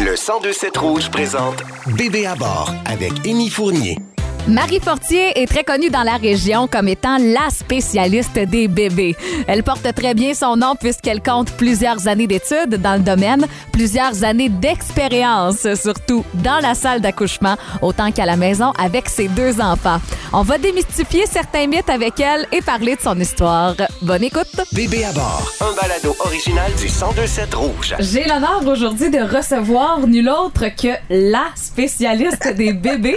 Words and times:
Le 0.00 0.12
1027 0.12 0.76
Rouge 0.78 1.10
présente 1.10 1.62
Bébé 1.94 2.24
à 2.24 2.34
bord 2.34 2.72
avec 2.86 3.12
Émy 3.26 3.50
Fournier. 3.50 3.98
Marie 4.48 4.80
Fortier 4.80 5.40
est 5.40 5.46
très 5.46 5.64
connue 5.64 5.90
dans 5.90 6.02
la 6.02 6.16
région 6.16 6.66
comme 6.66 6.88
étant 6.88 7.18
la 7.18 7.50
spécialiste 7.50 8.38
des 8.38 8.68
bébés. 8.68 9.14
Elle 9.46 9.62
porte 9.62 9.86
très 9.94 10.14
bien 10.14 10.34
son 10.34 10.56
nom 10.56 10.74
puisqu'elle 10.74 11.22
compte 11.22 11.52
plusieurs 11.52 12.08
années 12.08 12.26
d'études 12.26 12.76
dans 12.80 12.94
le 12.94 13.00
domaine, 13.00 13.46
plusieurs 13.70 14.24
années 14.24 14.48
d'expérience 14.48 15.66
surtout 15.74 16.24
dans 16.34 16.58
la 16.58 16.74
salle 16.74 17.00
d'accouchement, 17.00 17.56
autant 17.82 18.10
qu'à 18.12 18.24
la 18.24 18.36
maison 18.36 18.72
avec 18.78 19.08
ses 19.08 19.28
deux 19.28 19.60
enfants. 19.60 20.00
On 20.32 20.42
va 20.42 20.58
démystifier 20.58 21.26
certains 21.26 21.66
mythes 21.66 21.90
avec 21.90 22.18
elle 22.18 22.46
et 22.50 22.62
parler 22.62 22.96
de 22.96 23.00
son 23.00 23.18
histoire. 23.20 23.74
Bonne 24.02 24.24
écoute! 24.24 24.60
Bébé 24.72 25.04
à 25.04 25.12
bord, 25.12 25.52
un 25.60 25.74
balado 25.80 26.16
original 26.20 26.72
du 26.74 26.84
1027 26.84 27.54
Rouge. 27.54 27.94
J'ai 27.98 28.24
l'honneur 28.24 28.62
aujourd'hui 28.66 29.10
de 29.10 29.18
recevoir 29.18 30.06
nul 30.06 30.28
autre 30.28 30.64
que 30.76 30.88
la 31.10 31.46
spécialiste 31.54 32.48
des 32.56 32.72
bébés. 32.72 33.16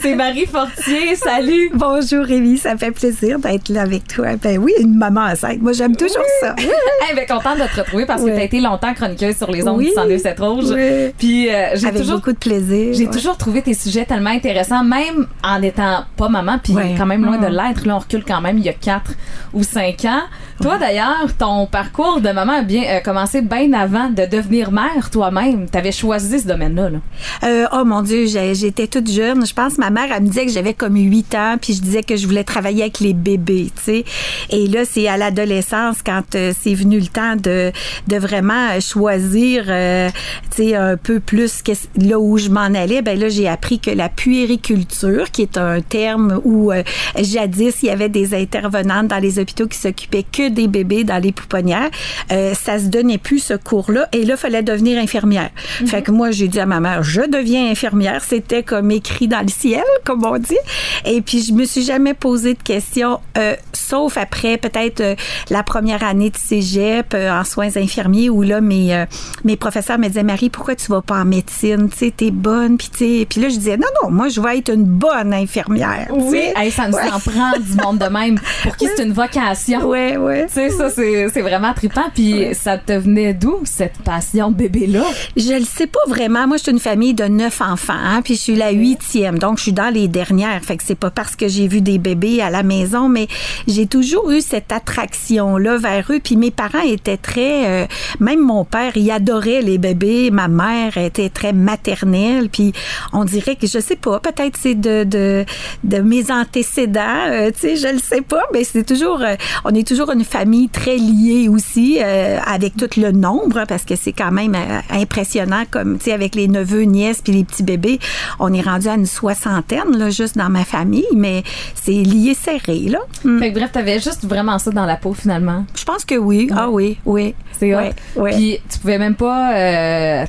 C'est 0.00 0.14
Marie 0.14 0.46
Fortier. 0.50 1.14
Salut! 1.16 1.70
Bonjour 1.74 2.24
Rémi, 2.24 2.58
ça 2.58 2.76
fait 2.76 2.90
plaisir 2.90 3.38
d'être 3.38 3.68
là 3.68 3.82
avec 3.82 4.08
toi. 4.08 4.36
Ben 4.42 4.58
oui, 4.58 4.72
une 4.80 4.96
maman 4.96 5.22
enceinte. 5.22 5.60
Moi, 5.62 5.72
j'aime 5.72 5.94
toujours 5.96 6.24
ça. 6.40 6.54
Eh 7.10 7.14
ben, 7.14 7.26
contente 7.26 7.58
de 7.58 7.64
te 7.64 7.80
retrouver 7.80 8.06
parce 8.06 8.22
que 8.22 8.26
tu 8.28 8.32
as 8.32 8.44
été 8.44 8.60
longtemps 8.60 8.94
chroniqueuse 8.94 9.36
sur 9.36 9.50
les 9.50 9.66
ondes 9.66 9.78
Oui. 9.78 9.86
du 9.86 10.00
102.7 10.16 10.40
Rouge. 10.40 10.64
Oui. 10.70 11.12
Puis 11.18 11.48
euh, 11.48 11.70
j'ai 11.74 11.88
Avec 11.88 12.02
toujours 12.02 12.16
beaucoup 12.18 12.32
de 12.32 12.36
plaisir. 12.38 12.94
j'ai 12.94 13.06
Ouais. 13.06 13.10
toujours 13.12 13.36
trouvé 13.36 13.62
tes 13.62 13.74
sujets 13.74 14.04
tellement 14.04 14.30
intéressants, 14.30 14.84
même 14.84 15.26
en 15.42 15.60
étant 15.62 16.04
pas 16.16 16.28
maman, 16.28 16.58
puis 16.62 16.74
quand 16.96 17.06
même 17.06 17.24
loin 17.24 17.38
de 17.38 17.46
Mm. 17.48 17.50
l'être. 17.56 17.86
Là, 17.86 17.96
on 17.96 17.98
recule 17.98 18.24
quand 18.24 18.40
même 18.40 18.58
il 18.58 18.64
y 18.64 18.68
a 18.68 18.72
4 18.74 19.12
ou 19.52 19.62
5 19.64 20.04
ans. 20.04 20.22
Toi, 20.60 20.76
d'ailleurs, 20.76 21.34
ton 21.38 21.64
parcours 21.66 22.20
de 22.20 22.28
maman 22.32 22.52
a 22.58 22.62
bien 22.62 22.82
euh, 22.84 23.00
commencé 23.00 23.40
bien 23.40 23.72
avant 23.72 24.10
de 24.10 24.26
devenir 24.26 24.70
mère 24.72 25.08
toi-même. 25.10 25.66
Tu 25.70 25.78
avais 25.78 25.90
choisi 25.90 26.40
ce 26.40 26.46
domaine-là. 26.46 26.90
là. 26.90 26.98
Euh, 27.44 27.66
oh 27.72 27.84
mon 27.86 28.02
Dieu, 28.02 28.26
j'étais 28.26 28.86
toute 28.86 29.10
jeune. 29.10 29.46
Je 29.46 29.54
pense 29.54 29.76
que 29.76 29.80
ma 29.80 29.88
mère, 29.88 30.08
elle 30.14 30.22
me 30.22 30.28
disait 30.28 30.44
que 30.44 30.52
j'avais 30.52 30.74
comme 30.74 30.96
8 30.96 31.34
ans, 31.34 31.56
puis 31.58 31.72
je 31.72 31.80
disais 31.80 32.02
que 32.02 32.14
je 32.14 32.26
voulais 32.26 32.44
travailler 32.44 32.82
avec 32.82 33.00
les 33.00 33.14
bébés, 33.14 33.70
tu 33.74 33.82
sais. 33.82 34.04
Et 34.50 34.66
là, 34.66 34.80
c'est 34.84 35.08
à 35.08 35.16
l'adolescence, 35.16 36.02
quand 36.04 36.34
euh, 36.34 36.52
c'est 36.60 36.74
venu 36.74 37.00
le 37.00 37.06
temps 37.06 37.36
de, 37.36 37.72
de 38.08 38.16
vraiment 38.18 38.68
euh, 38.72 38.80
choisir, 38.80 39.64
euh, 39.68 40.10
tu 40.54 40.64
sais, 40.64 40.74
un 40.76 40.98
peu 40.98 41.20
plus 41.20 41.62
qu'est-ce- 41.62 41.88
là 41.96 42.20
où 42.20 42.36
je 42.36 42.50
m'en 42.50 42.60
allais, 42.60 43.00
ben 43.00 43.18
là, 43.18 43.30
j'ai 43.30 43.48
appris 43.48 43.78
que 43.78 43.90
la 43.90 44.10
puériculture, 44.10 45.30
qui 45.30 45.40
est 45.40 45.56
un 45.56 45.80
terme 45.80 46.38
où 46.44 46.70
jadis, 47.18 47.76
il 47.82 47.86
y 47.86 47.90
avait 47.90 48.10
des 48.10 48.34
intervenantes 48.34 49.08
dans 49.08 49.18
les 49.22 49.38
hôpitaux 49.38 49.66
qui 49.66 49.78
s'occupaient 49.78 50.26
que 50.30 50.49
des 50.50 50.68
bébés 50.68 51.04
dans 51.04 51.18
les 51.22 51.32
pouponnières, 51.32 51.90
euh, 52.32 52.54
ça 52.54 52.78
se 52.78 52.84
donnait 52.86 53.18
plus 53.18 53.38
ce 53.40 53.54
cours-là. 53.54 54.08
Et 54.12 54.24
là, 54.24 54.34
il 54.34 54.40
fallait 54.40 54.62
devenir 54.62 54.98
infirmière. 55.00 55.50
Fait 55.86 56.02
que 56.02 56.10
moi, 56.10 56.30
j'ai 56.30 56.48
dit 56.48 56.60
à 56.60 56.66
ma 56.66 56.80
mère, 56.80 57.02
je 57.02 57.22
deviens 57.22 57.70
infirmière. 57.70 58.22
C'était 58.26 58.62
comme 58.62 58.90
écrit 58.90 59.28
dans 59.28 59.40
le 59.42 59.48
ciel, 59.48 59.82
comme 60.04 60.24
on 60.24 60.38
dit. 60.38 60.56
Et 61.04 61.20
puis, 61.22 61.42
je 61.42 61.52
me 61.52 61.64
suis 61.64 61.82
jamais 61.82 62.14
posé 62.14 62.54
de 62.54 62.62
questions, 62.62 63.20
euh, 63.38 63.56
sauf 63.72 64.16
après 64.16 64.56
peut-être 64.58 65.00
euh, 65.00 65.14
la 65.50 65.62
première 65.62 66.02
année 66.04 66.30
de 66.30 66.36
cégep 66.36 67.14
en 67.14 67.44
soins 67.44 67.76
infirmiers 67.76 68.30
où 68.30 68.42
là, 68.42 68.60
mes, 68.60 69.04
mes 69.44 69.56
professeurs 69.56 69.98
me 69.98 70.06
disaient, 70.08 70.22
Marie, 70.22 70.50
pourquoi 70.50 70.74
tu 70.76 70.86
vas 70.92 71.02
pas 71.02 71.16
en 71.20 71.24
médecine? 71.24 71.88
Tu 71.90 71.96
sais, 71.98 72.12
t'es 72.16 72.30
bonne. 72.30 72.76
Puis, 72.76 73.26
puis 73.26 73.40
là, 73.40 73.48
je 73.48 73.56
disais, 73.56 73.76
non, 73.76 73.86
non, 74.02 74.10
moi, 74.10 74.28
je 74.28 74.40
vais 74.40 74.58
être 74.58 74.72
une 74.72 74.84
bonne 74.84 75.32
infirmière. 75.32 76.08
Hey, 76.56 76.70
ça 76.70 76.86
nous 76.88 76.94
Ouais. 77.00 77.10
en 77.12 77.18
prend 77.20 77.52
du 77.58 77.74
monde 77.82 77.98
de 77.98 78.06
même 78.06 78.38
pour 78.62 78.76
qui 78.76 78.86
c'est 78.96 79.04
une 79.04 79.12
vocation. 79.12 79.86
Ouais, 79.88 80.16
ouais. 80.40 80.46
Tu 80.46 80.52
sais, 80.52 80.70
ça, 80.70 80.90
c'est 80.90 81.28
c'est 81.32 81.42
vraiment 81.42 81.72
trippant. 81.74 82.10
Puis 82.14 82.54
ça 82.54 82.78
te 82.78 82.92
venait 82.92 83.34
d'où, 83.34 83.60
cette 83.64 83.98
passion 83.98 84.50
bébé-là? 84.50 85.04
Je 85.36 85.52
le 85.52 85.64
sais 85.64 85.86
pas 85.86 86.00
vraiment. 86.08 86.46
Moi, 86.46 86.56
je 86.56 86.64
suis 86.64 86.72
une 86.72 86.80
famille 86.80 87.14
de 87.14 87.24
neuf 87.24 87.60
enfants, 87.60 87.92
hein, 87.92 88.22
puis 88.22 88.34
je 88.34 88.40
suis 88.40 88.56
la 88.56 88.70
huitième, 88.70 89.38
donc 89.38 89.58
je 89.58 89.64
suis 89.64 89.72
dans 89.72 89.92
les 89.92 90.08
dernières. 90.08 90.62
Fait 90.62 90.76
que 90.76 90.82
c'est 90.84 90.94
pas 90.94 91.10
parce 91.10 91.36
que 91.36 91.48
j'ai 91.48 91.68
vu 91.68 91.80
des 91.80 91.98
bébés 91.98 92.40
à 92.40 92.50
la 92.50 92.62
maison, 92.62 93.08
mais 93.08 93.28
j'ai 93.66 93.86
toujours 93.86 94.30
eu 94.30 94.40
cette 94.40 94.72
attraction-là 94.72 95.76
vers 95.76 96.06
eux. 96.10 96.20
Puis 96.22 96.36
mes 96.36 96.50
parents 96.50 96.82
étaient 96.84 97.16
très, 97.16 97.84
euh, 97.84 97.86
même 98.18 98.40
mon 98.40 98.64
père, 98.64 98.96
il 98.96 99.10
adorait 99.10 99.62
les 99.62 99.78
bébés. 99.78 100.30
Ma 100.30 100.48
mère 100.48 100.96
était 100.96 101.28
très 101.28 101.52
maternelle. 101.52 102.48
Puis 102.50 102.72
on 103.12 103.24
dirait 103.24 103.56
que 103.56 103.66
je 103.66 103.78
sais 103.78 103.96
pas, 103.96 104.20
peut-être 104.20 104.56
c'est 104.60 104.74
de, 104.74 105.04
de 105.04 105.44
de 105.84 105.98
mes 105.98 106.30
antécédents, 106.30 107.26
euh, 107.28 107.50
tu 107.50 107.60
sais, 107.60 107.76
je 107.76 107.88
le 107.88 107.98
sais 107.98 108.20
pas, 108.20 108.42
mais 108.52 108.64
c'est 108.64 108.84
toujours, 108.84 109.20
euh, 109.22 109.34
on 109.64 109.74
est 109.74 109.86
toujours 109.86 110.10
une 110.10 110.24
famille 110.30 110.68
très 110.68 110.96
liée 110.96 111.48
aussi 111.48 111.98
euh, 112.00 112.38
avec 112.46 112.76
tout 112.76 112.88
le 112.96 113.10
nombre, 113.10 113.58
hein, 113.58 113.64
parce 113.66 113.84
que 113.84 113.96
c'est 113.96 114.12
quand 114.12 114.30
même 114.30 114.54
euh, 114.54 114.80
impressionnant, 114.90 115.64
comme 115.70 115.98
tu 115.98 116.04
sais, 116.04 116.12
avec 116.12 116.34
les 116.34 116.48
neveux, 116.48 116.82
nièces 116.82 117.20
puis 117.20 117.32
les 117.32 117.44
petits 117.44 117.62
bébés, 117.62 117.98
on 118.38 118.52
est 118.52 118.60
rendu 118.60 118.88
à 118.88 118.94
une 118.94 119.06
soixantaine 119.06 119.96
là, 119.96 120.10
juste 120.10 120.38
dans 120.38 120.48
ma 120.48 120.64
famille, 120.64 121.04
mais 121.14 121.42
c'est 121.74 121.92
lié 121.92 122.34
serré 122.34 122.80
là. 122.88 123.00
Mm. 123.24 123.38
Fait 123.40 123.52
que 123.52 123.58
bref, 123.58 123.72
t'avais 123.72 123.98
juste 123.98 124.24
vraiment 124.24 124.58
ça 124.58 124.70
dans 124.70 124.86
la 124.86 124.96
peau 124.96 125.12
finalement. 125.12 125.64
Je 125.74 125.84
pense 125.84 126.04
que 126.04 126.14
oui. 126.14 126.48
Ah 126.54 126.70
oui, 126.70 126.98
oui. 127.04 127.34
C'est. 127.58 127.74
Ouais, 127.74 127.92
ouais. 128.16 128.30
Puis 128.30 128.58
tu 128.70 128.78
pouvais 128.78 128.98
même 128.98 129.16
pas 129.16 129.54
euh, 129.54 130.24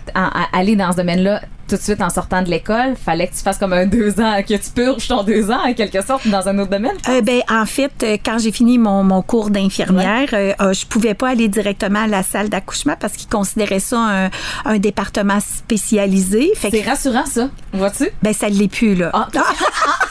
aller 0.53 0.75
dans 0.75 0.91
ce 0.91 0.97
domaine-là 0.97 1.41
tout 1.67 1.75
de 1.75 1.81
suite 1.81 2.01
en 2.01 2.09
sortant 2.09 2.41
de 2.41 2.49
l'école. 2.49 2.95
Fallait 3.03 3.27
que 3.27 3.33
tu 3.33 3.41
fasses 3.41 3.57
comme 3.57 3.73
un 3.73 3.85
deux 3.85 4.19
ans, 4.19 4.41
que 4.41 4.53
tu 4.55 4.69
purges 4.73 5.07
ton 5.07 5.23
deux 5.23 5.49
ans 5.51 5.59
en 5.65 5.73
quelque 5.73 6.03
sorte 6.03 6.27
dans 6.27 6.47
un 6.47 6.57
autre 6.59 6.69
domaine. 6.71 6.95
Euh, 7.09 7.21
ben, 7.21 7.41
en 7.49 7.65
fait, 7.65 7.91
euh, 8.03 8.17
quand 8.23 8.37
j'ai 8.39 8.51
fini 8.51 8.77
mon, 8.77 9.03
mon 9.03 9.21
cours 9.21 9.49
d'infirmière, 9.49 10.29
euh, 10.33 10.53
euh, 10.61 10.73
je 10.73 10.85
pouvais 10.85 11.13
pas 11.13 11.29
aller 11.29 11.47
directement 11.47 12.03
à 12.03 12.07
la 12.07 12.23
salle 12.23 12.49
d'accouchement 12.49 12.95
parce 12.99 13.13
qu'ils 13.13 13.29
considéraient 13.29 13.79
ça 13.79 13.97
un, 13.99 14.29
un 14.65 14.77
département 14.79 15.39
spécialisé. 15.39 16.51
C'est 16.59 16.81
rassurant 16.81 17.25
ça, 17.25 17.49
vois-tu? 17.73 18.09
ben, 18.21 18.33
ça 18.33 18.49
ne 18.49 18.55
l'est 18.55 18.67
plus, 18.67 18.95
là. 18.95 19.11
Ah. 19.13 19.27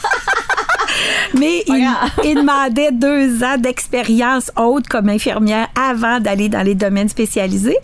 Mais 1.37 1.63
il, 1.67 2.35
demandait 2.35 2.91
deux 2.91 3.43
ans 3.43 3.57
d'expérience 3.57 4.51
haute 4.57 4.87
comme 4.87 5.09
infirmière 5.09 5.67
avant 5.79 6.19
d'aller 6.19 6.49
dans 6.49 6.61
les 6.61 6.75
domaines 6.75 7.09
spécialisés. 7.09 7.77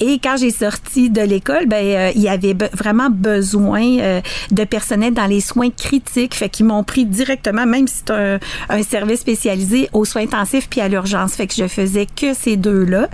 Et 0.00 0.18
quand 0.18 0.36
j'ai 0.38 0.50
sorti 0.50 1.10
de 1.10 1.20
l'école, 1.20 1.66
ben, 1.66 1.84
euh, 1.84 2.12
il 2.14 2.22
y 2.22 2.28
avait 2.28 2.54
be- 2.54 2.74
vraiment 2.74 3.10
besoin 3.10 3.82
euh, 3.98 4.20
de 4.50 4.64
personnel 4.64 5.12
dans 5.12 5.26
les 5.26 5.40
soins 5.40 5.70
critiques. 5.70 6.34
Fait 6.34 6.48
qu'ils 6.48 6.66
m'ont 6.66 6.82
pris 6.84 7.04
directement, 7.04 7.66
même 7.66 7.86
si 7.86 7.96
c'est 7.98 8.12
un, 8.12 8.38
un 8.68 8.82
service 8.82 9.20
spécialisé, 9.20 9.88
aux 9.92 10.04
soins 10.04 10.22
intensifs 10.22 10.68
puis 10.68 10.80
à 10.80 10.88
l'urgence. 10.88 11.34
Fait 11.34 11.46
que 11.46 11.54
je 11.54 11.68
faisais 11.68 12.06
que 12.06 12.34
ces 12.34 12.56
deux-là. 12.56 13.08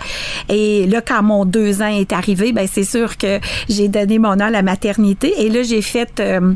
Et 0.49 0.87
là, 0.87 1.01
quand 1.01 1.23
mon 1.23 1.45
deux 1.45 1.81
ans 1.81 1.87
est 1.87 2.13
arrivé, 2.13 2.53
ben, 2.53 2.67
c'est 2.71 2.83
sûr 2.85 3.17
que 3.17 3.39
j'ai 3.67 3.87
donné 3.87 4.19
mon 4.19 4.35
nom 4.35 4.45
à 4.45 4.49
la 4.49 4.61
maternité. 4.61 5.33
Et 5.37 5.49
là, 5.49 5.63
j'ai 5.63 5.81
fait... 5.81 6.19
euh, 6.19 6.53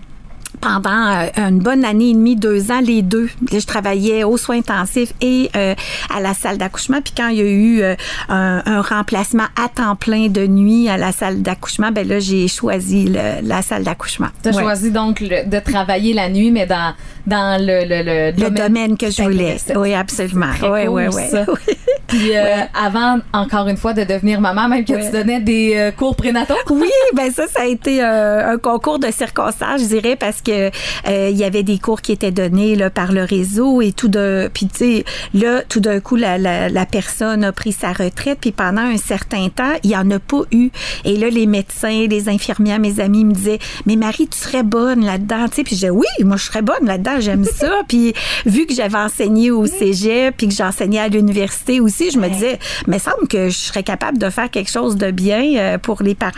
pendant 0.66 1.08
euh, 1.12 1.28
une 1.50 1.60
bonne 1.60 1.86
année 1.86 2.10
et 2.10 2.14
demie, 2.14 2.36
deux 2.36 2.72
ans, 2.72 2.82
les 2.82 3.02
deux. 3.04 3.30
Je 3.52 3.66
travaillais 3.66 4.24
aux 4.24 4.38
soins 4.38 4.58
intensifs 4.58 5.14
et 5.22 5.50
euh, 5.56 5.76
à 6.14 6.20
la 6.20 6.34
salle 6.34 6.58
d'accouchement. 6.58 7.02
Puis 7.04 7.14
quand 7.16 7.28
il 7.28 7.38
y 7.38 7.42
a 7.42 7.46
eu 7.46 7.82
euh, 7.82 7.96
un, 8.30 8.64
un 8.66 8.82
remplacement 8.82 9.46
à 9.64 9.70
temps 9.70 9.96
plein 9.96 10.28
de 10.28 10.48
nuit 10.48 10.90
à 10.90 10.98
la 10.98 11.12
salle 11.12 11.42
d'accouchement, 11.44 11.92
ben 11.92 12.08
là, 12.08 12.20
j'ai 12.20 12.48
choisi 12.48 13.06
le- 13.06 13.42
la 13.48 13.62
salle 13.62 13.84
d'accouchement. 13.84 14.28
T'as 14.42 14.52
Ouais. 14.56 14.64
choisi 14.64 14.92
donc 14.92 15.20
le- 15.20 15.48
de 15.48 15.60
travailler 15.60 16.14
la 16.14 16.30
nuit, 16.30 16.50
mais 16.52 16.66
dans, 16.66 16.94
dans 17.28 17.60
le, 17.62 17.84
le, 17.86 18.32
le, 18.32 18.44
le 18.44 18.50
domaine 18.50 18.98
que 18.98 19.12
je 19.12 19.22
voulais. 19.22 19.58
Oui, 19.76 19.94
absolument. 19.94 20.46
Oui, 20.64 20.88
oui, 20.88 21.04
oui. 21.14 21.24
Puis 22.08 22.36
euh, 22.36 22.44
Ouais. 22.44 22.68
avant, 22.74 23.20
encore 23.34 23.68
une 23.68 23.78
fois, 23.78 23.94
de 23.94 24.04
devenir 24.04 24.40
maman, 24.42 24.68
même 24.68 24.86
que 24.86 24.94
Ouais. 24.94 25.06
tu 25.06 25.12
donnais 25.12 25.40
des 25.40 25.74
euh, 25.76 25.92
cours 25.92 26.16
prénataux. 26.16 26.54
Oui, 26.70 26.90
ben 27.16 27.32
ça, 27.32 27.48
ça 27.48 27.62
a 27.62 27.66
été 27.66 28.04
euh, 28.04 28.54
un 28.54 28.58
concours 28.58 29.00
de 29.00 29.10
circonstances, 29.12 29.82
je 29.82 29.86
dirais, 29.88 30.16
parce 30.16 30.42
que 30.42 30.70
euh, 31.08 31.30
il 31.32 31.38
y 31.38 31.44
avait 31.44 31.64
des 31.64 31.80
cours 31.80 32.02
qui 32.02 32.12
étaient 32.12 32.32
donnés 32.32 32.76
là, 32.76 32.90
par 32.90 33.12
le 33.12 33.24
réseau 33.24 33.82
et 33.82 33.92
tout 33.92 34.08
de, 34.08 34.50
puis 34.54 34.68
tu 34.68 34.78
sais, 34.78 35.06
là, 35.34 35.62
tout 35.68 35.80
d'un 35.80 36.00
coup, 36.00 36.16
la, 36.16 36.38
la, 36.38 36.70
la 36.70 36.86
personne 36.86 37.44
a 37.44 37.52
pris 37.52 37.72
sa 37.72 37.94
retraite, 37.94 38.40
puis 38.42 38.52
pendant 38.52 38.82
un 38.82 38.98
certain 38.98 39.48
temps, 39.50 39.74
il 39.84 39.92
y 39.92 39.96
en 39.98 40.10
a 40.12 40.20
pas 40.20 40.42
eu. 40.52 40.70
Et 41.06 41.16
là, 41.18 41.30
les 41.30 41.46
médecins, 41.48 42.06
les 42.10 42.30
infirmières, 42.30 42.80
mes 42.80 43.00
amis 43.00 43.24
me 43.26 43.34
disaient, 43.34 43.60
mais 43.86 43.96
Marie, 43.96 44.28
tu 44.28 44.38
serais 44.38 44.64
bonne 44.64 45.04
là-dedans, 45.06 45.48
tu 45.50 45.56
sais, 45.58 45.64
puis 45.64 45.76
disais, 45.76 45.90
oui, 45.90 46.06
moi, 46.24 46.38
je 46.38 46.44
serais 46.44 46.62
bonne 46.62 46.86
là-dedans, 46.86 47.20
j'aime 47.20 47.46
ça. 47.56 47.72
puis 47.88 48.14
vu 48.46 48.66
que 48.66 48.74
j'avais 48.74 48.98
enseigné 48.98 49.50
au 49.52 49.66
cégep, 49.66 50.36
puis 50.38 50.48
que 50.50 50.54
j'enseignais 50.54 51.00
à 51.00 51.08
l'université 51.08 51.80
aussi, 51.80 51.95
je 52.12 52.20
me 52.20 52.28
disais, 52.30 52.60
mais 52.88 53.00
semble 53.00 53.28
que 53.28 53.50
je 53.50 53.58
serais 53.58 53.84
capable 53.84 54.18
de 54.18 54.30
faire 54.30 54.50
quelque 54.50 54.72
chose 54.72 54.96
de 54.98 55.12
bien 55.12 55.44
euh, 55.58 55.78
pour 55.78 56.02
les 56.04 56.16
parents. 56.16 56.32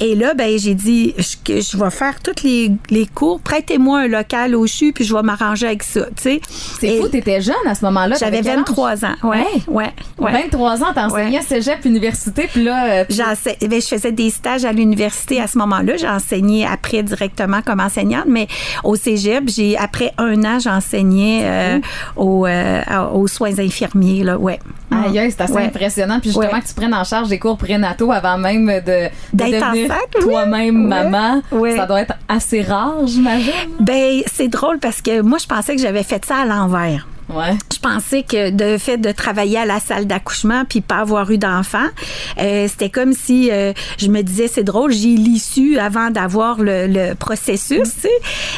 Et 0.00 0.14
là, 0.14 0.34
ben, 0.34 0.58
j'ai 0.58 0.74
dit 0.74 1.14
je- 1.18 1.60
je 1.60 1.76
vais 1.76 1.90
faire 1.90 2.20
tous 2.22 2.42
les, 2.42 2.70
les 2.90 3.06
cours. 3.06 3.40
Prêtez-moi 3.40 4.00
un 4.00 4.08
local 4.08 4.54
au 4.54 4.66
CHU, 4.66 4.92
puis 4.92 5.04
je 5.04 5.14
vais 5.14 5.22
m'arranger 5.22 5.66
avec 5.66 5.82
ça, 5.82 6.02
tu 6.16 6.22
sais. 6.22 6.40
C'est 6.80 6.98
fou, 7.00 7.08
t'étais 7.08 7.40
jeune 7.40 7.54
à 7.66 7.74
ce 7.74 7.84
moment-là. 7.84 8.16
J'avais 8.18 8.38
T'avais 8.42 8.42
quel 8.50 8.58
âge? 8.60 8.66
23 8.68 9.04
ans. 9.04 9.14
Ouais, 9.24 9.44
Ouais. 9.68 9.84
ouais, 9.86 9.92
ouais. 10.18 10.32
23 10.42 10.82
ans, 10.82 10.92
t'enseignais 10.94 11.38
Ouais. 11.38 11.42
cégep, 11.42 11.84
université, 11.84 12.48
puis 12.52 12.64
là, 12.64 13.00
euh, 13.00 13.04
J'ense- 13.08 13.44
ben, 13.60 13.80
je 13.80 13.86
faisais 13.86 14.12
des 14.12 14.30
stages 14.30 14.64
à 14.64 14.72
l'université 14.72 15.40
à 15.40 15.46
ce 15.46 15.58
moment-là. 15.58 15.96
J'ai 15.96 16.08
enseigné 16.08 16.66
après 16.66 17.02
directement 17.02 17.62
comme 17.62 17.80
enseignante, 17.80 18.26
mais 18.28 18.48
au 18.84 18.96
cégep, 18.96 19.44
j'ai 19.48 19.76
après 19.76 20.12
un 20.18 20.42
an, 20.44 20.58
j'enseignais 20.58 21.40
euh, 21.44 21.78
aux, 22.16 22.46
euh, 22.46 22.80
aux 23.12 23.26
soins 23.26 23.58
infirmiers. 23.58 24.24
Là, 24.24 24.38
ouais. 24.38 24.58
Aïe, 24.90 25.18
aïe, 25.18 25.30
c'est 25.30 25.40
assez 25.42 25.52
Ouais. 25.52 25.64
impressionnant. 25.64 26.20
Puis 26.20 26.30
justement 26.30 26.52
Ouais. 26.52 26.60
que 26.60 26.66
tu 26.68 26.74
prennes 26.74 26.94
en 26.94 27.04
charge 27.04 27.28
des 27.28 27.38
cours 27.38 27.58
prénataux 27.58 28.12
avant 28.12 28.38
même 28.38 28.66
de, 28.66 29.08
devenir 29.32 29.72
oui. 29.72 29.88
toi-même 30.20 30.86
maman. 30.86 31.42
Ça 31.76 31.86
doit 31.86 32.02
être 32.02 32.14
assez 32.28 32.62
rare, 32.62 33.06
j'imagine. 33.06 33.52
Ben, 33.80 34.20
c'est 34.32 34.48
drôle 34.48 34.78
parce 34.78 35.02
que 35.02 35.20
moi, 35.22 35.38
je 35.38 35.46
pensais 35.46 35.74
que 35.76 35.82
j'avais 35.82 36.02
fait 36.02 36.24
ça 36.24 36.36
à 36.42 36.44
l'envers. 36.46 37.06
Ouais. 37.28 37.56
Je 37.72 37.78
pensais 37.80 38.22
que 38.22 38.50
de 38.50 38.78
fait 38.78 38.98
de 38.98 39.10
travailler 39.10 39.58
à 39.58 39.66
la 39.66 39.80
salle 39.80 40.06
d'accouchement 40.06 40.64
puis 40.68 40.80
pas 40.80 40.98
avoir 40.98 41.30
eu 41.30 41.38
d'enfant, 41.38 41.86
euh, 42.38 42.68
c'était 42.68 42.90
comme 42.90 43.12
si 43.12 43.50
euh, 43.50 43.72
je 43.98 44.08
me 44.08 44.22
disais 44.22 44.48
c'est 44.48 44.62
drôle, 44.62 44.92
j'ai 44.92 45.08
l'issue 45.16 45.78
avant 45.78 46.10
d'avoir 46.10 46.60
le, 46.60 46.86
le 46.86 47.14
processus, 47.14 47.82
tu 47.82 48.00
sais. 48.02 48.10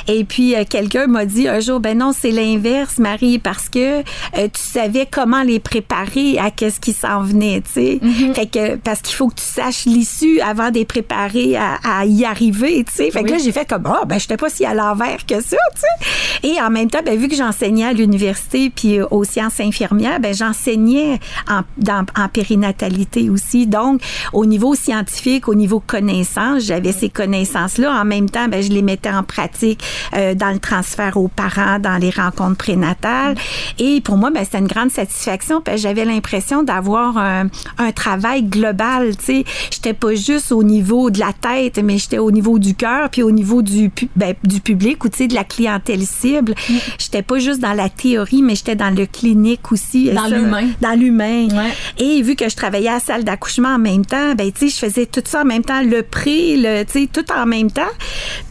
Et 0.06 0.24
puis 0.24 0.54
euh, 0.54 0.64
quelqu'un 0.68 1.06
m'a 1.06 1.24
dit 1.24 1.48
un 1.48 1.60
jour 1.60 1.80
ben 1.80 1.98
non, 1.98 2.12
c'est 2.12 2.30
l'inverse 2.30 2.98
Marie 2.98 3.38
parce 3.38 3.68
que 3.68 4.02
tu 4.02 4.50
savais 4.54 5.06
comment 5.10 5.42
les 5.42 5.60
préparer 5.60 6.38
à 6.38 6.50
qu'est-ce 6.50 6.80
qui 6.80 6.92
s'en 6.92 7.22
venait, 7.22 7.62
tu 7.62 7.72
sais. 7.72 8.00
Fait 8.34 8.46
que 8.46 8.76
parce 8.76 9.00
qu'il 9.00 9.14
faut 9.14 9.28
que 9.28 9.36
tu 9.36 9.44
saches 9.44 9.86
l'issue 9.86 10.40
avant 10.40 10.70
de 10.70 10.74
les 10.74 10.84
préparer 10.84 11.56
à, 11.56 11.78
à 11.82 12.04
y 12.04 12.24
arriver, 12.24 12.84
tu 12.86 12.92
sais. 12.92 13.10
Fait 13.10 13.22
que 13.22 13.30
là 13.30 13.38
j'ai 13.38 13.52
fait 13.52 13.66
comme 13.66 13.86
ah 13.86 14.04
ben 14.06 14.18
j'étais 14.18 14.36
pas 14.36 14.50
si 14.50 14.64
à 14.66 14.74
l'envers 14.74 15.24
que 15.26 15.40
ça, 15.40 15.56
tu 15.74 15.80
sais. 15.80 16.48
Et 16.48 16.60
en 16.60 16.70
même 16.70 16.90
temps, 16.90 17.00
ben 17.04 17.18
vu 17.18 17.28
que 17.28 17.34
j'enseignais 17.36 17.86
à 17.86 17.92
l'université 17.92 18.57
puis 18.74 18.98
euh, 18.98 19.06
aux 19.10 19.24
sciences 19.24 19.60
infirmières, 19.60 20.20
ben 20.20 20.34
j'enseignais 20.34 21.18
en, 21.48 21.60
dans- 21.76 22.04
en 22.16 22.28
périnatalité 22.28 23.30
aussi. 23.30 23.66
Donc 23.66 24.00
au 24.32 24.44
niveau 24.46 24.74
scientifique, 24.74 25.48
au 25.48 25.54
niveau 25.54 25.80
connaissance, 25.80 26.64
j'avais 26.64 26.92
ces 26.92 27.08
connaissances-là. 27.08 27.92
En 28.00 28.04
même 28.04 28.28
temps, 28.28 28.48
ben 28.48 28.62
je 28.62 28.70
les 28.70 28.82
mettais 28.82 29.10
en 29.10 29.22
pratique 29.22 29.82
euh, 30.14 30.34
dans 30.34 30.50
le 30.50 30.58
transfert 30.58 31.16
aux 31.16 31.28
parents, 31.28 31.78
dans 31.78 31.98
les 31.98 32.10
rencontres 32.10 32.56
prénatales. 32.58 33.36
Et 33.78 34.00
pour 34.00 34.16
moi, 34.16 34.30
ben 34.30 34.44
c'était 34.44 34.58
une 34.58 34.66
grande 34.66 34.90
satisfaction 34.90 35.60
parce 35.60 35.76
que 35.78 35.82
j'avais 35.82 36.04
l'impression 36.04 36.62
d'avoir 36.62 37.16
un, 37.18 37.46
un 37.78 37.92
travail 37.92 38.42
global. 38.42 39.16
Tu 39.16 39.24
sais, 39.24 39.44
j'étais 39.70 39.94
pas 39.94 40.14
juste 40.14 40.52
au 40.52 40.62
niveau 40.62 41.10
de 41.10 41.18
la 41.20 41.32
tête, 41.32 41.78
mais 41.82 41.98
j'étais 41.98 42.18
au 42.18 42.30
niveau 42.30 42.58
du 42.58 42.74
cœur 42.74 43.10
puis 43.10 43.22
au 43.22 43.30
niveau 43.30 43.62
du 43.62 43.90
ben, 44.16 44.34
du 44.44 44.60
public 44.60 45.04
ou 45.04 45.08
tu 45.08 45.18
sais 45.18 45.28
de 45.28 45.34
la 45.34 45.44
clientèle 45.44 46.04
cible. 46.06 46.54
J'étais 46.98 47.22
pas 47.22 47.38
juste 47.38 47.60
dans 47.60 47.72
la 47.72 47.88
théorie, 47.88 48.42
mais 48.48 48.54
j'étais 48.54 48.76
dans 48.76 48.88
le 48.88 49.04
clinique 49.04 49.70
aussi. 49.70 50.08
Et 50.08 50.14
Dans 50.14 50.26
l'humain. 50.26 50.68
Dans 50.80 50.98
l'humain. 50.98 51.48
Ouais. 51.48 51.72
Et 51.98 52.22
vu 52.22 52.34
que 52.34 52.48
je 52.48 52.56
travaillais 52.56 52.88
à 52.88 52.94
la 52.94 53.00
salle 53.00 53.24
d'accouchement 53.24 53.74
en 53.74 53.78
même 53.78 54.06
temps, 54.06 54.34
ben 54.34 54.50
tu 54.50 54.70
sais, 54.70 54.74
je 54.74 54.86
faisais 54.86 55.04
tout 55.04 55.22
ça 55.24 55.42
en 55.42 55.44
même 55.44 55.62
temps, 55.62 55.82
le 55.82 56.02
pré, 56.02 56.56
le, 56.56 56.84
tu 56.84 57.02
sais, 57.02 57.08
tout 57.12 57.30
en 57.30 57.44
même 57.44 57.70
temps. 57.70 57.82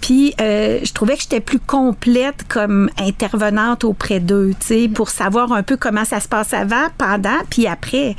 Puis 0.02 0.36
euh, 0.40 0.80
je 0.84 0.94
trouvais 0.94 1.16
que 1.16 1.24
j'étais 1.24 1.40
plus 1.40 1.60
complète 1.60 2.46
comme 2.48 2.92
intervenante 3.00 3.84
auprès 3.84 4.20
d'eux, 4.20 4.52
tu 4.60 4.68
sais, 4.68 4.88
pour 4.88 5.10
savoir 5.10 5.52
un 5.52 5.64
peu 5.64 5.78
comment 5.78 6.06
ça 6.06 6.20
se 6.20 6.28
passe 6.28 6.54
avant, 6.54 6.88
pendant, 7.00 7.40
puis 7.50 7.66
après. 7.66 8.16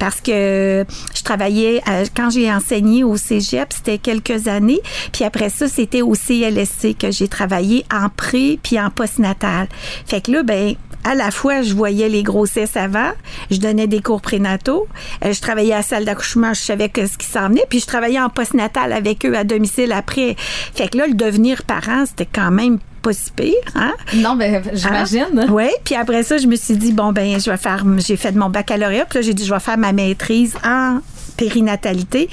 Parce 0.00 0.20
que 0.20 0.84
je 1.14 1.22
travaillais 1.22 1.80
euh, 1.88 2.04
quand 2.16 2.30
j'ai 2.30 2.52
enseigné 2.52 3.04
au 3.04 3.16
Cégep, 3.16 3.72
c'était 3.72 3.98
quelques 3.98 4.48
années, 4.48 4.80
puis 5.12 5.24
après 5.24 5.48
ça, 5.48 5.68
c'était 5.68 6.02
au 6.02 6.14
CLSC 6.14 6.96
que 6.98 7.12
j'ai 7.12 7.28
travaillé 7.28 7.84
en 7.94 8.08
pré 8.08 8.58
puis 8.60 8.80
en 8.80 8.90
postnatal. 8.90 9.68
Fait 10.06 10.20
que 10.20 10.32
là, 10.32 10.42
ben 10.42 10.74
à 11.04 11.14
la 11.20 11.30
fois, 11.30 11.62
je 11.62 11.74
voyais 11.74 12.08
les 12.08 12.22
grossesses 12.22 12.76
avant, 12.76 13.10
je 13.50 13.58
donnais 13.58 13.86
des 13.86 14.00
cours 14.00 14.20
prénataux, 14.20 14.88
euh, 15.24 15.32
je 15.32 15.40
travaillais 15.40 15.74
à 15.74 15.78
la 15.78 15.82
salle 15.82 16.04
d'accouchement, 16.04 16.54
je 16.54 16.60
savais 16.60 16.88
que 16.88 17.06
ce 17.06 17.16
qui 17.16 17.26
s'en 17.26 17.48
venait, 17.48 17.64
puis 17.68 17.80
je 17.80 17.86
travaillais 17.86 18.20
en 18.20 18.30
postnatal 18.30 18.92
avec 18.92 19.26
eux 19.26 19.36
à 19.36 19.44
domicile 19.44 19.92
après. 19.92 20.36
Fait 20.74 20.88
que 20.88 20.98
là, 20.98 21.06
le 21.06 21.14
devenir 21.14 21.64
parent, 21.64 22.04
c'était 22.06 22.28
quand 22.30 22.50
même 22.50 22.78
pas 23.02 23.12
si 23.12 23.30
pire, 23.32 23.54
hein? 23.74 23.94
Non, 24.14 24.36
ben, 24.36 24.62
j'imagine. 24.72 25.46
Oui, 25.50 25.68
puis 25.84 25.94
après 25.94 26.22
ça, 26.22 26.38
je 26.38 26.46
me 26.46 26.56
suis 26.56 26.76
dit, 26.76 26.92
bon, 26.92 27.12
ben, 27.12 27.40
je 27.40 27.50
vais 27.50 27.56
faire, 27.56 27.84
j'ai 27.98 28.16
fait 28.16 28.32
mon 28.32 28.50
baccalauréat, 28.50 29.06
puis 29.06 29.18
là, 29.18 29.22
j'ai 29.22 29.34
dit, 29.34 29.44
je 29.44 29.52
vais 29.52 29.60
faire 29.60 29.78
ma 29.78 29.92
maîtrise 29.92 30.54
en 30.64 31.00
périnatalité 31.36 32.28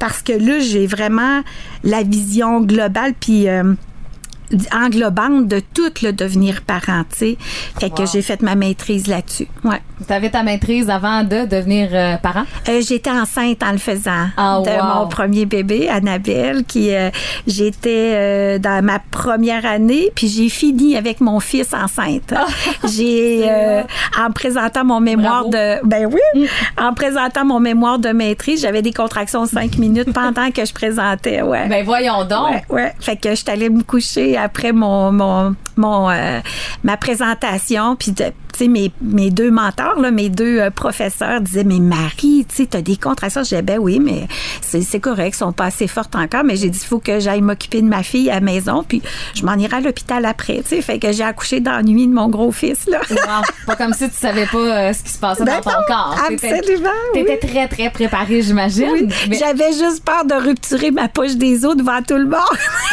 parce 0.00 0.20
que 0.22 0.32
là, 0.32 0.58
j'ai 0.58 0.86
vraiment 0.86 1.42
la 1.84 2.02
vision 2.02 2.60
globale, 2.60 3.14
puis 3.18 3.48
euh, 3.48 3.74
englobante 4.72 5.46
de 5.48 5.60
tout 5.60 5.92
le 6.02 6.12
devenir 6.12 6.62
parent, 6.62 7.02
tu 7.10 7.18
sais. 7.18 7.36
Fait 7.80 7.90
que 7.90 8.06
j'ai 8.06 8.22
fait 8.22 8.40
ma 8.42 8.54
maîtrise 8.54 9.06
là-dessus. 9.06 9.48
Ouais. 9.64 9.80
Tu 10.06 10.12
avais 10.12 10.30
ta 10.30 10.42
maîtrise 10.44 10.88
avant 10.90 11.24
de 11.24 11.44
devenir 11.46 11.88
euh, 11.92 12.16
parent? 12.18 12.44
Euh, 12.68 12.80
j'étais 12.86 13.10
enceinte 13.10 13.62
en 13.64 13.72
le 13.72 13.78
faisant 13.78 14.28
Ah, 14.36 14.60
de 14.64 14.70
wow. 14.70 15.00
mon 15.00 15.08
premier 15.08 15.44
bébé, 15.44 15.88
Annabelle, 15.88 16.64
qui 16.64 16.94
euh, 16.94 17.10
j'étais 17.46 18.12
euh, 18.14 18.58
dans 18.58 18.84
ma 18.84 19.00
première 19.00 19.66
année, 19.66 20.10
puis 20.14 20.28
j'ai 20.28 20.48
fini 20.48 20.96
avec 20.96 21.20
mon 21.20 21.40
fils 21.40 21.74
enceinte. 21.74 22.32
j'ai 22.96 23.42
euh, 23.50 23.82
en 24.18 24.30
présentant 24.30 24.84
mon 24.84 25.00
mémoire 25.00 25.48
Bravo. 25.48 25.50
de 25.50 25.86
ben 25.88 26.06
oui, 26.06 26.48
en 26.80 26.94
présentant 26.94 27.44
mon 27.44 27.58
mémoire 27.60 27.98
de 27.98 28.10
maîtrise, 28.10 28.62
j'avais 28.62 28.82
des 28.82 28.92
contractions 28.92 29.44
de 29.44 29.48
cinq 29.48 29.78
minutes 29.78 30.12
pendant 30.12 30.50
que 30.52 30.64
je 30.64 30.72
présentais, 30.72 31.42
ouais. 31.42 31.66
Ben, 31.68 31.84
voyons 31.84 32.24
donc. 32.24 32.50
Ouais, 32.50 32.64
ouais. 32.70 32.92
Fait 33.00 33.16
que 33.16 33.30
je 33.30 33.34
suis 33.34 33.50
allée 33.50 33.68
me 33.68 33.82
coucher 33.82 34.37
après 34.38 34.72
mon, 34.72 35.12
mon, 35.12 35.54
mon 35.76 36.10
euh, 36.10 36.40
ma 36.84 36.96
présentation, 36.96 37.96
puis 37.96 38.12
de- 38.12 38.32
mes, 38.60 38.90
mes 39.00 39.30
deux 39.30 39.52
mentors 39.52 40.00
là, 40.00 40.10
mes 40.10 40.28
deux 40.30 40.58
euh, 40.58 40.70
professeurs 40.70 41.40
disaient 41.40 41.62
mais 41.62 41.78
Marie, 41.78 42.44
tu 42.48 42.56
sais 42.56 42.66
t'as 42.66 42.80
des 42.80 42.96
contractions, 42.96 43.42
je 43.44 43.50
disais 43.50 43.62
ben 43.62 43.78
oui, 43.78 44.00
mais 44.00 44.26
c'est 44.60 44.98
correct, 44.98 45.28
elles 45.28 45.34
sont 45.34 45.52
pas 45.52 45.66
assez 45.66 45.86
fortes 45.86 46.16
encore, 46.16 46.42
mais 46.42 46.56
j'ai 46.56 46.68
dit 46.68 46.80
il 46.82 46.86
faut 46.86 46.98
que 46.98 47.20
j'aille 47.20 47.40
m'occuper 47.40 47.82
de 47.82 47.86
ma 47.86 48.02
fille 48.02 48.28
à 48.30 48.34
la 48.34 48.40
maison, 48.40 48.82
puis 48.86 49.00
je 49.34 49.44
m'en 49.44 49.54
irai 49.54 49.76
à 49.76 49.80
l'hôpital 49.80 50.24
après, 50.24 50.60
tu 50.62 50.70
sais, 50.70 50.82
fait 50.82 50.98
que 50.98 51.12
j'ai 51.12 51.22
accouché 51.22 51.60
nuit 51.84 52.08
de 52.08 52.12
mon 52.12 52.28
gros 52.28 52.50
fils 52.50 52.86
là. 52.88 52.98
Wow. 53.10 53.44
Pas 53.66 53.76
comme 53.76 53.92
si 53.92 54.08
tu 54.10 54.16
savais 54.16 54.46
pas 54.46 54.58
euh, 54.58 54.92
ce 54.92 55.04
qui 55.04 55.10
se 55.12 55.18
passait 55.18 55.44
Ben 55.44 55.56
dans 55.56 55.70
ton 55.70 55.70
non, 55.78 55.84
corps. 55.86 56.16
T'étais- 56.28 56.58
absolument, 56.58 56.88
oui. 57.14 57.24
T'étais 57.24 57.46
très, 57.46 57.68
très 57.68 57.90
préparée, 57.90 58.42
j'imagine. 58.42 58.90
Oui, 58.92 59.08
Mais, 59.28 59.36
J'avais 59.38 59.72
juste 59.72 60.04
peur 60.04 60.24
de 60.24 60.34
rupturer 60.34 60.90
ma 60.90 61.06
poche 61.08 61.36
des 61.36 61.64
os 61.64 61.76
devant 61.76 62.02
tout 62.02 62.16
le 62.16 62.24
monde. 62.26 62.40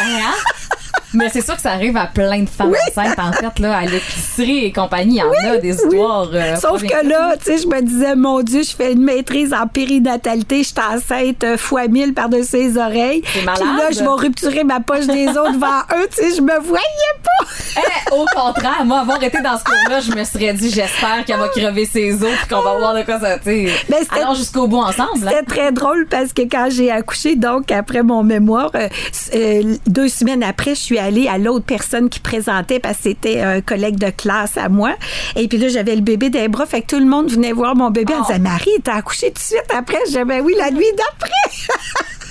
Hein? 0.00 0.34
Mais 1.14 1.28
c'est 1.30 1.44
sûr 1.44 1.54
que 1.56 1.62
ça 1.62 1.72
arrive 1.72 1.96
à 1.96 2.06
plein 2.06 2.40
de 2.40 2.48
femmes 2.48 2.74
enceintes, 2.88 3.18
en 3.18 3.32
fait, 3.32 3.58
là, 3.60 3.76
à 3.78 3.84
l'épicerie 3.84 4.64
et 4.66 4.72
compagnie. 4.72 5.20
Il 5.42 5.46
y 5.46 5.48
en 5.50 5.52
a 5.52 5.56
des 5.58 5.74
histoires. 5.74 6.28
euh, 6.34 6.56
Sauf 6.56 6.82
que 6.82 7.06
là, 7.08 7.34
tu 7.38 7.44
sais, 7.52 7.58
je 7.58 7.66
me 7.68 7.80
disais, 7.80 8.14
mon 8.16 8.42
Dieu, 8.42 8.62
je 8.62 8.74
fais 8.74 8.92
une 8.92 9.02
maîtrise 9.02 9.54
en 9.54 9.66
périnatalité, 9.66 10.58
je 10.58 10.68
suis 10.68 10.74
enceinte 10.78 11.44
euh, 11.44 11.56
fois 11.56 11.88
mille 11.88 12.12
par-dessus 12.14 12.56
les 12.56 12.76
oreilles. 12.78 13.22
Puis 13.54 13.64
là, 13.78 13.88
je 13.92 14.00
vais 14.00 14.06
rupturer 14.22 14.64
ma 14.64 14.80
poche 14.80 15.06
des 15.06 15.28
os 15.28 15.52
devant 15.52 15.80
eux, 15.96 16.08
tu 16.14 16.22
sais, 16.22 16.36
je 16.36 16.42
me 16.42 16.58
voyais 16.60 16.84
pas. 17.22 17.46
Eh, 17.78 18.14
au 18.14 18.24
contraire, 18.34 18.84
moi, 18.84 19.00
avoir 19.00 19.22
été 19.22 19.40
dans 19.40 19.58
ce 19.58 19.64
cours-là, 19.64 20.00
je 20.00 20.12
me 20.12 20.24
serais 20.24 20.52
dit, 20.54 20.70
j'espère 20.70 21.24
qu'elle 21.26 21.38
va 21.38 21.48
crever 21.48 21.86
ses 21.86 22.12
os 22.22 22.30
puis 22.40 22.48
qu'on 22.48 22.62
va 22.62 22.78
voir 22.78 22.94
de 22.94 23.02
quoi 23.02 23.20
ça, 23.20 23.38
tu 23.38 23.68
Allons 24.10 24.34
jusqu'au 24.34 24.66
bout 24.66 24.78
ensemble. 24.78 25.10
hein. 25.26 25.30
C'était 25.30 25.42
très 25.44 25.72
drôle 25.72 26.06
parce 26.10 26.32
que 26.32 26.42
quand 26.42 26.68
j'ai 26.70 26.90
accouché, 26.90 27.36
donc 27.36 27.70
après 27.70 28.02
mon 28.02 28.22
mémoire, 28.22 28.70
euh, 28.74 28.88
euh, 29.34 29.74
deux 29.86 30.08
semaines 30.08 30.42
après, 30.42 30.74
je 30.74 30.80
suis 30.80 30.95
allée 30.98 31.28
à 31.28 31.38
l'autre 31.38 31.64
personne 31.64 32.08
qui 32.08 32.20
présentait 32.20 32.78
parce 32.80 32.96
que 32.98 33.02
c'était 33.04 33.40
un 33.42 33.60
collègue 33.60 33.96
de 33.96 34.10
classe 34.10 34.56
à 34.56 34.68
moi. 34.68 34.94
Et 35.36 35.48
puis 35.48 35.58
là, 35.58 35.68
j'avais 35.68 35.94
le 35.94 36.02
bébé 36.02 36.30
les 36.30 36.48
bras, 36.48 36.66
fait 36.66 36.82
que 36.82 36.86
tout 36.88 36.98
le 37.00 37.06
monde 37.06 37.30
venait 37.30 37.52
voir 37.52 37.74
mon 37.76 37.90
bébé. 37.90 38.12
Elle 38.14 38.20
Oh. 38.22 38.26
disait, 38.26 38.38
Marie, 38.38 38.70
t'as 38.84 38.96
accouché 38.96 39.28
tout 39.28 39.34
de 39.34 39.38
suite 39.38 39.64
après? 39.74 39.98
Je 40.04 40.10
disais, 40.10 40.24
ben 40.24 40.42
oui, 40.44 40.54
la 40.58 40.70
nuit 40.70 40.84
d'après. 40.96 41.30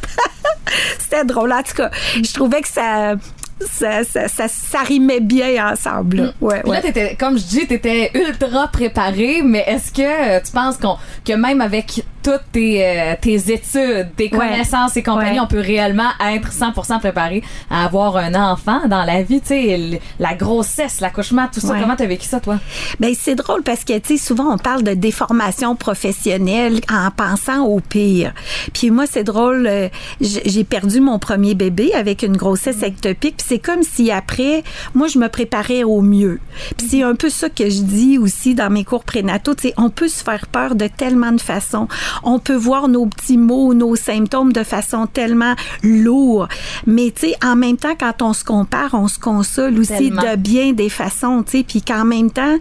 C'était 0.99 1.25
drôle. 1.25 1.51
En 1.53 1.61
tout 1.63 1.75
cas, 1.75 1.91
je 2.15 2.33
trouvais 2.33 2.61
que 2.61 2.67
ça, 2.67 3.15
ça, 3.61 4.03
ça, 4.03 4.27
ça, 4.27 4.47
ça 4.47 4.79
rimait 4.79 5.19
bien 5.19 5.71
ensemble. 5.71 6.17
là. 6.17 6.33
Ouais, 6.41 6.61
Puis 6.61 6.71
là, 6.71 6.77
ouais. 6.77 6.81
t'étais, 6.81 7.15
comme 7.15 7.37
je 7.37 7.43
dis, 7.43 7.67
t'étais 7.67 8.11
ultra 8.15 8.67
préparée, 8.69 9.41
mais 9.43 9.63
est-ce 9.67 9.91
que 9.91 10.43
tu 10.43 10.51
penses 10.51 10.77
qu'on, 10.77 10.97
que 11.25 11.33
même 11.33 11.61
avec 11.61 12.03
toutes 12.23 12.41
tes, 12.51 12.85
euh, 12.85 13.15
tes 13.19 13.35
études, 13.51 14.09
tes 14.15 14.23
Ouais. 14.23 14.29
connaissances 14.29 14.95
et 14.97 15.03
compagnie, 15.03 15.39
Ouais. 15.39 15.43
on 15.43 15.47
peut 15.47 15.59
réellement 15.59 16.09
être 16.33 16.51
100% 16.51 16.99
préparé 16.99 17.43
à 17.69 17.85
avoir 17.85 18.17
un 18.17 18.33
enfant 18.33 18.87
dans 18.87 19.03
la 19.03 19.21
vie, 19.23 19.41
tu 19.41 19.47
sais, 19.47 20.01
la 20.19 20.33
grossesse, 20.33 21.01
l'accouchement, 21.01 21.47
tout 21.53 21.59
ça. 21.59 21.73
Ouais. 21.73 21.79
Comment 21.81 21.95
t'as 21.95 22.05
vécu 22.05 22.25
ça, 22.25 22.39
toi? 22.39 22.59
Ben 22.99 23.13
c'est 23.17 23.35
drôle 23.35 23.63
parce 23.63 23.83
que 23.83 23.97
tu 23.99 24.17
sais 24.17 24.23
souvent 24.23 24.53
on 24.53 24.57
parle 24.57 24.83
de 24.83 24.93
déformation 24.93 25.75
professionnelle 25.75 26.79
en 26.91 27.09
pensant 27.11 27.65
au 27.65 27.79
pire. 27.79 28.33
Puis 28.73 28.91
moi 28.91 29.05
c'est 29.09 29.23
drôle, 29.23 29.67
euh, 29.67 29.89
j'ai 30.21 30.63
perdu 30.63 31.01
mon 31.01 31.19
premier 31.19 31.55
bébé 31.55 31.93
avec 31.93 32.23
une 32.23 32.37
grossesse 32.37 32.83
ectopique. 32.83 33.37
Puis 33.37 33.45
c'est 33.49 33.59
comme 33.59 33.83
si 33.83 34.11
après 34.11 34.63
moi 34.93 35.07
je 35.07 35.17
me 35.19 35.27
préparais 35.29 35.83
au 35.83 36.01
mieux. 36.01 36.39
Puis 36.77 36.87
c'est 36.89 37.03
un 37.03 37.15
peu 37.15 37.29
ça 37.29 37.49
que 37.49 37.69
je 37.69 37.81
dis 37.81 38.17
aussi 38.17 38.55
dans 38.55 38.69
mes 38.69 38.83
cours 38.83 39.03
prénataux. 39.03 39.55
Tu 39.55 39.69
sais 39.69 39.73
on 39.77 39.89
peut 39.89 40.07
se 40.07 40.23
faire 40.23 40.47
peur 40.47 40.75
de 40.75 40.87
tellement 40.87 41.31
de 41.31 41.41
façons. 41.41 41.87
On 42.23 42.39
peut 42.39 42.55
voir 42.55 42.87
nos 42.87 43.05
petits 43.05 43.37
mots, 43.37 43.73
nos 43.73 43.95
symptômes 43.95 44.53
de 44.53 44.63
façon 44.63 45.07
tellement 45.07 45.55
lourde. 45.83 46.49
Mais 46.85 47.11
tu 47.15 47.27
sais, 47.27 47.35
en 47.43 47.55
même 47.55 47.77
temps, 47.77 47.95
quand 47.99 48.21
on 48.21 48.33
se 48.33 48.43
compare, 48.43 48.91
on 48.93 49.07
se 49.07 49.19
console 49.19 49.79
aussi 49.79 49.93
Tellement. 49.93 50.21
de 50.21 50.35
bien 50.35 50.73
des 50.73 50.89
façons, 50.89 51.43
tu 51.43 51.59
sais, 51.59 51.63
puis 51.63 51.81
qu'en 51.81 52.05
même 52.05 52.31
temps, 52.31 52.57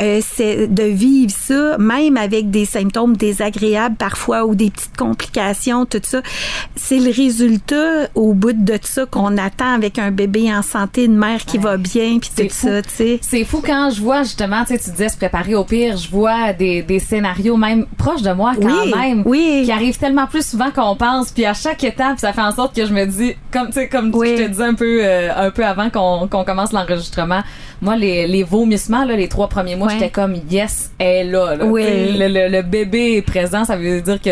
euh, 0.00 0.20
c'est 0.22 0.66
de 0.66 0.82
vivre 0.84 1.32
ça, 1.32 1.76
même 1.78 2.16
avec 2.16 2.50
des 2.50 2.64
symptômes 2.64 3.16
désagréables 3.16 3.96
parfois 3.96 4.46
ou 4.46 4.54
des 4.54 4.70
petites 4.70 4.96
complications, 4.96 5.86
tout 5.86 6.00
ça, 6.02 6.22
c'est 6.74 6.98
le 6.98 7.10
résultat 7.10 8.08
au 8.14 8.34
bout 8.34 8.52
de 8.52 8.78
ça 8.82 9.06
qu'on 9.06 9.36
attend 9.38 9.74
avec 9.74 9.98
un 9.98 10.10
bébé 10.10 10.52
en 10.52 10.62
santé, 10.62 11.04
une 11.04 11.16
mère 11.16 11.44
qui 11.44 11.58
va 11.58 11.76
bien, 11.76 12.18
puis 12.18 12.30
tout 12.36 12.48
fou. 12.48 12.66
ça, 12.68 12.82
tu 12.82 12.90
sais. 12.90 13.18
C'est 13.22 13.44
fou 13.44 13.62
quand 13.64 13.90
je 13.90 14.00
vois 14.00 14.22
justement, 14.22 14.64
tu 14.64 14.74
sais, 14.74 14.78
tu 14.78 14.90
disais 14.90 15.08
se 15.08 15.16
préparer 15.16 15.54
au 15.54 15.64
pire, 15.64 15.96
je 15.96 16.08
vois 16.08 16.52
des, 16.52 16.82
des 16.82 16.98
scénarios 16.98 17.56
même 17.56 17.86
proches 17.96 18.22
de 18.22 18.32
moi 18.32 18.52
quand 18.60 18.66
Oui, 18.66 18.90
même, 18.98 19.22
oui. 19.26 19.62
qui 19.64 19.72
arrivent 19.72 19.98
tellement 19.98 20.26
plus 20.26 20.46
souvent 20.46 20.70
qu'on 20.70 20.96
pense, 20.96 21.30
puis 21.30 21.44
à 21.44 21.54
chaque 21.54 21.82
étape, 21.84 22.18
ça 22.18 22.32
fait 22.32 22.40
en 22.40 22.52
sorte 22.52 22.74
que 22.74 22.84
je 22.86 22.92
me 22.92 23.04
dis, 23.06 23.34
comme 23.52 23.68
comme 23.90 24.10
Oui. 24.14 24.34
je 24.36 24.42
te 24.44 24.48
disais 24.48 24.64
un 24.64 24.74
peu, 24.74 25.00
euh, 25.02 25.30
un 25.36 25.50
peu 25.50 25.64
avant 25.64 25.90
qu'on 25.90 26.28
qu'on 26.28 26.44
commence 26.44 26.72
l'enregistrement, 26.72 27.40
moi 27.82 27.96
les, 27.96 28.26
les 28.26 28.42
vomissements 28.42 29.04
là, 29.04 29.16
les 29.16 29.28
trois 29.28 29.48
premiers 29.48 29.76
mois, 29.76 29.88
j'étais 29.90 30.10
comme 30.10 30.34
yes, 30.50 30.90
elle 30.98 31.06
est 31.28 31.30
là, 31.30 31.54
là. 31.56 31.64
Oui. 31.64 31.84
Le, 32.18 32.28
le- 32.28 32.48
le 32.50 32.62
bébé 32.62 33.16
est 33.16 33.22
présent, 33.22 33.64
ça 33.64 33.76
veut 33.76 34.00
dire 34.00 34.20
que 34.20 34.30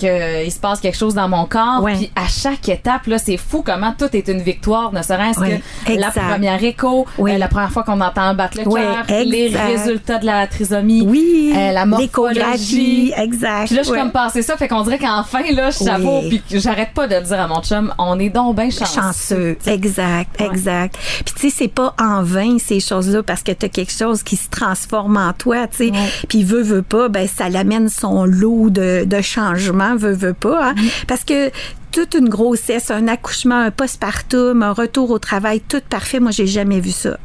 que 0.00 0.44
il 0.44 0.50
se 0.52 0.58
passe 0.60 0.80
quelque 0.80 0.96
chose 0.96 1.14
dans 1.14 1.28
mon 1.28 1.46
corps 1.46 1.82
Ouais. 1.82 1.94
puis 1.94 2.10
à 2.16 2.26
chaque 2.28 2.68
étape 2.68 3.06
là 3.06 3.18
c'est 3.18 3.36
fou 3.36 3.62
comment 3.64 3.94
tout 3.98 4.08
est 4.14 4.28
une 4.28 4.40
victoire 4.42 4.92
ne 4.92 5.02
serait-ce 5.02 5.40
que 5.40 5.98
la 5.98 6.10
première 6.10 6.62
écho 6.62 7.06
Oui. 7.18 7.32
euh, 7.32 7.38
la 7.38 7.48
première 7.48 7.70
fois 7.70 7.82
qu'on 7.82 8.00
entend 8.00 8.34
battre 8.34 8.58
le 8.58 8.64
cœur, 8.64 9.04
les 9.08 9.48
résultats 9.48 10.18
de 10.18 10.26
la 10.26 10.46
trisomie, 10.46 11.02
Oui, 11.06 11.52
euh, 11.56 11.72
la 11.72 11.86
morphologie. 11.86 13.12
exact. 13.16 13.66
Puis 13.66 13.76
là, 13.76 13.82
je 13.82 13.88
suis 13.88 13.96
comme 13.98 14.12
passé 14.12 14.42
ça, 14.42 14.56
fait 14.56 14.68
qu'on 14.68 14.82
dirait 14.82 14.98
qu'enfin, 14.98 15.42
là, 15.52 15.70
je 15.70 15.78
savoure, 15.78 16.22
puis 16.28 16.42
j'arrête 16.50 16.90
pas 16.94 17.06
de 17.06 17.14
le 17.16 17.22
dire 17.22 17.40
à 17.40 17.46
mon 17.46 17.60
chum, 17.62 17.92
on 17.98 18.18
est 18.18 18.28
donc 18.30 18.56
bien 18.56 18.70
chanceux. 18.70 19.00
chanceux. 19.00 19.58
Exact, 19.66 20.40
exact. 20.40 20.96
Puis 21.24 21.34
tu 21.34 21.50
sais, 21.50 21.56
c'est 21.56 21.68
pas 21.68 21.94
en 22.00 22.22
vain 22.22 22.58
ces 22.58 22.80
choses-là 22.80 23.22
parce 23.22 23.42
que 23.42 23.52
tu 23.52 23.66
as 23.66 23.68
quelque 23.68 23.92
chose 23.92 24.22
qui 24.22 24.36
se 24.36 24.48
transforme 24.48 25.16
en 25.16 25.32
toi, 25.32 25.66
tu 25.66 25.88
sais. 25.88 25.92
Puis 26.28 26.42
veut 26.44 26.62
veut 26.62 26.82
pas, 26.82 27.08
ben 27.08 27.26
ça 27.28 27.48
l'amène 27.48 27.88
son 27.88 28.24
lot 28.24 28.70
de, 28.70 29.04
de 29.04 29.20
changements, 29.20 29.85
veut 29.94 30.14
veut 30.14 30.34
pas, 30.34 30.70
hein. 30.70 30.74
Mm-hmm. 30.74 31.06
parce 31.06 31.24
que 31.24 31.50
toute 31.92 32.14
une 32.14 32.28
grossesse, 32.28 32.90
un 32.90 33.08
accouchement, 33.08 33.58
un 33.58 33.70
postpartum, 33.70 34.62
un 34.62 34.72
retour 34.72 35.10
au 35.10 35.18
travail, 35.18 35.60
tout 35.66 35.80
parfait. 35.88 36.20
Moi, 36.20 36.30
j'ai 36.30 36.46
jamais 36.46 36.80
vu 36.80 36.90
ça. 36.90 37.18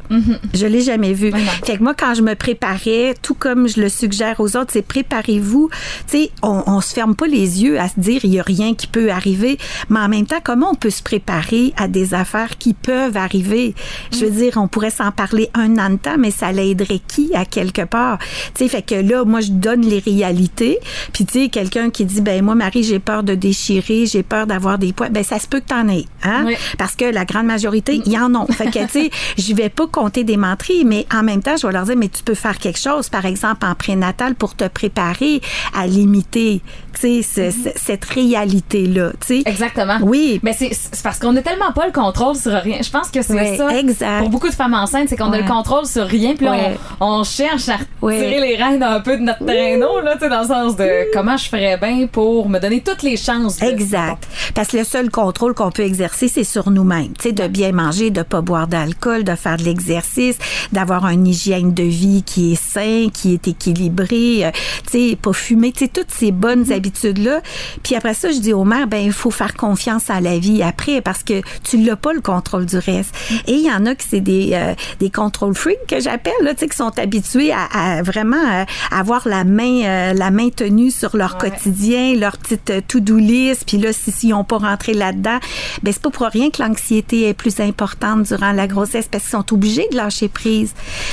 Je 0.54 0.66
l'ai 0.66 0.80
jamais 0.80 1.12
vu. 1.12 1.32
Fait 1.64 1.76
que 1.76 1.82
moi, 1.82 1.94
quand 1.94 2.14
je 2.14 2.22
me 2.22 2.34
préparais, 2.34 3.14
tout 3.20 3.34
comme 3.34 3.68
je 3.68 3.80
le 3.80 3.88
suggère 3.88 4.40
aux 4.40 4.56
autres, 4.56 4.70
c'est 4.72 4.82
préparez-vous. 4.82 5.70
Tu 6.06 6.18
sais, 6.18 6.30
on, 6.42 6.62
on 6.66 6.80
se 6.80 6.92
ferme 6.92 7.14
pas 7.14 7.26
les 7.26 7.62
yeux 7.62 7.78
à 7.78 7.88
se 7.88 7.98
dire 7.98 8.24
il 8.24 8.34
y 8.34 8.40
a 8.40 8.42
rien 8.42 8.74
qui 8.74 8.86
peut 8.86 9.10
arriver, 9.10 9.58
mais 9.88 10.00
en 10.00 10.08
même 10.08 10.26
temps, 10.26 10.40
comment 10.42 10.70
on 10.72 10.74
peut 10.74 10.90
se 10.90 11.02
préparer 11.02 11.72
à 11.76 11.88
des 11.88 12.14
affaires 12.14 12.56
qui 12.58 12.74
peuvent 12.74 13.16
arriver? 13.16 13.74
Je 14.12 14.24
veux 14.24 14.30
dire, 14.30 14.54
on 14.56 14.68
pourrait 14.68 14.90
s'en 14.90 15.12
parler 15.12 15.50
un 15.54 15.78
an 15.78 15.90
de 15.90 15.96
temps, 15.96 16.16
mais 16.18 16.30
ça 16.30 16.52
l'aiderait 16.52 17.00
qui 17.06 17.34
à 17.34 17.44
quelque 17.44 17.82
part? 17.82 18.18
Tu 18.54 18.64
sais, 18.64 18.68
fait 18.68 18.82
que 18.82 18.94
là, 18.94 19.24
moi, 19.24 19.40
je 19.40 19.50
donne 19.50 19.82
les 19.82 19.98
réalités. 19.98 20.78
Puis 21.12 21.24
tu 21.24 21.40
sais, 21.44 21.48
quelqu'un 21.48 21.90
qui 21.90 22.04
dit 22.04 22.20
ben 22.20 22.42
moi, 22.44 22.54
Marie, 22.54 22.84
j'ai 22.84 22.98
peur 22.98 23.22
de 23.22 23.34
déchirer, 23.34 24.06
j'ai 24.06 24.22
peur 24.22 24.46
d'avoir 24.52 24.78
des 24.78 24.92
poids, 24.92 25.08
ben 25.08 25.24
ça 25.24 25.38
se 25.38 25.46
peut 25.46 25.60
que 25.60 25.68
t'en 25.68 25.88
aies, 25.88 26.04
hein? 26.22 26.44
Oui. 26.46 26.56
Parce 26.78 26.94
que 26.94 27.06
la 27.06 27.24
grande 27.24 27.46
majorité, 27.46 28.02
il 28.04 28.12
y 28.12 28.18
en 28.18 28.34
ont. 28.34 28.46
Fait 28.46 28.70
que 28.70 28.84
tu 28.84 28.90
sais, 28.90 29.10
je 29.38 29.54
vais 29.54 29.70
pas 29.70 29.86
compter 29.86 30.24
des 30.24 30.36
menteries, 30.36 30.84
mais 30.84 31.06
en 31.12 31.22
même 31.22 31.42
temps, 31.42 31.56
je 31.56 31.66
vais 31.66 31.72
leur 31.72 31.84
dire 31.84 31.96
mais 31.96 32.08
tu 32.08 32.22
peux 32.22 32.34
faire 32.34 32.58
quelque 32.58 32.78
chose, 32.78 33.08
par 33.08 33.24
exemple 33.24 33.64
en 33.64 33.74
prénatal, 33.74 34.34
pour 34.34 34.54
te 34.54 34.68
préparer 34.68 35.40
à 35.74 35.86
limiter, 35.86 36.60
tu 36.98 37.22
sais, 37.22 37.50
ce- 37.50 37.70
cette 37.76 38.04
réalité 38.04 38.86
là, 38.86 39.10
tu 39.20 39.38
sais. 39.38 39.42
Exactement. 39.46 39.98
Oui. 40.02 40.40
Mais 40.42 40.52
c'est 40.52 40.70
parce 41.02 41.18
qu'on 41.18 41.32
n'a 41.32 41.42
tellement 41.42 41.72
pas 41.72 41.86
le 41.86 41.92
contrôle 41.92 42.36
sur 42.36 42.52
rien. 42.52 42.78
Je 42.82 42.90
pense 42.90 43.10
que 43.10 43.22
c'est 43.22 43.32
Ouais, 43.34 43.56
ça. 43.56 43.78
exact. 43.78 44.20
Pour 44.20 44.30
beaucoup 44.30 44.48
de 44.48 44.54
femmes 44.54 44.74
enceintes, 44.74 45.08
c'est 45.08 45.16
qu'on 45.16 45.26
a 45.26 45.30
Ouais. 45.32 45.42
le 45.42 45.48
contrôle 45.48 45.86
sur 45.86 46.06
rien. 46.06 46.34
Puis 46.34 46.48
Ouais. 46.48 46.76
on, 47.00 47.06
on 47.20 47.24
cherche 47.24 47.68
à 47.68 47.78
tirer 48.00 48.40
les 48.40 48.56
rênes 48.62 48.82
un 48.82 49.00
peu 49.00 49.16
de 49.16 49.22
notre 49.22 49.44
traîneau, 49.44 50.00
là, 50.00 50.14
tu 50.14 50.20
sais, 50.20 50.28
dans 50.28 50.42
le 50.42 50.46
sens 50.48 50.76
de 50.76 51.12
comment 51.12 51.36
je 51.36 51.48
ferais 51.48 51.76
bien 51.78 52.06
pour 52.06 52.48
me 52.48 52.58
donner 52.58 52.82
toutes 52.82 53.02
les 53.02 53.16
chances. 53.16 53.58
de- 53.58 53.66
Exact. 53.66 54.26
Parce 54.54 54.68
que 54.68 54.78
le 54.78 54.84
seul 54.84 55.10
contrôle 55.10 55.54
qu'on 55.54 55.70
peut 55.70 55.82
exercer, 55.84 56.28
c'est 56.28 56.44
sur 56.44 56.70
nous-mêmes. 56.70 57.12
Tu 57.18 57.28
sais, 57.28 57.32
de 57.32 57.46
bien 57.48 57.72
manger, 57.72 58.10
de 58.10 58.22
pas 58.22 58.40
boire 58.40 58.66
d'alcool, 58.66 59.24
de 59.24 59.34
faire 59.34 59.56
de 59.56 59.64
l'exercice, 59.64 60.36
d'avoir 60.72 61.06
une 61.08 61.26
hygiène 61.26 61.72
de 61.74 61.82
vie 61.82 62.22
qui 62.24 62.52
est 62.52 62.62
sain, 62.62 63.08
qui 63.12 63.34
est 63.34 63.48
équilibrée, 63.48 64.46
euh, 64.46 64.50
tu 64.90 65.10
sais, 65.10 65.16
pas 65.20 65.32
fumer, 65.32 65.72
tu 65.72 65.84
sais, 65.84 65.88
toutes 65.88 66.10
ces 66.10 66.30
bonnes 66.32 66.62
Mm-hmm. 66.62 66.72
Habitudes-là. 66.82 67.40
Puis 67.82 67.94
après 67.94 68.14
ça, 68.14 68.30
je 68.32 68.38
dis 68.38 68.52
aux 68.52 68.64
mères, 68.64 68.86
ben, 68.88 68.98
il 69.04 69.12
faut 69.12 69.30
faire 69.30 69.54
confiance 69.54 70.10
à 70.10 70.20
la 70.20 70.38
vie 70.38 70.62
après 70.62 71.00
parce 71.00 71.22
que 71.22 71.40
tu 71.62 71.76
l'as 71.78 71.96
pas 71.96 72.12
le 72.12 72.20
contrôle 72.20 72.66
du 72.66 72.76
reste. 72.76 73.14
Et 73.46 73.52
il 73.54 73.62
y 73.66 73.70
en 73.70 73.86
a 73.86 73.94
qui 73.94 74.06
c'est 74.08 74.20
des, 74.20 74.50
euh, 74.54 74.74
des 74.98 75.10
contrôle 75.10 75.54
freaks 75.54 75.86
que 75.88 76.00
j'appelle, 76.00 76.32
là, 76.42 76.54
tu 76.54 76.60
sais, 76.60 76.68
qui 76.68 76.76
sont 76.76 76.98
habitués 76.98 77.52
à, 77.52 77.64
à 77.98 78.02
vraiment 78.02 78.36
euh, 78.36 78.64
avoir 78.90 79.28
la 79.28 79.44
main, 79.44 79.82
euh, 79.84 80.12
la 80.14 80.30
main 80.30 80.48
tenue 80.50 80.90
sur 80.90 81.16
leur 81.16 81.32
Ouais. 81.32 81.50
quotidien, 81.50 82.14
leur 82.16 82.36
petite 82.36 82.68
euh, 82.70 82.80
to-do 82.86 83.16
list, 83.16 83.64
puis 83.66 83.78
là, 83.78 83.92
si 83.92 84.10
s'ils 84.12 84.30
n'ont 84.30 84.44
pas 84.44 84.58
rentré 84.58 84.92
là-dedans, 84.92 85.38
ben 85.82 85.92
c'est 85.92 86.02
pas 86.02 86.10
pour 86.10 86.26
rien 86.26 86.50
que 86.50 86.60
l'anxiété 86.62 87.28
est 87.28 87.34
plus 87.34 87.58
importante 87.60 88.24
durant 88.24 88.52
la 88.52 88.66
grossesse 88.66 89.06
parce 89.10 89.24
qu'ils 89.24 89.30
sont 89.38 89.52
obligés 89.54 89.86
de 89.90 89.96
lâcher 89.96 90.28
prise. 90.28 90.72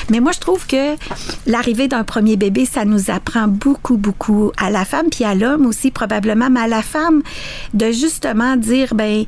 Mais 0.10 0.20
moi, 0.20 0.32
je 0.34 0.40
trouve 0.40 0.66
que 0.68 0.96
l'arrivée 1.46 1.88
d'un 1.88 2.04
premier 2.04 2.36
bébé, 2.36 2.66
ça 2.66 2.84
nous 2.86 3.10
apprend 3.12 3.48
beaucoup, 3.48 3.96
beaucoup 3.98 4.52
à 4.58 4.70
la 4.70 4.84
femme, 4.84 5.08
puis 5.10 5.24
à 5.24 5.36
l'homme 5.36 5.59
aussi 5.66 5.92
probablement, 5.92 6.50
mais 6.50 6.62
à 6.62 6.68
la 6.68 6.82
femme, 6.82 7.22
de 7.74 7.92
justement 7.92 8.56
dire, 8.56 8.94
ben 8.94 9.26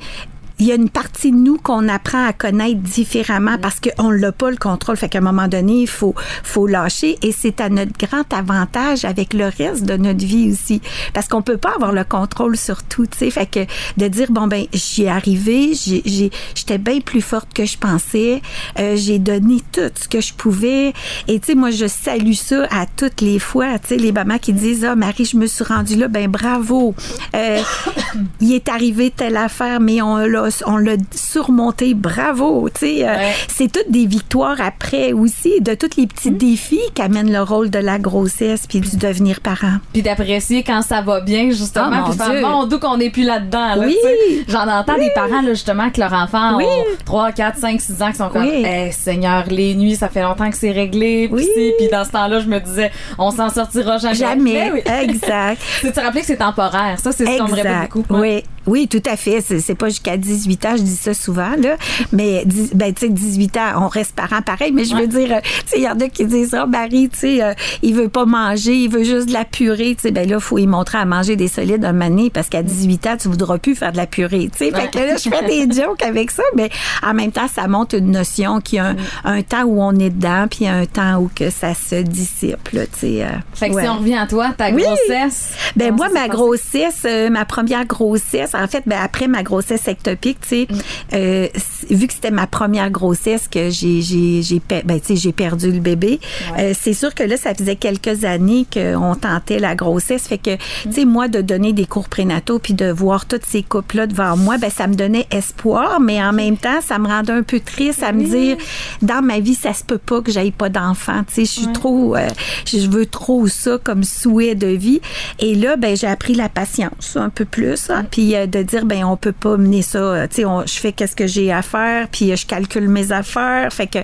il 0.62 0.68
y 0.68 0.72
a 0.72 0.75
une 0.75 0.91
partie 0.91 1.32
de 1.32 1.38
nous 1.38 1.58
qu'on 1.58 1.89
apprend 1.89 2.24
à 2.24 2.34
connaître 2.34 2.80
différemment 2.82 3.58
parce 3.60 3.80
qu'on 3.80 4.12
l'a 4.12 4.32
pas 4.32 4.51
le 4.51 4.58
contrôle. 4.58 4.96
Fait 4.96 5.10
qu'à 5.10 5.18
un 5.18 5.22
moment 5.22 5.48
donné, 5.48 5.82
il 5.82 5.88
faut, 5.88 6.13
faut 6.44 6.68
lâcher 6.68 7.18
et 7.24 7.32
c'est 7.32 7.60
à 7.62 7.70
notre 7.70 7.94
grand 7.98 8.32
avantage 8.32 9.03
avec 9.03 9.34
le 9.34 9.46
reste 9.46 9.86
de 9.86 9.98
notre 9.98 10.24
vie 10.24 10.51
aussi. 10.51 10.80
Parce 11.15 11.27
qu'on 11.27 11.41
peut 11.41 11.58
pas 11.58 11.72
avoir 11.72 11.94
le 11.94 12.03
contrôle 12.03 12.56
sur 12.58 12.84
tout, 12.84 13.08
tu 13.08 13.18
sais. 13.18 13.32
Fait 13.32 13.48
que 13.48 13.62
de 13.98 14.08
dire, 14.08 14.27
bon, 14.30 14.46
ben, 14.46 14.68
j'y 14.72 15.06
ai 15.06 15.10
arrivé, 15.10 15.74
j'étais 15.74 16.77
bien 16.77 17.00
plus 17.00 17.22
forte 17.22 17.51
que 17.56 17.65
je 17.65 17.80
pensais, 17.80 18.44
euh, 18.77 18.96
j'ai 18.96 19.18
donné 19.18 19.62
tout 19.72 19.89
ce 19.96 20.08
que 20.08 20.22
je 20.22 20.32
pouvais. 20.32 20.94
Et 21.27 21.39
tu 21.39 21.48
sais, 21.48 21.56
moi, 21.56 21.72
je 21.72 21.88
salue 21.88 22.34
ça 22.34 22.68
à 22.70 22.86
toutes 22.86 23.22
les 23.22 23.39
fois, 23.39 23.80
tu 23.80 23.88
sais, 23.88 23.98
les 23.98 24.12
mamans 24.12 24.38
qui 24.38 24.53
disent, 24.53 24.86
ah, 24.86 24.96
Marie, 24.96 25.25
je 25.25 25.38
me 25.38 25.48
suis 25.48 25.63
rendue 25.63 25.96
là, 25.96 26.08
ben, 26.08 26.30
bravo. 26.30 26.94
Euh, 27.36 27.63
il 28.41 28.53
est 28.53 28.70
arrivé 28.70 29.10
telle 29.10 29.38
affaire, 29.38 29.80
mais 29.80 30.03
on 30.03 30.18
l'a, 30.18 30.50
on 30.65 30.77
l'a 30.77 30.93
surmonté, 31.13 31.93
bravo. 31.93 32.70
Tu 32.77 33.03
euh, 33.03 33.15
c'est 33.48 33.72
toutes 33.72 33.89
des 33.91 34.05
victoires 34.05 34.58
après 34.62 35.13
aussi, 35.13 35.62
de 35.62 35.74
tous 35.74 35.96
les 35.98 36.08
petits 36.08 36.31
défis 36.31 36.79
qu'amène 36.93 37.31
le 37.31 37.41
rôle 37.41 37.70
de 37.70 37.79
la 37.79 38.00
grossesse 38.00 38.65
puis 38.67 38.79
du 38.81 38.98
devenir 38.98 39.39
parent. 39.41 39.77
Puis 39.93 40.01
d'apprécier 40.01 40.63
quand 40.63 40.81
ça 40.81 41.01
va 41.01 41.22
bien, 41.22 41.50
justement. 41.51 41.89
Mon 42.08 42.10
puis 42.12 42.41
bon, 42.41 42.65
d'où 42.65 42.79
qu'on 42.79 42.98
n'est 42.98 43.10
plus 43.10 43.24
là-dedans. 43.24 43.75
Là, 43.75 43.86
Oui. 43.86 43.96
tu. 44.01 44.46
J'en 44.51 44.67
entends 44.67 44.98
des 44.98 45.12
parents, 45.13 45.41
là, 45.41 45.50
justement, 45.50 45.89
que 45.89 46.00
leur 46.00 46.13
enfant 46.13 46.58
Oui. 46.58 46.65
ont 46.65 46.84
3, 47.05 47.31
4, 47.31 47.58
5, 47.58 47.81
6 47.81 48.01
ans 48.01 48.12
qui 48.12 48.17
sont 48.17 48.29
comme. 48.29 48.43
Eh, 48.46 48.91
Seigneur, 48.91 49.46
les 49.50 49.75
nuits, 49.75 49.96
ça 49.96 50.10
fait 50.10 50.22
longtemps 50.22 50.50
que 50.50 50.58
c'est 50.58 50.72
réglé. 50.72 51.29
Puis 51.34 51.48
puis 51.77 51.88
dans 51.91 52.05
ce 52.05 52.12
temps-là, 52.12 52.39
je 52.39 52.48
me 52.48 52.60
disais, 52.60 52.91
on 53.17 53.31
s'en 53.31 53.50
sortira 53.50 53.98
jamais. 53.98 54.15
Jamais. 54.15 54.72
Mais 54.72 54.72
oui. 54.74 54.81
Exact. 55.03 55.62
C'est 55.81 55.91
te 55.91 56.00
rappeler 56.00 56.22
que 56.22 56.27
c'est 56.27 56.38
temporaire. 56.38 57.00
Ça, 57.00 57.12
c'est 57.12 57.25
ce 57.25 57.38
qu'on 57.38 57.48
me 57.48 57.53
répète 57.55 57.89
beaucoup. 57.93 58.03
Oui, 58.22 58.43
oui, 58.68 58.88
tout 58.88 59.01
à 59.06 59.15
fait. 59.18 59.41
C'est, 59.41 59.75
pas 59.75 59.89
jusqu'à 59.89 60.18
18 60.18 60.65
ans, 60.65 60.74
je 60.77 60.84
dis 60.84 60.96
ça 60.96 61.13
souvent, 61.13 61.51
là. 61.58 61.75
Mais, 62.12 62.44
ben, 62.75 62.94
tu 62.94 63.08
sais, 63.08 63.10
18 63.10 63.58
ans, 63.58 63.62
on 63.84 63.88
reste 63.88 64.13
parent 64.15 64.41
pareil, 64.41 64.72
mais 64.74 64.86
je 64.86 64.96
veux 64.96 65.08
dire, 65.08 65.32
euh, 65.38 65.39
tu 65.41 65.50
sais, 65.65 65.77
il 65.77 65.84
y 65.84 65.89
en 65.89 66.00
a 66.00 66.08
qui 66.10 66.25
disent, 66.25 66.56
oh, 66.62 66.68
Marie, 66.68 67.10
tu 67.10 67.20
sais, 67.20 67.44
euh, 67.44 67.53
il 67.82 67.94
veut 67.96 68.10
pas 68.10 68.25
manger, 68.25 68.74
il 68.75 68.89
veut 68.89 69.03
juste 69.03 69.27
de 69.27 69.34
la 69.34 69.46
purée, 69.46 69.96
tu 69.96 70.01
sais. 70.03 70.12
Ben 70.12 70.30
là, 70.30 70.39
faut 70.39 70.58
y 70.58 70.68
montrer 70.68 70.98
à 71.00 71.06
manger 71.06 71.36
des 71.36 71.48
solides 71.48 71.84
un 71.86 71.94
mané 71.94 72.30
parce 72.30 72.50
qu'à 72.50 72.63
18 72.63 73.08
ans, 73.08 73.18
tu 73.20 73.27
voudras 73.30 73.58
plus 73.58 73.75
faire 73.75 73.91
de 73.91 73.98
la 73.98 74.08
purée, 74.08 74.50
tu 74.51 74.65
sais. 74.65 74.72
Fait 74.72 74.89
que 74.91 74.98
là, 75.00 75.15
je 75.18 75.30
fais 75.30 75.46
des 75.46 75.74
jokes 75.82 76.03
avec 76.03 76.32
ça, 76.32 76.44
mais 76.56 76.70
en 77.06 77.13
même 77.13 77.32
temps, 77.32 77.48
ça 77.53 77.68
montre 77.68 77.96
une 77.96 78.12
notion 78.12 78.60
qui 78.62 78.77
a 78.80 78.88
un, 78.89 78.96
un 79.25 79.41
temps 79.41 79.63
où 79.63 79.82
on 79.82 79.94
est 79.98 80.10
dedans, 80.10 80.46
puis 80.50 80.68
un 80.68 80.86
temps 80.86 81.18
où 81.20 81.30
que 81.34 81.50
ça 81.50 81.74
se 81.74 81.96
dissipe, 81.96 82.70
là, 82.74 82.86
tu 82.88 83.00
sais. 83.00 83.24
euh, 83.24 83.27
Fait 83.53 83.70
que 83.70 83.75
ouais. 83.75 83.84
si 83.84 83.89
on 83.89 83.98
revient 83.98 84.18
à 84.18 84.27
toi, 84.27 84.50
ta 84.58 84.70
Oui. 84.70 84.84
grossesse. 84.84 85.53
Ben 85.75 85.96
moi, 85.96 86.10
ma 86.13 86.27
grossesse, 86.27 87.03
euh, 87.06 87.30
ma 87.30 87.46
première 87.46 87.86
grossesse, 87.86 88.50
en 88.53 88.67
fait, 88.67 88.84
ben 88.86 89.00
après 89.01 89.27
ma 89.27 89.43
grossesse 89.43 89.88
ectopique, 89.88 90.39
tu 90.41 90.48
sais, 90.48 90.67
Mm. 90.72 90.75
euh, 91.13 91.48
vu 91.89 92.08
que 92.08 92.13
c'était 92.13 92.31
ma 92.31 92.48
première 92.48 92.89
grossesse 92.91 93.48
que 93.48 93.70
j'ai 93.70 94.01
j'ai 94.01 94.41
j'ai 94.41 94.62
ben, 94.86 95.00
j'ai 95.10 95.31
perdu 95.31 95.72
le 95.72 95.79
bébé, 95.79 96.20
euh, 96.58 96.74
c'est 96.79 96.93
sûr 96.93 97.13
que 97.13 97.24
là 97.24 97.38
ça 97.38 97.53
faisait 97.55 97.75
quelques 97.75 98.24
années 98.25 98.65
qu'on 98.72 99.15
tentait 99.15 99.60
la 99.60 99.75
grossesse, 99.75 100.27
fait 100.27 100.38
que 100.38 100.55
tu 100.84 100.93
sais 100.93 101.05
moi 101.05 101.27
de 101.27 101.41
donner 101.41 101.74
des 101.74 101.86
cours 101.86 102.10
prénataux 102.10 102.60
puis 102.60 102.74
de 102.74 102.91
voir 102.91 103.25
toutes 103.25 103.46
ces 103.46 103.63
couples 103.63 103.98
là 103.98 104.08
devant 104.08 104.38
moi, 104.38 104.58
ben 104.58 104.70
ça 104.70 104.88
me 104.88 104.96
donnait 104.96 105.27
espoir, 105.31 106.00
mais 106.00 106.24
en 106.24 106.34
même 106.34 106.58
temps 106.58 106.81
ça 106.81 107.00
me 107.00 107.08
rendait 107.08 107.34
un 107.34 107.43
peu 107.43 107.60
triste 107.60 108.03
à 108.03 108.12
me 108.12 108.24
dire 108.24 108.58
dans 109.01 109.22
ma 109.22 109.39
vie 109.39 109.55
ça 109.55 109.74
se 109.74 109.84
peut 109.84 109.98
pas 109.98 110.22
que 110.22 110.31
j'aille 110.31 110.51
pas 110.51 110.70
d'enfant, 110.70 111.24
tu 111.27 111.34
sais 111.34 111.46
je 111.46 111.51
suis 111.63 111.74
trop 111.74 112.15
euh, 112.15 112.27
je 112.65 112.88
veux 112.88 113.05
trop 113.05 113.48
ça 113.48 113.77
comme 113.84 114.03
souhait 114.03 114.55
de 114.55 114.67
vie. 114.67 115.01
Et 115.39 115.55
là 115.55 115.75
ben 115.75 115.96
j'ai 115.98 116.08
appris 116.08 116.36
la 116.36 116.50
patience 116.50 117.15
un 117.15 117.29
peu 117.29 117.46
plus, 117.46 117.89
hein, 117.89 118.05
puis 118.10 118.36
euh, 118.36 118.41
de 118.48 118.62
dire 118.64 118.86
ben 118.86 119.04
on 119.04 119.18
peut 119.18 119.32
pas 119.32 119.58
mener 119.58 119.82
ça, 119.82 120.28
tu 120.28 120.44
sais 120.44 120.48
je 120.66 120.80
fais 120.80 120.92
qu'est-ce 120.92 121.16
que 121.16 121.28
j'ai 121.28 121.52
à 121.52 121.62
faire, 121.62 122.08
puis 122.10 122.36
je 122.36 122.46
calcule 122.46 122.88
mes 122.88 123.12
affaires. 123.12 123.72
Fait 123.72 123.88
que 123.88 124.00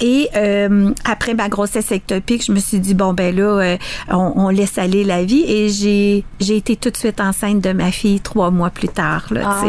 et 0.00 0.28
euh, 0.36 0.90
après 1.04 1.34
ma 1.34 1.48
grossesse 1.48 1.92
ectopique, 1.92 2.44
je 2.44 2.52
me 2.52 2.58
suis 2.58 2.80
dit 2.80 2.94
bon 2.94 3.12
ben 3.12 3.34
là, 3.34 3.42
euh, 3.42 3.76
on, 4.10 4.48
laisse 4.48 4.78
aller 4.78 5.04
la 5.04 5.24
vie 5.24 5.44
et 5.46 5.68
j'ai 5.68 6.24
j'ai 6.40 6.56
été 6.56 6.76
tout 6.76 6.90
de 6.90 6.96
suite 6.96 7.20
enceinte 7.20 7.60
de 7.60 7.72
ma 7.72 7.90
fille 7.90 8.20
trois 8.20 8.50
mois 8.50 8.70
plus 8.70 8.88
tard 8.88 9.26
là. 9.30 9.40
Ah, 9.44 9.64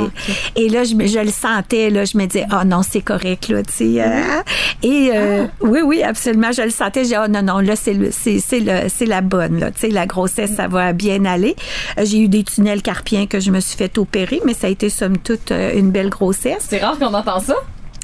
Et 0.55 0.69
là 0.69 0.83
je, 0.83 0.91
je 0.91 1.19
le 1.19 1.31
sentais 1.31 1.89
là, 1.89 2.05
je 2.05 2.17
me 2.17 2.25
disais 2.25 2.45
oh 2.51 2.63
non 2.65 2.81
c'est 2.83 3.01
correct 3.01 3.49
là, 3.49 3.63
tu 3.63 3.73
sais. 3.73 4.01
Hein. 4.01 4.43
Et 4.83 5.11
euh, 5.13 5.45
ah. 5.45 5.51
oui 5.61 5.79
oui 5.83 6.03
absolument, 6.03 6.51
je 6.51 6.63
le 6.63 6.69
sentais. 6.69 7.05
J'ai 7.05 7.17
oh 7.17 7.27
non 7.27 7.43
non 7.43 7.59
là 7.59 7.75
c'est 7.75 7.97
c'est 8.11 8.39
c'est 8.39 9.05
la 9.05 9.21
bonne 9.21 9.59
là, 9.59 9.71
tu 9.71 9.81
sais 9.81 9.89
la 9.89 10.05
grossesse 10.05 10.55
ça 10.55 10.67
va 10.67 10.93
bien 10.93 11.25
aller. 11.25 11.55
J'ai 12.01 12.19
eu 12.19 12.27
des 12.27 12.43
tunnels 12.43 12.81
carpiens 12.81 13.27
que 13.27 13.39
je 13.39 13.51
me 13.51 13.59
suis 13.59 13.77
fait 13.77 13.89
mais 14.45 14.53
ça 14.53 14.67
a 14.67 14.69
été 14.69 14.89
somme 14.89 15.17
toute 15.17 15.51
une 15.51 15.91
belle 15.91 16.09
grossesse. 16.09 16.67
C'est 16.69 16.79
rare 16.79 16.97
qu'on 16.97 17.13
entend 17.13 17.39
ça. 17.39 17.55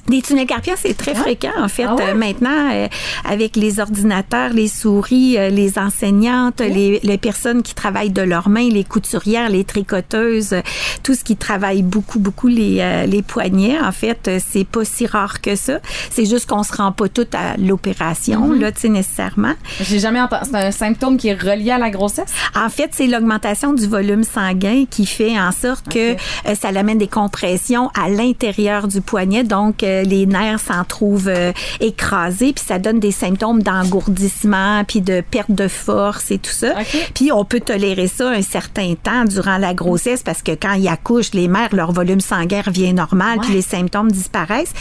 Des 0.07 0.21
tunnels 0.21 0.47
carpiens, 0.47 0.75
c'est 0.77 0.95
très 0.95 1.13
fréquent 1.13 1.51
en 1.59 1.67
fait. 1.67 1.83
Ah 1.83 1.95
euh, 1.99 2.13
maintenant, 2.13 2.69
euh, 2.71 2.87
avec 3.25 3.57
les 3.57 3.81
ordinateurs, 3.81 4.53
les 4.53 4.69
souris, 4.69 5.37
euh, 5.37 5.49
les 5.49 5.77
enseignantes, 5.77 6.61
les, 6.61 7.01
les, 7.03 7.17
personnes 7.17 7.61
qui 7.61 7.75
travaillent 7.75 8.11
de 8.11 8.21
leurs 8.21 8.47
mains, 8.47 8.69
les 8.69 8.85
couturières, 8.85 9.49
les 9.49 9.65
tricoteuses, 9.65 10.55
tout 11.03 11.13
ce 11.13 11.25
qui 11.25 11.35
travaille 11.35 11.81
beaucoup, 11.81 12.19
beaucoup 12.19 12.47
les, 12.47 13.05
les 13.05 13.21
poignets. 13.21 13.77
En 13.81 13.91
fait, 13.91 14.31
c'est 14.39 14.65
pas 14.65 14.85
si 14.85 15.05
rare 15.07 15.41
que 15.41 15.55
ça. 15.55 15.79
C'est 16.09 16.25
juste 16.25 16.47
qu'on 16.47 16.63
se 16.63 16.73
rend 16.73 16.93
pas 16.93 17.09
tout 17.09 17.27
à 17.33 17.57
l'opération, 17.57 18.53
mm-hmm. 18.53 18.59
là, 18.59 18.71
tu 18.71 18.81
sais, 18.81 18.89
nécessairement. 18.89 19.53
J'ai 19.81 19.99
jamais 19.99 20.21
entendu. 20.21 20.45
C'est 20.49 20.57
un 20.57 20.71
symptôme 20.71 21.17
qui 21.17 21.27
est 21.27 21.41
relié 21.41 21.71
à 21.71 21.77
la 21.77 21.89
grossesse? 21.89 22.31
En 22.55 22.69
fait, 22.69 22.91
c'est 22.93 23.07
l'augmentation 23.07 23.73
du 23.73 23.87
volume 23.87 24.23
sanguin 24.23 24.85
qui 24.89 25.05
fait 25.05 25.37
en 25.37 25.51
sorte 25.51 25.89
que 25.89 26.15
ça 26.55 26.69
amène 26.69 26.97
des 26.97 27.07
compressions 27.07 27.89
à 27.99 28.07
l'intérieur 28.09 28.87
du 28.87 29.01
poignet. 29.01 29.43
Donc, 29.43 29.83
les 30.03 30.25
nerfs 30.25 30.59
s'en 30.59 30.83
trouvent 30.83 31.27
euh, 31.27 31.51
écrasés, 31.79 32.53
puis 32.53 32.63
ça 32.65 32.79
donne 32.79 32.99
des 32.99 33.11
symptômes 33.11 33.61
d'engourdissement, 33.61 34.83
puis 34.85 35.01
de 35.01 35.21
perte 35.21 35.51
de 35.51 35.67
force 35.67 36.31
et 36.31 36.37
tout 36.37 36.51
ça. 36.51 36.73
Puis 37.13 37.31
on 37.31 37.45
peut 37.45 37.59
tolérer 37.59 38.07
ça 38.07 38.29
un 38.29 38.41
certain 38.41 38.93
temps 39.01 39.25
durant 39.25 39.57
la 39.57 39.73
grossesse 39.73 40.23
parce 40.23 40.41
que 40.41 40.51
quand 40.51 40.73
ils 40.73 40.87
accouchent, 40.87 41.33
les 41.33 41.47
mères, 41.47 41.73
leur 41.73 41.91
volume 41.91 42.21
sanguin 42.21 42.61
revient 42.61 42.93
normal, 42.93 43.39
puis 43.41 43.53
les 43.53 43.61
symptômes 43.61 44.11
disparaissent. 44.11 44.73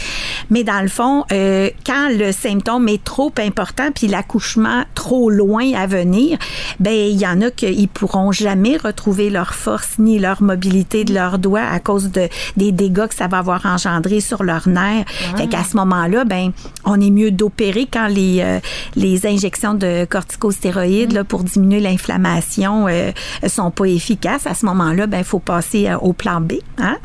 Mais 0.49 0.63
dans 0.63 0.81
le 0.81 0.87
fond, 0.87 1.25
euh, 1.31 1.69
quand 1.85 2.09
le 2.09 2.31
symptôme 2.31 2.87
est 2.87 3.03
trop 3.03 3.31
important, 3.39 3.91
puis 3.93 4.07
l'accouchement 4.07 4.83
trop 4.95 5.29
loin 5.29 5.73
à 5.73 5.87
venir, 5.87 6.37
ben 6.79 6.93
il 6.93 7.19
y 7.19 7.27
en 7.27 7.41
a 7.41 7.51
qui 7.51 7.87
pourront 7.87 8.31
jamais 8.31 8.77
retrouver 8.77 9.29
leur 9.29 9.53
force 9.53 9.99
ni 9.99 10.19
leur 10.19 10.41
mobilité 10.41 11.03
de 11.03 11.13
leurs 11.13 11.39
doigts 11.39 11.67
à 11.71 11.79
cause 11.79 12.11
de 12.11 12.27
des 12.55 12.71
dégâts 12.71 13.07
que 13.07 13.15
ça 13.15 13.27
va 13.27 13.39
avoir 13.39 13.65
engendré 13.65 14.19
sur 14.19 14.43
leurs 14.43 14.67
nerfs. 14.67 15.05
Fait 15.35 15.47
qu'à 15.47 15.63
ce 15.63 15.75
moment-là, 15.77 16.25
ben, 16.25 16.51
on 16.85 16.99
est 16.99 17.09
mieux 17.09 17.31
d'opérer 17.31 17.87
quand 17.91 18.07
les, 18.07 18.39
euh, 18.41 18.59
les 18.95 19.25
injections 19.25 19.73
de 19.73 20.05
corticostéroïdes 20.05 21.13
là, 21.13 21.23
pour 21.23 21.43
diminuer 21.43 21.79
l'inflammation 21.79 22.87
euh, 22.87 23.11
sont 23.47 23.71
pas 23.71 23.85
efficaces. 23.85 24.47
À 24.47 24.53
ce 24.53 24.65
moment-là, 24.65 25.07
ben, 25.07 25.19
il 25.19 25.23
faut 25.23 25.39
passer 25.39 25.87
euh, 25.87 25.97
au 25.97 26.13
plan 26.13 26.41
B. 26.41 26.53
Hein? 26.77 26.97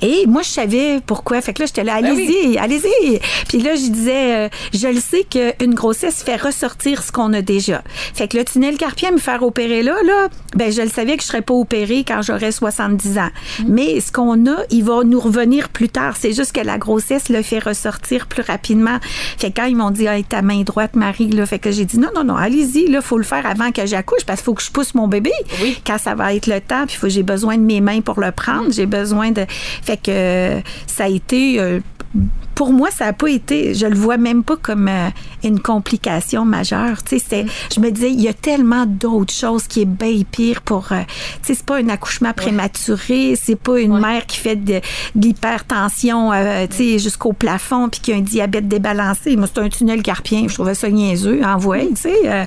Et 0.00 0.26
moi, 0.26 0.42
je 0.42 0.48
savais 0.48 1.00
pourquoi. 1.04 1.40
Fait 1.40 1.52
que 1.52 1.62
là, 1.62 1.66
j'étais 1.66 1.84
là, 1.84 2.00
ben 2.00 2.06
allez-y, 2.06 2.58
allez-y. 2.58 3.20
Puis 3.48 3.60
là, 3.60 3.74
je 3.74 3.90
disais, 3.90 4.36
euh, 4.36 4.48
je 4.72 4.88
le 4.88 5.00
sais 5.00 5.24
qu'une 5.24 5.74
grossesse 5.74 6.22
fait 6.22 6.36
ressortir 6.36 7.02
ce 7.02 7.12
qu'on 7.12 7.32
a 7.32 7.42
déjà. 7.42 7.82
Fait 8.14 8.28
que 8.28 8.36
le 8.36 8.44
tunnel 8.44 8.76
carpien 8.76 9.10
me 9.12 9.18
faire 9.18 9.42
opérer 9.42 9.82
là, 9.82 9.96
là, 10.04 10.28
ben, 10.56 10.72
je 10.72 10.82
le 10.82 10.88
savais 10.88 11.16
que 11.16 11.22
je 11.22 11.28
serais 11.28 11.42
pas 11.42 11.54
opérée 11.54 12.04
quand 12.06 12.22
j'aurais 12.22 12.52
70 12.52 13.18
ans. 13.18 13.30
Mm. 13.60 13.64
Mais 13.68 14.00
ce 14.00 14.12
qu'on 14.12 14.46
a, 14.46 14.56
il 14.70 14.84
va 14.84 15.04
nous 15.04 15.20
revenir 15.20 15.68
plus 15.68 15.88
tard. 15.88 16.16
C'est 16.18 16.32
juste 16.32 16.52
que 16.52 16.60
la 16.60 16.78
grossesse 16.78 17.28
le 17.42 17.46
fait 17.48 17.58
ressortir 17.58 18.26
plus 18.26 18.42
rapidement. 18.42 18.98
Fait 19.38 19.50
que 19.50 19.60
quand 19.60 19.66
ils 19.66 19.76
m'ont 19.76 19.90
dit, 19.90 20.06
hey, 20.06 20.24
ta 20.24 20.42
main 20.42 20.62
droite, 20.62 20.96
Marie, 20.96 21.30
là, 21.30 21.44
fait 21.46 21.58
que 21.58 21.70
j'ai 21.70 21.84
dit, 21.84 21.98
non, 21.98 22.08
non, 22.14 22.24
non, 22.24 22.36
allez-y, 22.36 22.88
là, 22.88 23.02
faut 23.02 23.18
le 23.18 23.24
faire 23.24 23.46
avant 23.46 23.72
que 23.72 23.84
j'accouche 23.86 24.24
parce 24.24 24.40
qu'il 24.40 24.46
faut 24.46 24.54
que 24.54 24.62
je 24.62 24.70
pousse 24.70 24.94
mon 24.94 25.08
bébé. 25.08 25.32
Oui. 25.60 25.78
Quand 25.86 25.98
ça 25.98 26.14
va 26.14 26.34
être 26.34 26.46
le 26.46 26.60
temps, 26.60 26.86
puis 26.86 27.10
j'ai 27.10 27.22
besoin 27.22 27.56
de 27.56 27.62
mes 27.62 27.80
mains 27.80 28.00
pour 28.00 28.20
le 28.20 28.32
prendre, 28.32 28.72
j'ai 28.72 28.86
besoin 28.86 29.30
de. 29.30 29.44
Fait 29.48 29.96
que 29.96 30.60
ça 30.86 31.04
a 31.04 31.08
été. 31.08 31.80
Euh, 32.16 32.20
pour 32.54 32.72
moi, 32.72 32.90
ça 32.90 33.06
n'a 33.06 33.12
pas 33.12 33.30
été, 33.30 33.74
je 33.74 33.86
le 33.86 33.96
vois 33.96 34.18
même 34.18 34.44
pas 34.44 34.56
comme 34.56 34.86
euh, 34.86 35.08
une 35.42 35.58
complication 35.58 36.44
majeure. 36.44 37.02
Tu 37.02 37.18
sais, 37.18 37.46
je 37.74 37.80
me 37.80 37.90
disais, 37.90 38.10
il 38.10 38.20
y 38.20 38.28
a 38.28 38.34
tellement 38.34 38.84
d'autres 38.86 39.32
choses 39.32 39.66
qui 39.66 39.80
est 39.82 39.86
bien 39.86 40.22
pire 40.30 40.60
pour, 40.60 40.92
euh, 40.92 41.00
tu 41.42 41.46
sais, 41.46 41.54
c'est 41.54 41.64
pas 41.64 41.78
un 41.78 41.88
accouchement 41.88 42.32
prématuré, 42.32 43.34
c'est 43.40 43.56
pas 43.56 43.80
une 43.80 43.98
mère 43.98 44.26
qui 44.26 44.36
fait 44.36 44.56
de, 44.56 44.80
l'hypertension, 45.16 46.30
tu 46.70 46.76
sais, 46.76 46.98
jusqu'au 46.98 47.32
plafond 47.32 47.88
puis 47.88 48.00
qui 48.00 48.12
a 48.12 48.16
un 48.16 48.20
diabète 48.20 48.68
débalancé. 48.68 49.34
Moi, 49.36 49.48
c'est 49.52 49.60
un 49.60 49.68
tunnel 49.68 50.02
carpien, 50.02 50.46
je 50.46 50.54
trouvais 50.54 50.74
ça 50.74 50.90
niaiseux, 50.90 51.42
envoyé, 51.42 51.88
tu 51.94 52.02
sais. 52.02 52.46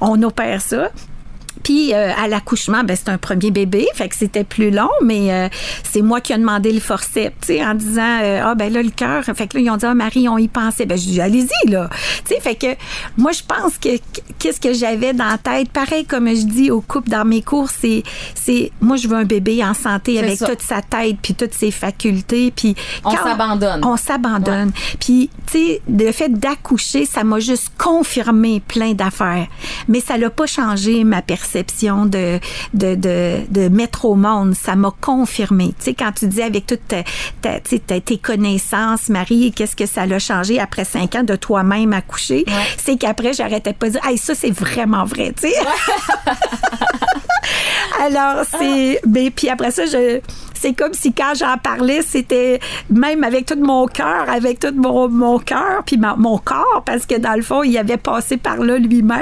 On 0.00 0.20
opère 0.22 0.60
ça. 0.60 0.90
Puis 1.64 1.94
euh, 1.94 2.12
à 2.14 2.28
l'accouchement, 2.28 2.84
ben 2.84 2.94
c'est 2.94 3.08
un 3.08 3.18
premier 3.18 3.50
bébé, 3.50 3.86
fait 3.94 4.08
que 4.08 4.14
c'était 4.14 4.44
plus 4.44 4.70
long, 4.70 4.90
mais 5.02 5.32
euh, 5.32 5.48
c'est 5.82 6.02
moi 6.02 6.20
qui 6.20 6.34
ai 6.34 6.38
demandé 6.38 6.70
le 6.70 6.78
forceps, 6.78 7.34
tu 7.40 7.46
sais, 7.46 7.64
en 7.64 7.74
disant 7.74 8.20
euh, 8.22 8.42
ah 8.44 8.54
ben 8.54 8.70
là 8.72 8.82
le 8.82 8.90
cœur, 8.90 9.24
fait 9.24 9.48
que 9.48 9.56
là 9.56 9.64
ils 9.64 9.70
ont 9.70 9.76
dit 9.78 9.86
ah 9.86 9.94
Marie 9.94 10.28
on 10.28 10.36
y 10.36 10.48
pensait, 10.48 10.84
ben 10.84 10.98
je 10.98 11.04
dis 11.04 11.20
allez-y 11.20 11.70
là, 11.70 11.88
tu 12.26 12.34
sais, 12.34 12.40
fait 12.40 12.54
que 12.54 12.66
moi 13.16 13.32
je 13.32 13.42
pense 13.42 13.78
que 13.78 13.88
qu'est-ce 14.38 14.60
que 14.60 14.74
j'avais 14.74 15.14
dans 15.14 15.24
la 15.24 15.38
tête, 15.38 15.70
pareil 15.70 16.04
comme 16.04 16.28
je 16.28 16.44
dis 16.44 16.70
au 16.70 16.82
couple 16.82 17.08
dans 17.08 17.24
mes 17.24 17.40
cours, 17.40 17.70
c'est 17.70 18.02
c'est 18.34 18.70
moi 18.82 18.96
je 18.96 19.08
veux 19.08 19.16
un 19.16 19.24
bébé 19.24 19.64
en 19.64 19.72
santé 19.72 20.18
avec 20.18 20.38
toute 20.38 20.60
sa 20.60 20.82
tête 20.82 21.16
puis 21.22 21.34
toutes 21.34 21.54
ses 21.54 21.70
facultés, 21.70 22.52
puis 22.54 22.76
on 23.04 23.16
s'abandonne, 23.16 23.80
on 23.84 23.96
s'abandonne, 23.96 24.70
puis 25.00 25.30
tu 25.50 25.58
sais 25.58 25.82
le 25.88 26.12
fait 26.12 26.28
d'accoucher, 26.28 27.06
ça 27.06 27.24
m'a 27.24 27.40
juste 27.40 27.72
confirmé 27.78 28.60
plein 28.60 28.92
d'affaires, 28.92 29.46
mais 29.88 30.00
ça 30.00 30.18
l'a 30.18 30.28
pas 30.28 30.46
changé 30.46 31.04
ma 31.04 31.22
perception 31.54 32.06
de, 32.06 32.40
de, 32.72 32.94
de, 32.94 33.40
de 33.48 33.68
mettre 33.68 34.04
au 34.04 34.14
monde. 34.14 34.54
Ça 34.54 34.74
m'a 34.74 34.92
confirmé. 35.00 35.68
Tu 35.78 35.84
sais, 35.84 35.94
quand 35.94 36.12
tu 36.12 36.26
dis 36.26 36.42
avec 36.42 36.66
toutes 36.66 36.88
tes 36.88 38.18
connaissances, 38.18 39.08
Marie, 39.08 39.52
qu'est-ce 39.52 39.76
que 39.76 39.86
ça 39.86 40.06
l'a 40.06 40.18
changé 40.18 40.58
après 40.58 40.84
cinq 40.84 41.14
ans 41.14 41.22
de 41.22 41.36
toi-même 41.36 41.92
accoucher, 41.92 42.44
c'est 42.76 42.96
qu'après, 42.96 43.32
j'arrêtais 43.32 43.72
pas 43.72 43.86
de 43.86 43.92
dire, 43.92 44.00
hey, 44.04 44.18
ça, 44.18 44.34
c'est 44.34 44.50
vraiment 44.50 45.04
vrai, 45.04 45.32
tu 45.40 45.48
sais. 45.48 45.54
Alors, 48.00 48.44
c'est. 48.58 49.00
Mais 49.06 49.30
puis 49.30 49.48
après 49.48 49.70
ça, 49.70 49.86
je 49.86 50.20
c'est 50.64 50.72
comme 50.72 50.94
si 50.94 51.12
quand 51.12 51.34
j'en 51.38 51.58
parlais, 51.58 52.00
c'était 52.00 52.58
même 52.88 53.22
avec 53.22 53.44
tout 53.44 53.58
mon 53.60 53.86
cœur, 53.86 54.30
avec 54.30 54.60
tout 54.60 54.72
mon, 54.74 55.10
mon 55.10 55.38
cœur, 55.38 55.82
puis 55.84 55.98
mon 55.98 56.38
corps, 56.38 56.82
parce 56.86 57.04
que 57.04 57.18
dans 57.18 57.34
le 57.34 57.42
fond, 57.42 57.62
il 57.62 57.76
avait 57.76 57.98
passé 57.98 58.38
par 58.38 58.56
là 58.56 58.78
lui-même. 58.78 59.20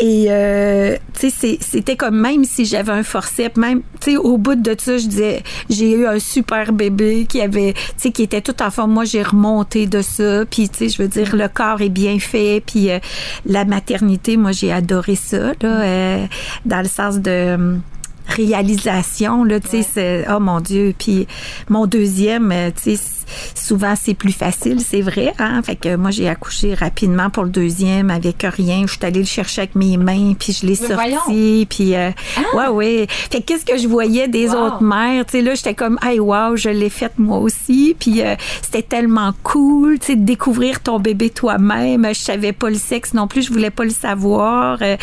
Et, 0.00 0.26
euh, 0.28 0.96
tu 1.18 1.30
sais, 1.30 1.58
c'était 1.60 1.96
comme 1.96 2.20
même 2.20 2.44
si 2.44 2.66
j'avais 2.66 2.92
un 2.92 3.02
forceps, 3.02 3.56
même, 3.56 3.82
tu 4.00 4.12
sais, 4.12 4.16
au 4.16 4.38
bout 4.38 4.54
de 4.54 4.76
ça, 4.78 4.96
je 4.96 5.08
disais, 5.08 5.42
j'ai 5.68 5.90
eu 5.90 6.06
un 6.06 6.20
super 6.20 6.72
bébé 6.72 7.26
qui 7.28 7.40
avait, 7.40 7.72
tu 7.72 7.80
sais, 7.96 8.10
qui 8.12 8.22
était 8.22 8.40
tout 8.40 8.62
en 8.62 8.70
forme. 8.70 8.92
Moi, 8.92 9.06
j'ai 9.06 9.24
remonté 9.24 9.88
de 9.88 10.02
ça, 10.02 10.44
puis, 10.48 10.68
tu 10.68 10.78
sais, 10.78 10.88
je 10.88 11.02
veux 11.02 11.08
dire, 11.08 11.34
le 11.34 11.48
corps 11.48 11.80
est 11.80 11.88
bien 11.88 12.20
fait, 12.20 12.62
puis 12.64 12.92
euh, 12.92 13.00
la 13.44 13.64
maternité, 13.64 14.36
moi, 14.36 14.52
j'ai 14.52 14.72
adoré 14.72 15.16
ça, 15.16 15.48
là, 15.60 15.80
euh, 15.82 16.26
dans 16.64 16.80
le 16.80 16.88
sens 16.88 17.18
de 17.18 17.80
réalisation 18.28 19.44
là 19.44 19.60
tu 19.60 19.82
sais 19.82 20.24
oh 20.30 20.40
mon 20.40 20.60
dieu 20.60 20.94
puis 20.96 21.26
mon 21.68 21.86
deuxième 21.86 22.52
euh, 22.52 22.70
tu 22.70 22.96
sais 22.96 23.17
souvent 23.54 23.94
c'est 24.00 24.14
plus 24.14 24.32
facile, 24.32 24.80
c'est 24.80 25.00
vrai. 25.00 25.32
Hein? 25.38 25.62
Fait 25.62 25.76
que 25.76 25.96
moi 25.96 26.10
j'ai 26.10 26.28
accouché 26.28 26.74
rapidement 26.74 27.30
pour 27.30 27.44
le 27.44 27.50
deuxième 27.50 28.10
avec 28.10 28.42
rien. 28.42 28.84
Je 28.86 28.92
suis 28.92 29.04
allée 29.04 29.20
le 29.20 29.26
chercher 29.26 29.62
avec 29.62 29.74
mes 29.74 29.96
mains, 29.96 30.34
puis 30.38 30.52
je 30.52 30.66
l'ai 30.66 30.74
sorti, 30.74 31.66
puis 31.68 31.94
euh, 31.94 32.10
ah! 32.36 32.56
ouais 32.56 32.68
ouais. 32.68 33.06
Fait 33.08 33.40
qu'est-ce 33.40 33.64
que 33.64 33.76
je 33.76 33.88
voyais 33.88 34.28
des 34.28 34.50
autres 34.50 34.82
mères, 34.82 35.24
tu 35.26 35.32
sais 35.32 35.42
là 35.42 35.54
j'étais 35.54 35.74
comme 35.74 35.98
hey 36.02 36.20
wow 36.20 36.56
je 36.56 36.68
l'ai 36.68 36.90
faite 36.90 37.18
moi 37.18 37.38
aussi, 37.38 37.94
puis 37.98 38.22
euh, 38.22 38.34
c'était 38.62 38.82
tellement 38.82 39.32
cool, 39.42 39.98
tu 39.98 40.06
sais 40.06 40.16
de 40.16 40.24
découvrir 40.24 40.80
ton 40.80 40.98
bébé 40.98 41.30
toi-même. 41.30 42.06
Je 42.08 42.20
savais 42.20 42.52
pas 42.52 42.70
le 42.70 42.76
sexe 42.76 43.14
non 43.14 43.26
plus, 43.26 43.42
je 43.42 43.52
voulais 43.52 43.70
pas 43.70 43.84
le 43.84 43.90
savoir. 43.90 44.78
Euh. 44.82 44.96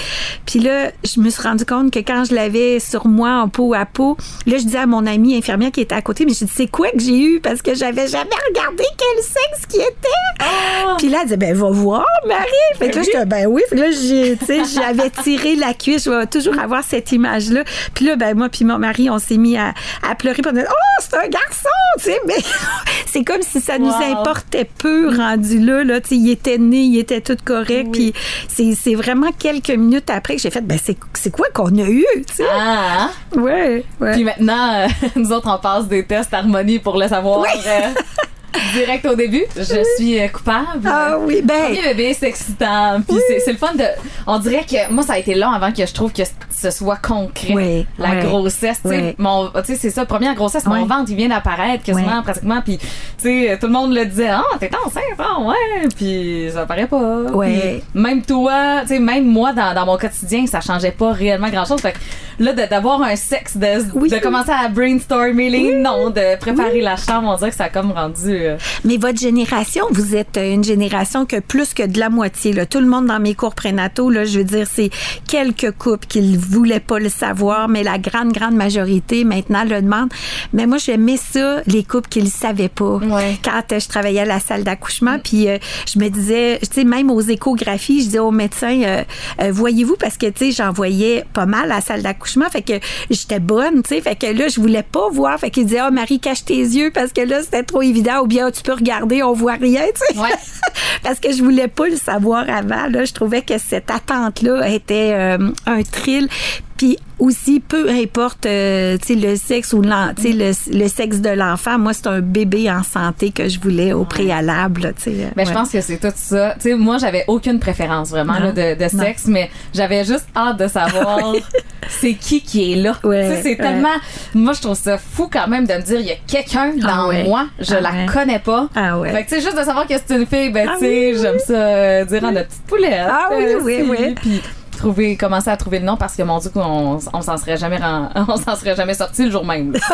puis 0.45 0.59
là 0.59 0.91
je 1.03 1.19
me 1.19 1.29
suis 1.29 1.41
rendu 1.41 1.65
compte 1.65 1.91
que 1.91 1.99
quand 1.99 2.23
je 2.25 2.33
l'avais 2.33 2.79
sur 2.79 3.07
moi 3.07 3.41
en 3.41 3.49
peau 3.49 3.73
à 3.73 3.85
peau, 3.85 4.17
là 4.45 4.57
je 4.57 4.63
disais 4.63 4.79
à 4.79 4.87
mon 4.87 5.05
amie 5.05 5.35
infirmière 5.35 5.71
qui 5.71 5.81
était 5.81 5.95
à 5.95 6.01
côté, 6.01 6.25
mais 6.25 6.33
je 6.33 6.45
dis 6.45 6.51
c'est 6.53 6.67
quoi 6.67 6.89
que 6.91 6.99
j'ai 6.99 7.19
eu? 7.19 7.39
Parce 7.39 7.61
que 7.61 7.75
j'avais 7.75 8.07
jamais 8.15 8.35
regardé 8.49 8.83
quel 8.97 9.23
sexe 9.23 9.65
qui 9.67 9.77
était. 9.77 10.07
Ah! 10.39 10.95
Puis 10.97 11.09
là, 11.09 11.19
elle 11.21 11.25
disait, 11.25 11.37
ben, 11.37 11.55
va 11.55 11.69
voir, 11.69 12.05
Marie. 12.27 12.45
Fait 12.77 12.89
que 12.89 12.97
là, 12.97 13.03
j'étais, 13.03 13.25
ben 13.25 13.47
oui. 13.47 13.61
Que 13.69 13.75
là, 13.75 13.91
j'ai, 13.91 14.37
tu 14.37 14.45
sais, 14.45 14.61
j'avais 14.65 15.09
tiré 15.09 15.55
la 15.55 15.73
cuisse. 15.73 16.05
Je 16.05 16.09
vais 16.09 16.27
toujours 16.27 16.59
avoir 16.59 16.83
cette 16.83 17.11
image-là. 17.11 17.63
Puis 17.93 18.05
là, 18.05 18.15
ben, 18.15 18.35
moi, 18.35 18.49
puis 18.49 18.65
mon 18.65 18.77
mari, 18.77 19.09
on 19.09 19.19
s'est 19.19 19.37
mis 19.37 19.57
à, 19.57 19.73
à 20.07 20.15
pleurer. 20.15 20.41
Puis 20.41 20.51
on 20.53 20.57
a 20.57 20.61
dit, 20.61 20.67
oh, 20.69 21.01
c'est 21.01 21.15
un 21.15 21.27
garçon, 21.27 21.69
tu 21.97 22.05
sais. 22.05 22.19
Mais 22.27 22.37
c'est 23.05 23.23
comme 23.23 23.41
si 23.41 23.59
ça 23.59 23.77
nous 23.77 23.93
importait 23.93 24.69
peu 24.77 25.15
rendu 25.15 25.59
là. 25.59 25.83
là 25.83 26.01
tu 26.01 26.09
sais, 26.09 26.15
il 26.15 26.31
était 26.31 26.57
né, 26.57 26.77
il 26.77 26.97
était 26.97 27.21
tout 27.21 27.37
correct. 27.43 27.89
Puis 27.91 28.13
c'est, 28.47 28.73
c'est 28.75 28.95
vraiment 28.95 29.31
quelques 29.37 29.69
minutes 29.69 30.09
après 30.09 30.35
que 30.35 30.41
j'ai 30.41 30.49
fait, 30.49 30.61
ben, 30.61 30.79
c'est, 30.81 30.97
c'est 31.13 31.31
quoi 31.31 31.47
qu'on 31.53 31.77
a 31.77 31.87
eu, 31.87 32.05
tu 32.27 32.35
sais? 32.35 32.43
Ah? 32.51 33.09
Ouais, 33.35 33.83
ouais. 33.99 34.11
Puis 34.13 34.23
maintenant, 34.23 34.73
euh, 34.73 34.87
nous 35.15 35.31
autres, 35.31 35.49
on 35.53 35.59
passe 35.59 35.87
des 35.87 36.05
tests 36.05 36.33
harmonie 36.33 36.79
pour 36.79 36.97
le 36.97 37.07
savoir 37.07 37.43
euh, 37.43 37.81
direct 38.73 39.05
au 39.05 39.15
début. 39.15 39.43
Je 39.55 39.83
suis 39.97 40.19
euh, 40.19 40.27
coupable. 40.29 40.65
ah 40.87 41.17
oui, 41.19 41.41
ben. 41.43 41.65
Premier 41.65 41.81
bébé, 41.81 42.15
c'est 42.17 42.27
excitant. 42.27 43.01
Puis 43.07 43.17
c'est- 43.27 43.39
c'est 43.41 43.51
le 43.51 43.57
fun 43.57 43.73
de. 43.75 43.83
On 44.27 44.39
dirait 44.39 44.63
que 44.63 44.91
moi, 44.91 45.03
ça 45.03 45.13
a 45.13 45.17
été 45.17 45.35
long 45.35 45.49
avant 45.51 45.71
que 45.73 45.85
je 45.85 45.93
trouve 45.93 46.13
que 46.13 46.23
ce 46.49 46.71
soit 46.71 46.95
concret. 46.95 47.53
Oui, 47.53 47.85
la 47.97 48.15
grossesse. 48.15 48.79
Tu 48.81 48.89
sais, 48.89 48.95
Ouais. 48.95 49.15
mon- 49.17 49.49
tu 49.49 49.61
sais, 49.65 49.75
c'est 49.75 49.89
ça, 49.89 50.05
première 50.05 50.35
grossesse, 50.35 50.65
mon 50.65 50.85
ventre, 50.85 51.09
il 51.11 51.17
vient 51.17 51.27
d'apparaître 51.27 51.83
quasiment, 51.83 52.21
pratiquement. 52.23 52.61
Puis, 52.63 52.77
tu 52.77 52.85
sais, 53.17 53.57
tout 53.59 53.67
le 53.67 53.73
monde 53.73 53.93
le 53.93 54.05
disait, 54.05 54.29
ah, 54.29 54.43
t'es 54.59 54.71
enceinte, 54.85 55.03
ah, 55.19 55.41
ouais. 55.41 55.87
Puis 55.95 56.49
ça 56.53 56.65
paraît 56.65 56.87
pas. 56.87 57.23
Ouais. 57.33 57.81
Puis 57.93 58.01
même 58.01 58.21
toi, 58.21 58.81
tu 58.81 58.87
sais, 58.87 58.99
même 58.99 59.25
moi, 59.25 59.51
dans, 59.51 59.73
dans 59.73 59.85
mon 59.85 59.97
quotidien, 59.97 60.47
ça 60.47 60.61
changeait 60.61 60.91
pas 60.91 61.11
réellement 61.11 61.49
grand 61.49 61.65
chose. 61.65 61.81
Fait 61.81 61.91
que 61.91 61.97
là, 62.39 62.53
de- 62.53 62.69
d'avoir 62.69 63.01
un 63.01 63.15
sexe, 63.15 63.57
de, 63.57 63.67
Oui. 63.93 64.09
de 64.09 64.17
commencer 64.19 64.51
à 64.51 64.67
brainstormer 64.69 65.49
les 65.49 65.75
noms, 65.75 66.09
de 66.09 66.37
préparer 66.37 66.81
la 66.81 66.95
chambre, 66.95 67.29
on 67.33 67.37
dirait 67.37 67.49
que 67.51 67.55
ça 67.55 67.65
a 67.65 67.69
comme 67.69 67.91
rendu. 67.91 68.15
euh, 68.31 68.57
Mais 68.83 68.97
votre 68.97 69.19
génération, 69.19 69.85
vous 69.91 70.15
êtes 70.15 70.37
euh, 70.37 70.53
une 70.53 70.63
génération 70.63 71.25
que 71.25 71.39
plus 71.39 71.73
que 71.73 71.83
de 71.83 71.99
la 71.99 72.09
moitié. 72.09 72.53
Là. 72.53 72.65
Tout 72.65 72.79
le 72.79 72.87
monde 72.87 73.07
dans 73.07 73.19
mes 73.19 73.35
cours 73.35 73.55
prénataux, 73.55 74.09
là, 74.09 74.25
je 74.25 74.39
veux 74.39 74.43
dire, 74.43 74.67
c'est 74.71 74.89
quelques 75.27 75.71
couples 75.71 76.07
qui 76.07 76.21
ne 76.21 76.37
voulaient 76.37 76.79
pas 76.79 76.99
le 76.99 77.09
savoir, 77.09 77.67
mais 77.67 77.83
la 77.83 77.97
grande, 77.97 78.31
grande 78.31 78.55
majorité 78.55 79.23
maintenant 79.23 79.63
le 79.63 79.81
demande. 79.81 80.09
Mais 80.53 80.65
moi, 80.67 80.77
j'aimais 80.77 81.17
ça, 81.17 81.61
les 81.67 81.83
couples 81.83 82.09
qui 82.09 82.19
ne 82.19 82.25
le 82.25 82.29
savaient 82.31 82.69
pas. 82.69 82.95
Ouais. 82.97 83.37
Quand 83.43 83.71
euh, 83.71 83.79
je 83.79 83.87
travaillais 83.87 84.21
à 84.21 84.25
la 84.25 84.39
salle 84.39 84.63
d'accouchement, 84.63 85.17
puis 85.23 85.47
euh, 85.47 85.57
je 85.91 85.99
me 85.99 86.09
disais, 86.09 86.59
tu 86.61 86.67
sais, 86.73 86.83
même 86.83 87.09
aux 87.11 87.21
échographies, 87.21 87.99
je 88.01 88.05
disais 88.05 88.19
aux 88.19 88.31
médecins, 88.31 88.81
euh, 88.83 89.51
voyez-vous, 89.51 89.95
parce 89.99 90.17
que, 90.17 90.27
tu 90.27 90.45
sais, 90.45 90.63
j'en 90.63 90.71
voyais 90.71 91.23
pas 91.33 91.45
mal 91.45 91.71
à 91.71 91.75
la 91.75 91.81
salle 91.81 92.01
d'accouchement, 92.01 92.24
fait 92.51 92.61
que 92.61 92.73
j'étais 93.09 93.39
bonne, 93.39 93.83
tu 93.83 93.95
sais, 93.95 94.01
fait 94.01 94.15
que 94.15 94.27
là, 94.27 94.47
je 94.47 94.59
voulais 94.59 94.83
pas 94.83 95.09
voir, 95.09 95.39
fait 95.39 95.49
qu'ils 95.51 95.65
disaient, 95.65 95.81
oh, 95.87 95.91
Marie, 95.91 96.19
cache 96.19 96.45
tes 96.45 96.57
yeux, 96.57 96.91
parce 96.93 97.11
que 97.11 97.21
là, 97.21 97.41
c'était 97.41 97.63
trop 97.63 97.81
évident, 97.81 98.21
ou 98.21 98.27
bien, 98.27 98.45
Ah, 98.47 98.51
tu 98.51 98.61
peux 98.61 98.73
regarder, 98.73 99.23
on 99.23 99.33
voit 99.33 99.53
rien, 99.53 99.85
tu 99.87 100.13
sais. 100.13 100.19
Ouais. 100.19 100.29
parce 101.03 101.19
que 101.19 101.31
je 101.31 101.41
voulais 101.41 101.67
pas 101.67 101.87
le 101.87 101.95
savoir 101.95 102.47
avant, 102.49 102.87
là. 102.89 103.05
Je 103.05 103.13
trouvais 103.13 103.41
que 103.41 103.57
cette 103.57 103.89
attente-là 103.89 104.69
était 104.69 105.13
euh, 105.13 105.51
un 105.65 105.83
thrill. 105.83 106.29
Puis 106.77 106.97
aussi, 107.19 107.61
peu 107.61 107.89
importe 107.89 108.45
euh, 108.45 108.97
le 109.09 109.35
sexe 109.37 109.71
ou 109.71 109.81
le, 109.81 110.77
le 110.77 110.87
sexe 110.89 111.19
de 111.21 111.29
l'enfant, 111.29 111.79
moi, 111.79 111.93
c'est 111.93 112.07
un 112.07 112.19
bébé 112.19 112.69
en 112.69 112.83
santé 112.83 113.31
que 113.31 113.47
je 113.47 113.59
voulais 113.61 113.93
au 113.93 114.03
préalable. 114.03 114.81
là, 114.81 114.89
sais. 114.97 115.31
Ben, 115.35 115.45
je 115.45 115.49
Ouais. 115.49 115.53
pense 115.55 115.69
que 115.71 115.79
c'est 115.79 115.97
tout 115.97 116.11
ça. 116.13 116.55
Tu 116.55 116.71
sais, 116.71 116.75
moi, 116.75 116.97
j'avais 116.97 117.23
aucune 117.27 117.59
préférence 117.59 118.09
vraiment 118.09 118.37
là, 118.39 118.51
de, 118.51 118.75
de 118.75 118.95
Non. 118.95 119.03
sexe, 119.03 119.25
mais 119.27 119.49
j'avais 119.73 120.03
juste 120.03 120.25
hâte 120.35 120.57
de 120.59 120.67
savoir 120.67 121.33
c'est 121.87 122.13
qui 122.13 122.41
qui 122.41 122.73
est 122.73 122.75
là. 122.75 122.97
Ouais, 123.05 123.39
c'est 123.41 123.49
ouais. 123.51 123.55
tellement. 123.57 123.95
Moi, 124.33 124.51
je 124.53 124.61
trouve 124.61 124.75
ça 124.77 124.97
fou 124.97 125.29
quand 125.31 125.47
même 125.47 125.65
de 125.65 125.73
me 125.73 125.81
dire 125.81 125.99
il 126.01 126.07
y 126.07 126.11
a 126.11 126.15
quelqu'un 126.27 126.73
dans 126.75 126.87
Ah 126.89 127.07
ouais. 127.07 127.23
moi, 127.23 127.45
je 127.59 127.75
Ah 127.75 127.79
la 127.81 128.11
connais 128.11 128.39
pas. 128.39 128.67
Ah 128.75 128.99
ouais. 128.99 129.11
Fait 129.11 129.23
que 129.23 129.29
tu 129.29 129.35
sais, 129.35 129.41
juste 129.41 129.57
de 129.57 129.63
savoir 129.63 129.87
que 129.87 129.93
c'est 130.05 130.15
une 130.15 130.25
fille, 130.25 130.49
ben 130.49 130.67
Ah 130.69 130.75
tu 130.77 130.85
sais, 130.85 131.11
oui, 131.13 131.19
j'aime 131.21 131.39
ça 131.39 131.53
euh, 131.53 132.03
dire 132.05 132.23
en 132.25 132.31
notre 132.33 132.47
petite 132.49 132.63
poulette. 132.67 133.07
Ah 133.09 133.29
oui, 133.31 133.43
euh, 133.45 133.59
oui, 133.63 133.83
oui. 133.87 134.15
Puis 134.15 134.41
trouver, 134.75 135.15
commencer 135.17 135.49
à 135.49 135.57
trouver 135.57 135.79
le 135.79 135.85
nom 135.85 135.97
parce 135.97 136.15
que 136.15 136.23
mon 136.23 136.37
dieu, 136.39 136.51
on, 136.55 136.99
on 137.13 137.21
s'en 137.21 137.37
serait 137.37 137.57
jamais, 137.57 137.79
on 138.27 138.37
s'en 138.37 138.55
serait 138.55 138.75
jamais 138.75 138.93
sorti 138.93 139.25
le 139.25 139.31
jour 139.31 139.45
même. 139.45 139.73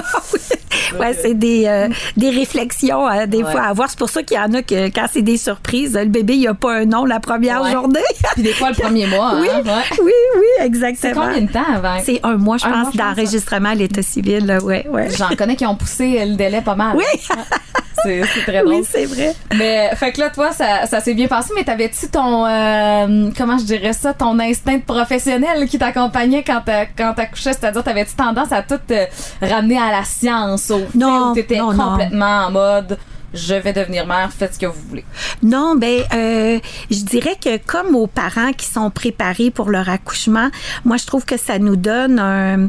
Ouais, 0.99 1.13
c'est 1.13 1.35
des, 1.35 1.67
euh, 1.67 1.87
des 2.17 2.29
réflexions 2.31 3.07
euh, 3.07 3.25
des 3.25 3.43
Ouais. 3.43 3.51
fois 3.51 3.61
à 3.61 3.69
avoir. 3.69 3.89
C'est 3.89 3.97
pour 3.97 4.09
ça 4.09 4.23
qu'il 4.23 4.35
y 4.35 4.39
en 4.39 4.53
a 4.53 4.61
que 4.61 4.87
quand 4.89 5.05
c'est 5.11 5.21
des 5.21 5.37
surprises, 5.37 5.93
le 5.97 6.05
bébé, 6.09 6.35
il 6.35 6.45
a 6.47 6.53
pas 6.53 6.73
un 6.79 6.85
nom 6.85 7.05
la 7.05 7.21
première 7.21 7.61
Ouais. 7.61 7.71
journée. 7.71 8.01
Puis 8.33 8.43
des 8.43 8.51
fois 8.51 8.69
le 8.71 8.75
premier 8.75 9.07
mois. 9.07 9.35
oui, 9.39 9.47
hein, 9.53 9.61
ouais. 9.65 9.97
oui, 10.03 10.11
oui, 10.35 10.41
C'est 10.59 10.65
exactement. 10.65 11.27
combien 11.27 11.41
de 11.43 11.51
temps 11.51 11.73
avant? 11.75 11.97
C'est 12.03 12.19
un 12.23 12.35
mois, 12.35 12.57
je 12.57 12.65
Un 12.65 12.83
pense, 12.83 12.95
d'enregistrement 12.95 13.69
à 13.69 13.75
l'état 13.75 14.01
civil. 14.01 14.57
Ouais, 14.63 14.85
ouais. 14.89 15.09
J'en 15.17 15.29
connais 15.37 15.55
qui 15.55 15.65
ont 15.65 15.75
poussé 15.75 16.25
le 16.25 16.35
délai 16.35 16.59
pas 16.61 16.75
mal. 16.75 16.97
Oui. 16.97 17.05
C'est 18.03 18.21
très 18.45 18.59
drôle. 18.63 18.75
Oui, 18.75 18.87
c'est 18.89 19.05
vrai. 19.05 19.35
Mais 19.57 19.91
fait 19.95 20.11
que 20.11 20.19
là, 20.19 20.29
toi, 20.29 20.51
ça, 20.51 20.85
ça 20.85 20.99
s'est 20.99 21.13
bien 21.13 21.27
passé, 21.27 21.51
mais 21.55 21.63
t'avais-tu 21.63 22.09
ton 22.09 22.45
euh, 22.45 23.29
comment 23.37 23.57
je 23.57 23.65
dirais 23.65 23.93
ça, 23.93 24.13
ton 24.13 24.37
instinct 24.39 24.79
professionnel 24.79 25.67
qui 25.67 25.77
t'accompagnait 25.77 26.43
quand 26.43 26.61
t'accouchais, 26.61 27.53
c'est-à-dire 27.53 27.83
t'avais-tu 27.83 28.15
tendance 28.15 28.51
à 28.51 28.61
tout 28.61 28.79
te 28.87 29.05
ramener 29.45 29.77
à 29.77 29.91
la 29.91 30.03
science, 30.03 30.69
au 30.71 30.79
fait 30.79 30.97
Non, 30.97 31.31
où 31.31 31.33
t'étais 31.35 31.57
non. 31.57 31.71
complètement 31.71 32.45
en 32.47 32.51
mode 32.51 32.97
je 33.33 33.55
vais 33.55 33.73
devenir 33.73 34.05
mère, 34.05 34.29
faites 34.31 34.55
ce 34.55 34.59
que 34.59 34.65
vous 34.65 34.81
voulez. 34.89 35.05
Non, 35.41 35.75
ben, 35.75 36.01
euh, 36.13 36.59
je 36.89 37.03
dirais 37.03 37.37
que 37.41 37.57
comme 37.65 37.95
aux 37.95 38.07
parents 38.07 38.51
qui 38.51 38.65
sont 38.65 38.89
préparés 38.89 39.51
pour 39.51 39.69
leur 39.69 39.89
accouchement, 39.89 40.49
moi, 40.83 40.97
je 40.97 41.05
trouve 41.05 41.25
que 41.25 41.37
ça 41.37 41.57
nous 41.59 41.75
donne 41.75 42.19
un 42.19 42.67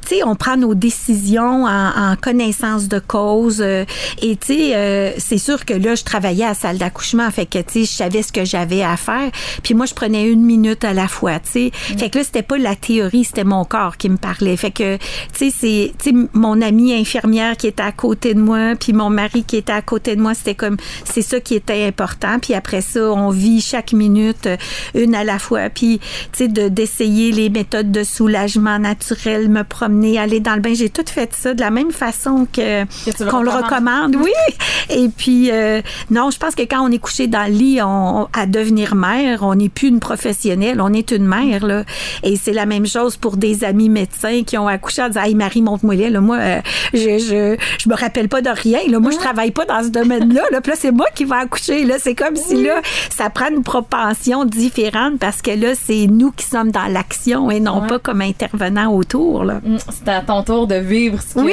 tu 0.00 0.16
sais, 0.16 0.24
on 0.24 0.34
prend 0.34 0.56
nos 0.56 0.74
décisions 0.74 1.64
en, 1.64 2.12
en 2.12 2.16
connaissance 2.16 2.88
de 2.88 2.98
cause. 2.98 3.60
euh, 3.60 3.84
et 4.20 4.36
tu 4.36 4.46
sais, 4.54 4.74
euh, 4.74 5.12
c'est 5.18 5.38
sûr 5.38 5.64
que 5.64 5.74
là, 5.74 5.94
je 5.94 6.02
travaillais 6.02 6.44
à 6.44 6.48
la 6.48 6.54
salle 6.54 6.78
d'accouchement, 6.78 7.30
fait 7.30 7.46
que 7.46 7.58
tu 7.58 7.72
sais, 7.72 7.84
je 7.84 7.96
savais 7.96 8.22
ce 8.22 8.32
que 8.32 8.44
j'avais 8.44 8.82
à 8.82 8.96
faire. 8.96 9.30
Puis 9.62 9.74
moi, 9.74 9.86
je 9.86 9.94
prenais 9.94 10.28
une 10.28 10.42
minute 10.42 10.84
à 10.84 10.92
la 10.92 11.08
fois, 11.08 11.38
tu 11.40 11.50
sais. 11.50 11.70
Fait 11.98 12.10
que 12.10 12.18
là, 12.18 12.24
c'était 12.24 12.42
pas 12.42 12.58
la 12.58 12.74
théorie, 12.74 13.24
c'était 13.24 13.44
mon 13.44 13.64
corps 13.64 13.96
qui 13.96 14.08
me 14.08 14.16
parlait. 14.16 14.56
Fait 14.56 14.70
que, 14.70 14.96
tu 14.96 15.02
sais, 15.34 15.50
c'est, 15.56 15.92
tu 16.02 16.10
sais, 16.10 16.28
mon 16.32 16.60
amie 16.62 16.94
infirmière 16.94 17.56
qui 17.56 17.66
était 17.66 17.82
à 17.82 17.92
côté 17.92 18.34
de 18.34 18.40
moi, 18.40 18.74
puis 18.78 18.92
mon 18.92 19.10
mari 19.10 19.44
qui 19.44 19.56
était 19.56 19.72
à 19.72 19.82
côté 19.82 20.16
de 20.16 20.20
moi, 20.20 20.34
c'était 20.34 20.54
comme, 20.54 20.76
c'est 21.04 21.22
ça 21.22 21.40
qui 21.40 21.54
était 21.54 21.84
important. 21.86 22.38
Puis 22.40 22.54
après 22.54 22.80
ça, 22.80 23.12
on 23.12 23.30
vit 23.30 23.60
chaque 23.60 23.92
minute 23.92 24.46
euh, 24.46 24.56
une 24.94 25.14
à 25.14 25.24
la 25.24 25.38
fois. 25.38 25.68
Puis, 25.70 26.00
tu 26.32 26.38
sais, 26.38 26.48
de, 26.48 26.68
d'essayer 26.68 27.32
les 27.32 27.50
méthodes 27.50 27.92
de 27.92 28.04
soulagement 28.04 28.78
naturel, 28.78 29.48
me 29.48 29.62
promener, 29.82 30.18
aller 30.18 30.38
dans 30.38 30.54
le 30.54 30.60
bain. 30.60 30.74
J'ai 30.74 30.90
tout 30.90 31.04
fait 31.06 31.32
ça 31.34 31.54
de 31.54 31.60
la 31.60 31.70
même 31.70 31.90
façon 31.90 32.46
que, 32.52 32.84
qu'on 33.28 33.42
le 33.42 33.50
recommande. 33.50 34.14
Oui. 34.16 34.30
Et 34.90 35.08
puis, 35.08 35.50
euh, 35.50 35.80
non, 36.10 36.30
je 36.30 36.38
pense 36.38 36.54
que 36.54 36.62
quand 36.62 36.80
on 36.86 36.90
est 36.92 36.98
couché 36.98 37.26
dans 37.26 37.46
le 37.46 37.52
lit 37.52 37.80
on, 37.82 38.28
à 38.32 38.46
devenir 38.46 38.94
mère, 38.94 39.42
on 39.42 39.54
n'est 39.56 39.68
plus 39.68 39.88
une 39.88 39.98
professionnelle, 40.00 40.80
on 40.80 40.92
est 40.92 41.10
une 41.10 41.26
mère. 41.26 41.66
Là. 41.66 41.84
Et 42.22 42.36
c'est 42.36 42.52
la 42.52 42.66
même 42.66 42.86
chose 42.86 43.16
pour 43.16 43.36
des 43.36 43.64
amis 43.64 43.88
médecins 43.88 44.42
qui 44.44 44.56
ont 44.56 44.68
accouché 44.68 45.02
en 45.02 45.08
disant 45.08 45.22
Hey 45.22 45.34
Marie, 45.34 45.62
montre-moi 45.62 45.94
là. 45.96 46.20
Moi, 46.20 46.36
euh, 46.36 46.60
je, 46.94 47.18
je, 47.18 47.56
je 47.78 47.88
me 47.88 47.96
rappelle 47.96 48.28
pas 48.28 48.40
de 48.40 48.50
rien. 48.50 48.80
Là. 48.88 49.00
Moi, 49.00 49.10
je 49.10 49.16
travaille 49.16 49.50
pas 49.50 49.64
dans 49.64 49.82
ce 49.82 49.88
domaine-là. 49.88 50.42
Là. 50.52 50.60
Puis 50.60 50.70
là, 50.70 50.76
c'est 50.78 50.92
moi 50.92 51.06
qui 51.14 51.24
vais 51.24 51.36
accoucher. 51.36 51.84
Là. 51.84 51.96
C'est 51.98 52.14
comme 52.14 52.36
si 52.36 52.62
là, 52.62 52.80
ça 53.10 53.30
prend 53.30 53.48
une 53.50 53.62
propension 53.64 54.44
différente 54.44 55.18
parce 55.18 55.42
que 55.42 55.50
là, 55.50 55.72
c'est 55.74 56.06
nous 56.06 56.30
qui 56.30 56.46
sommes 56.46 56.70
dans 56.70 56.86
l'action 56.86 57.50
et 57.50 57.58
non 57.58 57.72
Ouais. 57.82 57.88
pas 57.88 57.98
comme 57.98 58.20
intervenant 58.20 58.94
autour. 58.94 59.44
Là. 59.44 59.60
Mm, 59.64 59.71
C'est 59.90 60.08
à 60.08 60.20
ton 60.20 60.42
tour 60.42 60.66
de 60.66 60.74
vivre 60.76 61.20
ce 61.22 61.34
que, 61.34 61.40
Oui. 61.40 61.52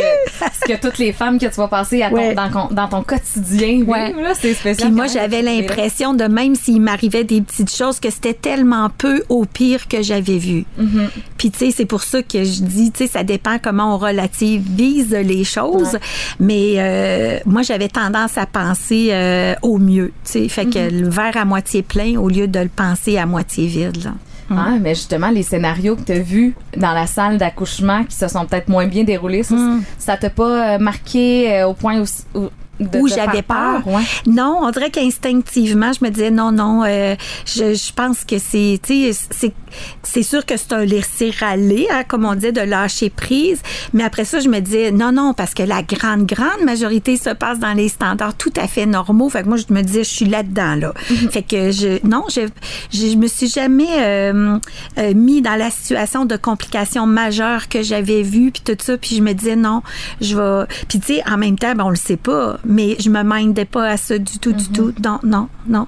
ce 0.62 0.72
que 0.74 0.80
toutes 0.80 0.98
les 0.98 1.14
femmes 1.14 1.38
que 1.40 1.46
tu 1.46 1.56
vas 1.56 1.68
passer 1.68 2.02
à 2.02 2.10
ton- 2.10 2.16
Ouais. 2.16 2.34
dans, 2.36 2.50
ton- 2.50 2.74
dans 2.74 2.88
ton 2.88 3.04
quotidien. 3.04 3.82
Ouais. 3.86 4.14
Là, 4.14 4.34
c'est 4.40 4.54
spécial. 4.54 4.88
Puis 4.90 4.96
moi, 4.96 5.08
j'avais 5.08 5.42
l'impression 5.42 6.14
de 6.14 6.24
même 6.26 6.56
s'il 6.56 6.82
m'arrivait 6.82 7.24
des 7.24 7.42
petites 7.42 7.74
choses 7.74 8.00
que 8.00 8.10
c'était 8.10 8.34
tellement 8.34 8.90
peu 8.98 9.24
au 9.30 9.46
pire 9.46 9.88
que 9.88 10.02
j'avais 10.02 10.38
vu. 10.38 10.66
Mm-hmm. 10.80 11.08
Puis 11.38 11.52
tu 11.52 11.60
sais, 11.60 11.72
c'est 11.72 11.86
pour 11.86 12.04
ça 12.04 12.22
que 12.24 12.44
je 12.44 12.62
dis, 12.62 12.92
tu 12.92 13.06
sais, 13.06 13.08
ça 13.08 13.24
dépend 13.24 13.58
comment 13.62 13.96
on 13.96 13.98
relativise 13.98 15.12
les 15.12 15.44
choses. 15.44 15.98
Mais 16.40 16.74
euh, 16.78 17.40
moi, 17.46 17.62
j'avais 17.62 17.88
tendance 17.90 18.38
à 18.38 18.46
penser 18.46 19.10
euh, 19.12 19.56
au 19.62 19.78
mieux. 19.78 20.12
Tu 20.26 20.32
sais, 20.32 20.50
fait 20.50 20.66
que 20.66 20.70
Mm-hmm. 20.80 21.02
le 21.02 21.10
verre 21.10 21.38
à 21.38 21.46
moitié 21.46 21.82
plein 21.82 22.18
au 22.20 22.30
lieu 22.30 22.48
de 22.48 22.60
le 22.60 22.70
penser 22.70 23.18
à 23.18 23.26
moitié 23.26 23.66
vide. 23.68 24.04
Là. 24.04 24.12
Ah, 24.52 24.78
mais 24.80 24.96
justement, 24.96 25.30
les 25.30 25.44
scénarios 25.44 25.96
que 25.96 26.02
tu 26.02 26.12
as 26.12 26.20
vus 26.20 26.56
dans 26.76 26.94
la 26.94 27.08
salle 27.08 27.38
d'accouchement 27.38 28.04
qui 28.04 28.16
se 28.16 28.28
sont 28.28 28.46
peut-être 28.46 28.70
moins 28.70 28.88
bien 28.88 29.04
déroulés, 29.04 29.44
ça, 29.44 29.56
ça 29.98 30.18
t'a 30.18 30.30
pas 30.30 30.76
euh, 30.76 30.80
marqué 30.80 31.54
euh, 31.54 31.68
au 31.68 31.74
point 31.74 32.00
où, 32.00 32.06
où, 32.40 32.50
où 32.80 33.08
j'avais 33.08 33.42
peur. 33.42 33.86
Ouais. 33.86 34.04
Non, 34.26 34.60
on 34.62 34.72
dirait 34.72 34.89
qu'instinctivement, 34.89 35.92
je 35.94 36.04
me 36.04 36.10
disais 36.10 36.32
non, 36.32 36.52
non, 36.52 36.84
euh, 36.84 37.15
je, 37.46 37.74
je 37.74 37.94
pense 37.94 38.24
que 38.24 38.38
c'est, 38.38 38.80
tu 38.82 39.12
sais, 39.12 39.28
c'est, 39.30 39.54
c'est 40.04 40.24
sûr 40.24 40.46
que 40.46 40.58
c'est 40.58 40.74
un 40.74 40.86
laisser-aller, 40.86 41.88
hein, 41.92 42.04
comme 42.08 42.26
on 42.26 42.36
dit, 42.36 42.52
de 42.52 42.62
lâcher 42.62 43.10
prise. 43.10 43.62
Mais 43.94 44.04
après 44.04 44.26
ça, 44.26 44.39
je 44.39 44.50
me 44.50 44.60
disais 44.60 44.92
non, 44.92 45.12
non, 45.12 45.34
parce 45.34 45.54
que 45.54 45.63
la 45.63 45.84
grande, 45.84 46.26
grande 46.26 46.63
majorité 46.65 47.18
se 47.18 47.30
passe 47.30 47.60
dans 47.60 47.74
les 47.74 47.89
standards 47.89 48.36
tout 48.36 48.54
à 48.56 48.68
fait 48.68 48.86
normaux. 48.86 49.30
Fait 49.30 49.44
que 49.44 49.48
moi, 49.48 49.58
je 49.58 49.74
me 49.74 49.82
disais, 49.82 50.04
je 50.04 50.10
suis 50.10 50.26
là-dedans, 50.26 50.76
là. 50.76 50.94
Fait 51.32 51.44
que 51.44 51.72
je, 51.72 52.06
non, 52.08 52.26
je, 52.30 52.42
je, 52.92 53.08
je 53.12 53.15
me 53.15 53.28
suis 53.28 53.48
jamais 53.48 53.88
euh, 54.00 54.58
euh, 54.98 55.13
mis 55.13 55.42
dans 55.42 55.56
la 55.56 55.70
situation 55.70 56.26
de 56.26 56.36
complications 56.38 57.06
majeures 57.06 57.68
que 57.70 57.82
j'avais 57.82 58.22
vues, 58.22 58.52
puis 58.52 58.62
tout 58.63 58.78
ça. 58.84 58.98
Puis 58.98 59.18
je 59.18 59.22
me 59.22 59.34
disais 59.34 59.56
non, 59.56 59.82
je 60.22 60.36
vais. 60.36 60.65
Puis 60.88 61.00
tu 61.00 61.15
sais, 61.15 61.24
en 61.30 61.38
même 61.38 61.58
temps, 61.58 61.74
ben, 61.76 61.86
on 61.86 61.89
le 61.89 61.96
sait 61.96 62.18
pas, 62.18 62.60
mais 62.70 62.96
je 63.00 63.10
me 63.10 63.22
mindais 63.26 63.66
pas 63.66 63.90
à 63.90 63.98
ça 63.98 64.18
du 64.18 64.40
tout, 64.40 64.54
du 64.54 64.64
Mm-hmm. 64.64 64.72
tout. 64.72 64.94
Non, 65.04 65.20
non, 65.24 65.50
non. 65.68 65.88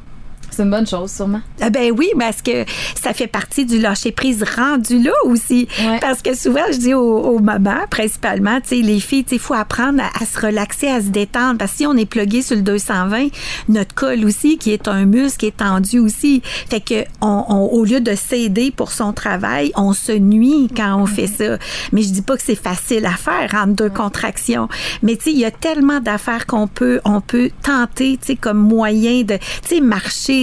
C'est 0.51 0.63
une 0.63 0.69
bonne 0.69 0.85
chose, 0.87 1.11
sûrement. 1.11 1.41
Ah 1.61 1.69
ben 1.69 1.91
oui, 1.97 2.09
parce 2.19 2.41
que 2.41 2.65
ça 3.01 3.13
fait 3.13 3.27
partie 3.27 3.65
du 3.65 3.79
lâcher 3.79 4.11
prise 4.11 4.43
rendu 4.55 5.01
là 5.01 5.11
aussi. 5.25 5.67
Ouais. 5.79 5.97
Parce 5.99 6.21
que 6.21 6.35
souvent, 6.35 6.65
je 6.71 6.77
dis 6.77 6.93
aux, 6.93 7.19
aux 7.19 7.39
mamans, 7.39 7.85
principalement, 7.89 8.59
tu 8.61 8.69
sais, 8.69 8.75
les 8.81 8.99
filles, 8.99 9.25
il 9.31 9.39
faut 9.39 9.53
apprendre 9.53 10.01
à, 10.03 10.21
à 10.21 10.25
se 10.25 10.39
relaxer, 10.45 10.87
à 10.87 11.01
se 11.01 11.07
détendre. 11.07 11.57
Parce 11.57 11.71
que 11.71 11.77
si 11.77 11.85
on 11.87 11.95
est 11.95 12.05
plugué 12.05 12.41
sur 12.41 12.55
le 12.57 12.61
220, 12.61 13.27
notre 13.69 13.95
col 13.95 14.25
aussi, 14.25 14.57
qui 14.57 14.71
est 14.71 14.87
un 14.87 15.05
muscle, 15.05 15.45
est 15.45 15.57
tendu 15.57 15.99
aussi. 15.99 16.41
Fait 16.69 16.81
que 16.81 17.05
on, 17.21 17.45
on- 17.47 17.65
au 17.71 17.85
lieu 17.85 18.01
de 18.01 18.13
s'aider 18.15 18.71
pour 18.71 18.91
son 18.91 19.13
travail, 19.13 19.71
on 19.75 19.93
se 19.93 20.11
nuit 20.11 20.67
quand 20.75 20.95
on 21.01 21.05
fait 21.05 21.27
ça. 21.27 21.57
Mais 21.93 22.01
je 22.01 22.09
dis 22.09 22.21
pas 22.21 22.35
que 22.35 22.43
c'est 22.43 22.55
facile 22.55 23.05
à 23.05 23.11
faire 23.15 23.51
entre 23.55 23.73
deux 23.73 23.89
contractions. 23.89 24.67
Mais 25.01 25.15
tu 25.15 25.23
sais, 25.25 25.31
il 25.31 25.39
y 25.39 25.45
a 25.45 25.51
tellement 25.51 25.99
d'affaires 26.01 26.45
qu'on 26.45 26.67
peut, 26.67 26.99
on 27.05 27.21
peut 27.21 27.49
tenter, 27.63 28.17
tu 28.19 28.27
sais, 28.27 28.35
comme 28.35 28.57
moyen 28.59 29.21
de, 29.23 29.37
tu 29.67 29.75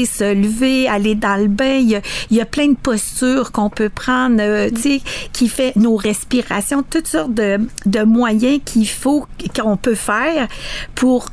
se 0.07 0.35
lever, 0.35 0.89
aller 0.89 1.15
dans 1.15 1.37
le 1.37 1.49
bain. 1.49 1.77
Il 1.81 1.91
y 1.91 1.97
a, 1.97 2.01
il 2.31 2.37
y 2.37 2.41
a 2.41 2.47
plein 2.47 2.69
de 2.69 2.77
postures 2.77 3.53
qu'on 3.53 3.71
peut 3.71 3.89
prendre, 3.89 4.37
euh, 4.41 4.71
tu 4.71 4.81
sais, 4.81 5.01
qui 5.33 5.49
fait 5.49 5.75
nos 5.77 5.97
respirations, 5.97 6.83
toutes 6.83 7.09
sortes 7.09 7.35
de, 7.35 7.61
de 7.87 8.03
moyens 8.03 8.61
qu'il 8.65 8.89
faut, 8.89 9.27
qu'on 9.55 9.77
peut 9.77 9.95
faire 9.95 10.49
pour 10.95 11.27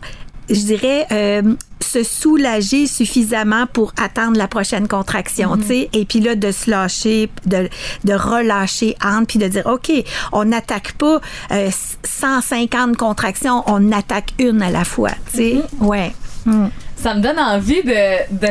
je 0.49 0.61
dirais, 0.61 1.07
euh, 1.11 1.55
se 1.81 2.03
soulager 2.03 2.87
suffisamment 2.87 3.65
pour 3.67 3.93
attendre 3.97 4.37
la 4.37 4.47
prochaine 4.47 4.87
contraction, 4.87 5.57
tu 5.57 5.67
sais, 5.67 5.89
et 5.93 6.05
puis 6.05 6.19
là, 6.19 6.35
de 6.35 6.51
se 6.51 6.69
lâcher, 6.69 7.29
de, 7.45 7.69
de 8.03 8.13
relâcher 8.13 8.95
entre, 9.03 9.27
puis 9.27 9.39
de 9.39 9.47
dire, 9.47 9.65
OK, 9.65 9.91
on 10.31 10.45
n'attaque 10.45 10.93
pas 10.93 11.19
euh, 11.51 11.69
150 12.03 12.97
contractions, 12.97 13.63
on 13.67 13.91
attaque 13.91 14.33
une 14.39 14.61
à 14.61 14.69
la 14.69 14.85
fois, 14.85 15.11
tu 15.31 15.37
sais. 15.37 15.61
Ouais. 15.79 16.13
Mm. 16.45 16.67
Ça 16.95 17.13
me 17.13 17.21
donne 17.21 17.39
envie 17.39 17.83
de, 17.83 18.33
de, 18.35 18.47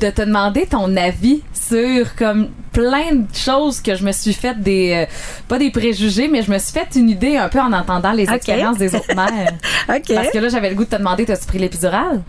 de 0.00 0.10
te 0.10 0.22
demander 0.22 0.66
ton 0.66 0.96
avis 0.96 1.42
sur 1.52 2.14
comme 2.16 2.48
plein 2.72 3.12
de 3.14 3.34
choses 3.34 3.80
que 3.80 3.94
je 3.94 4.04
me 4.04 4.10
suis 4.12 4.32
fait 4.32 4.60
des 4.60 5.06
euh, 5.08 5.14
pas 5.46 5.58
des 5.58 5.70
préjugés 5.70 6.26
mais 6.26 6.42
je 6.42 6.50
me 6.50 6.58
suis 6.58 6.72
fait 6.72 6.88
une 6.96 7.08
idée 7.08 7.36
un 7.36 7.48
peu 7.48 7.60
en 7.60 7.72
entendant 7.72 8.12
les 8.12 8.28
expériences 8.30 8.78
des 8.78 8.94
autres 8.94 9.14
mères. 9.14 9.52
OK. 9.88 10.12
Parce 10.14 10.30
que 10.30 10.38
là 10.38 10.48
j'avais 10.48 10.70
le 10.70 10.74
goût 10.74 10.84
de 10.84 10.90
te 10.90 10.96
demander 10.96 11.24
t'as-tu 11.24 11.46
pris 11.46 11.58
l'épidurale? 11.58 12.22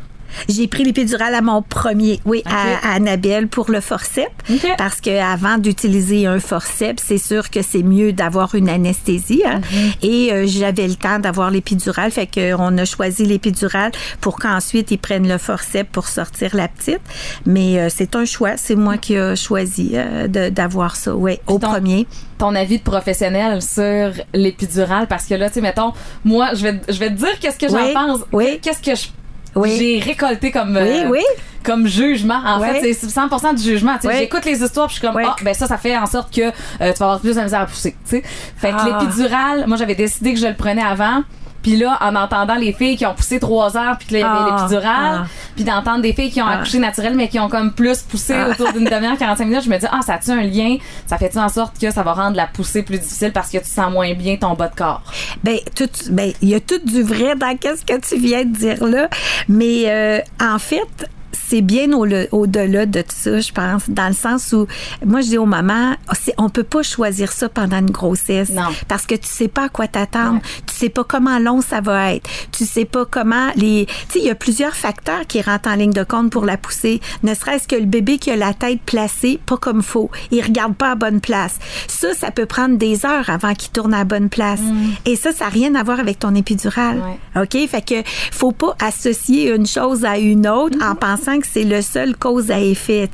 J'ai 0.50 0.67
pris 0.67 0.84
l'épidurale 0.84 1.34
à 1.36 1.41
mon 1.41 1.62
premier, 1.62 2.19
oui, 2.26 2.41
à, 2.45 2.91
à 2.91 2.95
Annabelle 2.95 3.48
pour 3.48 3.69
le 3.71 3.82
forceps. 3.82 4.30
Ok. 4.50 4.67
Parce 4.78 5.02
que 5.02 5.10
avant 5.21 5.58
d'utiliser 5.58 6.26
un 6.28 6.39
forceps, 6.39 7.04
c'est 7.06 7.17
sûr 7.17 7.50
que 7.50 7.62
c'est 7.62 7.84
mieux 7.84 8.13
d'avoir 8.13 8.56
une 8.56 8.69
anesthésie. 8.69 9.43
hein. 9.45 9.62
Et 10.02 10.32
euh, 10.32 10.45
j'avais 10.48 10.88
le 10.88 10.95
temps 10.95 11.19
d'avoir 11.19 11.52
l'épidurale, 11.52 12.12
fait 12.12 12.28
qu'on 12.28 12.78
a 12.78 12.86
choisi 12.86 13.26
l'épidurale 13.26 13.91
pour 14.21 14.38
qu'ensuite 14.38 14.91
ils 14.91 14.98
prennent 15.00 15.28
le 15.28 15.38
forceps 15.38 15.89
pour 15.91 16.08
sortir 16.08 16.56
la 16.56 16.67
petite. 16.67 17.02
Mais 17.45 17.80
euh, 17.80 17.88
c'est 17.89 18.15
un 18.15 18.26
choix, 18.26 18.58
c'est 18.58 18.76
moi 18.76 18.98
qui 18.98 19.15
ai 19.15 19.36
choisi 19.36 19.91
euh, 19.93 20.28
de- 20.28 20.50
d'avoir 20.50 20.95
ça, 20.95 21.15
oui, 21.15 21.39
au 21.48 21.58
ton- 21.60 21.69
premier. 21.69 22.08
ton 22.38 22.54
avis 22.56 22.78
de 22.80 22.84
professionnel 22.84 23.62
sur 23.62 24.12
l'épidurale? 24.34 25.08
Parce 25.08 25.26
que 25.26 25.34
là 25.36 25.48
tu 25.50 25.56
sais 25.56 25.62
mettons 25.62 25.93
moi 26.24 26.50
je 26.54 26.63
vais 26.63 26.82
je 26.89 26.98
vais 27.00 27.10
te 27.10 27.15
dire 27.15 27.39
qu'est-ce 27.39 27.58
que 27.58 27.67
j'en 27.69 27.78
Oui, 27.86 27.93
pense 27.93 28.19
oui. 28.32 28.60
qu'est-ce 28.62 28.82
que 28.82 28.95
je 28.95 29.08
Oui. 29.56 29.76
j'ai 29.80 30.00
récolté 30.00 30.52
comme 30.52 30.76
Oui, 30.76 31.00
euh, 31.06 31.10
oui. 31.10 31.22
comme 31.63 31.88
jugement 31.88 32.41
en 32.46 32.60
fait 32.62 32.94
c'est 32.94 33.08
100% 33.08 33.56
du 33.56 33.63
jugement 33.63 33.96
tu 33.96 34.02
sais 34.04 34.08
Oui. 34.10 34.13
j'écoute 34.20 34.46
les 34.46 34.62
histoires 34.62 34.88
puis 34.88 34.96
je 34.96 35.00
suis 35.00 35.08
comme 35.08 35.18
ah 35.26 35.36
ben 35.44 35.54
ça 35.54 35.68
ça 35.68 35.78
fait 35.78 35.98
en 35.98 36.06
sorte 36.06 36.34
que 36.34 36.41
euh, 36.41 36.52
tu 36.80 36.84
vas 36.84 37.06
avoir 37.06 37.20
plus 37.22 37.36
de 37.36 37.41
misère 37.41 37.62
à 37.62 37.65
pousser 37.65 37.91
tu 38.04 38.18
sais 38.18 38.24
fait 38.58 38.72
que 38.72 38.76
Ah. 38.78 39.00
l'épidurale 39.02 39.63
moi 39.68 39.78
j'avais 39.78 39.96
décidé 39.96 40.34
que 40.34 40.39
je 40.39 40.48
le 40.48 40.56
prenais 40.56 40.84
avant 40.84 41.24
puis 41.65 41.78
là, 41.78 41.97
en 41.99 42.15
entendant 42.15 42.54
les 42.54 42.73
filles 42.73 42.95
qui 42.95 43.08
ont 43.08 43.15
poussé 43.15 43.39
trois 43.39 43.75
heures 43.75 43.97
puis 43.97 44.08
que 44.10 44.13
là, 44.13 44.19
il 44.19 44.21
y 44.21 44.23
avait 44.23 44.51
Ah, 44.51 44.56
l'épidurale, 44.62 45.21
ah. 45.23 45.28
puis 45.56 45.63
d'entendre 45.63 46.04
des 46.04 46.13
filles 46.13 46.30
qui 46.30 46.39
ont 46.39 46.45
Ah. 46.47 46.58
accouché 46.58 46.78
naturel 46.78 47.15
mais 47.15 47.28
qui 47.28 47.39
ont 47.39 47.49
comme 47.49 47.73
plus 47.73 48.04
poussé 48.04 48.36
autour 48.51 48.71
d'une 48.71 48.84
demi-heure, 48.86 49.17
45 49.17 49.45
minutes, 49.45 49.63
je 49.63 49.69
me 49.71 49.80
dis, 49.80 49.88
ah, 49.91 50.01
ça 50.06 50.13
a-tu 50.13 50.30
un 50.30 50.43
lien? 50.43 50.78
Ça 51.08 51.17
fait-tu 51.17 51.39
en 51.39 51.49
sorte 51.49 51.80
que 51.82 51.89
ça 51.89 52.04
va 52.04 52.13
rendre 52.13 52.38
la 52.38 52.45
poussée 52.45 52.84
plus 52.84 52.99
difficile 52.99 53.32
parce 53.32 53.49
que 53.49 53.58
tu 53.58 53.65
sens 53.65 53.91
moins 53.91 54.13
bien 54.13 54.36
ton 54.38 54.54
bas 54.54 54.67
de 54.67 54.75
corps? 54.75 55.01
Ben, 55.43 55.58
tout, 55.75 55.89
ben, 56.12 56.34
il 56.43 56.49
y 56.49 56.54
a 56.54 56.60
tout 56.60 56.78
du 56.86 57.01
vrai 57.01 57.36
dans 57.36 57.58
qu'est-ce 57.58 57.84
que 57.84 57.99
tu 57.99 58.19
viens 58.21 58.45
de 58.45 58.56
dire 58.56 58.86
là, 58.86 59.10
mais 59.49 59.86
euh, 59.88 60.19
en 60.39 60.60
fait, 60.60 61.10
c'est 61.47 61.62
bien 61.62 61.91
au- 61.93 62.05
au-delà 62.31 62.86
de 62.86 63.01
tout 63.01 63.08
ça, 63.15 63.39
je 63.39 63.51
pense, 63.51 63.89
dans 63.89 64.08
le 64.08 64.13
sens 64.13 64.51
où, 64.53 64.67
moi, 65.05 65.21
je 65.21 65.27
dis 65.27 65.38
aux 65.38 65.45
mamans, 65.45 65.95
on 66.38 66.49
peut 66.49 66.63
pas 66.63 66.84
choisir 66.84 67.31
ça 67.31 67.49
pendant 67.49 67.79
une 67.79 67.91
grossesse. 67.91 68.49
Non. 68.49 68.69
Parce 68.88 69.05
que 69.05 69.15
tu 69.15 69.27
sais 69.27 69.47
pas 69.47 69.65
à 69.65 69.69
quoi 69.69 69.88
t'attendre. 69.88 70.39
Tu 70.65 70.73
sais 70.75 70.89
pas 70.89 71.03
comment 71.03 71.39
long 71.39 71.62
ça 71.62 71.81
va 71.81 72.13
être. 72.13 72.29
Tu 72.51 72.65
sais 72.65 72.86
pas 72.86 73.05
comment 73.05 73.49
les, 73.55 73.86
tu 73.88 73.93
sais, 74.13 74.19
il 74.19 74.25
y 74.25 74.29
a 74.29 74.36
plusieurs 74.36 74.75
facteurs 74.75 75.25
qui 75.27 75.41
rentrent 75.41 75.69
en 75.69 75.75
ligne 75.75 75.93
de 75.93 76.03
compte 76.03 76.31
pour 76.31 76.45
la 76.45 76.58
poussée. 76.58 76.99
Ne 77.23 77.34
serait-ce 77.34 77.67
que 77.67 77.75
le 77.75 77.86
bébé 77.86 78.17
qui 78.17 78.31
a 78.31 78.36
la 78.36 78.53
tête 78.53 78.81
placée 78.86 79.39
pas 79.45 79.58
comme 79.58 79.81
faut. 79.84 80.10
Il 80.31 80.41
regarde 80.43 80.75
pas 80.75 80.91
à 80.91 80.95
bonne 80.95 81.21
place. 81.21 81.58
Ça, 81.88 82.13
ça 82.13 82.31
peut 82.31 82.45
prendre 82.45 82.77
des 82.77 83.05
heures 83.05 83.29
avant 83.29 83.53
qu'il 83.53 83.71
tourne 83.71 83.93
à 83.93 83.99
la 83.99 84.03
bonne 84.05 84.29
place. 84.29 84.62
Et 85.05 85.15
ça, 85.15 85.31
ça 85.31 85.45
n'a 85.45 85.49
rien 85.51 85.75
à 85.75 85.84
voir 85.84 85.99
avec 85.99 86.19
ton 86.19 86.34
épidurale. 86.36 87.01
OK? 87.36 87.58
Fait 87.67 87.81
que 87.86 87.95
faut 88.31 88.51
pas 88.51 88.75
associer 88.81 89.53
une 89.53 89.65
chose 89.67 90.05
à 90.05 90.17
une 90.17 90.47
autre 90.47 90.77
en 90.84 90.95
pensant 90.95 91.35
que 91.39 91.48
c'est 91.48 91.63
le 91.63 91.82
seul 91.82 92.15
cause 92.15 92.52
à 92.52 92.60
effet. 92.60 93.10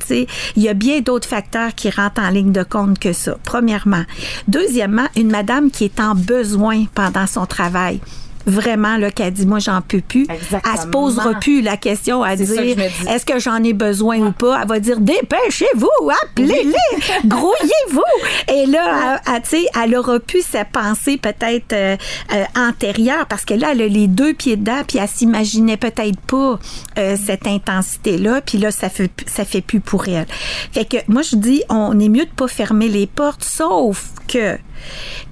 Il 0.56 0.62
y 0.62 0.68
a 0.68 0.74
bien 0.74 1.00
d'autres 1.00 1.28
facteurs 1.28 1.74
qui 1.74 1.90
rentrent 1.90 2.20
en 2.20 2.30
ligne 2.30 2.52
de 2.52 2.62
compte 2.62 2.98
que 2.98 3.12
ça, 3.12 3.36
premièrement. 3.44 4.04
Deuxièmement, 4.48 5.06
une 5.16 5.30
madame 5.30 5.70
qui 5.70 5.84
est 5.84 6.00
en 6.00 6.14
besoin 6.14 6.84
pendant 6.94 7.26
son 7.26 7.46
travail. 7.46 8.00
Vraiment, 8.46 8.96
là, 8.96 9.08
a 9.16 9.30
dit, 9.30 9.46
moi, 9.46 9.58
j'en 9.58 9.80
peux 9.80 10.00
plus. 10.00 10.26
Exactement. 10.28 10.74
Elle 10.74 10.80
se 10.80 10.86
posera 10.86 11.34
plus 11.34 11.62
la 11.62 11.76
question 11.76 12.22
à 12.22 12.36
que 12.36 12.42
dire, 12.42 12.76
est-ce 13.08 13.24
que 13.24 13.38
j'en 13.38 13.62
ai 13.62 13.72
besoin 13.72 14.18
ou 14.18 14.32
pas? 14.32 14.60
Elle 14.62 14.68
va 14.68 14.80
dire, 14.80 15.00
dépêchez-vous, 15.00 16.10
appelez-les, 16.24 16.74
grouillez-vous. 17.24 18.02
Et 18.52 18.66
là, 18.66 19.20
elle, 19.26 19.34
elle, 19.34 19.42
tu 19.42 19.48
sais, 19.48 19.66
elle 19.82 19.94
aura 19.96 20.18
pu 20.20 20.40
sa 20.42 20.64
pensée 20.64 21.18
peut-être 21.18 21.72
euh, 21.72 21.96
euh, 22.32 22.44
antérieure 22.56 23.26
parce 23.26 23.44
que 23.44 23.54
là, 23.54 23.68
elle 23.72 23.82
a 23.82 23.86
les 23.86 24.08
deux 24.08 24.34
pieds 24.34 24.56
dedans, 24.56 24.82
puis 24.86 24.98
elle 24.98 25.08
s'imaginait 25.08 25.76
peut-être 25.76 26.20
pas 26.20 26.58
euh, 26.98 27.16
cette 27.22 27.46
intensité-là, 27.46 28.40
puis 28.40 28.58
là, 28.58 28.70
ça 28.70 28.88
fait, 28.88 29.10
ça 29.26 29.44
fait 29.44 29.60
plus 29.60 29.80
pour 29.80 30.08
elle. 30.08 30.26
Fait 30.72 30.84
que 30.84 30.96
moi, 31.08 31.22
je 31.22 31.36
dis, 31.36 31.62
on 31.68 31.98
est 31.98 32.08
mieux 32.08 32.24
de 32.24 32.30
pas 32.30 32.48
fermer 32.48 32.88
les 32.88 33.06
portes, 33.06 33.44
sauf 33.44 34.10
que 34.28 34.58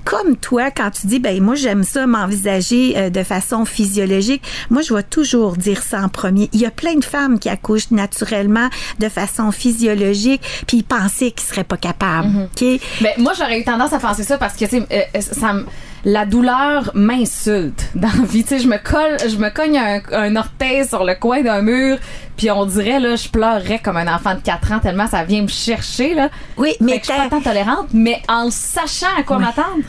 comme 0.04 0.36
toi, 0.36 0.70
quand 0.70 0.90
tu 0.90 1.06
dis, 1.06 1.18
ben 1.18 1.40
moi 1.42 1.54
j'aime 1.54 1.84
ça 1.84 2.06
m'envisager 2.06 2.94
euh, 2.96 3.10
de 3.10 3.22
façon 3.22 3.64
physiologique, 3.64 4.42
moi 4.70 4.82
je 4.82 4.94
vais 4.94 5.02
toujours 5.02 5.56
dire 5.56 5.82
ça 5.82 6.02
en 6.02 6.08
premier. 6.08 6.48
Il 6.52 6.60
y 6.60 6.66
a 6.66 6.70
plein 6.70 6.94
de 6.94 7.04
femmes 7.04 7.38
qui 7.38 7.48
accouchent 7.48 7.90
naturellement 7.90 8.68
de 8.98 9.08
façon 9.08 9.52
physiologique, 9.52 10.42
puis 10.66 10.78
ils 10.78 10.84
pensaient 10.84 11.30
qu'ils 11.30 11.46
seraient 11.48 11.64
pas 11.64 11.76
capables. 11.76 12.28
OK? 12.44 12.80
Ben, 13.00 13.10
moi, 13.18 13.32
j'aurais 13.36 13.60
eu 13.60 13.64
tendance 13.64 13.92
à 13.92 13.98
penser 13.98 14.22
ça 14.22 14.38
parce 14.38 14.54
que, 14.54 14.64
tu 14.64 14.78
sais, 14.80 14.86
euh, 15.14 15.20
ça 15.20 15.52
me- 15.52 15.66
la 16.04 16.26
douleur 16.26 16.90
m'insulte 16.94 17.90
dans 17.94 18.08
la 18.08 18.24
vie. 18.24 18.42
Tu 18.42 18.50
sais, 18.50 18.58
je 18.60 18.68
me 18.68 18.78
colle, 18.78 19.16
je 19.28 19.36
me 19.36 19.50
cogne 19.50 19.78
un, 19.78 20.00
un 20.12 20.36
orteil 20.36 20.86
sur 20.86 21.04
le 21.04 21.14
coin 21.14 21.42
d'un 21.42 21.62
mur, 21.62 21.98
puis 22.36 22.50
on 22.50 22.64
dirait, 22.66 23.00
là, 23.00 23.16
je 23.16 23.28
pleurerais 23.28 23.78
comme 23.78 23.96
un 23.96 24.12
enfant 24.12 24.34
de 24.34 24.40
4 24.40 24.72
ans 24.72 24.78
tellement 24.78 25.06
ça 25.06 25.24
vient 25.24 25.42
me 25.42 25.48
chercher, 25.48 26.14
là. 26.14 26.30
Oui, 26.56 26.70
Fait 26.70 26.84
mais 26.84 27.00
que 27.00 27.06
je 27.06 27.12
suis 27.12 27.20
pas 27.20 27.28
tant 27.28 27.40
tolérante, 27.40 27.88
mais 27.92 28.22
en 28.28 28.44
le 28.44 28.50
sachant 28.50 29.14
à 29.18 29.22
quoi 29.22 29.38
m'attendre, 29.38 29.84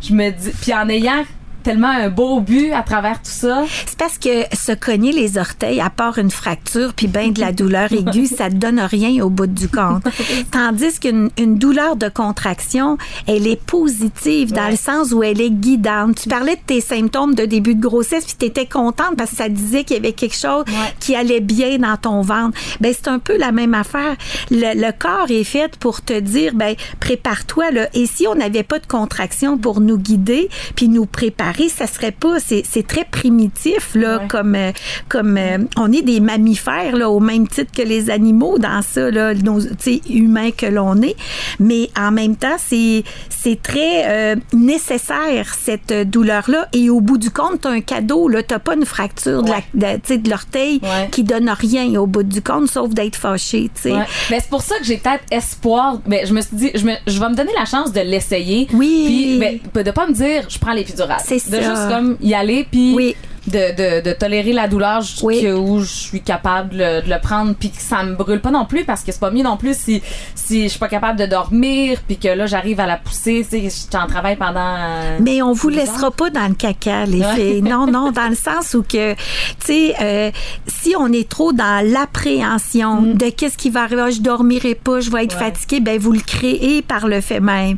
je 0.00 0.12
me 0.12 0.30
dis, 0.30 0.50
puis 0.60 0.74
en 0.74 0.88
ayant 0.88 1.24
tellement 1.62 1.88
un 1.90 2.08
beau 2.08 2.40
but 2.40 2.72
à 2.72 2.82
travers 2.82 3.16
tout 3.18 3.30
ça. 3.30 3.64
C'est 3.86 3.98
parce 3.98 4.18
que 4.18 4.44
se 4.54 4.72
cogner 4.72 5.12
les 5.12 5.38
orteils, 5.38 5.80
à 5.80 5.90
part 5.90 6.18
une 6.18 6.30
fracture 6.30 6.92
puis 6.94 7.06
ben 7.08 7.32
de 7.32 7.40
la 7.40 7.52
douleur 7.58 7.92
aiguë, 7.92 8.26
ça 8.26 8.48
te 8.48 8.54
donne 8.54 8.80
rien 8.80 9.22
au 9.24 9.30
bout 9.30 9.46
du 9.46 9.68
compte. 9.68 10.04
Tandis 10.50 10.98
qu'une 11.00 11.30
une 11.38 11.56
douleur 11.58 11.96
de 11.96 12.08
contraction, 12.08 12.96
elle 13.26 13.46
est 13.46 13.60
positive 13.62 14.52
dans 14.52 14.58
Ouais. 14.64 14.70
le 14.72 14.76
sens 14.76 15.12
où 15.12 15.22
elle 15.22 15.40
est 15.40 15.50
guidante. 15.50 16.16
Tu 16.22 16.28
parlais 16.28 16.56
de 16.56 16.60
tes 16.66 16.80
symptômes 16.80 17.34
de 17.34 17.44
début 17.44 17.74
de 17.74 17.80
grossesse 17.80 18.24
puis 18.24 18.34
tu 18.38 18.46
étais 18.46 18.66
contente 18.66 19.16
parce 19.16 19.30
que 19.30 19.36
ça 19.36 19.48
disait 19.48 19.84
qu'il 19.84 19.96
y 19.96 20.00
avait 20.00 20.12
quelque 20.12 20.36
chose 20.36 20.64
Ouais. 20.68 20.94
qui 21.00 21.14
allait 21.14 21.40
bien 21.40 21.78
dans 21.78 21.96
ton 21.96 22.22
ventre. 22.22 22.58
Ben 22.80 22.92
c'est 22.94 23.08
un 23.08 23.18
peu 23.18 23.36
la 23.38 23.52
même 23.52 23.74
affaire. 23.74 24.16
Le, 24.50 24.74
le 24.74 24.92
corps 24.98 25.30
est 25.30 25.44
fait 25.44 25.76
pour 25.78 26.02
te 26.02 26.18
dire 26.18 26.52
ben 26.54 26.74
prépare-toi 27.00 27.70
là. 27.70 27.88
Et 27.94 28.06
si 28.06 28.26
on 28.26 28.34
n'avait 28.34 28.62
pas 28.62 28.78
de 28.78 28.86
contraction 28.86 29.56
pour 29.58 29.80
nous 29.80 29.96
guider 29.98 30.48
puis 30.76 30.88
nous 30.88 31.06
préparer, 31.06 31.47
ça 31.68 31.86
serait 31.86 32.12
pas. 32.12 32.40
C'est 32.40 32.62
c'est 32.68 32.86
très 32.86 33.04
primitif 33.04 33.94
là, 33.94 34.18
Ouais. 34.18 34.28
comme 34.28 34.54
euh, 34.54 34.72
comme 35.08 35.36
euh, 35.36 35.58
on 35.76 35.92
est 35.92 36.02
des 36.02 36.20
mammifères 36.20 36.96
là, 36.96 37.10
au 37.10 37.20
même 37.20 37.46
titre 37.48 37.70
que 37.76 37.82
les 37.82 38.10
animaux 38.10 38.58
dans 38.58 38.82
ça 38.82 39.10
là, 39.10 39.34
nos 39.34 39.60
tu 39.60 39.68
sais, 39.78 40.00
humains 40.10 40.50
que 40.50 40.66
l'on 40.66 41.00
est. 41.02 41.16
Mais 41.60 41.90
en 41.98 42.10
même 42.10 42.36
temps, 42.36 42.56
c'est 42.58 43.04
c'est 43.28 43.60
très 43.62 44.04
euh, 44.06 44.36
nécessaire 44.52 45.54
cette 45.54 45.92
douleur 46.10 46.44
là. 46.50 46.68
Et 46.72 46.90
au 46.90 47.00
bout 47.00 47.18
du 47.18 47.30
compte, 47.30 47.62
t'as 47.62 47.70
un 47.70 47.80
cadeau 47.80 48.28
là. 48.28 48.42
T'as 48.42 48.58
pas 48.58 48.74
une 48.74 48.84
fracture 48.86 49.42
de 49.42 49.50
la- 49.50 49.94
de, 49.94 49.96
tu 50.00 50.08
sais, 50.08 50.18
de 50.18 50.30
l'orteil 50.30 50.80
Ouais. 50.82 51.08
qui 51.10 51.24
donne 51.24 51.48
rien 51.50 51.94
au 52.00 52.06
bout 52.06 52.22
du 52.22 52.42
compte, 52.42 52.68
sauf 52.70 52.90
d'être 52.90 53.16
fâché. 53.16 53.70
tu 53.74 53.82
sais. 53.82 53.90
Ben, 53.90 54.04
c'est 54.40 54.48
pour 54.50 54.62
ça 54.62 54.78
que 54.78 54.84
j'ai 54.84 54.96
peut-être 54.98 55.24
espoir. 55.30 55.98
Ben, 56.06 56.26
je 56.26 56.32
me 56.32 56.40
suis 56.40 56.56
dit, 56.56 56.70
je, 56.74 56.84
me, 56.84 56.92
je 57.06 57.18
vais 57.18 57.28
me 57.28 57.34
donner 57.34 57.52
la 57.58 57.64
chance 57.64 57.92
de 57.92 58.00
l'essayer. 58.00 58.68
Oui. 58.72 59.04
Puis, 59.06 59.38
ben, 59.74 59.82
de 59.84 59.90
pas 59.90 60.06
me 60.06 60.12
dire, 60.12 60.44
je 60.48 60.58
prends 60.58 60.72
l'épidurale. 60.72 61.18
C'est 61.24 61.37
De 61.46 61.56
ça. 61.56 61.60
juste 61.62 61.88
comme 61.88 62.16
y 62.20 62.34
aller, 62.34 62.66
puis 62.70 62.94
Oui. 62.94 63.16
De, 63.48 64.00
de, 64.02 64.12
tolérer 64.12 64.52
la 64.52 64.68
douleur 64.68 65.02
Oui. 65.22 65.42
que, 65.42 65.52
où 65.54 65.80
je 65.80 65.86
suis 65.86 66.20
capable 66.22 66.70
de 66.70 66.78
le, 66.78 67.02
de 67.02 67.10
le 67.10 67.20
prendre 67.20 67.54
puis 67.54 67.70
que 67.70 67.80
ça 67.80 68.02
me 68.02 68.14
brûle 68.14 68.40
pas 68.40 68.50
non 68.50 68.64
plus 68.64 68.84
parce 68.84 69.02
que 69.02 69.12
c'est 69.12 69.20
pas 69.20 69.30
mieux 69.30 69.42
non 69.42 69.56
plus 69.56 69.76
si 69.76 70.02
si 70.34 70.64
je 70.64 70.68
suis 70.68 70.78
pas 70.78 70.88
capable 70.88 71.18
de 71.18 71.26
dormir 71.26 71.98
puis 72.06 72.16
que 72.16 72.28
là 72.28 72.46
j'arrive 72.46 72.80
à 72.80 72.86
la 72.86 72.96
pousser 72.96 73.46
tu 73.48 73.56
sais 73.58 73.64
je 73.64 73.68
suis 73.68 73.88
en 73.96 74.06
travail 74.06 74.36
pendant 74.36 74.76
Mais 75.20 75.42
on 75.42 75.52
vous 75.52 75.68
laissera 75.68 76.06
heures. 76.06 76.12
pas 76.12 76.30
dans 76.30 76.46
le 76.48 76.54
caca, 76.54 77.04
les 77.06 77.20
Ouais. 77.20 77.34
filles. 77.34 77.62
Non, 77.62 77.86
non, 77.86 78.10
dans 78.12 78.28
le 78.28 78.34
sens 78.36 78.74
où 78.74 78.82
que, 78.82 79.14
tu 79.14 79.18
sais, 79.60 79.94
euh, 80.00 80.30
si 80.66 80.94
on 80.98 81.12
est 81.12 81.28
trop 81.28 81.52
dans 81.52 81.84
l'appréhension 81.86 83.02
de 83.02 83.30
qu'est-ce 83.30 83.56
qui 83.56 83.70
va 83.70 83.82
arriver, 83.82 84.02
Ah, 84.06 84.10
je 84.10 84.20
dormirai 84.20 84.74
pas, 84.74 85.00
je 85.00 85.10
vais 85.10 85.24
être 85.24 85.36
Mm. 85.36 85.40
Ouais. 85.40 85.48
Mm. 85.48 85.52
fatiguée, 85.54 85.80
ben 85.80 85.98
vous 85.98 86.12
le 86.12 86.20
créez 86.20 86.82
par 86.82 87.06
le 87.08 87.20
fait 87.20 87.40
même. 87.40 87.76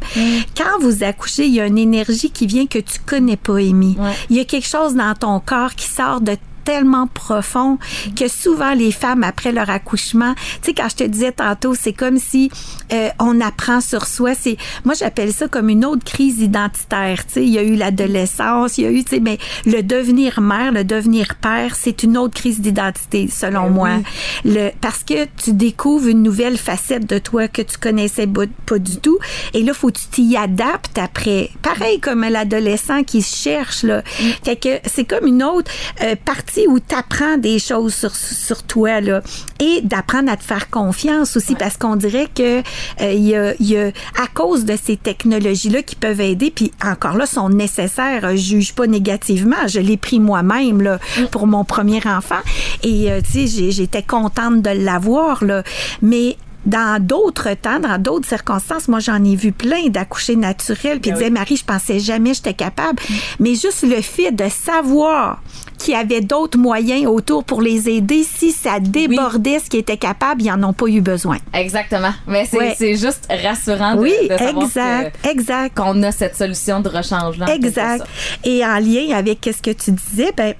Quand 0.56 0.78
vous 0.80 1.02
accouchez, 1.04 1.46
il 1.46 1.54
y 1.54 1.60
a 1.60 1.66
une 1.66 1.78
énergie 1.78 2.30
qui 2.30 2.46
vient 2.46 2.66
que 2.66 2.78
tu 2.78 2.98
connais 3.06 3.36
pas, 3.36 3.56
Amy. 3.58 3.96
Ouais. 3.98 4.10
Il 4.28 4.36
y 4.36 4.40
a 4.40 4.44
quelque 4.44 4.66
chose 4.66 4.94
dans 4.94 5.14
ton 5.14 5.40
corps 5.40 5.59
qui 5.68 5.86
sort 5.86 6.20
de 6.20 6.36
tellement 6.64 7.06
profond 7.06 7.78
que 8.16 8.28
souvent 8.28 8.74
les 8.74 8.92
femmes 8.92 9.24
après 9.24 9.52
leur 9.52 9.70
accouchement, 9.70 10.34
tu 10.34 10.70
sais 10.70 10.74
quand 10.74 10.88
je 10.88 10.96
te 10.96 11.04
disais 11.04 11.32
tantôt, 11.32 11.74
c'est 11.74 11.92
comme 11.92 12.18
si 12.18 12.50
euh, 12.92 13.08
on 13.18 13.40
apprend 13.40 13.80
sur 13.80 14.06
soi, 14.06 14.34
c'est 14.34 14.56
moi 14.84 14.94
j'appelle 14.98 15.32
ça 15.32 15.48
comme 15.48 15.68
une 15.68 15.84
autre 15.84 16.04
crise 16.04 16.40
identitaire, 16.40 17.26
tu 17.26 17.34
sais, 17.34 17.42
il 17.44 17.50
y 17.50 17.58
a 17.58 17.62
eu 17.62 17.76
l'adolescence, 17.76 18.78
il 18.78 18.84
y 18.84 18.86
a 18.86 18.90
eu 18.90 19.04
tu 19.04 19.16
sais 19.16 19.20
mais 19.20 19.38
le 19.66 19.82
devenir 19.82 20.40
mère, 20.40 20.72
le 20.72 20.84
devenir 20.84 21.36
père, 21.36 21.74
c'est 21.76 22.02
une 22.02 22.16
autre 22.16 22.34
crise 22.34 22.60
d'identité 22.60 23.28
selon 23.28 23.64
Ben 23.64 23.70
moi. 23.70 23.90
oui. 23.96 24.52
Le 24.52 24.70
parce 24.80 25.02
que 25.04 25.26
tu 25.42 25.52
découvres 25.52 26.08
une 26.08 26.22
nouvelle 26.22 26.58
facette 26.58 27.06
de 27.08 27.18
toi 27.18 27.48
que 27.48 27.62
tu 27.62 27.78
connaissais 27.78 28.26
pas, 28.26 28.44
pas 28.66 28.78
du 28.78 28.98
tout 28.98 29.18
et 29.54 29.62
là 29.62 29.74
faut 29.74 29.88
que 29.88 29.98
tu 29.98 30.06
t'y 30.10 30.36
adaptes 30.36 30.98
après. 30.98 31.50
Pareil 31.62 32.00
comme 32.00 32.22
l'adolescent 32.22 33.02
qui 33.04 33.22
se 33.22 33.36
cherche 33.36 33.82
là. 33.82 34.02
Fait 34.44 34.56
que 34.56 34.78
c'est 34.86 35.04
comme 35.04 35.26
une 35.26 35.42
autre 35.42 35.70
euh, 36.02 36.14
partie 36.24 36.49
où 36.68 36.78
tu 36.80 36.94
apprends 36.94 37.36
des 37.36 37.58
choses 37.58 37.94
sur, 37.94 38.14
sur 38.14 38.62
toi 38.62 39.00
là 39.00 39.22
et 39.58 39.80
d'apprendre 39.82 40.30
à 40.30 40.36
te 40.36 40.44
faire 40.44 40.70
confiance 40.70 41.36
aussi 41.36 41.54
parce 41.54 41.76
qu'on 41.76 41.96
dirait 41.96 42.28
que 42.34 42.60
euh, 42.60 43.12
il 43.12 43.28
y, 43.28 43.72
y 43.72 43.76
a 43.76 43.86
à 44.20 44.26
cause 44.32 44.64
de 44.64 44.76
ces 44.82 44.96
technologies 44.96 45.70
là 45.70 45.82
qui 45.82 45.96
peuvent 45.96 46.20
aider 46.20 46.50
puis 46.50 46.72
encore 46.84 47.16
là 47.16 47.26
sont 47.26 47.48
nécessaires, 47.48 48.24
euh, 48.24 48.32
je 48.32 48.36
juge 48.36 48.74
pas 48.74 48.86
négativement, 48.86 49.66
je 49.66 49.80
l'ai 49.80 49.96
pris 49.96 50.20
moi-même 50.20 50.82
là 50.82 50.98
pour 51.30 51.46
mon 51.46 51.64
premier 51.64 52.00
enfant. 52.06 52.40
Et 52.82 53.10
euh, 53.10 53.20
tu 53.20 53.46
sais 53.46 53.70
j'étais 53.70 54.02
contente 54.02 54.62
de 54.62 54.70
l'avoir 54.70 55.44
là. 55.44 55.62
Mais 56.02 56.36
dans 56.66 57.02
d'autres 57.02 57.54
temps, 57.54 57.80
dans 57.80 57.98
d'autres 57.98 58.28
circonstances, 58.28 58.88
moi 58.88 58.98
j'en 58.98 59.22
ai 59.24 59.34
vu 59.34 59.52
plein 59.52 59.88
d'accoucher 59.88 60.36
naturels 60.36 61.00
puis 61.00 61.10
Ben 61.10 61.16
ils 61.16 61.18
disaient 61.18 61.30
Marie, 61.30 61.56
je 61.56 61.64
pensais 61.64 62.00
jamais 62.00 62.34
j'étais 62.34 62.54
capable, 62.54 63.00
mais 63.38 63.54
juste 63.54 63.82
le 63.82 64.00
fait 64.02 64.30
de 64.30 64.48
savoir 64.48 65.42
qu'il 65.80 65.94
y 65.94 65.96
avait 65.96 66.20
d'autres 66.20 66.58
moyens 66.58 67.06
autour 67.06 67.44
pour 67.44 67.62
les 67.62 67.88
aider 67.88 68.22
si 68.22 68.52
ça 68.52 68.78
débordait 68.80 69.58
ce 69.58 69.68
qui 69.70 69.78
était 69.78 69.96
capable, 69.96 70.42
ils 70.42 70.50
en 70.52 70.62
ont 70.62 70.72
pas 70.72 70.86
eu 70.86 71.00
besoin. 71.00 71.38
exactement 71.54 72.12
mais 72.26 72.44
c'est 72.50 72.58
Ouais. 72.58 72.96
juste 72.96 73.26
rassurant 73.42 73.94
de, 73.96 74.00
oui, 74.00 74.12
de 74.28 74.36
savoir 74.36 74.64
exact, 74.66 75.16
que- 75.22 75.28
exact. 75.30 75.76
qu'on 75.76 76.02
a 76.02 76.12
cette 76.12 76.36
solution 76.36 76.80
de 76.80 76.88
rechange 76.88 77.38
là 77.38 77.46
Exact. 77.54 78.04
Et 78.44 78.64
en 78.64 78.78
lien 78.78 79.16
avec 79.16 79.38
ce 79.44 79.60
que 79.62 79.70
tu 79.70 79.92
disais, 79.92 80.32
ben 80.36 80.54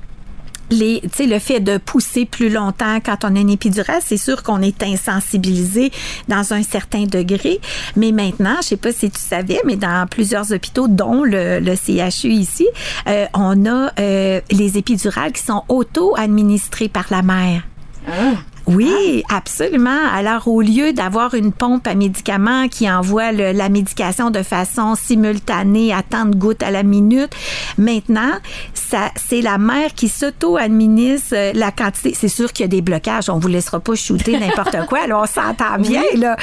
les, 0.71 1.03
le 1.19 1.39
fait 1.39 1.61
de 1.61 1.79
pousser 1.79 2.27
plus 2.27 2.49
longtemps 2.49 2.99
quand 3.05 3.25
on 3.25 3.37
a 3.37 3.41
une 3.41 3.51
épidurale, 3.51 4.01
c'est 4.05 4.17
sûr 4.17 4.43
qu'on 4.43 4.63
est 4.63 4.83
insensibilisé 4.83 5.91
dans 6.29 6.53
un 6.53 6.63
certain 6.63 7.05
degré. 7.05 7.61
Mais 7.97 8.13
maintenant, 8.13 8.57
je 8.63 8.69
sais 8.69 8.77
pas 8.77 8.93
si 8.93 9.11
tu 9.11 9.21
savais, 9.21 9.61
mais 9.65 9.77
dans 9.77 10.07
plusieurs 10.09 10.53
hôpitaux, 10.53 10.89
dont 10.89 11.25
le, 11.25 11.61
le 11.61 11.75
CHU 11.75 12.29
ici, 12.29 12.67
euh, 13.07 13.27
on 13.35 13.67
a 13.67 13.93
euh, 13.99 14.41
les 14.51 14.79
épidurales 14.79 15.33
qui 15.33 15.43
sont 15.43 15.65
auto-administrées 15.69 16.89
par 16.89 17.07
la 17.11 17.23
mère. 17.23 17.63
Ah. 18.09 18.35
Oui, 18.71 19.23
absolument. 19.35 19.99
Alors, 20.15 20.49
au 20.49 20.61
lieu 20.63 20.93
d'avoir 20.93 21.35
une 21.35 21.53
pompe 21.53 21.87
à 21.87 21.95
médicaments 21.95 22.69
qui 22.69 22.91
envoie 22.91 23.33
le- 23.33 23.53
la 23.53 23.69
médication 23.69 24.31
de 24.31 24.43
façon 24.43 24.95
simultanée 24.95 25.93
à 25.93 26.03
tant 26.03 26.25
de 26.25 26.37
gouttes 26.37 26.63
à 26.63 26.71
la 26.71 26.83
minute, 26.83 27.31
maintenant, 27.79 28.33
ça, 28.75 29.11
c'est 29.17 29.41
la 29.41 29.59
mère 29.59 29.95
qui 29.95 30.09
s'auto-administre 30.09 31.35
euh, 31.35 31.53
la 31.55 31.71
quantité. 31.71 32.15
C'est 32.19 32.29
sûr 32.29 32.53
qu'il 32.53 32.65
y 32.65 32.69
a 32.69 32.69
des 32.69 32.81
blocages. 32.83 33.29
On 33.29 33.39
vous 33.39 33.49
laissera 33.49 33.81
pas 33.81 33.95
shooter 33.95 34.39
n'importe 34.39 34.77
quoi. 34.89 35.07
Là, 35.07 35.21
on 35.23 35.27
s'entend 35.27 35.79
bien, 35.79 36.03
là. 36.17 36.37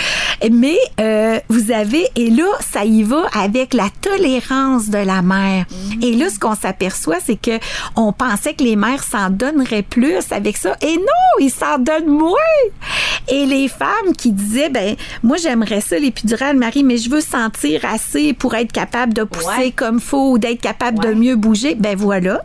Mais 0.51 0.77
euh, 0.99 1.39
vous 1.49 1.71
avez, 1.71 2.07
et 2.15 2.29
là, 2.29 2.45
ça 2.59 2.85
y 2.85 3.03
va 3.03 3.23
avec 3.37 3.73
la 3.73 3.87
tolérance 4.01 4.89
de 4.89 4.97
la 4.99 5.21
mère. 5.21 5.65
Et 6.01 6.13
là, 6.13 6.29
ce 6.29 6.39
qu'on 6.39 6.55
s'aperçoit, 6.55 7.17
c'est 7.23 7.35
que 7.41 7.59
on 7.95 8.11
pensait 8.13 8.53
que 8.53 8.63
les 8.63 8.75
mères 8.75 9.03
s'en 9.03 9.29
donneraient 9.29 9.81
plus 9.83 10.31
avec 10.31 10.57
ça. 10.57 10.75
Et 10.81 10.95
non, 10.95 11.39
ils 11.39 11.51
s'en 11.51 11.77
donnent 11.79 12.16
Et 13.29 13.45
les 13.45 13.67
femmes 13.67 14.13
qui 14.17 14.31
disaient, 14.31 14.69
ben, 14.69 14.95
moi, 15.23 15.37
j'aimerais 15.37 15.81
ça, 15.81 15.97
l'épidurale, 15.99 16.55
Marie, 16.57 16.83
mais 16.83 16.97
je 16.97 17.09
veux 17.09 17.21
sentir 17.21 17.81
assez 17.85 18.33
pour 18.33 18.55
être 18.55 18.71
capable 18.71 19.13
de 19.13 19.23
pousser 19.23 19.47
Ouais. 19.47 19.71
comme 19.71 19.99
faut 19.99 20.31
ou 20.31 20.37
d'être 20.37 20.61
capable 20.61 20.99
de 20.99 21.13
mieux 21.13 21.35
bouger. 21.35 21.75
Ben, 21.75 21.95
voilà. 21.97 22.41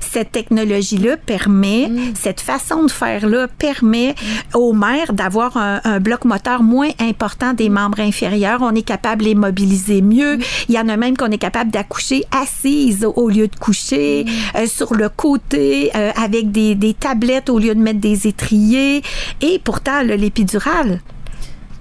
Cette 0.00 0.32
technologie-là 0.32 1.16
permet, 1.16 1.90
cette 2.14 2.40
façon 2.40 2.84
de 2.84 2.90
faire-là 2.90 3.48
permet 3.48 4.14
aux 4.54 4.72
mères 4.72 5.12
d'avoir 5.12 5.56
un, 5.56 5.80
un 5.84 6.00
bloc 6.00 6.24
moteur 6.24 6.62
moins 6.62 6.90
important 7.00 7.52
des 7.52 7.68
membres 7.68 8.00
inférieurs. 8.00 8.60
On 8.62 8.74
est 8.74 8.82
capable 8.82 9.22
de 9.22 9.28
les 9.28 9.34
mobiliser 9.34 10.02
mieux. 10.02 10.38
Il 10.68 10.74
y 10.74 10.78
en 10.78 10.88
a 10.88 10.96
même 10.96 11.16
qu'on 11.16 11.30
est 11.30 11.38
capable 11.38 11.70
d'accoucher 11.70 12.24
assise 12.30 13.04
au- 13.04 13.12
au 13.16 13.28
lieu 13.28 13.48
de 13.48 13.56
coucher, 13.56 14.24
euh, 14.56 14.66
sur 14.66 14.94
le 14.94 15.08
côté, 15.08 15.90
euh, 15.94 16.10
avec 16.16 16.50
des, 16.50 16.74
des 16.74 16.94
tablettes 16.94 17.50
au 17.50 17.58
lieu 17.58 17.74
de 17.74 17.80
mettre 17.80 18.00
des 18.00 18.26
étriers. 18.26 19.02
Et 19.40 19.60
pourtant, 19.62 20.02
l'épidurale, 20.02 21.00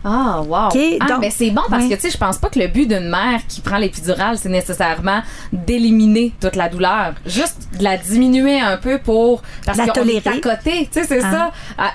Ah, 0.08 0.41
wow. 0.41 0.68
OK, 0.68 0.78
ah, 1.00 1.06
donc- 1.08 1.22
ben 1.22 1.32
c'est 1.32 1.50
bon 1.50 1.63
parce 1.68 1.86
que, 1.86 1.96
tu 1.96 2.02
sais, 2.02 2.10
je 2.12 2.18
pense 2.18 2.38
pas 2.38 2.50
que 2.50 2.60
le 2.60 2.68
but 2.68 2.88
d'une 2.88 3.10
mère 3.10 3.39
qui 3.48 3.62
prend 3.62 3.78
l'épidurale, 3.78 4.38
c'est 4.38 4.50
nécessairement 4.50 5.22
d'éliminer 5.52 6.32
toute 6.39 6.56
la 6.56 6.70
douleur. 6.70 7.13
Juste 7.26 7.70
de 7.80 7.84
la 7.84 7.98
diminuer 7.98 8.60
un 8.60 8.78
peu 8.78 9.00
pour. 9.00 9.41
Parce 9.65 9.78
La 9.80 9.88
qu'on 9.88 10.08
est 10.08 10.26
à 10.28 10.34
côté. 10.39 10.88
Tu 10.91 11.00
sais, 11.00 11.06
c'est 11.06 11.24
Ah. 11.24 11.32
ça. 11.32 11.52
Ah, 11.80 11.91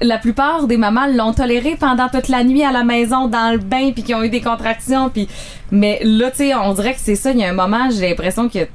La 0.00 0.18
plupart 0.18 0.66
des 0.66 0.76
mamans 0.76 1.06
l'ont 1.06 1.32
toléré 1.32 1.76
pendant 1.78 2.08
toute 2.08 2.28
la 2.28 2.42
nuit 2.42 2.64
à 2.64 2.72
la 2.72 2.82
maison, 2.82 3.28
dans 3.28 3.52
le 3.52 3.58
bain, 3.58 3.92
puis 3.92 4.02
qui 4.02 4.14
ont 4.14 4.22
eu 4.24 4.28
des 4.30 4.40
contractions. 4.40 5.08
Puis... 5.08 5.28
Mais 5.70 6.00
là, 6.02 6.30
tu 6.32 6.38
sais, 6.38 6.54
on 6.54 6.74
dirait 6.74 6.94
que 6.94 7.00
c'est 7.00 7.14
ça. 7.14 7.30
Il 7.30 7.38
y 7.38 7.44
a 7.44 7.48
un 7.48 7.52
moment, 7.54 7.88
j'ai 7.90 8.08
l'impression 8.08 8.48
que. 8.48 8.58
Tu 8.64 8.68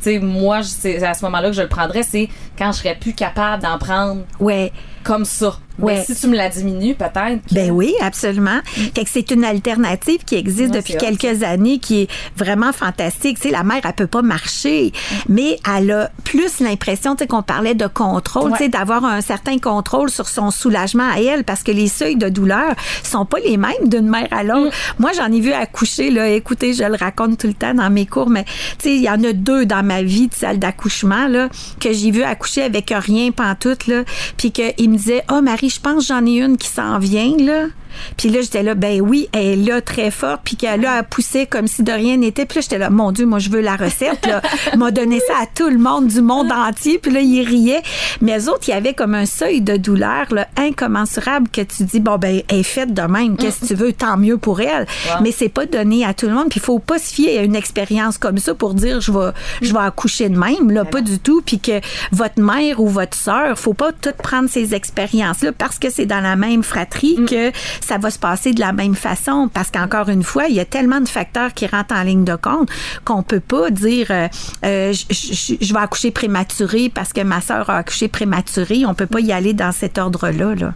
sais, 0.00 0.18
moi, 0.18 0.62
c'est 0.64 1.00
à 1.04 1.14
ce 1.14 1.24
moment-là 1.26 1.50
que 1.50 1.54
je 1.56 1.62
le 1.62 1.68
prendrais, 1.68 2.02
c'est 2.02 2.28
quand 2.58 2.72
je 2.72 2.78
serais 2.78 2.96
plus 3.00 3.12
capable 3.12 3.62
d'en 3.62 3.78
prendre 3.78 4.22
ouais. 4.40 4.72
comme 5.04 5.24
ça. 5.24 5.58
Ouais. 5.82 5.96
Mais 5.96 6.04
si 6.04 6.14
tu 6.20 6.26
me 6.28 6.36
la 6.36 6.48
diminues, 6.48 6.94
peut-être. 6.94 7.40
que- 7.48 7.54
Ben 7.54 7.70
oui, 7.70 7.94
absolument. 8.00 8.60
Fait 8.94 9.04
que 9.04 9.10
c'est 9.10 9.30
une 9.30 9.44
alternative 9.44 10.24
qui 10.24 10.36
existe 10.36 10.70
Ouais, 10.72 10.80
depuis 10.80 10.94
hot, 10.94 10.98
quelques 10.98 11.42
années 11.42 11.78
qui 11.78 12.02
est 12.02 12.08
vraiment 12.36 12.72
fantastique. 12.72 13.38
Tu 13.40 13.48
sais, 13.48 13.50
la 13.52 13.62
mère, 13.64 13.80
elle 13.84 13.92
peut 13.92 14.06
pas 14.06 14.22
marcher, 14.22 14.92
mais 15.28 15.58
elle 15.76 15.90
a 15.90 16.10
plus 16.24 16.60
l'impression, 16.60 17.14
tu 17.16 17.24
sais, 17.24 17.26
qu'on 17.26 17.42
parlait 17.42 17.74
de 17.74 17.86
contrôle, 17.86 18.50
Ouais. 18.52 18.58
tu 18.58 18.64
sais, 18.64 18.68
d'avoir 18.68 19.04
un 19.04 19.20
certain 19.20 19.58
contrôle 19.58 20.10
sur 20.10 20.28
son 20.28 20.50
soulagement 20.50 21.08
à 21.12 21.20
elle 21.20 21.44
parce 21.44 21.62
que 21.62 21.72
les 21.72 21.88
seuils 21.88 22.16
de 22.16 22.28
douleur 22.28 22.74
sont 23.02 23.26
pas 23.26 23.38
les 23.40 23.56
mêmes 23.56 23.88
d'une 23.88 24.08
mère 24.08 24.28
à 24.30 24.42
l'autre. 24.44 24.74
Moi, 24.98 25.10
j'en 25.16 25.30
ai 25.32 25.40
vu 25.40 25.52
accoucher, 25.52 26.10
là. 26.10 26.28
Écoutez, 26.28 26.74
je 26.74 26.84
le 26.84 26.96
raconte 26.96 27.38
tout 27.38 27.46
le 27.48 27.54
temps 27.54 27.74
dans 27.74 27.90
mes 27.90 28.06
cours, 28.06 28.30
mais 28.30 28.44
tu 28.44 28.50
sais, 28.84 28.94
il 28.94 29.02
y 29.02 29.10
en 29.10 29.22
a 29.24 29.32
deux 29.32 29.66
dans 29.66 29.82
ma 29.82 30.02
vie 30.02 30.28
de 30.28 30.34
salle 30.34 30.58
d'accouchement, 30.58 31.26
là, 31.28 31.48
que 31.80 31.92
j'ai 31.92 32.10
vu 32.10 32.22
accoucher 32.22 32.62
avec 32.62 32.92
rien 32.96 33.30
pantoute, 33.32 33.86
là. 33.86 34.04
Puis 34.36 34.52
qu'il 34.52 34.90
me 34.90 34.96
disait, 34.96 35.22
oh, 35.32 35.40
Marie, 35.42 35.70
je 35.72 35.80
pense 35.80 36.06
que 36.06 36.14
j'en 36.14 36.26
ai 36.26 36.38
une 36.38 36.56
qui 36.56 36.68
s'en 36.68 36.98
vient, 36.98 37.36
là. 37.38 37.66
Puis 38.16 38.28
là, 38.28 38.40
j'étais 38.40 38.62
là, 38.62 38.74
ben 38.74 39.00
oui, 39.00 39.28
elle 39.32 39.46
est 39.46 39.56
là 39.56 39.80
très 39.80 40.10
fort, 40.10 40.38
puis 40.44 40.56
qu'elle 40.56 40.84
elle 40.84 41.04
poussait 41.04 41.46
comme 41.46 41.66
si 41.66 41.82
de 41.82 41.92
rien 41.92 42.16
n'était. 42.16 42.46
Puis 42.46 42.56
là, 42.56 42.60
j'étais 42.62 42.78
là, 42.78 42.90
mon 42.90 43.12
Dieu, 43.12 43.26
moi, 43.26 43.38
je 43.38 43.50
veux 43.50 43.60
la 43.60 43.76
recette, 43.76 44.26
là. 44.26 44.42
M'a 44.76 44.90
donné 44.90 45.20
ça 45.20 45.34
à 45.42 45.46
tout 45.46 45.68
le 45.68 45.78
monde 45.78 46.08
du 46.08 46.20
monde 46.20 46.50
entier, 46.52 46.98
puis 46.98 47.12
là, 47.12 47.20
ils 47.20 47.46
riaient. 47.46 47.82
Mais 48.20 48.38
eux 48.38 48.50
autres, 48.50 48.68
il 48.68 48.70
y 48.72 48.74
avait 48.74 48.94
comme 48.94 49.14
un 49.14 49.26
seuil 49.26 49.60
de 49.60 49.76
douleur, 49.76 50.26
là, 50.32 50.48
incommensurable, 50.56 51.48
que 51.48 51.60
tu 51.60 51.84
dis, 51.84 52.00
bon, 52.00 52.18
ben, 52.18 52.42
elle 52.48 52.58
est 52.58 52.62
faite 52.62 52.94
de 52.94 53.02
même, 53.02 53.36
qu'est-ce 53.36 53.60
que 53.60 53.66
tu 53.66 53.74
veux, 53.74 53.92
tant 53.92 54.16
mieux 54.16 54.38
pour 54.38 54.60
elle. 54.60 54.86
Wow. 55.06 55.22
Mais 55.22 55.32
c'est 55.32 55.48
pas 55.48 55.66
donné 55.66 56.04
à 56.04 56.14
tout 56.14 56.26
le 56.26 56.34
monde, 56.34 56.48
puis 56.48 56.60
il 56.60 56.64
faut 56.64 56.78
pas 56.78 56.98
se 56.98 57.12
fier 57.12 57.38
à 57.38 57.42
une 57.42 57.56
expérience 57.56 58.18
comme 58.18 58.38
ça 58.38 58.54
pour 58.54 58.74
dire, 58.74 59.00
je 59.00 59.12
vais, 59.12 59.30
je 59.60 59.72
vais 59.72 59.80
accoucher 59.80 60.28
de 60.28 60.38
même, 60.38 60.70
là, 60.70 60.84
pas 60.84 61.00
du 61.00 61.18
tout, 61.18 61.42
puis 61.44 61.58
que 61.58 61.80
votre 62.10 62.40
mère 62.40 62.80
ou 62.80 62.88
votre 62.88 63.16
sœur, 63.16 63.58
faut 63.58 63.74
pas 63.74 63.92
tout 63.92 64.12
prendre 64.22 64.48
ces 64.48 64.74
expériences-là 64.74 65.52
parce 65.52 65.78
que 65.78 65.90
c'est 65.90 66.06
dans 66.06 66.20
la 66.20 66.36
même 66.36 66.62
fratrie 66.62 67.18
que 67.28 67.50
ça 67.84 67.98
va 67.98 68.10
se 68.10 68.18
passer 68.18 68.52
de 68.52 68.60
la 68.60 68.72
même 68.72 68.94
façon. 68.94 69.48
Parce 69.52 69.70
qu'encore 69.70 70.08
une 70.08 70.22
fois, 70.22 70.44
il 70.48 70.54
y 70.54 70.60
a 70.60 70.64
tellement 70.64 71.00
de 71.00 71.08
facteurs 71.08 71.52
qui 71.54 71.66
rentrent 71.66 71.94
en 71.94 72.02
ligne 72.02 72.24
de 72.24 72.36
compte 72.36 72.68
qu'on 73.04 73.22
peut 73.22 73.40
pas 73.40 73.70
dire 73.70 74.06
euh, 74.10 74.28
euh, 74.64 74.92
je, 74.92 75.04
je- 75.14 75.54
je 75.60 75.74
vais 75.74 75.80
accoucher 75.80 76.10
prématuré 76.10 76.90
parce 76.94 77.12
que 77.12 77.20
ma 77.22 77.40
sœur 77.40 77.68
a 77.70 77.78
accouché 77.78 78.08
prématuré. 78.08 78.84
On 78.86 78.94
peut 78.94 79.06
pas 79.06 79.20
y 79.20 79.32
aller 79.32 79.52
dans 79.54 79.72
cet 79.72 79.98
ordre-là. 79.98 80.54
Là. 80.54 80.72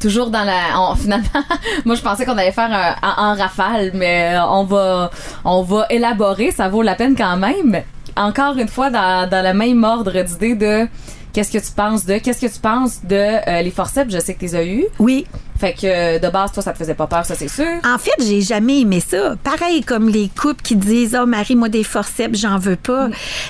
toujours 0.00 0.30
dans 0.30 0.44
la 0.44 0.80
on- 0.80 0.94
finalement 0.94 1.26
moi 1.84 1.94
je 1.96 2.02
pensais 2.02 2.24
qu'on 2.24 2.38
allait 2.38 2.52
faire 2.52 2.70
un, 2.72 2.94
en, 3.02 3.32
en 3.32 3.34
rafale 3.34 3.90
mais 3.94 4.34
euh, 4.36 4.44
on 4.48 4.62
va 4.64 5.10
on 5.44 5.62
va 5.62 5.86
élaborer 5.90 6.52
ça 6.52 6.68
vaut 6.68 6.82
la 6.82 6.94
peine 6.94 7.16
quand 7.16 7.36
même 7.36 7.82
encore 8.16 8.56
une 8.58 8.66
fois, 8.68 8.90
dans, 8.90 9.28
dans 9.30 9.44
le 9.46 9.56
même 9.56 9.84
ordre 9.84 10.22
d'idée 10.22 10.56
de 10.56 10.88
qu'est-ce 11.32 11.52
que 11.52 11.58
tu 11.64 11.70
penses 11.70 12.04
de, 12.04 12.18
qu'est-ce 12.18 12.44
que 12.46 12.52
tu 12.52 12.58
penses 12.58 13.04
de 13.04 13.14
euh, 13.14 13.62
les 13.62 13.70
forceps? 13.70 14.12
Je 14.12 14.18
sais 14.18 14.34
que 14.34 14.40
tu 14.40 14.46
les 14.46 14.54
as 14.56 14.64
eus. 14.64 14.86
Oui. 14.98 15.24
Fait 15.58 15.72
que 15.72 15.86
euh, 15.86 16.18
de 16.18 16.28
base, 16.28 16.52
toi, 16.52 16.62
ça 16.62 16.72
te 16.72 16.78
faisait 16.78 16.94
pas 16.94 17.06
peur, 17.06 17.24
ça, 17.24 17.34
c'est 17.34 17.48
sûr. 17.48 17.66
En 17.84 17.98
fait, 17.98 18.12
j'ai 18.20 18.40
jamais 18.42 18.80
aimé 18.80 19.00
ça. 19.06 19.34
Pareil 19.42 19.82
comme 19.82 20.08
les 20.08 20.28
couples 20.28 20.62
qui 20.62 20.76
disent 20.76 21.16
Oh 21.20 21.26
Marie, 21.26 21.56
moi 21.56 21.68
des 21.68 21.84
forceps, 21.84 22.38
j'en 22.38 22.58
veux 22.58 22.76
pas. 22.76 23.08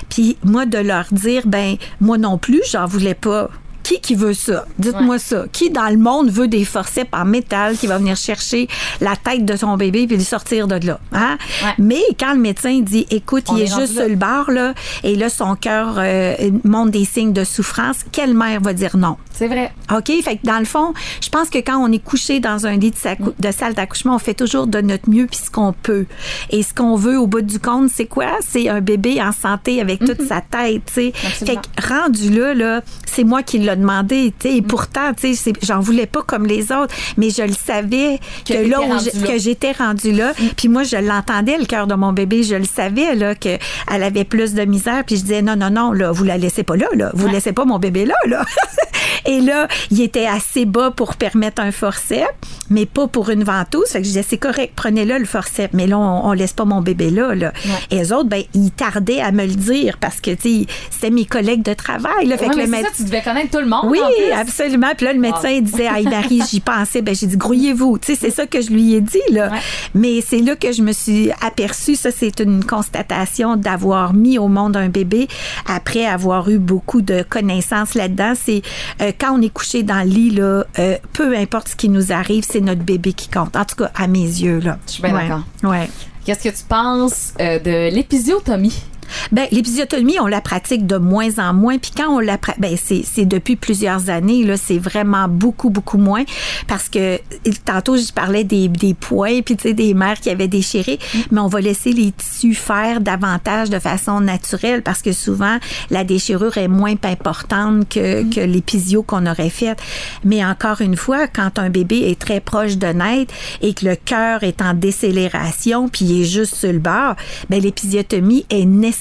Puis 0.09 0.37
moi 0.43 0.65
de 0.65 0.79
leur 0.79 1.05
dire 1.11 1.43
ben 1.45 1.75
moi 2.01 2.17
non 2.17 2.37
plus, 2.37 2.61
j'en 2.71 2.85
voulais 2.85 3.13
pas. 3.13 3.49
Qui 3.83 4.01
qui 4.01 4.13
veut 4.13 4.33
ça? 4.33 4.65
Dites-moi 4.77 5.17
ça. 5.17 5.45
Qui 5.51 5.71
dans 5.71 5.89
le 5.89 5.97
monde 5.97 6.29
veut 6.29 6.47
des 6.47 6.65
forceps 6.65 7.09
en 7.11 7.25
métal 7.25 7.75
qui 7.75 7.87
va 7.87 7.97
venir 7.97 8.15
chercher 8.17 8.67
la 9.01 9.15
tête 9.15 9.45
de 9.45 9.55
son 9.55 9.77
bébé 9.77 10.05
puis 10.05 10.17
le 10.17 10.23
sortir 10.23 10.67
de 10.67 10.85
là? 10.85 10.99
Hein? 11.11 11.37
Ouais. 11.63 11.73
Mais 11.79 12.01
quand 12.19 12.33
le 12.33 12.39
médecin 12.39 12.81
dit 12.81 13.07
écoute, 13.09 13.45
On 13.47 13.57
il 13.57 13.63
est 13.63 13.67
juste 13.67 13.95
là. 13.95 14.01
sur 14.01 14.09
le 14.09 14.15
bord 14.15 14.51
là, 14.51 14.73
et 15.03 15.15
là 15.15 15.29
son 15.29 15.55
cœur 15.55 15.95
euh, 15.97 16.35
montre 16.65 16.91
des 16.91 17.05
signes 17.05 17.33
de 17.33 17.43
souffrance, 17.43 17.97
quelle 18.11 18.35
mère 18.35 18.61
va 18.61 18.73
dire 18.73 18.95
non? 18.95 19.17
C'est 19.39 19.47
vrai. 19.47 19.71
OK? 19.95 20.11
Fait 20.21 20.35
que 20.35 20.45
dans 20.45 20.59
le 20.59 20.65
fond, 20.65 20.93
je 21.23 21.29
pense 21.29 21.49
que 21.49 21.59
quand 21.59 21.77
on 21.77 21.89
est 21.93 22.03
couché 22.03 22.41
dans 22.41 22.67
un 22.67 22.75
lit 22.75 22.91
de, 22.91 22.97
sa- 22.97 23.15
de 23.15 23.51
salle 23.51 23.73
d'accouchement, 23.73 24.15
on 24.15 24.19
fait 24.19 24.33
toujours 24.33 24.67
de 24.67 24.81
notre 24.81 25.09
mieux 25.09 25.27
puis 25.27 25.39
ce 25.45 25.49
qu'on 25.49 25.71
peut. 25.73 26.05
Et 26.49 26.61
ce 26.61 26.73
qu'on 26.73 26.95
veut 26.97 27.17
au 27.17 27.25
bout 27.25 27.41
du 27.41 27.57
compte, 27.57 27.89
c'est 27.89 28.05
quoi? 28.05 28.27
C'est 28.45 28.67
un 28.67 28.81
bébé 28.81 29.21
en 29.21 29.31
santé 29.31 29.79
avec 29.79 29.99
toute 29.99 30.21
sa 30.27 30.41
tête, 30.41 30.81
tu 30.87 30.93
sais. 30.93 31.11
Fait 31.45 31.55
que 31.55 31.87
rendu 31.87 32.29
là, 32.29 32.53
là, 32.53 32.81
c'est 33.05 33.23
moi 33.23 33.41
qui 33.41 33.59
l'ai 33.59 33.75
demandé, 33.77 34.33
tu 34.37 34.49
sais. 34.49 34.57
Et 34.57 34.61
pourtant, 34.61 35.13
tu 35.13 35.33
sais, 35.35 35.53
j'en 35.63 35.79
voulais 35.79 36.05
pas 36.05 36.21
comme 36.21 36.45
les 36.45 36.71
autres, 36.73 36.93
mais 37.15 37.29
je 37.29 37.43
le 37.43 37.53
savais 37.53 38.19
Que 38.45 38.53
là, 38.69 38.81
où 38.81 39.25
que 39.25 39.37
j'étais 39.39 39.71
rendue 39.71 40.11
là. 40.11 40.33
Puis 40.57 40.67
moi, 40.67 40.83
je 40.83 40.97
l'entendais, 40.97 41.57
le 41.57 41.65
cœur 41.65 41.87
de 41.87 41.95
mon 41.95 42.11
bébé. 42.11 42.43
Je 42.43 42.55
le 42.55 42.65
savais, 42.65 43.15
là, 43.15 43.35
qu'elle 43.35 43.59
avait 43.87 44.25
plus 44.25 44.53
de 44.53 44.65
misère. 44.65 45.03
Puis 45.05 45.15
je 45.15 45.21
disais, 45.21 45.41
non, 45.41 45.55
non, 45.55 45.69
non, 45.69 45.93
là, 45.93 46.11
vous 46.11 46.25
la 46.25 46.37
laissez 46.37 46.63
pas 46.63 46.75
là, 46.75 46.87
là. 46.93 47.11
Vous 47.13 47.27
laissez 47.29 47.53
pas 47.53 47.63
mon 47.63 47.79
bébé 47.79 48.03
là, 48.05 48.15
là. 48.27 48.43
Et 49.29 49.41
là, 49.41 49.67
il 49.91 50.01
était 50.01 50.25
assez 50.25 50.65
bas 50.65 50.89
pour 50.91 51.15
permettre 51.15 51.61
un 51.61 51.71
forceps, 51.71 52.25
mais 52.71 52.85
pas 52.87 53.07
pour 53.07 53.29
une 53.29 53.43
ventouse. 53.43 53.87
Fait 53.89 53.99
que 53.99 54.03
je 54.05 54.09
disais, 54.09 54.25
c'est 54.27 54.37
correct, 54.37 54.73
prenez-le 54.75 55.17
le 55.19 55.25
forceps. 55.25 55.73
Mais 55.73 55.85
là, 55.87 55.99
on, 55.99 56.27
on 56.29 56.33
laisse 56.33 56.53
pas 56.53 56.65
mon 56.65 56.81
bébé 56.81 57.11
là, 57.11 57.35
là. 57.35 57.53
Et 57.91 57.95
les 57.97 58.11
autres, 58.11 58.27
ben, 58.29 58.41
ils 58.55 58.71
tardaient 58.71 59.21
à 59.21 59.31
me 59.31 59.43
le 59.45 59.53
dire 59.53 59.97
parce 59.99 60.19
que, 60.19 60.31
tu 60.31 60.61
sais, 60.61 60.65
c'était 60.89 61.11
mes 61.11 61.25
collègues 61.25 61.61
de 61.63 61.73
travail, 61.73 62.25
là. 62.25 62.37
Fait 62.37 62.45
Ouais, 62.47 62.51
que 62.51 62.57
mais 62.57 62.65
le 62.65 62.71
médecin- 62.71 62.87
ça, 62.89 62.93
tu 62.97 63.03
devais 63.03 63.21
connaître 63.21 63.51
tout 63.51 63.59
le 63.63 63.67
monde. 63.69 63.85
oui, 63.85 63.99
en 64.03 64.07
plus. 64.09 64.31
absolument. 64.31 64.87
Puis 64.97 65.05
là, 65.05 65.13
le 65.13 65.19
médecin 65.19 65.49
il 65.49 65.63
disait, 65.63 65.87
ah, 65.87 66.01
Marie, 66.01 66.41
j'y 66.49 66.59
pensais. 66.59 67.01
Ben, 67.03 67.13
j'ai 67.15 67.27
dit, 67.27 67.37
grouillez-vous. 67.37 67.99
Tu 67.99 68.13
sais, 68.15 68.19
c'est 68.19 68.31
ça 68.31 68.47
que 68.47 68.61
je 68.61 68.71
lui 68.71 68.95
ai 68.95 69.01
dit, 69.01 69.19
là. 69.31 69.49
Ouais. 69.51 69.59
Mais 69.93 70.21
c'est 70.27 70.39
là 70.39 70.55
que 70.55 70.71
je 70.71 70.81
me 70.81 70.91
suis 70.91 71.29
aperçue, 71.41 71.95
ça, 71.95 72.09
c'est 72.11 72.39
une 72.39 72.63
constatation 72.65 73.55
d'avoir 73.57 74.13
mis 74.13 74.37
au 74.39 74.47
monde 74.47 74.75
un 74.75 74.89
bébé 74.89 75.27
après 75.67 76.05
avoir 76.05 76.49
eu 76.49 76.57
beaucoup 76.57 77.01
de 77.01 77.23
connaissances 77.27 77.93
là-dedans. 77.93 78.33
C'est 78.41 78.61
euh, 79.01 79.11
quand 79.19 79.37
on 79.37 79.41
est 79.41 79.49
couché 79.53 79.83
dans 79.83 80.03
le 80.03 80.09
lit, 80.09 80.29
là, 80.31 80.63
euh, 80.79 80.97
peu 81.13 81.35
importe 81.37 81.69
ce 81.69 81.75
qui 81.75 81.89
nous 81.89 82.11
arrive, 82.11 82.43
c'est 82.47 82.61
notre 82.61 82.81
bébé 82.81 83.13
qui 83.13 83.27
compte. 83.29 83.55
En 83.55 83.65
tout 83.65 83.75
cas, 83.75 83.91
à 83.95 84.07
mes 84.07 84.19
yeux, 84.19 84.59
là. 84.59 84.77
Je 84.87 84.93
suis 84.93 85.03
bien 85.03 85.15
Ouais. 85.15 85.27
d'accord. 85.27 85.43
Ouais. 85.63 85.89
Qu'est-ce 86.25 86.43
que 86.49 86.55
tu 86.55 86.63
penses 86.67 87.33
euh, 87.39 87.59
de 87.59 87.93
l'épisiotomie? 87.93 88.83
Ben, 89.31 89.47
l'épisiotomie, 89.51 90.19
on 90.19 90.27
la 90.27 90.41
pratique 90.41 90.85
de 90.85 90.97
moins 90.97 91.39
en 91.39 91.53
moins. 91.53 91.77
Puis 91.77 91.91
quand 91.95 92.09
on 92.09 92.19
la 92.19 92.37
pratique, 92.37 92.61
ben, 92.61 92.75
c'est, 92.81 93.03
c'est 93.03 93.25
depuis 93.25 93.55
plusieurs 93.55 94.09
années, 94.09 94.43
là, 94.43 94.57
c'est 94.57 94.77
vraiment 94.77 95.27
beaucoup, 95.27 95.69
beaucoup 95.69 95.97
moins. 95.97 96.23
Parce 96.67 96.89
que 96.89 97.19
tantôt, 97.65 97.97
je 97.97 98.11
parlais 98.11 98.43
des, 98.43 98.67
des 98.67 98.93
poids, 98.93 99.41
puis 99.43 99.55
tu 99.55 99.69
sais, 99.69 99.73
des 99.73 99.93
mères 99.93 100.19
qui 100.19 100.29
avaient 100.29 100.47
déchiré. 100.47 100.99
Mais 101.31 101.39
on 101.39 101.47
va 101.47 101.61
laisser 101.61 101.91
les 101.91 102.11
tissus 102.11 102.53
faire 102.53 103.01
davantage 103.01 103.69
de 103.69 103.79
façon 103.79 104.21
naturelle 104.21 104.81
parce 104.81 105.01
que 105.01 105.11
souvent, 105.11 105.57
la 105.89 106.03
déchirure 106.03 106.57
est 106.57 106.67
moins 106.67 106.95
importante 107.03 107.87
que, 107.89 108.23
que 108.29 108.41
l'épisio 108.41 109.03
qu'on 109.03 109.25
aurait 109.25 109.49
faite. 109.49 109.79
Mais 110.23 110.43
encore 110.43 110.81
une 110.81 110.95
fois, 110.95 111.27
quand 111.27 111.59
un 111.59 111.69
bébé 111.69 112.09
est 112.09 112.19
très 112.19 112.39
proche 112.39 112.77
de 112.77 112.87
naître 112.87 113.33
et 113.61 113.73
que 113.73 113.85
le 113.85 113.95
cœur 113.95 114.43
est 114.43 114.61
en 114.61 114.73
décélération 114.73 115.89
puis 115.89 116.05
il 116.05 116.21
est 116.21 116.25
juste 116.25 116.55
sur 116.55 116.71
le 116.71 116.79
bord, 116.79 117.15
ben 117.49 117.61
l'épisiotomie 117.61 118.45
est 118.49 118.65
nécessaire 118.65 118.98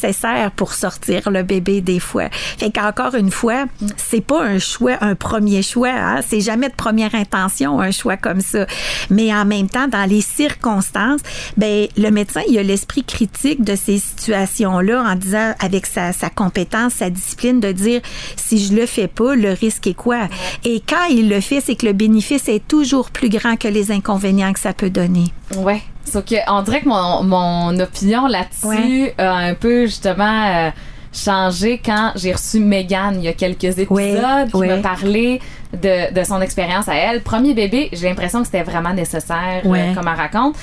pour 0.57 0.75
sortir 0.75 1.31
le 1.31 1.43
bébé 1.43 1.81
des 1.81 2.01
fois. 2.01 2.29
Fait 2.59 2.71
qu'encore 2.71 3.15
une 3.15 3.31
fois, 3.31 3.65
c'est 3.97 4.21
pas 4.21 4.43
un 4.43 4.59
choix, 4.59 4.97
un 5.01 5.15
premier 5.15 5.63
choix. 5.63 5.91
Hein? 5.91 6.21
C'est 6.27 6.41
jamais 6.41 6.69
de 6.69 6.75
première 6.75 7.15
intention 7.15 7.81
un 7.81 7.91
choix 7.91 8.17
comme 8.17 8.41
ça. 8.41 8.67
Mais 9.11 9.33
en 9.35 9.45
même 9.45 9.69
temps, 9.69 9.89
dans 9.89 10.09
les 10.09 10.21
circonstances, 10.21 11.21
ben 11.57 11.87
le 11.97 12.11
médecin 12.11 12.41
il 12.49 12.59
a 12.59 12.63
l'esprit 12.63 13.05
critique 13.05 13.63
de 13.63 13.77
ces 13.77 13.99
situations-là 13.99 15.03
en 15.03 15.15
disant 15.15 15.55
avec 15.61 15.87
sa, 15.87 16.13
sa 16.13 16.31
compétence, 16.31 16.95
sa 16.95 17.11
discipline 17.11 17.61
de 17.61 17.73
dire 17.73 18.01
si 18.37 18.65
je 18.65 18.75
le 18.75 18.87
fais 18.87 19.09
pas, 19.09 19.35
le 19.35 19.53
risque 19.53 19.87
est 19.87 19.95
quoi? 19.95 20.29
Et 20.65 20.83
quand 20.87 21.07
il 21.11 21.29
le 21.29 21.41
fait, 21.41 21.61
c'est 21.61 21.77
que 21.77 21.87
le 21.87 21.93
bénéfice 21.93 22.49
est 22.49 22.67
toujours 22.67 23.11
plus 23.11 23.29
grand 23.29 23.57
que 23.57 23.69
les 23.69 23.91
inconvénients 23.91 24.53
que 24.53 24.61
ça 24.61 24.73
peut 24.73 24.91
donner. 24.91 25.33
Ouais. 25.57 25.83
Sauf 26.11 26.25
que 26.25 26.37
on 26.51 26.63
dirait 26.63 26.81
que 26.81 26.89
mon, 26.89 27.23
mon 27.23 27.79
opinion 27.81 28.27
là-dessus 28.27 28.67
Ouais. 28.67 29.15
a 29.19 29.33
un 29.35 29.55
peu 29.55 29.87
justement 29.87 30.47
euh, 30.47 30.71
changé 31.13 31.81
quand 31.85 32.13
j'ai 32.17 32.33
reçu 32.33 32.61
Megan 32.61 33.15
il 33.17 33.25
y 33.25 33.29
a 33.29 33.33
quelques 33.33 33.65
épisodes 33.79 33.89
Ouais, 33.91 34.47
qui 34.51 34.57
ouais. 34.57 34.69
m'a 34.69 34.77
parlé 34.77 35.41
de, 35.73 36.13
de 36.15 36.25
son 36.25 36.41
expérience 36.41 36.89
à 36.89 36.95
elle. 36.95 37.23
Premier 37.23 37.55
bébé, 37.55 37.89
j'ai 37.93 38.09
l'impression 38.09 38.41
que 38.41 38.47
c'était 38.47 38.63
vraiment 38.63 38.93
nécessaire, 38.95 39.63
euh, 39.65 39.95
comme 39.95 40.09
elle 40.09 40.19
raconte. 40.19 40.55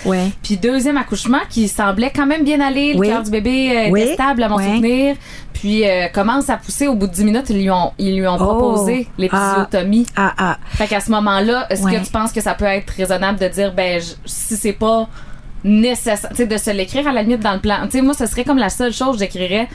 Puis 0.43 0.57
deuxième 0.57 0.97
accouchement 0.97 1.39
qui 1.49 1.67
semblait 1.67 2.11
quand 2.15 2.25
même 2.25 2.43
bien 2.43 2.59
aller, 2.61 2.93
le 2.93 3.01
cœur 3.01 3.23
du 3.23 3.29
bébé 3.31 3.71
euh, 3.91 3.95
était 3.95 4.13
stable 4.13 4.43
à 4.43 4.49
mon 4.49 4.57
souvenir. 4.57 5.15
Puis 5.53 5.87
euh, 5.87 6.07
commence 6.13 6.49
à 6.49 6.57
pousser 6.57 6.87
au 6.87 6.95
bout 6.95 7.07
de 7.07 7.13
10 7.13 7.23
minutes, 7.23 7.49
ils 7.49 7.57
lui 7.57 7.69
ont, 7.71 7.91
ils 7.97 8.17
lui 8.19 8.27
ont 8.27 8.35
Oh. 8.35 8.43
proposé 8.45 9.07
l'épisiotomie. 9.17 10.05
Ah 10.15 10.33
ah. 10.37 10.57
Fait 10.71 10.85
qu'à 10.87 10.99
ce 10.99 11.09
moment-là, 11.11 11.65
est-ce 11.69 11.83
que 11.83 12.03
tu 12.05 12.11
penses 12.11 12.31
que 12.31 12.41
ça 12.41 12.53
peut 12.55 12.65
être 12.65 12.89
raisonnable 12.91 13.39
de 13.39 13.47
dire, 13.47 13.73
ben, 13.73 13.99
je- 14.01 14.13
si 14.25 14.57
c'est 14.57 14.73
pas 14.73 15.07
nécessaire, 15.65 16.29
de 16.31 16.57
se 16.57 16.71
l'écrire 16.71 17.07
à 17.07 17.11
la 17.11 17.23
limite 17.23 17.41
dans 17.41 17.53
le 17.53 17.59
plan. 17.59 17.79
Tu 17.85 17.97
sais, 17.97 18.01
moi, 18.01 18.13
ce 18.13 18.27
serait 18.27 18.45
comme 18.45 18.59
la 18.59 18.69
seule 18.69 18.93
chose 18.93 19.15
que 19.15 19.19
j'écrirais 19.19 19.67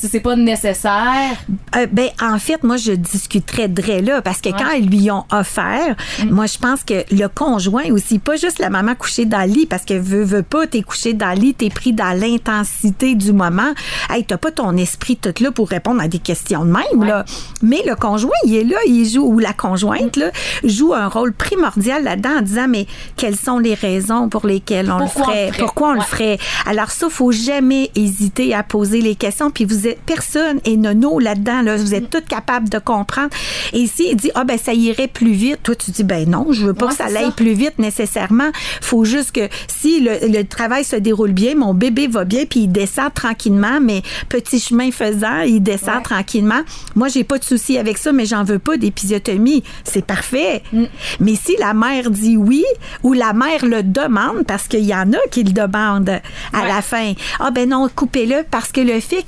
si 0.00 0.08
c'est 0.08 0.20
pas 0.20 0.36
nécessaire. 0.36 1.36
Euh, 1.76 1.86
ben, 1.90 2.08
en 2.22 2.38
fait, 2.38 2.62
moi, 2.62 2.76
je 2.76 2.92
discuterais 2.92 3.68
de 3.68 3.82
là 4.04 4.20
parce 4.22 4.40
que 4.40 4.48
Ouais. 4.50 4.54
quand 4.58 4.70
ils 4.72 4.88
lui 4.88 5.10
ont 5.10 5.24
offert, 5.32 5.96
moi, 6.30 6.46
je 6.46 6.58
pense 6.58 6.82
que 6.84 7.04
le 7.14 7.26
conjoint 7.28 7.84
aussi, 7.90 8.18
pas 8.18 8.36
juste 8.36 8.58
la 8.58 8.70
maman 8.70 8.94
couchée 8.94 9.24
dans 9.24 9.40
le 9.40 9.52
lit, 9.52 9.66
parce 9.66 9.84
que 9.84 9.94
veut, 9.94 10.22
veut 10.24 10.42
pas, 10.42 10.66
t'es 10.66 10.82
couché 10.82 11.12
dans 11.14 11.30
le 11.30 11.40
lit, 11.40 11.54
t'es 11.54 11.70
pris 11.70 11.92
dans 11.92 12.18
l'intensité 12.18 13.14
du 13.14 13.32
moment. 13.32 13.72
Hey, 14.10 14.24
t'as 14.24 14.36
pas 14.36 14.50
ton 14.50 14.76
esprit 14.76 15.16
tout 15.16 15.32
là 15.42 15.50
pour 15.50 15.68
répondre 15.68 16.00
à 16.00 16.08
des 16.08 16.18
questions 16.18 16.64
de 16.64 16.70
même, 16.70 16.82
Ouais. 17.00 17.06
là. 17.06 17.24
Mais 17.62 17.82
le 17.86 17.94
conjoint, 17.96 18.30
il 18.44 18.54
est 18.56 18.64
là, 18.64 18.76
il 18.86 19.08
joue, 19.08 19.24
ou 19.24 19.38
la 19.38 19.52
conjointe, 19.52 20.16
là, 20.16 20.30
joue 20.64 20.94
un 20.94 21.08
rôle 21.08 21.32
primordial 21.32 22.04
là-dedans 22.04 22.38
en 22.38 22.42
disant, 22.42 22.66
mais 22.68 22.86
quelles 23.16 23.36
sont 23.36 23.58
les 23.58 23.74
raisons 23.74 24.28
pour 24.28 24.46
lesquelles 24.46 24.90
on 24.90 24.98
Pourquoi 24.98 25.26
le 25.26 25.32
ferait? 25.32 25.50
Pourquoi 25.58 25.88
on 25.90 25.94
le 25.94 26.00
ferait? 26.00 26.38
Alors 26.66 26.90
ça, 26.90 27.08
faut 27.10 27.32
jamais 27.32 27.90
hésiter 27.94 28.54
à 28.54 28.62
poser 28.62 29.00
les 29.00 29.14
questions. 29.14 29.50
Puis 29.50 29.64
vous 29.64 29.85
êtes 29.86 30.00
personne 30.06 30.60
et 30.64 30.76
nono 30.76 31.18
là-dedans. 31.18 31.62
Là, 31.62 31.76
vous 31.76 31.94
êtes 31.94 32.10
toutes 32.10 32.26
capables 32.26 32.68
de 32.68 32.78
comprendre. 32.78 33.30
Et 33.72 33.78
ici, 33.80 34.08
il 34.10 34.16
dit 34.16 34.30
ah 34.34 34.44
ben 34.44 34.58
ça 34.58 34.72
irait 34.72 35.08
plus 35.08 35.32
vite. 35.32 35.58
Toi, 35.62 35.74
tu 35.74 35.90
dis 35.90 36.04
ben 36.04 36.28
non, 36.28 36.46
je 36.50 36.66
veux 36.66 36.74
pas 36.74 36.86
Ouais, 36.86 36.90
que 36.92 36.96
ça 36.96 37.04
aille 37.18 37.32
plus 37.32 37.52
vite 37.54 37.78
nécessairement. 37.78 38.50
Faut 38.80 39.04
juste 39.04 39.32
que 39.32 39.48
si 39.68 40.00
le, 40.00 40.18
le 40.28 40.44
travail 40.44 40.84
se 40.84 40.96
déroule 40.96 41.32
bien, 41.32 41.54
mon 41.54 41.74
bébé 41.74 42.06
va 42.06 42.24
bien, 42.24 42.44
puis 42.48 42.60
il 42.60 42.68
descend 42.72 43.12
tranquillement, 43.14 43.80
mais 43.80 44.02
petit 44.28 44.60
chemin 44.60 44.90
faisant, 44.90 45.40
il 45.40 45.60
descend 45.62 45.96
Ouais. 45.96 46.02
tranquillement. 46.02 46.60
Moi, 46.94 47.08
j'ai 47.08 47.22
pas 47.24 47.38
de 47.38 47.44
souci 47.44 47.78
avec 47.78 47.96
ça, 47.98 48.12
mais 48.12 48.26
j'en 48.26 48.42
veux 48.44 48.58
pas 48.58 48.76
d'épisiotomie. 48.76 49.62
C'est 49.84 50.04
parfait. 50.04 50.62
Mm. 50.72 50.84
Mais 51.20 51.34
si 51.36 51.56
la 51.58 51.74
mère 51.74 52.10
dit 52.10 52.36
oui 52.36 52.64
ou 53.02 53.12
la 53.12 53.32
mère 53.32 53.64
le 53.64 53.82
demande, 53.82 54.44
parce 54.46 54.66
qu'il 54.68 54.84
y 54.84 54.94
en 54.94 55.12
a 55.12 55.18
qui 55.30 55.44
le 55.44 55.52
demandent 55.52 56.20
à 56.52 56.62
Ouais. 56.62 56.68
la 56.68 56.82
fin, 56.82 57.12
ah 57.40 57.50
ben 57.50 57.68
non, 57.68 57.88
coupez-le 57.94 58.44
parce 58.50 58.72
que 58.72 58.80
le 58.80 59.00
fait 59.00 59.22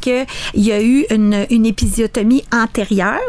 qu'il 0.53 0.64
y 0.64 0.72
a 0.72 0.82
eu 0.82 1.07
une, 1.11 1.46
une 1.51 1.66
épisiotomie 1.66 2.44
antérieure, 2.53 3.20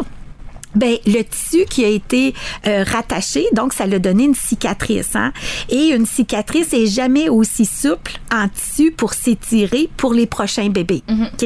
ben, 0.76 0.97
le 1.05 1.24
tissu 1.24 1.65
qui 1.70 1.84
a 1.84 1.88
été 1.88 2.34
euh, 2.67 2.84
rattaché, 2.84 3.45
donc 3.53 3.74
ça 3.74 3.88
l'a 3.88 3.99
donné 3.99 4.26
une 4.26 4.36
cicatrice. 4.36 5.15
Hein? 5.15 5.34
Et 5.70 5.89
une 5.89 6.05
cicatrice 6.05 6.74
est 6.74 6.86
jamais 6.86 7.28
aussi 7.30 7.65
souple 7.65 8.20
en 8.32 8.47
tissu 8.49 8.91
pour 8.91 9.13
s'étirer 9.13 9.89
pour 9.97 10.13
les 10.13 10.28
prochains 10.28 10.70
bébés. 10.70 11.01
OK? 11.09 11.45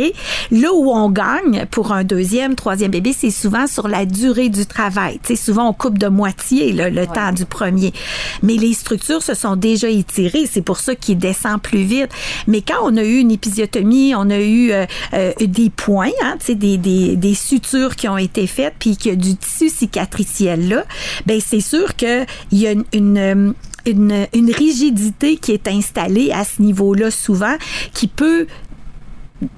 Là 0.52 0.74
où 0.74 0.92
on 0.92 1.10
gagne 1.10 1.66
pour 1.72 1.94
un 1.94 2.04
deuxième, 2.04 2.56
troisième 2.56 2.92
bébé, 2.92 3.14
c'est 3.18 3.32
souvent 3.32 3.68
sur 3.68 3.88
la 3.88 4.06
durée 4.06 4.50
du 4.50 4.66
travail. 4.66 5.20
Tu 5.24 5.36
sais, 5.36 5.42
souvent, 5.42 5.70
on 5.70 5.74
coupe 5.74 5.98
de 5.98 6.08
moitié 6.08 6.74
là, 6.74 6.90
le 6.90 7.08
temps 7.08 7.32
du 7.32 7.46
premier. 7.46 7.94
Mais 8.42 8.56
les 8.56 8.74
structures 8.74 9.24
se 9.24 9.36
sont 9.36 9.56
déjà 9.56 9.88
étirées. 9.90 10.48
C'est 10.52 10.62
pour 10.62 10.80
ça 10.80 10.96
qu'il 10.96 11.18
descend 11.18 11.62
plus 11.62 11.84
vite. 11.84 12.10
Mais 12.48 12.62
quand 12.62 12.80
on 12.84 12.98
a 12.98 13.04
eu 13.04 13.20
une 13.20 13.32
épisiotomie, 13.32 14.14
on 14.16 14.30
a 14.30 14.40
eu 14.40 14.72
euh, 14.72 14.86
euh, 15.14 15.32
des 15.40 15.70
points, 15.70 16.12
hein, 16.24 16.36
tu 16.40 16.48
sais, 16.48 16.56
des, 16.56 16.78
des, 16.78 17.16
des 17.16 17.36
sutures 17.36 17.96
qui 17.96 18.08
ont 18.10 18.18
été 18.18 18.48
faites, 18.48 18.74
puis 18.80 18.98
a 19.13 19.13
du 19.16 19.36
tissu 19.36 19.70
cicatriciel 19.70 20.70
là, 20.70 20.86
ben 21.26 21.40
c'est 21.46 21.62
sûr 21.62 21.96
qu'il 21.96 22.26
y 22.52 22.68
a 22.68 22.72
euh, 22.72 23.54
une, 23.86 24.28
une 24.34 24.52
rigidité 24.52 25.38
qui 25.38 25.52
est 25.52 25.68
installée 25.68 26.32
à 26.32 26.44
ce 26.44 26.62
niveau-là 26.62 27.12
souvent, 27.12 27.56
qui 27.94 28.08
peut 28.08 28.48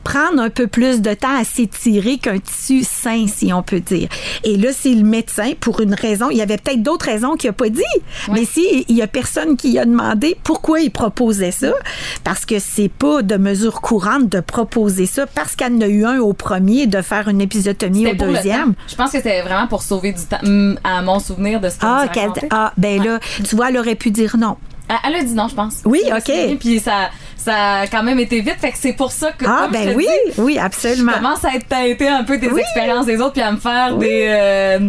prendre 0.03 0.41
un 0.41 0.49
peu 0.49 0.67
plus 0.67 1.01
de 1.01 1.13
temps 1.13 1.35
à 1.37 1.43
s'étirer 1.43 2.17
qu'un 2.17 2.39
tissu 2.39 2.83
sain, 2.83 3.25
si 3.27 3.51
on 3.53 3.63
peut 3.63 3.79
dire. 3.79 4.07
Et 4.43 4.57
là, 4.57 4.69
c'est 4.71 4.93
le 4.93 5.03
médecin, 5.03 5.51
pour 5.59 5.81
une 5.81 5.93
raison, 5.93 6.29
il 6.29 6.37
y 6.37 6.41
avait 6.41 6.57
peut-être 6.57 6.83
d'autres 6.83 7.05
raisons 7.05 7.35
qu'il 7.35 7.49
n'a 7.49 7.53
pas 7.53 7.69
dit, 7.69 7.81
mais 8.31 8.45
si 8.45 8.85
il 8.87 8.95
y 8.95 9.01
a 9.01 9.07
personne 9.07 9.57
qui 9.57 9.77
a 9.79 9.85
demandé 9.85 10.37
pourquoi 10.43 10.81
il 10.81 10.91
proposait 10.91 11.51
ça, 11.51 11.73
parce 12.23 12.45
que 12.45 12.59
c'est 12.59 12.89
pas 12.89 13.21
de 13.21 13.37
mesure 13.37 13.81
courante 13.81 14.29
de 14.29 14.39
proposer 14.39 15.05
ça, 15.05 15.25
parce 15.27 15.55
qu'elle 15.55 15.73
en 15.73 15.81
a 15.81 15.87
eu 15.87 16.05
un 16.05 16.19
au 16.19 16.33
premier, 16.33 16.87
de 16.87 17.01
faire 17.01 17.27
une 17.27 17.41
épisotomie 17.41 18.07
au 18.07 18.13
deuxième. 18.13 18.73
Je 18.87 18.95
pense 18.95 19.11
que 19.11 19.17
c'était 19.17 19.41
vraiment 19.41 19.67
pour 19.67 19.81
sauver 19.83 20.13
du 20.13 20.23
temps, 20.23 20.39
hum, 20.43 20.77
à 20.83 21.01
mon 21.01 21.19
souvenir 21.19 21.59
de 21.59 21.69
ce 21.69 21.79
qu'on 21.79 21.87
Ah, 21.87 22.05
ah, 22.51 22.73
ben 22.77 23.03
là, 23.03 23.19
tu 23.47 23.55
vois, 23.55 23.69
elle 23.69 23.77
aurait 23.77 23.95
pu 23.95 24.11
dire 24.11 24.35
non. 24.37 24.57
Elle- 24.87 25.15
a 25.15 25.23
dit 25.23 25.33
non, 25.33 25.47
je 25.47 25.55
pense. 25.55 25.77
Oui, 25.85 26.01
ok. 26.15 26.57
Puis 26.59 26.79
ça, 26.79 27.09
ça 27.45 27.79
a 27.81 27.87
quand 27.87 28.03
même 28.03 28.19
été 28.19 28.41
vite, 28.41 28.57
fait 28.59 28.71
que 28.71 28.77
c'est 28.79 28.93
pour 28.93 29.11
ça 29.11 29.31
que. 29.31 29.45
Ah, 29.47 29.67
je 29.67 29.73
ben 29.73 29.93
oui, 29.95 30.07
dis, 30.27 30.33
oui, 30.41 30.55
Je 30.55 30.59
absolument. 30.59 31.13
commence 31.13 31.45
à 31.45 31.55
être 31.55 31.67
têtée 31.67 32.07
un 32.07 32.23
peu 32.23 32.37
des 32.37 32.47
Oui. 32.49 32.61
expériences 32.61 33.05
des 33.05 33.19
autres 33.21 33.33
puis 33.33 33.41
à 33.41 33.51
me 33.51 33.57
faire 33.57 33.95
des 33.97 34.27
euh, 34.29 34.79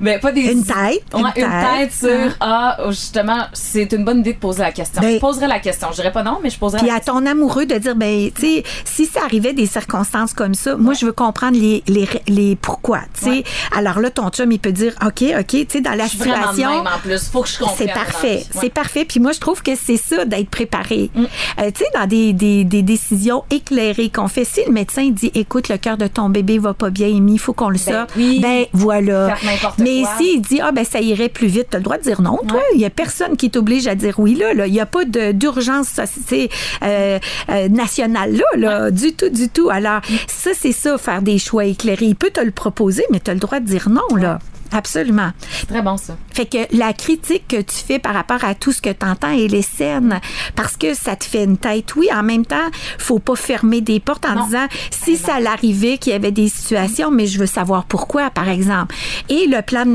ben 0.00 0.18
pas 0.20 0.32
des 0.32 0.52
Une 0.52 0.64
tête, 0.64 0.76
Ouais, 1.12 1.20
une 1.20 1.26
une, 1.26 1.32
tête, 1.34 1.90
tête. 1.90 1.92
sur 1.92 2.36
ah 2.40 2.76
justement 2.88 3.44
c'est 3.52 3.92
une 3.92 4.04
bonne 4.04 4.20
idée 4.20 4.32
de 4.32 4.38
poser 4.38 4.62
la 4.62 4.72
question. 4.72 5.00
Ben- 5.02 5.14
je 5.14 5.18
poserais 5.20 5.46
la 5.48 5.60
question, 5.60 5.88
je 5.90 5.96
dirais 5.96 6.12
pas 6.12 6.22
non 6.22 6.38
mais 6.42 6.50
je 6.50 6.58
poserais 6.58 6.78
Puis 6.78 6.88
la 6.88 6.96
à 6.96 7.00
ton 7.00 7.24
amoureux 7.26 7.66
de 7.66 7.74
dire, 7.76 7.94
ben, 7.94 8.30
tu 8.34 8.40
sais, 8.40 8.64
si 8.84 9.04
ça 9.06 9.20
arrivait 9.24 9.52
des 9.52 9.66
circonstances 9.66 10.32
comme 10.32 10.54
ça, 10.54 10.76
moi, 10.76 10.94
je 10.94 11.04
veux 11.06 11.12
comprendre 11.12 11.58
les, 11.58 11.82
les, 11.88 12.08
les 12.26 12.56
pourquoi, 12.56 13.00
tu 13.18 13.24
sais. 13.24 13.30
Ouais. 13.30 13.44
Alors 13.76 14.00
là, 14.00 14.10
ton 14.10 14.28
chum, 14.30 14.50
il 14.50 14.58
peut 14.58 14.72
dire, 14.72 14.94
OK, 15.04 15.22
OK, 15.38 15.46
tu 15.46 15.66
sais, 15.68 15.80
dans 15.82 15.92
la 15.94 16.04
Je 16.06 16.10
situation. 16.12 16.82
même 16.82 16.86
en 16.94 16.98
plus, 16.98 17.28
faut 17.28 17.42
que 17.42 17.48
je 17.48 17.58
comprenne. 17.58 17.76
C'est 17.76 17.92
parfait, 17.92 18.44
c'est 18.60 18.72
parfait. 18.72 19.04
Puis 19.04 19.20
moi, 19.20 19.32
je 19.32 19.40
trouve 19.40 19.62
que 19.62 19.72
c'est 19.76 19.98
ça 19.98 20.24
d'être 20.24 20.48
préparé. 20.48 21.10
Mm. 21.14 21.24
Euh, 21.60 21.70
tu 21.70 21.84
sais, 21.84 21.90
dans 21.94 22.05
des, 22.06 22.32
des, 22.32 22.64
des 22.64 22.82
décisions 22.82 23.44
éclairées 23.50 24.10
qu'on 24.10 24.28
fait, 24.28 24.44
si 24.44 24.60
le 24.66 24.72
médecin 24.72 25.10
dit, 25.10 25.30
écoute, 25.34 25.68
le 25.68 25.76
cœur 25.76 25.96
de 25.96 26.06
ton 26.06 26.28
bébé 26.28 26.58
va 26.58 26.74
pas 26.74 26.90
bien, 26.90 27.08
Amy, 27.08 27.34
il 27.34 27.38
faut 27.38 27.52
qu'on 27.52 27.68
le 27.68 27.78
sorte, 27.78 28.10
oui. 28.16 28.40
ben 28.40 28.64
voilà. 28.72 29.36
Mais 29.78 30.02
s'il 30.16 30.40
dit, 30.42 30.60
ah 30.60 30.72
ben 30.72 30.84
ça 30.84 31.00
irait 31.00 31.28
plus 31.28 31.48
vite, 31.48 31.68
t'as 31.70 31.78
le 31.78 31.84
droit 31.84 31.98
de 31.98 32.02
dire 32.02 32.22
non, 32.22 32.38
toi. 32.46 32.60
Il 32.74 32.80
y 32.80 32.84
a 32.84 32.90
personne 32.90 33.36
qui 33.36 33.50
t'oblige 33.50 33.86
à 33.86 33.94
dire 33.94 34.18
oui 34.18 34.34
là. 34.34 34.54
là. 34.54 34.66
Il 34.66 34.74
y 34.74 34.80
a 34.80 34.86
pas 34.86 35.04
d'urgence 35.04 35.98
euh, 36.32 37.18
euh, 37.50 37.68
nationale 37.68 38.36
là, 38.36 38.44
là, 38.56 38.90
du 38.90 39.12
tout, 39.12 39.28
du 39.28 39.48
tout. 39.48 39.70
Alors 39.70 40.00
ça, 40.26 40.50
c'est 40.58 40.72
ça, 40.72 40.98
faire 40.98 41.22
des 41.22 41.38
choix 41.38 41.64
éclairés. 41.64 42.06
Il 42.06 42.16
peut 42.16 42.30
te 42.30 42.40
le 42.40 42.50
proposer, 42.50 43.04
mais 43.10 43.20
tu 43.20 43.30
as 43.30 43.34
le 43.34 43.40
droit 43.40 43.60
de 43.60 43.66
dire 43.66 43.88
non 43.88 44.16
là. 44.16 44.38
Absolument. 44.72 45.30
Très 45.68 45.82
bon 45.82 45.96
ça. 45.96 46.16
Fait 46.32 46.46
que 46.46 46.76
la 46.76 46.92
critique 46.92 47.46
que 47.48 47.60
tu 47.60 47.76
fais 47.76 47.98
par 47.98 48.14
rapport 48.14 48.44
à 48.44 48.54
tout 48.54 48.72
ce 48.72 48.82
que 48.82 48.90
tu 48.90 49.06
entends, 49.06 49.30
elle 49.30 49.54
est 49.54 49.62
saine 49.62 50.20
parce 50.54 50.76
que 50.76 50.94
ça 50.94 51.16
te 51.16 51.24
fait 51.24 51.44
une 51.44 51.56
tête. 51.58 51.94
Oui, 51.96 52.08
en 52.12 52.22
même 52.22 52.44
temps, 52.46 52.68
faut 52.98 53.18
pas 53.18 53.36
fermer 53.36 53.80
des 53.80 54.00
portes 54.00 54.26
en 54.26 54.34
Non. 54.34 54.44
disant 54.46 54.66
si 54.90 55.16
ça 55.16 55.40
l'arrivait 55.40 55.98
qu'il 55.98 56.12
y 56.12 56.16
avait 56.16 56.32
des 56.32 56.48
situations, 56.48 57.10
mais 57.10 57.26
je 57.26 57.38
veux 57.38 57.46
savoir 57.46 57.84
pourquoi, 57.84 58.30
par 58.30 58.48
exemple. 58.48 58.94
Et 59.28 59.46
le 59.46 59.62
plan 59.62 59.84
de 59.84 59.90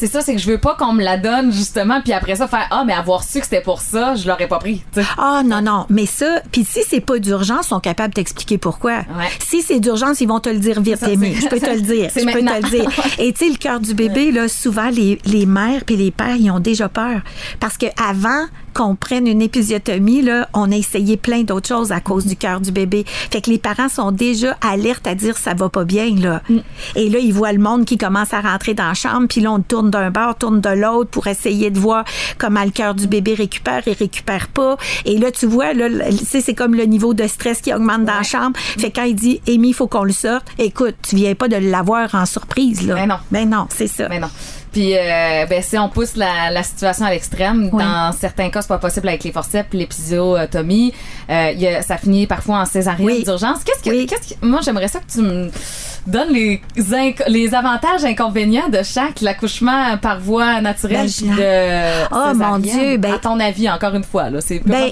C'est 0.00 0.06
ça, 0.06 0.22
c'est 0.22 0.34
que 0.34 0.40
je 0.40 0.50
veux 0.50 0.56
pas 0.56 0.76
qu'on 0.76 0.94
me 0.94 1.04
la 1.04 1.18
donne 1.18 1.52
justement 1.52 2.00
puis 2.00 2.14
après 2.14 2.34
ça 2.36 2.48
faire 2.48 2.66
ah 2.70 2.84
mais 2.86 2.94
avoir 2.94 3.22
su 3.22 3.38
que 3.38 3.44
c'était 3.44 3.60
pour 3.60 3.82
ça, 3.82 4.14
je 4.14 4.26
l'aurais 4.26 4.48
pas 4.48 4.58
pris. 4.58 4.82
Ah 5.18 5.42
non 5.44 5.60
non, 5.60 5.84
mais 5.90 6.06
ça, 6.06 6.40
puis 6.50 6.64
si 6.64 6.80
c'est 6.88 7.02
pas 7.02 7.18
d'urgence, 7.18 7.66
ils 7.66 7.68
sont 7.68 7.80
capables 7.80 8.14
de 8.14 8.14
t'expliquer 8.14 8.56
pourquoi. 8.56 9.00
Ouais. 9.00 9.28
Si 9.46 9.60
c'est 9.60 9.78
d'urgence, 9.78 10.22
ils 10.22 10.26
vont 10.26 10.40
te 10.40 10.48
le 10.48 10.58
dire 10.58 10.80
vite, 10.80 11.02
Amy. 11.02 11.34
Je 11.34 11.48
peux 11.48 11.60
te 11.60 11.70
le 11.74 11.82
dire. 11.82 12.10
Je 12.16 12.24
peux 12.24 12.32
te 12.32 12.62
le 12.62 12.70
dire. 12.70 12.90
Et 13.18 13.34
tu 13.34 13.44
sais, 13.44 13.50
le 13.50 13.58
cœur 13.58 13.78
du 13.78 13.92
bébé, 13.92 14.32
là, 14.32 14.48
souvent 14.48 14.88
les, 14.88 15.18
les 15.26 15.44
mères 15.44 15.84
puis 15.84 15.96
les 15.96 16.10
pères, 16.10 16.36
ils 16.36 16.50
ont 16.50 16.60
déjà 16.60 16.88
peur 16.88 17.20
parce 17.60 17.76
que 17.76 17.86
avant 18.02 18.46
qu'on 18.72 18.94
prenne 18.94 19.26
une 19.26 19.42
épisiotomie, 19.42 20.22
là, 20.22 20.48
on 20.54 20.70
a 20.72 20.76
essayé 20.76 21.16
plein 21.16 21.42
d'autres 21.42 21.68
choses 21.68 21.92
à 21.92 22.00
cause 22.00 22.26
du 22.26 22.36
cœur 22.36 22.60
du 22.60 22.72
bébé. 22.72 23.04
Fait 23.06 23.40
que 23.40 23.50
les 23.50 23.58
parents 23.58 23.88
sont 23.88 24.12
déjà 24.12 24.56
alertes 24.60 25.06
à 25.06 25.14
dire 25.14 25.36
ça 25.36 25.54
va 25.54 25.68
pas 25.68 25.84
bien 25.84 26.14
là. 26.16 26.42
Mm. 26.48 26.58
Et 26.96 27.08
là, 27.08 27.18
ils 27.18 27.32
voient 27.32 27.52
le 27.52 27.58
monde 27.58 27.84
qui 27.84 27.98
commence 27.98 28.32
à 28.32 28.40
rentrer 28.40 28.74
dans 28.74 28.88
la 28.88 28.94
chambre, 28.94 29.26
puis 29.28 29.40
là 29.40 29.52
on 29.52 29.60
tourne 29.60 29.90
d'un 29.90 30.10
bord, 30.10 30.36
tourne 30.36 30.60
de 30.60 30.70
l'autre 30.70 31.10
pour 31.10 31.26
essayer 31.26 31.70
de 31.70 31.78
voir 31.78 32.04
comment 32.38 32.64
le 32.64 32.70
cœur 32.70 32.94
du 32.94 33.06
bébé 33.06 33.34
récupère 33.34 33.86
et 33.86 33.92
récupère 33.92 34.48
pas. 34.48 34.76
Et 35.04 35.18
là, 35.18 35.30
tu 35.30 35.46
vois, 35.46 35.72
là, 35.72 35.88
c'est 36.22 36.54
comme 36.54 36.74
le 36.74 36.84
niveau 36.84 37.14
de 37.14 37.26
stress 37.26 37.60
qui 37.60 37.72
augmente 37.72 38.04
dans 38.04 38.14
la 38.14 38.22
chambre. 38.22 38.58
Fait 38.78 38.90
que 38.90 39.00
quand 39.00 39.04
il 39.04 39.14
dit, 39.14 39.40
Amy, 39.48 39.70
il 39.70 39.74
faut 39.74 39.86
qu'on 39.86 40.04
le 40.04 40.12
sorte, 40.12 40.46
écoute, 40.58 40.96
tu 41.02 41.16
viens 41.16 41.34
pas 41.34 41.48
de 41.48 41.56
l'avoir 41.56 42.14
en 42.14 42.26
surprise, 42.26 42.86
là. 42.86 42.94
Ben 42.94 43.06
non. 43.06 43.16
Ben 43.30 43.48
non, 43.48 43.66
c'est 43.70 43.86
ça. 43.86 44.08
Mais 44.08 44.20
non. 44.20 44.30
Puis, 44.72 44.96
euh, 44.96 45.46
ben, 45.46 45.62
si 45.62 45.76
on 45.78 45.88
pousse 45.88 46.14
la, 46.16 46.50
la 46.50 46.62
situation 46.62 47.04
à 47.06 47.10
l'extrême, 47.10 47.68
Oui. 47.72 47.82
dans 47.82 48.12
certains 48.12 48.50
cas, 48.50 48.62
c'est 48.62 48.68
pas 48.68 48.78
possible 48.78 49.08
avec 49.08 49.24
les 49.24 49.32
forceps, 49.32 49.72
l'épisiotomie. 49.72 50.94
Euh, 51.28 51.50
il 51.54 51.60
y 51.60 51.66
a- 51.66 51.82
ça 51.82 51.96
finit 51.96 52.26
parfois 52.26 52.58
en 52.60 52.66
césarienne 52.66 53.04
Oui. 53.06 53.24
d'urgence. 53.24 53.64
Qu'est-ce 53.64 53.82
que, 53.82 53.90
Oui. 53.90 54.06
qu'est-ce 54.06 54.34
que, 54.34 54.46
moi, 54.46 54.60
j'aimerais 54.62 54.88
ça 54.88 55.00
que 55.00 55.10
tu 55.12 55.20
me 55.22 55.50
donnes 56.06 56.32
les, 56.32 56.60
les 57.28 57.54
avantages, 57.54 58.04
inconvénients 58.04 58.68
de 58.68 58.82
chaque, 58.82 59.20
l'accouchement 59.20 59.96
par 59.98 60.20
voie 60.20 60.60
naturelle 60.60 61.06
Vaginal. 61.06 61.36
de 61.36 62.14
Oh, 62.14 62.34
mon. 62.34 62.58
Dieu, 62.58 62.96
ben- 62.96 63.14
à 63.14 63.18
ton 63.18 63.38
avis, 63.40 63.68
encore 63.70 63.94
une 63.94 64.04
fois, 64.04 64.30
là, 64.30 64.40
c'est 64.40 64.60
Ben, 64.66 64.90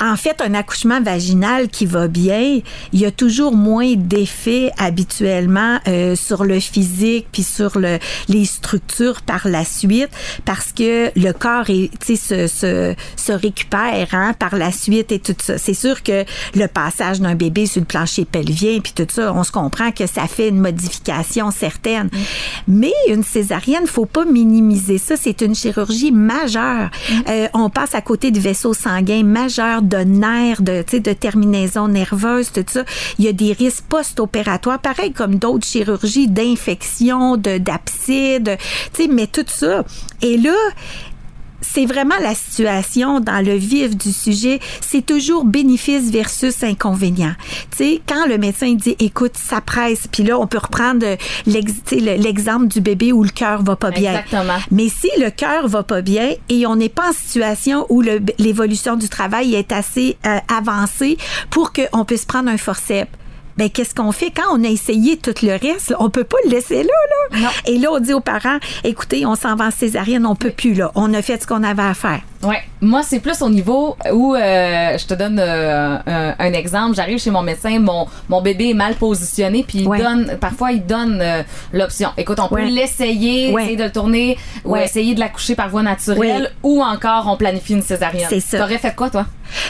en 0.00 0.16
fait, 0.16 0.40
un 0.40 0.54
accouchement 0.54 1.00
vaginal 1.00 1.68
qui 1.68 1.86
va 1.86 2.08
bien, 2.08 2.60
il 2.92 3.00
y 3.00 3.04
a 3.06 3.10
toujours 3.10 3.54
moins 3.56 3.94
d'effets 3.96 4.70
habituellement 4.78 5.78
euh, 5.88 6.16
sur 6.16 6.44
le 6.44 6.60
physique 6.60 7.26
puis 7.32 7.42
sur 7.42 7.78
le, 7.78 7.98
les 8.28 8.44
structures 8.44 9.22
par 9.22 9.46
la 9.48 9.64
suite 9.64 10.10
parce 10.44 10.72
que 10.72 11.10
le 11.18 11.32
corps 11.32 11.68
est, 11.70 11.90
se, 12.04 12.46
se, 12.46 12.94
se 13.16 13.32
récupère 13.32 14.08
hein, 14.12 14.34
par 14.38 14.56
la 14.56 14.72
suite 14.72 15.12
et 15.12 15.18
tout 15.18 15.34
ça. 15.40 15.58
C'est 15.58 15.74
sûr 15.74 16.02
que 16.02 16.24
le 16.54 16.66
passage 16.66 17.20
d'un 17.20 17.34
bébé 17.34 17.66
sur 17.66 17.80
le 17.80 17.86
plancher 17.86 18.24
pelvien 18.24 18.80
puis 18.80 18.92
tout 18.94 19.06
ça, 19.10 19.32
on 19.34 19.44
se 19.44 19.52
comprend 19.52 19.90
que 19.92 20.06
ça 20.06 20.26
fait 20.26 20.50
une 20.56 20.62
modification 20.62 21.50
certaine. 21.50 22.08
Mais 22.66 22.92
une 23.08 23.22
césarienne, 23.22 23.86
faut 23.86 24.06
pas 24.06 24.24
minimiser 24.24 24.98
ça. 24.98 25.16
C'est 25.16 25.42
une 25.42 25.54
chirurgie 25.54 26.12
majeure. 26.12 26.90
Euh, 27.28 27.48
on 27.52 27.70
passe 27.70 27.94
à 27.94 28.00
côté 28.00 28.30
de 28.30 28.40
vaisseaux 28.40 28.74
sanguins 28.74 29.22
majeurs, 29.22 29.82
de 29.82 29.98
nerfs, 29.98 30.62
de, 30.62 30.82
terminaisons 31.12 31.88
nerveuses, 31.88 32.50
tout 32.52 32.64
ça. 32.66 32.84
Il 33.18 33.24
y 33.24 33.28
a 33.28 33.32
des 33.32 33.52
risques 33.52 33.84
post-opératoires, 33.88 34.80
pareil 34.80 35.12
comme 35.12 35.36
d'autres 35.36 35.66
chirurgies 35.66 36.28
d'infection, 36.28 37.36
de 37.36 37.58
d'abcide, 37.58 38.56
tu 38.92 39.02
sais, 39.02 39.08
mais 39.08 39.26
tout 39.26 39.44
ça. 39.46 39.84
Et 40.22 40.38
là, 40.38 40.54
c'est 41.76 41.84
vraiment 41.84 42.14
la 42.22 42.34
situation 42.34 43.20
dans 43.20 43.44
le 43.44 43.52
vif 43.52 43.98
du 43.98 44.10
sujet. 44.10 44.60
C'est 44.80 45.04
toujours 45.04 45.44
bénéfice 45.44 46.10
versus 46.10 46.62
inconvénient. 46.62 47.34
Tu 47.70 47.76
sais, 47.76 48.02
quand 48.08 48.26
le 48.26 48.38
médecin 48.38 48.72
dit, 48.72 48.96
écoute, 48.98 49.32
ça 49.34 49.60
presse, 49.60 50.08
puis 50.10 50.22
là, 50.22 50.38
on 50.38 50.46
peut 50.46 50.56
reprendre 50.56 51.04
euh, 51.04 51.16
l'exemple 51.46 52.68
du 52.68 52.80
bébé 52.80 53.12
où 53.12 53.22
le 53.22 53.28
cœur 53.28 53.62
va 53.62 53.76
pas 53.76 53.90
bien. 53.90 54.20
Exactement. 54.20 54.56
Mais 54.70 54.88
si 54.88 55.10
le 55.18 55.28
cœur 55.28 55.68
va 55.68 55.82
pas 55.82 56.00
bien 56.00 56.30
et 56.48 56.66
on 56.66 56.76
n'est 56.76 56.88
pas 56.88 57.10
en 57.10 57.12
situation 57.12 57.84
où 57.90 58.00
l'évolution 58.00 58.96
du 58.96 59.10
travail 59.10 59.54
est 59.54 59.70
assez 59.70 60.16
euh, 60.24 60.38
avancée 60.48 61.18
pour 61.50 61.74
qu'on 61.74 62.06
puisse 62.06 62.24
prendre 62.24 62.48
un 62.48 62.56
forceps, 62.56 63.10
ben 63.56 63.70
qu'est-ce 63.70 63.94
qu'on 63.94 64.12
fait? 64.12 64.30
Quand 64.30 64.52
on 64.52 64.64
a 64.64 64.68
essayé 64.68 65.16
tout 65.16 65.34
le 65.42 65.52
reste? 65.58 65.94
On 65.98 66.10
peut 66.10 66.24
pas 66.24 66.36
le 66.44 66.50
laisser 66.50 66.82
là, 66.82 66.88
là. 67.32 67.38
Non. 67.40 67.48
Et 67.66 67.78
là, 67.78 67.88
on 67.92 68.00
dit 68.00 68.12
aux 68.12 68.20
parents, 68.20 68.58
écoutez, 68.84 69.24
on 69.26 69.34
s'en 69.34 69.56
va 69.56 69.66
en 69.66 69.70
césarienne, 69.70 70.26
on 70.26 70.36
peut 70.36 70.50
plus 70.50 70.74
là. 70.74 70.92
On 70.94 71.12
a 71.14 71.22
fait 71.22 71.42
ce 71.42 71.46
qu'on 71.46 71.62
avait 71.62 71.82
à 71.82 71.94
faire. 71.94 72.20
Ouais, 72.42 72.62
moi 72.80 73.02
c'est 73.02 73.20
plus 73.20 73.40
au 73.42 73.48
niveau 73.48 73.96
où 74.12 74.34
euh, 74.34 74.98
je 74.98 75.06
te 75.06 75.14
donne 75.14 75.38
euh, 75.40 75.96
un, 76.06 76.34
un 76.38 76.52
exemple. 76.52 76.94
J'arrive 76.94 77.18
chez 77.18 77.30
mon 77.30 77.42
médecin, 77.42 77.78
mon 77.78 78.06
mon 78.28 78.42
bébé 78.42 78.70
est 78.70 78.74
mal 78.74 78.94
positionné, 78.94 79.64
puis 79.66 79.78
il 79.78 79.88
Ouais. 79.88 79.98
donne 79.98 80.36
parfois 80.40 80.72
il 80.72 80.84
donne 80.84 81.20
euh, 81.22 81.42
l'option. 81.72 82.10
Écoute, 82.16 82.38
on 82.40 82.48
peut 82.48 82.56
Ouais. 82.56 82.66
l'essayer, 82.70 83.52
Ouais. 83.52 83.62
essayer 83.62 83.76
de 83.76 83.84
le 83.84 83.92
tourner, 83.92 84.36
ou 84.64 84.76
essayer 84.76 85.14
de 85.14 85.20
l'accoucher 85.20 85.54
par 85.54 85.68
voie 85.68 85.82
naturelle, 85.82 86.52
ou 86.62 86.82
encore 86.82 87.26
on 87.28 87.36
planifie 87.36 87.72
une 87.74 87.82
césarienne. 87.82 88.26
C'est 88.28 88.40
ça. 88.40 88.58
T'aurais 88.58 88.78
fait 88.78 88.94
quoi 88.94 89.10
toi? 89.10 89.26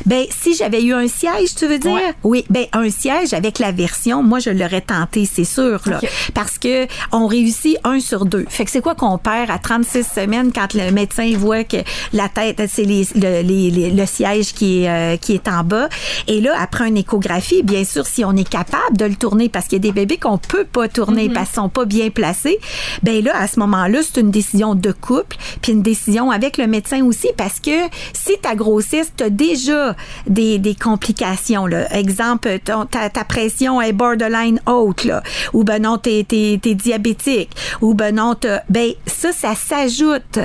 Ben, 0.07 0.25
si 0.31 0.55
j'avais 0.57 0.83
eu 0.83 0.95
un 0.95 1.07
siège, 1.07 1.55
tu 1.55 1.67
veux 1.67 1.79
dire? 1.79 1.93
Ouais. 1.93 2.15
Oui, 2.25 2.45
ben 2.49 2.65
un 2.73 2.89
siège 2.89 3.35
avec 3.35 3.59
la 3.59 3.73
version, 3.73 4.23
moi 4.23 4.39
je 4.39 4.49
l'aurais 4.51 4.81
tenté, 4.81 5.27
c'est 5.31 5.45
sûr, 5.45 5.81
là. 5.87 6.01
Parce 6.35 6.59
que 6.59 6.87
on 7.13 7.27
réussit 7.27 7.77
un 7.85 8.01
sur 8.01 8.25
deux. 8.25 8.47
Fait 8.49 8.65
que 8.65 8.71
c'est 8.71 8.81
quoi 8.81 8.95
qu'on 8.95 9.19
perd 9.19 9.51
à 9.51 9.59
36 9.59 10.03
semaines 10.05 10.51
quand 10.53 10.73
le 10.75 10.91
médecin 10.93 11.31
voit 11.37 11.65
que 11.65 11.77
la 12.15 12.29
tête, 12.31 12.56
c'est 12.69 12.85
les, 12.85 13.07
le, 13.15 13.43
les- 13.43 13.71
les- 13.71 13.91
le 13.91 14.07
siège 14.07 14.53
qui 14.53 14.83
est, 14.85 14.89
euh, 14.89 15.17
qui 15.17 15.35
est 15.35 15.49
en 15.49 15.63
bas. 15.65 15.89
Et 16.29 16.41
là, 16.41 16.53
après 16.59 16.89
une 16.89 16.97
échographie, 16.97 17.63
bien 17.63 17.85
sûr, 17.85 18.07
si 18.07 18.25
on 18.25 18.33
est 18.37 18.49
capable 18.49 18.97
de 18.97 19.05
le 19.05 19.15
tourner, 19.17 19.49
parce 19.49 19.67
qu'il 19.67 19.77
y 19.77 19.81
a 19.81 19.83
des 19.83 19.93
bébés 19.93 20.17
qu'on 20.19 20.39
peut 20.39 20.65
pas 20.65 20.89
tourner 20.89 21.29
parce 21.29 21.49
qu'ils 21.51 21.57
sont 21.57 21.69
pas 21.69 21.85
bien 21.85 22.11
placés, 22.11 22.59
ben 23.03 23.23
là, 23.25 23.33
à 23.39 23.47
ce 23.49 23.59
moment-là, 23.61 23.99
c'est 24.03 24.21
une 24.21 24.31
décision 24.31 24.75
de 24.75 24.93
couple, 24.93 25.37
puis 25.63 25.73
une 25.73 25.83
décision 25.83 26.31
avec 26.31 26.57
le 26.59 26.67
médecin 26.67 27.03
aussi, 27.05 27.29
parce 27.37 27.59
que 27.61 27.71
si 28.13 28.33
ta 28.41 28.55
grossesse, 28.55 29.13
t'as 29.17 29.31
déjà 29.31 29.97
des, 30.27 30.59
des 30.59 30.75
complications, 30.75 31.67
là. 31.67 31.93
Exemple, 31.97 32.59
ton- 32.65 32.87
ta, 32.87 33.11
ta 33.11 33.25
pression 33.25 33.81
est 33.81 33.93
borderline 33.93 34.61
haute, 34.67 35.05
là. 35.05 35.23
Ou 35.53 35.65
ben 35.65 35.83
non, 35.83 35.99
t'es, 35.99 36.25
t'es, 36.29 36.59
t'es 36.63 36.75
diabétique. 36.75 37.51
Ou 37.81 37.95
ben 37.95 38.15
non, 38.15 38.35
t'as- 38.35 38.63
ben 38.69 38.93
ça, 39.07 39.33
ça 39.33 39.55
s'ajoute. 39.55 40.39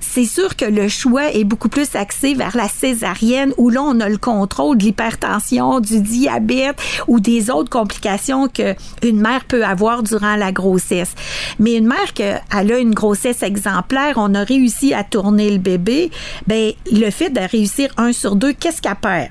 C'est 0.00 0.24
sûr 0.26 0.54
que 0.56 0.64
le 0.64 0.88
choix 0.88 1.32
est 1.32 1.44
beaucoup 1.44 1.57
plus 1.66 1.96
axé 1.96 2.34
vers 2.34 2.56
la 2.56 2.68
césarienne 2.68 3.52
où 3.56 3.68
là, 3.70 3.82
on 3.82 3.98
a 3.98 4.08
le 4.08 4.18
contrôle 4.18 4.78
de 4.78 4.84
l'hypertension, 4.84 5.80
du 5.80 6.00
diabète 6.00 6.76
ou 7.08 7.18
des 7.18 7.50
autres 7.50 7.70
complications 7.70 8.46
qu'une 8.46 9.20
mère 9.20 9.44
peut 9.46 9.64
avoir 9.64 10.04
durant 10.04 10.36
la 10.36 10.52
grossesse. 10.52 11.14
Mais 11.58 11.74
une 11.74 11.88
mère 11.88 12.12
qui 12.14 12.22
a 12.22 12.62
une 12.78 12.94
grossesse 12.94 13.42
exemplaire, 13.42 14.14
on 14.16 14.34
a 14.34 14.44
réussi 14.44 14.94
à 14.94 15.02
tourner 15.02 15.50
le 15.50 15.58
bébé, 15.58 16.10
ben 16.46 16.72
le 16.92 17.10
fait 17.10 17.30
de 17.30 17.40
réussir 17.40 17.90
un 17.96 18.12
sur 18.12 18.36
deux, 18.36 18.52
qu'est-ce 18.52 18.80
qu'elle 18.80 18.94
perd? 18.94 19.30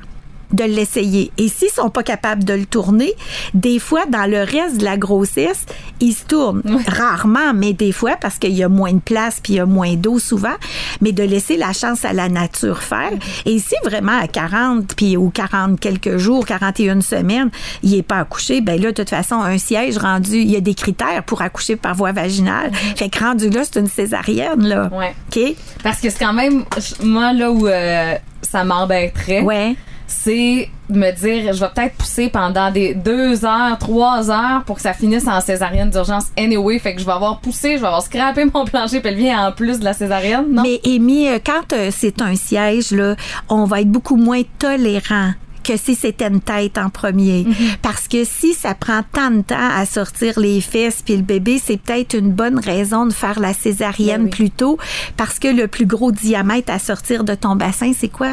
De 0.51 0.63
l'essayer. 0.63 1.31
Et 1.37 1.49
s'ils 1.49 1.69
sont 1.69 1.89
pas 1.89 2.03
capables 2.03 2.43
de 2.43 2.53
le 2.53 2.65
tourner, 2.65 3.13
des 3.53 3.79
fois, 3.79 4.05
dans 4.05 4.29
le 4.29 4.39
reste 4.39 4.77
de 4.77 4.85
la 4.85 4.97
grossesse, 4.97 5.65
ils 5.99 6.13
se 6.13 6.25
tournent. 6.25 6.61
Rarement, 6.87 7.53
mais 7.53 7.73
des 7.73 7.91
fois, 7.91 8.15
parce 8.19 8.37
qu'il 8.37 8.53
y 8.53 8.63
a 8.63 8.69
moins 8.69 8.93
de 8.93 8.99
place 8.99 9.39
puis 9.41 9.53
il 9.53 9.55
y 9.57 9.59
a 9.59 9.65
moins 9.65 9.95
d'eau 9.95 10.19
souvent, 10.19 10.55
mais 11.01 11.11
de 11.11 11.23
laisser 11.23 11.57
la 11.57 11.73
chance 11.73 12.05
à 12.05 12.13
la 12.13 12.29
nature 12.29 12.81
faire. 12.81 13.11
Et 13.45 13.59
si 13.59 13.75
vraiment 13.83 14.17
à 14.17 14.27
40 14.27 14.95
puis 14.95 15.17
ou 15.17 15.29
40 15.29 15.79
quelques 15.79 16.17
jours, 16.17 16.45
41 16.45 17.01
semaines, 17.01 17.49
il 17.83 17.95
est 17.95 18.03
pas 18.03 18.19
accouché, 18.19 18.61
ben 18.61 18.81
là, 18.81 18.91
de 18.91 18.95
toute 18.95 19.09
façon, 19.09 19.41
un 19.41 19.57
siège 19.57 19.97
rendu, 19.97 20.37
il 20.37 20.49
y 20.49 20.55
a 20.55 20.61
des 20.61 20.75
critères 20.75 21.23
pour 21.23 21.41
accoucher 21.41 21.75
par 21.75 21.95
voie 21.95 22.11
vaginale. 22.11 22.71
Fait 22.95 23.09
que 23.09 23.19
rendu 23.19 23.49
là, 23.49 23.61
c'est 23.63 23.79
une 23.79 23.87
césarienne, 23.87 24.65
là. 24.65 24.89
Ouais. 24.93 25.13
OK? 25.29 25.55
Parce 25.83 25.99
que 25.99 26.09
c'est 26.09 26.19
quand 26.19 26.33
même, 26.33 26.63
moi, 27.03 27.33
là 27.33 27.51
où 27.51 27.67
euh, 27.67 28.15
ça 28.41 28.63
m'embêterait. 28.63 29.41
Ouais 29.41 29.75
c'est 30.07 30.69
de 30.89 30.97
me 30.97 31.11
dire 31.11 31.53
je 31.53 31.59
vais 31.59 31.69
peut-être 31.75 31.95
pousser 31.95 32.29
pendant 32.29 32.71
des 32.71 32.93
deux 32.95 33.45
heures, 33.45 33.77
trois 33.77 34.31
heures 34.31 34.63
pour 34.65 34.77
que 34.77 34.81
ça 34.81 34.93
finisse 34.93 35.27
en 35.27 35.41
césarienne 35.41 35.89
d'urgence 35.89 36.27
anyway. 36.37 36.79
Fait 36.79 36.95
que 36.95 37.01
je 37.01 37.05
vais 37.05 37.11
avoir 37.11 37.39
poussé, 37.39 37.73
je 37.75 37.81
vais 37.81 37.87
avoir 37.87 38.01
scrappé 38.01 38.45
mon 38.45 38.65
plancher 38.65 39.01
pelvien 39.01 39.47
en 39.47 39.51
plus 39.51 39.79
de 39.79 39.83
la 39.83 39.93
césarienne, 39.93 40.45
non? 40.51 40.63
Mais 40.63 40.79
Amy, 40.85 41.27
euh, 41.27 41.39
quand 41.45 41.73
euh, 41.73 41.89
c'est 41.95 42.21
un 42.21 42.35
siège, 42.35 42.91
là, 42.91 43.15
on 43.49 43.65
va 43.65 43.81
être 43.81 43.91
beaucoup 43.91 44.15
moins 44.15 44.41
tolérant 44.59 45.33
que 45.67 45.75
si 45.75 45.95
c'était 45.95 46.27
une 46.27 46.39
tête 46.39 46.77
en 46.77 46.89
premier. 46.89 47.43
Mhm. 47.43 47.55
Parce 47.81 48.07
que 48.07 48.23
si 48.23 48.53
ça 48.53 48.73
prend 48.73 49.01
tant 49.11 49.31
de 49.31 49.41
temps 49.41 49.55
à 49.59 49.85
sortir 49.85 50.39
les 50.39 50.61
fesses 50.61 51.01
puis 51.03 51.17
le 51.17 51.23
bébé, 51.23 51.59
c'est 51.61 51.75
peut-être 51.75 52.17
une 52.17 52.31
bonne 52.31 52.57
raison 52.57 53.05
de 53.05 53.11
faire 53.11 53.39
la 53.39 53.53
césarienne 53.53 54.21
Ben 54.21 54.23
oui. 54.25 54.29
plus 54.29 54.49
tôt 54.49 54.77
parce 55.17 55.39
que 55.39 55.49
le 55.49 55.67
plus 55.67 55.85
gros 55.85 56.13
diamètre 56.13 56.71
à 56.71 56.79
sortir 56.79 57.25
de 57.25 57.35
ton 57.35 57.57
bassin, 57.57 57.91
c'est 57.93 58.07
quoi? 58.07 58.29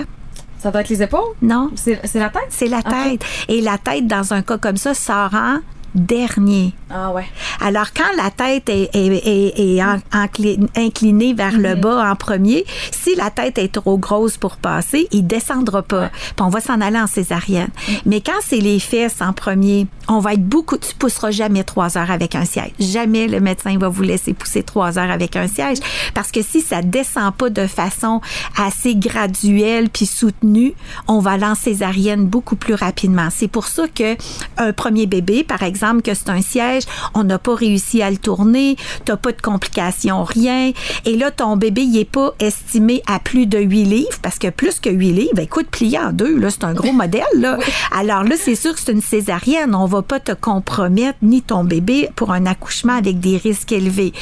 Ça 0.64 0.70
doit 0.70 0.80
être 0.80 0.88
les 0.88 1.02
épaules? 1.02 1.20
Non? 1.42 1.70
C'est 1.74 2.00
la 2.14 2.30
tête? 2.30 2.46
C'est 2.48 2.68
la 2.68 2.82
tête. 2.82 3.22
Et 3.48 3.60
la 3.60 3.76
tête, 3.76 4.06
dans 4.06 4.32
un 4.32 4.40
cas 4.40 4.56
comme 4.56 4.78
ça, 4.78 4.94
sort 4.94 5.34
en 5.34 5.58
dernier. 5.94 6.72
Ah 6.90 7.10
ouais. 7.12 7.26
Alors, 7.60 7.92
quand 7.94 8.10
la 8.16 8.30
tête 8.30 8.68
est, 8.68 8.90
est- 8.94 9.26
est- 9.26 9.76
est 9.76 9.82
en- 9.82 9.98
encli- 10.12 10.66
inclinée 10.76 11.34
vers 11.34 11.56
le 11.58 11.74
bas 11.74 12.10
en 12.10 12.16
premier, 12.16 12.64
si 12.90 13.14
la 13.16 13.30
tête 13.30 13.58
est 13.58 13.72
trop 13.72 13.96
grosse 13.98 14.36
pour 14.36 14.56
passer, 14.56 15.08
il 15.12 15.26
descendra 15.26 15.82
pas. 15.82 16.08
Puis 16.36 16.44
on 16.44 16.48
va 16.48 16.60
s'en 16.60 16.80
aller 16.80 16.98
en 16.98 17.06
césarienne. 17.06 17.68
Mais 18.06 18.20
quand 18.20 18.40
c'est 18.42 18.58
les 18.60 18.78
fesses 18.80 19.20
en 19.20 19.32
premier, 19.32 19.86
on 20.08 20.18
va 20.18 20.34
être 20.34 20.44
beaucoup... 20.44 20.76
Tu 20.76 20.94
pousseras 20.94 21.30
jamais 21.30 21.64
trois 21.64 21.96
heures 21.96 22.10
avec 22.10 22.34
un 22.34 22.44
siège. 22.44 22.72
Jamais 22.78 23.26
le 23.28 23.40
médecin 23.40 23.76
va 23.78 23.88
vous 23.88 24.02
laisser 24.02 24.34
pousser 24.34 24.62
trois 24.62 24.98
heures 24.98 25.10
avec 25.10 25.36
un 25.36 25.46
siège. 25.48 25.78
Parce 26.14 26.30
que 26.32 26.42
si 26.42 26.60
ça 26.60 26.82
descend 26.82 27.32
pas 27.34 27.50
de 27.50 27.66
façon 27.66 28.20
assez 28.56 28.94
graduelle 28.96 29.88
puis 29.88 30.06
soutenue, 30.06 30.74
on 31.08 31.20
va 31.20 31.32
aller 31.32 31.44
en 31.46 31.54
césarienne 31.54 32.26
beaucoup 32.26 32.56
plus 32.56 32.74
rapidement. 32.74 33.28
C'est 33.30 33.48
pour 33.48 33.66
ça 33.66 33.88
que 33.88 34.16
un 34.56 34.72
premier 34.72 35.06
bébé, 35.06 35.44
par 35.44 35.62
exemple, 35.62 35.83
que 36.02 36.14
c'est 36.14 36.30
un 36.30 36.40
siège, 36.40 36.84
on 37.14 37.24
n'a 37.24 37.38
pas 37.38 37.54
réussi 37.54 38.02
à 38.02 38.10
le 38.10 38.16
tourner, 38.16 38.76
t'as 39.04 39.16
pas 39.16 39.32
de 39.32 39.40
complications, 39.40 40.24
rien. 40.24 40.72
Et 41.04 41.16
là, 41.16 41.30
ton 41.30 41.56
bébé, 41.56 41.82
il 41.82 41.98
est 41.98 42.04
pas 42.04 42.34
estimé 42.40 43.02
à 43.06 43.18
plus 43.18 43.46
de 43.46 43.58
8 43.58 43.84
livres, 43.84 44.18
parce 44.22 44.38
que 44.38 44.48
plus 44.48 44.80
que 44.80 44.90
8 44.90 45.12
livres, 45.12 45.38
écoute, 45.38 45.66
plié 45.70 45.98
en 45.98 46.12
deux, 46.12 46.38
là, 46.38 46.50
c'est 46.50 46.64
un 46.64 46.74
gros 46.74 46.92
modèle, 46.92 47.22
là. 47.34 47.58
Alors 47.92 48.24
là, 48.24 48.36
c'est 48.38 48.54
sûr 48.54 48.74
que 48.74 48.80
c'est 48.80 48.92
une 48.92 49.02
césarienne. 49.02 49.74
On 49.74 49.86
va 49.86 50.02
pas 50.02 50.20
te 50.20 50.32
compromettre, 50.32 51.18
ni 51.22 51.42
ton 51.42 51.64
bébé, 51.64 52.08
pour 52.16 52.32
un 52.32 52.46
accouchement 52.46 52.94
avec 52.94 53.20
des 53.20 53.36
risques 53.36 53.72
élevés. 53.72 54.12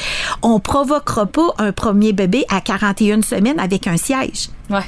On 0.43 0.61
provoquera 0.61 1.27
pas 1.27 1.55
un 1.59 1.73
premier 1.73 2.13
bébé 2.13 2.45
à 2.49 2.61
41 2.61 3.23
semaines 3.23 3.59
avec 3.59 3.87
un 3.87 3.97
siège. 3.97 4.49
Ouais. 4.71 4.81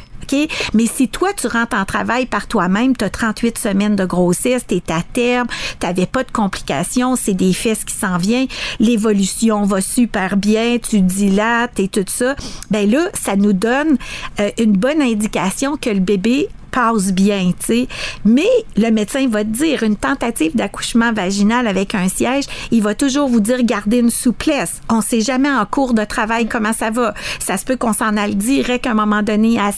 Mais 0.72 0.86
si 0.86 1.08
toi, 1.08 1.30
tu 1.32 1.46
rentres 1.46 1.76
en 1.76 1.84
travail 1.84 2.26
par 2.26 2.46
toi-même, 2.46 2.96
tu 2.96 3.04
as 3.04 3.10
38 3.10 3.58
semaines 3.58 3.96
de 3.96 4.04
grossesse, 4.04 4.66
tu 4.66 4.76
es 4.76 4.92
à 4.92 5.02
terme, 5.02 5.46
tu 5.80 5.86
n'avais 5.86 6.06
pas 6.06 6.24
de 6.24 6.30
complications, 6.30 7.16
c'est 7.16 7.34
des 7.34 7.52
fesses 7.52 7.84
qui 7.84 7.94
s'en 7.94 8.18
viennent, 8.18 8.48
l'évolution 8.80 9.64
va 9.64 9.80
super 9.80 10.36
bien, 10.36 10.78
tu 10.78 11.00
dilates 11.00 11.78
et 11.78 11.88
tout 11.88 12.04
ça, 12.06 12.34
ben 12.70 12.90
là, 12.90 13.08
ça 13.14 13.36
nous 13.36 13.52
donne 13.52 13.96
euh, 14.40 14.50
une 14.58 14.72
bonne 14.72 15.02
indication 15.02 15.76
que 15.76 15.90
le 15.90 16.00
bébé 16.00 16.48
passe 16.74 17.12
bien, 17.12 17.52
tu 17.58 17.66
sais. 17.66 17.88
Mais 18.24 18.48
le 18.76 18.90
médecin 18.90 19.28
va 19.28 19.44
te 19.44 19.48
dire 19.48 19.84
une 19.84 19.96
tentative 19.96 20.56
d'accouchement 20.56 21.12
vaginal 21.12 21.68
avec 21.68 21.94
un 21.94 22.08
siège, 22.08 22.46
il 22.72 22.82
va 22.82 22.96
toujours 22.96 23.28
vous 23.28 23.38
dire 23.38 23.62
gardez 23.62 23.98
une 23.98 24.10
souplesse. 24.10 24.80
On 24.90 25.00
sait 25.00 25.20
jamais 25.20 25.50
en 25.50 25.64
cours 25.66 25.94
de 25.94 26.04
travail 26.04 26.48
comment 26.48 26.72
ça 26.72 26.90
va. 26.90 27.14
Ça 27.38 27.56
se 27.58 27.64
peut 27.64 27.76
qu'on 27.76 27.92
s'en 27.92 28.16
aille 28.16 28.34
direct 28.34 28.88
à 28.88 28.90
un 28.90 28.94
moment 28.94 29.22
donné 29.22 29.58
à 29.60 29.66
la 29.66 29.72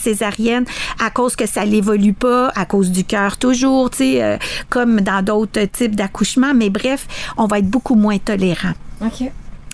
à 1.03 1.09
cause 1.09 1.35
que 1.35 1.45
ça 1.45 1.65
l'évolue 1.65 2.13
pas, 2.13 2.49
à 2.55 2.65
cause 2.65 2.91
du 2.91 3.03
cœur 3.03 3.37
toujours, 3.37 3.89
tu 3.89 3.97
sais, 3.97 4.23
euh, 4.23 4.37
comme 4.69 5.01
dans 5.01 5.21
d'autres 5.23 5.63
types 5.65 5.95
d'accouchement. 5.95 6.53
Mais 6.53 6.69
bref, 6.69 7.07
on 7.37 7.47
va 7.47 7.59
être 7.59 7.69
beaucoup 7.69 7.95
moins 7.95 8.17
tolérant. 8.17 8.73
OK. 9.01 9.29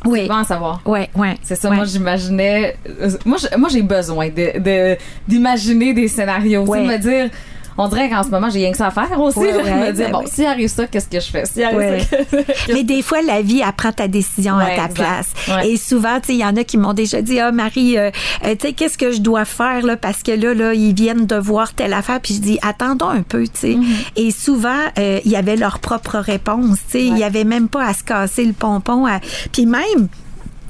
Oui. 0.06 0.20
C'est 0.24 0.28
bon 0.28 0.36
à 0.36 0.44
savoir. 0.44 0.82
Ouais, 0.86 1.10
ouais. 1.16 1.38
C'est 1.44 1.56
ça, 1.56 1.70
moi 1.72 1.86
j'imaginais. 1.86 2.76
euh, 3.02 3.10
Moi, 3.26 3.70
j'ai 3.72 3.82
besoin 3.84 4.28
de 4.28 4.60
de- 4.60 4.98
d'imaginer 5.28 5.94
des 5.94 6.10
scénarios. 6.10 6.62
Tu 6.62 6.66
sais, 6.68 6.72
Ouais. 6.72 6.82
de 6.84 6.88
me 6.88 6.98
dire. 6.98 7.30
On 7.78 7.88
dirait 7.88 8.10
qu'en 8.10 8.24
ce 8.24 8.30
moment, 8.30 8.50
j'ai 8.50 8.60
rien 8.60 8.72
que 8.72 8.78
ça 8.78 8.88
à 8.88 8.92
faire 8.92 9.20
aussi. 9.20 9.40
Ouais, 9.40 9.54
me 9.54 9.92
dire, 9.92 10.06
ben 10.08 10.12
bon, 10.12 10.20
oui. 10.20 10.30
s'il 10.32 10.46
arrive 10.46 10.70
ça, 10.70 10.88
qu'est-ce 10.88 11.08
que 11.08 11.20
je 11.20 11.30
fais? 11.32 11.64
Arrive 11.64 12.06
ça, 12.10 12.18
que- 12.18 12.74
Mais 12.74 12.84
des 12.84 13.02
fois, 13.02 13.22
la 13.22 13.42
vie, 13.42 13.62
elle 13.66 13.74
prend 13.74 13.92
ta 13.92 14.08
décision 14.08 14.58
à 14.58 14.66
ta 14.66 14.72
exact. 14.86 14.94
place. 14.94 15.28
Et 15.66 15.78
souvent, 15.78 16.20
tu 16.20 16.28
sais, 16.28 16.34
il 16.36 16.40
y 16.40 16.46
en 16.46 16.56
a 16.56 16.64
qui 16.64 16.78
m'ont 16.78 16.94
déjà 16.94 17.22
dit, 17.22 17.40
ah, 17.40 17.52
Marie, 17.52 17.98
euh, 17.98 18.12
euh, 18.46 18.56
tu 18.60 18.68
sais, 18.68 18.74
qu'est-ce 18.74 18.98
que 18.98 19.12
je 19.12 19.20
dois 19.22 19.46
faire, 19.46 19.84
là, 19.86 19.98
parce 19.98 20.24
que 20.24 20.32
là, 20.32 20.54
là, 20.54 20.74
ils 20.74 20.94
viennent 20.94 21.26
de 21.26 21.36
voir 21.36 21.74
telle 21.74 21.94
affaire. 21.94 22.20
Puis 22.22 22.36
je 22.36 22.40
dis, 22.42 22.60
attendons 22.62 23.10
un 23.10 23.22
peu, 23.24 23.44
tu 23.44 23.52
sais. 23.56 23.68
Mm-hmm. 23.70 24.12
Et 24.18 24.32
souvent, 24.32 24.70
euh, 25.00 25.20
il 25.26 25.32
y 25.32 25.36
avait 25.36 25.56
leur 25.56 25.80
propre 25.80 26.18
réponse, 26.20 26.78
tu 26.86 26.92
sais. 27.00 27.06
Il 27.06 27.18
y 27.18 27.24
avait 27.24 27.44
même 27.44 27.68
pas 27.70 27.86
à 27.88 27.94
se 27.94 28.04
casser 28.04 28.46
le 28.46 28.54
pompon. 28.54 29.06
à- 29.06 29.20
Puis 29.52 29.66
même, 29.66 30.08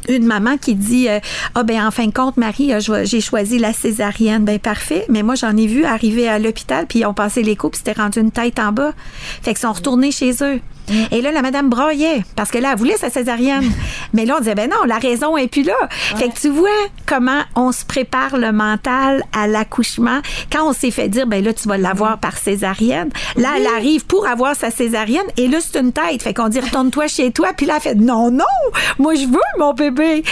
une 0.09 0.25
maman 0.25 0.57
qui 0.57 0.75
dit 0.75 1.09
euh, 1.09 1.19
ah 1.55 1.63
ben 1.63 1.85
en 1.85 1.91
fin 1.91 2.07
de 2.07 2.13
compte 2.13 2.37
Marie 2.37 2.73
euh, 2.73 3.03
j'ai 3.03 3.21
choisi 3.21 3.59
la 3.59 3.73
césarienne. 3.73 4.45
Ben 4.45 4.59
parfait. 4.59 5.05
Mais 5.09 5.23
moi 5.23 5.35
j'en 5.35 5.55
ai 5.57 5.67
vu 5.67 5.85
arriver 5.85 6.27
à 6.27 6.39
l'hôpital 6.39 6.85
puis 6.87 6.99
ils 6.99 7.05
ont 7.05 7.13
passé 7.13 7.43
les 7.43 7.55
coups 7.55 7.73
puis 7.73 7.81
c'était 7.85 7.99
rendu 7.99 8.19
une 8.19 8.31
tête 8.31 8.59
en 8.59 8.71
bas. 8.71 8.93
Fait 9.41 9.51
qu'ils 9.51 9.59
sont 9.59 9.73
retournés 9.73 10.11
chez 10.11 10.31
eux 10.41 10.59
et 11.11 11.21
là 11.21 11.31
la 11.31 11.41
madame 11.41 11.69
broyait 11.69 12.23
parce 12.35 12.51
que 12.51 12.57
là 12.57 12.69
elle 12.73 12.77
voulait 12.77 12.97
sa 12.97 13.09
césarienne. 13.09 13.71
Mais 14.13 14.25
là 14.25 14.35
on 14.37 14.39
disait 14.39 14.55
ben 14.55 14.69
non 14.69 14.83
la 14.85 14.97
raison 14.97 15.37
est 15.37 15.47
plus 15.47 15.63
là. 15.63 15.73
Fait 15.89 16.29
que 16.29 16.39
tu 16.39 16.49
vois 16.49 16.69
comment 17.05 17.41
on 17.55 17.71
se 17.71 17.85
prépare 17.85 18.37
le 18.37 18.51
mental 18.51 19.23
à 19.37 19.47
l'accouchement. 19.47 20.19
Quand 20.51 20.67
on 20.69 20.73
s'est 20.73 20.91
fait 20.91 21.09
dire 21.09 21.27
ben 21.27 21.43
là 21.43 21.53
tu 21.53 21.67
vas 21.67 21.77
l'avoir 21.77 22.19
par 22.19 22.37
césarienne. 22.37 23.09
Là 23.35 23.49
elle 23.57 23.67
arrive 23.67 24.05
pour 24.05 24.27
avoir 24.27 24.55
sa 24.55 24.71
césarienne 24.71 25.25
et 25.37 25.47
là 25.47 25.59
c'est 25.61 25.79
une 25.79 25.91
tête. 25.93 26.21
Fait 26.21 26.33
qu'on 26.33 26.49
dit 26.49 26.59
retourne-toi 26.59 27.07
chez 27.07 27.31
toi. 27.31 27.49
Puis 27.55 27.65
là 27.65 27.75
elle 27.77 27.81
fait 27.81 27.95
non 27.95 28.29
non 28.31 28.43
moi 28.99 29.15
je 29.15 29.25
veux 29.25 29.39
mon 29.59 29.73
bébé. 29.73 30.23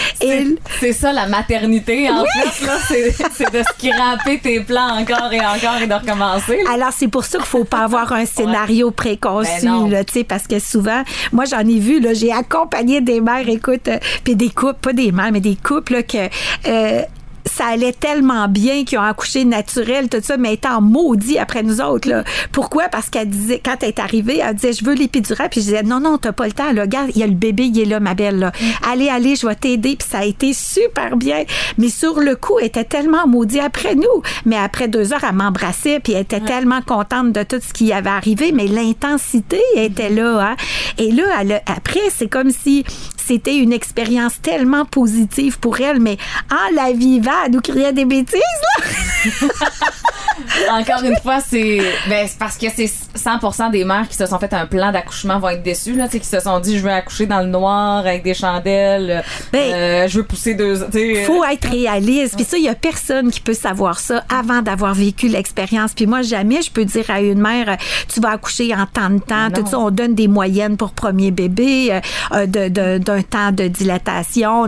C'est 0.80 0.92
ça 0.92 1.12
la 1.12 1.26
maternité, 1.26 2.08
en 2.10 2.24
fait, 2.24 2.66
là. 2.66 2.78
C'est 2.88 3.52
de 3.52 3.62
scraper 3.62 4.38
tes 4.40 4.60
plans 4.60 4.98
encore 4.98 5.32
et 5.32 5.40
encore 5.40 5.80
et 5.82 5.86
de 5.86 5.94
recommencer. 5.94 6.62
là. 6.64 6.72
Alors, 6.72 6.90
c'est 6.96 7.08
pour 7.08 7.24
ça 7.24 7.38
qu'il 7.38 7.46
faut 7.46 7.64
pas 7.64 7.80
avoir 7.84 8.12
un 8.12 8.26
scénario 8.26 8.90
préconçu, 8.90 9.64
Ben 9.64 9.88
là, 9.90 10.04
tu 10.04 10.12
sais, 10.14 10.24
parce 10.24 10.41
que 10.48 10.58
souvent, 10.58 11.02
moi, 11.32 11.44
j'en 11.44 11.60
ai 11.60 11.78
vu, 11.78 12.00
là, 12.00 12.14
j'ai 12.14 12.32
accompagné 12.32 13.00
des 13.00 13.20
mères, 13.20 13.48
écoute, 13.48 13.88
euh, 13.88 13.98
puis 14.24 14.36
des 14.36 14.50
couples, 14.50 14.78
pas 14.80 14.92
des 14.92 15.12
mères, 15.12 15.32
mais 15.32 15.40
des 15.40 15.56
couples, 15.56 15.94
là, 15.94 16.02
que, 16.02 16.28
euh, 16.66 17.02
ça 17.44 17.66
allait 17.66 17.92
tellement 17.92 18.48
bien 18.48 18.84
qu'ils 18.84 18.98
ont 18.98 19.02
accouché 19.02 19.44
naturel, 19.44 20.08
tout 20.08 20.18
ça, 20.22 20.36
mais 20.36 20.54
étant 20.54 20.80
maudit 20.80 21.38
après 21.38 21.62
nous 21.62 21.80
autres. 21.80 22.08
Là. 22.08 22.24
Pourquoi? 22.52 22.88
Parce 22.88 23.10
qu'elle 23.10 23.28
disait, 23.28 23.60
quand 23.64 23.76
elle 23.82 23.88
est 23.88 23.98
arrivée, 23.98 24.38
elle 24.38 24.54
disait, 24.54 24.72
je 24.72 24.84
veux 24.84 24.94
l'épidural. 24.94 25.48
Puis 25.50 25.60
je 25.60 25.66
disais, 25.66 25.82
non, 25.82 26.00
non, 26.00 26.18
t'as 26.18 26.32
pas 26.32 26.46
le 26.46 26.52
temps. 26.52 26.72
Là. 26.72 26.82
Regarde, 26.82 27.10
il 27.14 27.18
y 27.18 27.22
a 27.22 27.26
le 27.26 27.34
bébé, 27.34 27.64
il 27.66 27.80
est 27.80 27.84
là, 27.84 28.00
ma 28.00 28.14
belle. 28.14 28.38
Là. 28.38 28.52
Allez, 28.90 29.08
allez, 29.08 29.36
je 29.36 29.46
vais 29.46 29.54
t'aider. 29.54 29.96
Puis 29.96 30.08
ça 30.08 30.18
a 30.18 30.24
été 30.24 30.52
super 30.52 31.16
bien. 31.16 31.44
Mais 31.78 31.88
sur 31.88 32.20
le 32.20 32.36
coup, 32.36 32.58
elle 32.58 32.66
était 32.66 32.84
tellement 32.84 33.26
maudit 33.26 33.60
après 33.60 33.94
nous. 33.94 34.22
Mais 34.44 34.56
après 34.56 34.88
deux 34.88 35.12
heures, 35.12 35.24
elle 35.28 35.34
m'embrassait. 35.34 36.00
Puis 36.00 36.12
elle 36.12 36.22
était 36.22 36.40
tellement 36.40 36.82
contente 36.82 37.32
de 37.32 37.42
tout 37.42 37.60
ce 37.66 37.72
qui 37.72 37.92
avait 37.92 38.10
arrivé. 38.10 38.52
Mais 38.52 38.66
l'intensité 38.66 39.60
était 39.76 40.10
là. 40.10 40.50
Hein? 40.50 40.56
Et 40.98 41.10
là, 41.10 41.24
elle 41.40 41.62
après, 41.66 42.00
c'est 42.10 42.28
comme 42.28 42.50
si 42.50 42.84
c'était 43.24 43.56
une 43.56 43.72
expérience 43.72 44.40
tellement 44.40 44.84
positive 44.84 45.58
pour 45.58 45.80
elle. 45.80 46.00
Mais 46.00 46.16
en 46.50 46.74
la 46.74 46.92
vivant, 46.92 47.30
elle 47.46 47.52
nous 47.52 47.60
criait 47.60 47.92
des 47.92 48.04
bêtises. 48.04 48.40
Là. 48.78 49.48
Encore 50.72 51.02
une 51.04 51.16
fois, 51.22 51.38
c'est 51.40 51.78
ben, 52.08 52.26
c'est 52.26 52.38
parce 52.38 52.56
que 52.56 52.66
c'est 52.74 52.90
100% 53.16 53.70
des 53.70 53.84
mères 53.84 54.08
qui 54.08 54.16
se 54.16 54.26
sont 54.26 54.38
fait 54.38 54.52
un 54.54 54.66
plan 54.66 54.90
d'accouchement 54.90 55.38
vont 55.38 55.50
être 55.50 55.62
déçues, 55.62 55.94
là, 55.94 56.08
qui 56.08 56.24
se 56.24 56.40
sont 56.40 56.58
dit, 56.60 56.78
je 56.78 56.82
veux 56.82 56.90
accoucher 56.90 57.26
dans 57.26 57.40
le 57.40 57.46
noir 57.46 57.98
avec 57.98 58.22
des 58.22 58.34
chandelles, 58.34 59.22
Ben, 59.52 59.72
euh, 59.72 60.08
je 60.08 60.18
veux 60.18 60.24
pousser 60.24 60.54
deux, 60.54 60.76
sais, 60.90 61.24
faut 61.24 61.44
être 61.44 61.68
réaliste. 61.68 62.36
Puis 62.36 62.44
ça, 62.44 62.56
il 62.56 62.64
y 62.64 62.68
a 62.68 62.74
personne 62.74 63.30
qui 63.30 63.40
peut 63.40 63.54
savoir 63.54 64.00
ça 64.00 64.24
avant 64.34 64.62
d'avoir 64.62 64.94
vécu 64.94 65.28
l'expérience. 65.28 65.92
Puis 65.94 66.06
moi, 66.06 66.22
jamais 66.22 66.62
je 66.62 66.70
peux 66.70 66.84
dire 66.84 67.04
à 67.10 67.20
une 67.20 67.40
mère, 67.40 67.76
tu 68.12 68.20
vas 68.20 68.30
accoucher 68.30 68.74
en 68.74 68.86
tant 68.86 69.10
de 69.10 69.18
temps. 69.20 69.50
Tout 69.54 69.66
ça, 69.66 69.78
on 69.78 69.90
donne 69.90 70.14
des 70.14 70.28
moyennes 70.28 70.76
pour 70.76 70.92
premier 70.92 71.30
bébé, 71.30 72.00
euh, 72.32 72.46
de- 72.46 72.68
de- 72.68 72.98
d'un 73.16 73.22
temps 73.22 73.52
de 73.52 73.68
dilatation, 73.68 74.66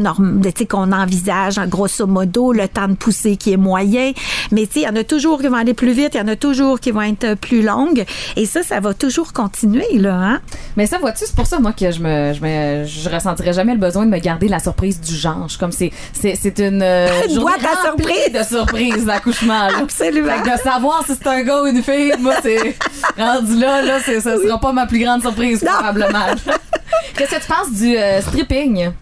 qu'on 0.68 0.92
envisage, 0.92 1.58
en 1.58 1.66
grosso 1.66 2.06
modo, 2.06 2.52
le 2.52 2.68
temps 2.68 2.88
de 2.88 2.94
pousser 2.94 3.36
qui 3.36 3.52
est 3.52 3.56
moyen. 3.56 4.12
Mais 4.52 4.66
tu 4.66 4.74
sais, 4.74 4.80
il 4.80 4.82
y 4.84 4.88
en 4.88 4.96
a 4.96 5.04
toujours 5.04 5.40
qui 5.40 5.48
vont 5.48 5.56
aller 5.56 5.74
plus 5.74 5.92
vite, 5.92 6.10
il 6.14 6.18
y 6.18 6.20
en 6.20 6.28
a 6.28 6.36
toujours 6.36 6.80
qui 6.80 6.90
vont 6.90 7.02
être 7.02 7.24
euh, 7.24 7.36
plus 7.36 7.62
longues. 7.62 8.04
Et 8.36 8.46
ça, 8.46 8.62
ça 8.62 8.80
va 8.80 8.94
toujours 8.94 9.32
continuer, 9.32 9.98
là. 9.98 10.14
Hein? 10.14 10.40
Mais 10.76 10.86
ça, 10.86 10.98
vois-tu, 10.98 11.24
c'est 11.26 11.34
pour 11.34 11.46
ça, 11.46 11.58
moi, 11.60 11.72
que 11.72 11.90
je 11.90 12.00
me, 12.00 12.32
je 12.32 12.40
me, 12.40 12.84
je 12.84 13.08
ressentirais 13.08 13.52
jamais 13.52 13.72
le 13.74 13.80
besoin 13.80 14.06
de 14.06 14.10
me 14.10 14.18
garder 14.18 14.48
la 14.48 14.58
surprise 14.58 15.00
du 15.00 15.14
genre. 15.14 15.48
Je 15.48 15.58
Comme 15.58 15.72
c'est, 15.72 15.90
c'est, 16.12 16.34
c'est 16.40 16.58
une, 16.60 16.82
euh, 16.82 17.08
Une 17.28 17.34
journée 17.34 17.52
boîte 17.60 17.64
à 17.78 17.82
surprise. 17.82 18.32
de 18.32 18.42
surprises 18.42 19.04
d'accouchement, 19.04 19.66
là. 19.68 19.78
Absolument. 19.82 20.32
Fait 20.32 20.50
que 20.50 20.56
de 20.56 20.60
savoir 20.62 21.02
si 21.06 21.12
c'est 21.14 21.28
un 21.28 21.42
gars 21.42 21.62
ou 21.62 21.66
une 21.66 21.82
fille, 21.82 22.12
moi, 22.20 22.34
c'est, 22.42 22.76
rendu 23.18 23.58
là, 23.58 23.82
là, 23.82 23.98
c'est, 24.04 24.20
ça 24.20 24.36
sera 24.36 24.58
pas 24.58 24.72
ma 24.72 24.86
plus 24.86 24.98
grande 25.00 25.20
surprise, 25.22 25.62
Non. 25.62 25.72
probablement. 25.72 26.26
Qu'est-ce 27.16 27.30
que 27.36 27.40
tu 27.40 27.46
penses 27.46 27.72
du 27.72 27.96
euh, 27.96 28.20
stripping? 28.34 28.94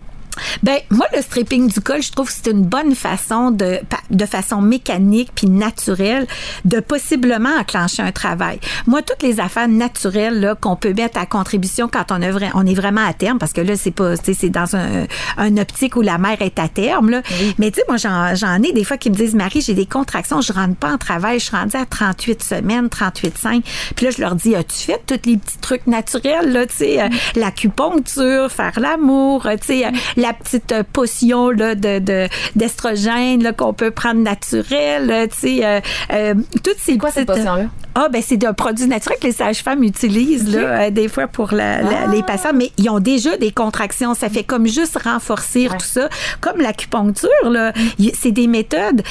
Ben 0.62 0.78
moi 0.90 1.06
le 1.14 1.22
stripping 1.22 1.68
du 1.68 1.80
col, 1.80 2.02
je 2.02 2.10
trouve 2.10 2.28
que 2.28 2.32
c'est 2.32 2.50
une 2.50 2.64
bonne 2.64 2.94
façon 2.94 3.50
de 3.50 3.78
de 4.10 4.26
façon 4.26 4.60
mécanique 4.60 5.30
puis 5.34 5.46
naturelle 5.46 6.26
de 6.64 6.80
possiblement 6.80 7.50
enclencher 7.58 8.02
un 8.02 8.12
travail. 8.12 8.58
Moi 8.86 9.02
toutes 9.02 9.22
les 9.22 9.40
affaires 9.40 9.68
naturelles 9.68 10.40
là 10.40 10.54
qu'on 10.54 10.76
peut 10.76 10.92
mettre 10.94 11.18
à 11.18 11.26
contribution 11.26 11.88
quand 11.88 12.10
on 12.10 12.22
est 12.22 12.30
on 12.54 12.66
est 12.66 12.74
vraiment 12.74 13.04
à 13.06 13.12
terme 13.12 13.38
parce 13.38 13.52
que 13.52 13.60
là 13.60 13.76
c'est 13.76 13.90
pas 13.90 14.16
tu 14.16 14.34
c'est 14.34 14.48
dans 14.48 14.76
un, 14.76 15.06
un 15.36 15.56
optique 15.56 15.96
où 15.96 16.02
la 16.02 16.18
mère 16.18 16.40
est 16.40 16.58
à 16.58 16.68
terme 16.68 17.10
là. 17.10 17.22
Mais 17.58 17.70
tu 17.70 17.80
sais 17.80 17.84
moi 17.88 17.96
j'en 17.96 18.34
j'en 18.34 18.62
ai 18.62 18.72
des 18.72 18.84
fois 18.84 18.96
qui 18.96 19.10
me 19.10 19.14
disent 19.14 19.34
Marie, 19.34 19.60
j'ai 19.60 19.74
des 19.74 19.86
contractions, 19.86 20.40
je 20.40 20.52
rentre 20.52 20.76
pas 20.76 20.92
en 20.92 20.98
travail, 20.98 21.38
je 21.38 21.46
suis 21.46 21.56
rendue 21.56 21.76
à 21.76 21.86
38 21.86 22.42
semaines, 22.42 22.88
38 22.88 23.38
5. 23.38 23.64
Puis 23.96 24.06
là 24.06 24.12
je 24.16 24.20
leur 24.20 24.34
dis 24.34 24.54
as-tu 24.54 24.76
fait 24.76 25.00
tous 25.06 25.28
les 25.28 25.36
petits 25.36 25.58
trucs 25.58 25.86
naturels 25.86 26.52
là, 26.52 26.66
tu 26.66 26.76
sais 26.76 27.02
euh, 27.02 27.08
l'acupuncture, 27.36 28.50
faire 28.50 28.78
l'amour, 28.80 29.46
euh, 29.46 29.56
tu 29.60 29.66
sais 29.66 29.86
euh, 29.86 29.90
la 30.22 30.32
petite 30.32 30.72
euh, 30.72 30.82
potion 30.90 31.50
là 31.50 31.74
de 31.74 31.98
de- 31.98 32.28
d'estrogène 32.56 33.52
qu'on 33.56 33.72
peut 33.74 33.90
prendre 33.90 34.20
naturel, 34.22 35.28
tu 35.32 35.38
sais 35.40 35.64
euh, 35.64 35.80
euh, 36.12 36.34
toutes 36.64 36.78
ces 36.78 36.96
quoi 36.98 37.10
cette 37.10 37.26
potion-là? 37.26 37.66
ah, 37.94 38.08
ben 38.10 38.22
c'est 38.26 38.42
un 38.44 38.54
produit 38.54 38.86
naturel 38.86 39.18
que 39.20 39.26
les 39.26 39.32
sages-femmes 39.32 39.82
utilisent 39.82 40.54
là, 40.54 40.60
euh, 40.60 40.90
des 40.90 41.08
fois 41.08 41.26
pour 41.26 41.52
la- 41.52 41.82
la- 41.82 42.04
Ah. 42.06 42.10
les 42.10 42.22
patients, 42.22 42.52
mais 42.54 42.70
ils 42.78 42.88
ont 42.88 43.00
déjà 43.00 43.36
des 43.36 43.50
contractions. 43.50 44.14
Ça 44.14 44.28
fait 44.30 44.44
comme 44.44 44.66
juste 44.66 44.98
renforcer 45.04 45.68
Ouais. 45.68 45.76
tout 45.76 45.84
ça. 45.84 46.08
Comme 46.40 46.58
l'acupuncture, 46.60 47.28
là, 47.50 47.72
c'est 48.14 48.32
des 48.32 48.46
méthodes 48.46 49.02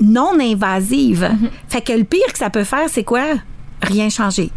non 0.00 0.32
invasives. 0.40 1.24
Mm-hmm. 1.24 1.50
Fait 1.68 1.80
que 1.80 1.92
le 1.92 2.04
pire 2.04 2.26
que 2.32 2.38
ça 2.38 2.50
peut 2.50 2.64
faire, 2.64 2.88
c'est 2.90 3.04
quoi? 3.04 3.22
Rien 3.82 4.08
changer. 4.10 4.50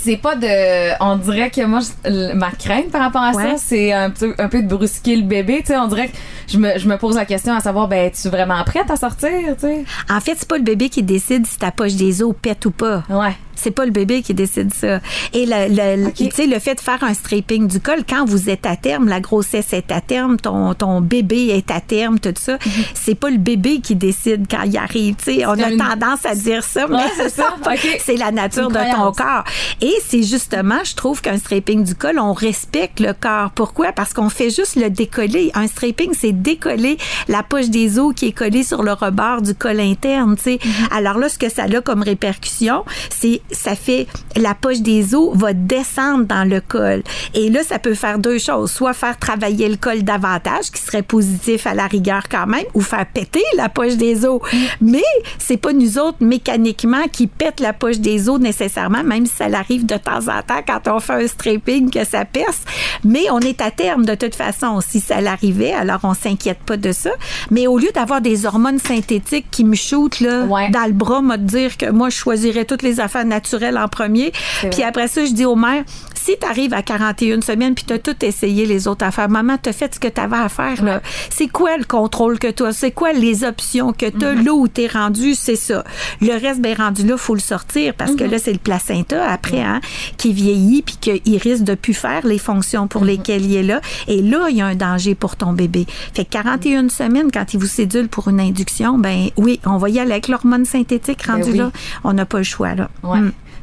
C'est 0.00 0.16
pas 0.16 0.36
de. 0.36 1.02
On 1.02 1.16
dirait 1.16 1.50
que 1.50 1.64
moi, 1.64 1.80
je- 2.04 2.32
ma 2.34 2.50
crainte 2.52 2.90
par 2.90 3.00
rapport 3.02 3.22
à 3.22 3.32
Ouais. 3.32 3.42
ça, 3.42 3.54
c'est 3.58 3.92
un 3.92 4.10
peu, 4.10 4.34
un 4.38 4.48
peu 4.48 4.62
de 4.62 4.68
brusquer 4.68 5.16
le 5.16 5.22
bébé. 5.22 5.58
Tu 5.60 5.66
sais, 5.68 5.76
on 5.78 5.88
dirait 5.88 6.08
que 6.08 6.16
je 6.48 6.58
me, 6.58 6.78
je 6.78 6.88
me 6.88 6.96
pose 6.96 7.16
la 7.16 7.24
question 7.26 7.52
à 7.54 7.60
savoir, 7.60 7.88
ben, 7.88 8.06
es-tu 8.06 8.28
vraiment 8.28 8.62
prête 8.64 8.90
à 8.90 8.96
sortir, 8.96 9.30
tu 9.54 9.60
sais? 9.66 9.84
En 10.10 10.20
fait, 10.20 10.34
c'est 10.38 10.48
pas 10.48 10.56
le 10.58 10.62
bébé 10.64 10.88
qui 10.88 11.02
décide 11.02 11.46
si 11.46 11.58
ta 11.58 11.70
poche 11.70 11.94
des 11.94 12.22
os 12.22 12.34
pète 12.40 12.64
ou 12.66 12.70
pas. 12.70 13.02
Ouais. 13.10 13.36
C'est 13.60 13.72
pas 13.72 13.84
le 13.84 13.90
bébé 13.90 14.22
qui 14.22 14.34
décide 14.34 14.72
ça. 14.72 15.00
Et 15.32 15.44
le, 15.44 15.66
le, 15.68 16.04
le- 16.06 16.58
fait 16.60 16.74
de 16.76 16.80
faire 16.80 17.02
un 17.02 17.12
stripping 17.12 17.66
du 17.66 17.80
col, 17.80 18.04
quand 18.08 18.24
vous 18.24 18.48
êtes 18.50 18.64
à 18.66 18.76
terme, 18.76 19.08
la 19.08 19.18
grossesse 19.18 19.72
est 19.72 19.90
à 19.90 20.00
terme, 20.00 20.36
ton, 20.36 20.74
ton 20.74 21.00
bébé 21.00 21.48
est 21.48 21.68
à 21.72 21.80
terme, 21.80 22.20
tout 22.20 22.32
ça, 22.38 22.56
c'est 22.94 23.16
pas 23.16 23.30
le 23.30 23.38
bébé 23.38 23.80
qui 23.80 23.96
décide 23.96 24.46
quand 24.48 24.62
il 24.62 24.76
arrive. 24.78 25.16
Tu 25.16 25.34
sais, 25.38 25.46
on 25.46 25.50
a 25.50 25.56
Mhm. 25.56 25.72
une- 25.72 25.78
tendance 25.78 26.24
à 26.24 26.36
dire 26.36 26.62
ça, 26.62 26.86
mais 26.88 26.98
Ouais, 26.98 27.02
c'est 27.16 27.30
ça. 27.30 27.56
C'est 28.04 28.16
la 28.16 28.30
nature 28.30 28.68
de 28.68 28.78
ton 28.94 29.10
corps. 29.10 29.42
Et 29.80 29.87
c'est 30.04 30.22
justement, 30.22 30.78
je 30.84 30.94
trouve 30.94 31.20
qu'un 31.20 31.38
stripping 31.38 31.84
du 31.84 31.94
col, 31.94 32.18
on 32.18 32.32
respecte 32.32 33.00
le 33.00 33.12
corps. 33.12 33.50
Pourquoi? 33.54 33.92
Parce 33.92 34.12
qu'on 34.12 34.28
fait 34.28 34.50
juste 34.50 34.76
le 34.76 34.90
décoller. 34.90 35.50
Un 35.54 35.66
stripping, 35.66 36.12
c'est 36.18 36.32
décoller 36.32 36.98
la 37.28 37.42
poche 37.42 37.68
des 37.68 37.98
os 37.98 38.12
qui 38.14 38.26
est 38.26 38.32
collée 38.32 38.62
sur 38.62 38.82
le 38.82 38.92
rebord 38.92 39.42
du 39.42 39.54
col 39.54 39.80
interne, 39.80 40.36
tu 40.36 40.42
sais. 40.42 40.56
Mm-hmm. 40.56 40.96
Alors 40.96 41.18
là, 41.18 41.28
ce 41.28 41.38
que 41.38 41.48
ça 41.48 41.64
a 41.64 41.80
comme 41.80 42.02
répercussion, 42.02 42.84
c'est, 43.10 43.40
ça 43.52 43.74
fait, 43.74 44.06
la 44.36 44.54
poche 44.54 44.80
des 44.80 45.14
os 45.14 45.36
va 45.36 45.52
descendre 45.52 46.24
dans 46.24 46.48
le 46.48 46.60
col. 46.60 47.02
Et 47.34 47.50
là, 47.50 47.62
ça 47.62 47.78
peut 47.78 47.94
faire 47.94 48.18
deux 48.18 48.38
choses. 48.38 48.70
Soit 48.70 48.94
faire 48.94 49.18
travailler 49.18 49.68
le 49.68 49.76
col 49.76 50.02
davantage, 50.02 50.70
qui 50.72 50.82
serait 50.82 51.02
positif 51.02 51.66
à 51.66 51.74
la 51.74 51.86
rigueur 51.86 52.24
quand 52.30 52.46
même, 52.46 52.64
ou 52.74 52.80
faire 52.80 53.06
péter 53.06 53.44
la 53.56 53.68
poche 53.68 53.96
des 53.96 54.24
os. 54.24 54.40
Mm. 54.52 54.56
Mais 54.80 55.02
c'est 55.38 55.56
pas 55.56 55.72
nous 55.72 55.98
autres, 55.98 56.18
mécaniquement, 56.20 57.06
qui 57.12 57.26
pètent 57.26 57.60
la 57.60 57.72
poche 57.72 57.98
des 57.98 58.28
os 58.28 58.40
nécessairement, 58.40 59.04
même 59.04 59.26
si 59.26 59.36
ça 59.36 59.48
arrive 59.78 59.86
de 59.86 59.96
temps 59.96 60.28
en 60.28 60.42
temps 60.42 60.62
quand 60.66 60.88
on 60.92 61.00
fait 61.00 61.24
un 61.24 61.26
stripping 61.26 61.90
que 61.90 62.04
ça 62.04 62.24
perce. 62.24 62.60
Mais 63.04 63.30
on 63.30 63.38
est 63.40 63.60
à 63.60 63.70
terme 63.70 64.04
de 64.04 64.14
toute 64.14 64.34
façon. 64.34 64.80
Si 64.80 65.00
ça 65.00 65.20
l'arrivait, 65.20 65.72
alors 65.72 66.00
on 66.02 66.14
s'inquiète 66.14 66.58
pas 66.66 66.76
de 66.76 66.92
ça. 66.92 67.10
Mais 67.50 67.66
au 67.66 67.78
lieu 67.78 67.88
d'avoir 67.94 68.20
des 68.20 68.46
hormones 68.46 68.78
synthétiques 68.78 69.46
qui 69.50 69.64
me 69.64 69.74
shootent 69.76 70.20
là, 70.20 70.44
Ouais. 70.44 70.70
dans 70.70 70.86
le 70.86 70.92
bras, 70.92 71.20
me 71.22 71.36
dire 71.36 71.76
que 71.76 71.90
moi, 71.90 72.10
je 72.10 72.16
choisirais 72.16 72.64
toutes 72.64 72.82
les 72.82 73.00
affaires 73.00 73.24
naturelles 73.24 73.78
en 73.78 73.88
premier. 73.88 74.32
Puis 74.70 74.82
après 74.82 75.08
ça, 75.08 75.24
je 75.24 75.32
dis 75.32 75.44
aux 75.44 75.56
mères, 75.56 75.84
si 76.18 76.36
tu 76.40 76.46
arrives 76.46 76.74
à 76.74 76.82
41 76.82 77.40
semaines 77.42 77.74
puis 77.74 77.84
tu 77.86 77.92
as 77.94 77.98
tout 77.98 78.16
essayé 78.22 78.66
les 78.66 78.88
autres 78.88 79.04
affaires, 79.04 79.28
maman, 79.28 79.56
tu 79.62 79.68
as 79.68 79.72
fait 79.72 79.94
ce 79.94 80.00
que 80.00 80.08
tu 80.08 80.20
avais 80.20 80.36
à 80.36 80.48
faire. 80.48 80.82
là. 80.84 81.00
C'est 81.30 81.48
quoi 81.48 81.76
le 81.76 81.84
contrôle 81.84 82.38
que 82.38 82.48
tu 82.50 82.64
as? 82.64 82.72
C'est 82.72 82.90
quoi 82.90 83.12
les 83.12 83.44
options 83.44 83.92
que 83.92 84.06
tu 84.10 84.24
as 84.24 84.34
Mm-hmm. 84.34 84.44
là 84.44 84.52
où 84.52 84.68
tu 84.68 84.82
es 84.82 84.86
rendu? 84.88 85.34
C'est 85.34 85.56
ça. 85.56 85.84
Le 86.20 86.32
reste, 86.32 86.60
ben 86.60 86.76
rendu 86.76 87.06
là, 87.06 87.16
faut 87.16 87.34
le 87.34 87.40
sortir 87.40 87.94
parce 87.94 88.12
Mm-hmm. 88.12 88.16
que 88.16 88.24
là, 88.24 88.38
c'est 88.38 88.52
le 88.52 88.58
placenta 88.58 89.30
après 89.30 89.60
hein, 89.62 89.80
qui 90.16 90.32
vieillit 90.32 90.82
puis 90.82 90.96
qu'il 91.00 91.36
risque 91.38 91.64
de 91.64 91.74
plus 91.74 91.94
faire 91.94 92.26
les 92.26 92.38
fonctions 92.38 92.84
Mm-hmm. 92.84 92.88
pour 92.88 93.04
lesquelles 93.04 93.44
il 93.44 93.56
est 93.56 93.62
là. 93.62 93.80
Et 94.08 94.20
là, 94.22 94.48
il 94.50 94.56
y 94.56 94.60
a 94.60 94.66
un 94.66 94.74
danger 94.74 95.14
pour 95.14 95.36
ton 95.36 95.52
bébé. 95.52 95.86
Fait 96.14 96.24
que 96.24 96.30
41 96.30 96.88
semaines, 96.90 97.30
quand 97.32 97.54
il 97.54 97.60
vous 97.60 97.66
sédule 97.66 98.08
pour 98.08 98.28
une 98.28 98.40
induction, 98.40 98.98
ben 98.98 99.28
oui, 99.36 99.60
on 99.64 99.76
va 99.78 99.88
y 99.88 99.98
aller 99.98 100.12
avec 100.12 100.28
l'hormone 100.28 100.64
synthétique 100.64 101.22
rendu 101.22 101.42
Ben 101.44 101.50
oui. 101.52 101.58
là. 101.58 101.70
On 102.04 102.12
n'a 102.12 102.26
pas 102.26 102.38
le 102.38 102.44
choix, 102.44 102.74
là. 102.74 102.88
Ouais. 103.02 103.18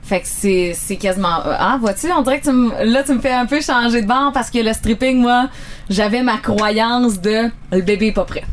Fait 0.06 0.22
que 0.22 0.28
c'est, 0.28 0.74
c'est 0.76 0.97
quasiment. 0.97 1.39
Ah, 1.43 1.78
vois-tu, 1.80 2.12
on 2.12 2.22
dirait 2.22 2.39
que 2.39 2.45
tu 2.49 2.86
là, 2.91 3.01
tu 3.01 3.14
me 3.14 3.20
fais 3.20 3.32
un 3.32 3.47
peu 3.47 3.60
changer 3.60 4.03
de 4.03 4.08
bord 4.08 4.32
parce 4.34 4.51
que 4.51 4.60
le 4.60 4.72
stripping, 4.72 5.18
moi, 5.18 5.49
j'avais 5.89 6.22
ma 6.22 6.38
croyance 6.38 7.20
de 7.20 7.49
le 7.72 7.82
bébé 7.82 8.08
est 8.08 8.12
pas 8.12 8.26
prêt. 8.26 8.43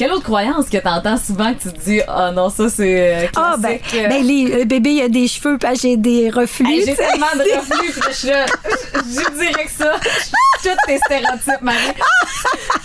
Quelle 0.00 0.12
autre 0.12 0.22
croyance 0.24 0.70
que 0.70 0.78
t'entends 0.78 1.18
souvent 1.18 1.52
que 1.52 1.60
tu 1.60 1.72
te 1.74 1.78
dis, 1.80 2.00
ah 2.08 2.30
non, 2.34 2.48
ça 2.48 2.70
c'est. 2.70 3.24
euh, 3.24 3.26
Ah, 3.36 3.56
ben, 3.58 3.78
classique, 3.78 4.00
euh, 4.02 4.08
ben 4.08 4.24
les, 4.26 4.44
le 4.60 4.64
bébé, 4.64 4.90
il 4.92 5.02
a 5.02 5.08
des 5.10 5.28
cheveux, 5.28 5.58
puis 5.58 5.68
j'ai 5.78 5.98
des 5.98 6.30
reflux. 6.30 6.66
Hey, 6.72 6.84
j'ai 6.86 6.94
tellement 6.94 7.26
de 7.34 7.40
reflux, 7.58 7.92
puis 7.92 8.02
je 8.10 8.16
suis 8.16 8.28
là, 8.28 8.46
je 8.94 9.30
dirais 9.38 9.64
que 9.64 9.70
ça. 9.70 9.92
Tous 10.62 10.68
tes 10.86 10.96
stéréotypes, 10.98 11.60
Marie. 11.60 11.76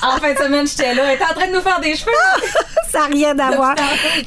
En 0.01 0.18
fin 0.20 0.34
de 0.34 0.38
semaine, 0.38 0.68
j'étais 0.68 0.93
là. 0.93 1.03
Elle 1.07 1.16
était 1.16 1.24
en 1.24 1.34
train 1.34 1.47
de 1.47 1.53
nous 1.55 1.61
faire 1.61 1.80
des 1.80 1.95
cheveux. 1.95 2.11
Ça 2.91 2.99
n'a 2.99 3.05
rien 3.07 3.39
à 3.39 3.55
voir. 3.55 3.76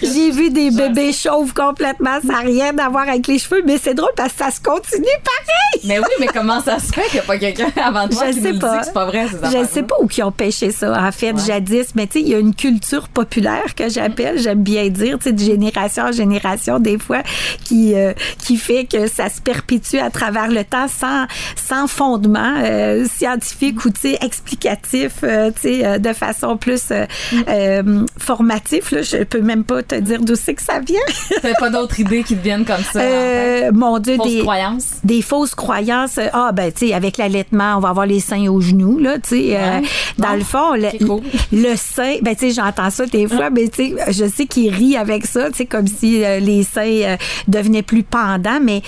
J'ai 0.03 0.31
vu 0.31 0.51
des 0.51 0.71
bébés 0.71 1.13
chauves 1.13 1.55
complètement. 1.55 2.19
Ça 2.21 2.33
n'a 2.33 2.39
rien 2.41 2.77
à 2.79 2.89
voir 2.89 3.09
avec 3.09 3.27
les 3.29 3.39
cheveux, 3.39 3.63
mais 3.65 3.79
c'est 3.83 3.95
drôle 3.95 4.11
parce 4.17 4.33
que 4.33 4.45
ça 4.45 4.51
se 4.51 4.61
continue 4.61 5.05
pareil. 5.25 5.83
Mais 5.85 5.99
oui, 6.01 6.07
mais 6.21 6.27
comment 6.27 6.61
ça 6.61 6.79
se 6.79 6.93
fait 6.93 7.05
qu'il 7.05 7.15
n'y 7.15 7.21
a 7.21 7.23
pas 7.23 7.39
quelqu'un 7.39 7.69
avant 7.83 8.09
toi 8.09 8.25
Je 8.27 8.33
qui 8.33 8.41
sais 8.43 8.49
nous 8.49 8.55
le 8.55 8.59
pas. 8.59 8.73
dit 8.75 8.79
que 8.81 8.85
c'est 8.87 8.93
pas 8.93 9.07
vrai, 9.07 9.27
ces 9.29 9.59
Je 9.59 9.65
sais 9.67 9.83
pas 9.85 9.95
où 10.01 10.07
qui 10.07 10.23
ont 10.23 10.33
pêché 10.33 10.71
ça, 10.71 10.93
en 11.01 11.13
fait, 11.13 11.33
Ouais. 11.33 11.43
jadis. 11.47 11.87
Mais 11.95 12.07
tu 12.07 12.15
sais, 12.15 12.21
il 12.21 12.29
y 12.29 12.35
a 12.35 12.39
une 12.39 12.55
culture 12.55 12.78
populaire 13.09 13.75
que 13.75 13.89
j'appelle, 13.89 14.39
j'aime 14.39 14.63
bien 14.63 14.89
dire, 14.89 15.19
de 15.19 15.39
génération 15.39 16.05
en 16.05 16.13
génération, 16.13 16.79
des 16.79 16.99
fois, 16.99 17.23
qui, 17.65 17.95
euh, 17.95 18.13
qui 18.39 18.57
fait 18.57 18.85
que 18.85 19.07
ça 19.07 19.29
se 19.29 19.41
perpétue 19.41 19.97
à 19.97 20.11
travers 20.11 20.49
le 20.49 20.65
temps 20.65 20.89
sans, 20.89 21.27
sans 21.57 21.87
fondement 21.87 22.55
euh, 22.63 23.07
scientifique 23.07 23.85
ou, 23.85 23.91
explicatif, 24.21 25.13
euh, 25.25 25.51
euh, 25.65 25.99
de 25.99 26.13
façon 26.13 26.57
plus 26.57 26.91
euh, 26.91 28.05
formatif. 28.17 28.91
Là. 28.93 29.03
Je 29.03 29.25
peux 29.25 29.41
même 29.41 29.65
pas 29.65 29.83
te 29.83 29.95
dire 29.97 30.21
d'où 30.21 30.35
c'est 30.35 30.55
que 30.55 30.63
ça 30.63 30.81
vient. 30.81 31.01
T'as 31.43 31.55
pas 31.55 31.71
d'autres 31.71 31.99
idées 32.01 32.23
qui 32.23 32.37
te 32.37 32.43
viennent 32.43 32.65
comme 32.65 32.83
ça? 32.83 33.01
en 33.01 33.03
fait? 33.03 33.71
Mon 33.73 33.99
Dieu, 33.99 34.17
des, 35.05 35.23
fausses 35.23 35.55
croyances. 35.55 36.19
Ah, 36.33 36.53
ben, 36.53 36.73
tu 36.73 36.89
sais, 36.89 36.95
avec 36.95 37.17
l'allaitement, 37.17 37.77
on 37.77 37.81
va 37.81 37.91
avoir 37.91 38.07
les 38.07 38.21
seins 38.21 38.47
aux 38.49 38.61
genoux, 38.61 38.99
là, 38.99 39.19
tu 39.19 39.31
sais. 39.31 39.57
Ouais. 39.57 39.83
dans 40.19 40.35
le 40.35 40.45
fond, 40.45 40.75
le, 40.75 41.05
cool. 41.05 41.23
le 41.53 41.77
sein, 41.77 42.17
ben, 42.23 42.35
tu 42.35 42.49
sais, 42.49 42.51
j'entends 42.69 42.91
ça 42.91 43.07
des 43.07 43.27
fois, 43.27 43.51
mais 43.51 43.69
tu 43.69 43.95
sais, 43.97 44.13
je 44.13 44.29
sais 44.29 44.47
qu'ils 44.47 44.73
rient 44.73 44.97
avec 44.97 45.27
ça, 45.27 45.51
tu 45.51 45.59
sais, 45.59 45.67
comme 45.67 45.87
si 45.87 46.25
euh, 46.25 46.39
les 46.39 46.63
seins 46.63 46.83
euh, 46.83 47.17
devenaient 47.47 47.83
plus 47.83 48.03
pendants, 48.03 48.61
mais 48.63 48.83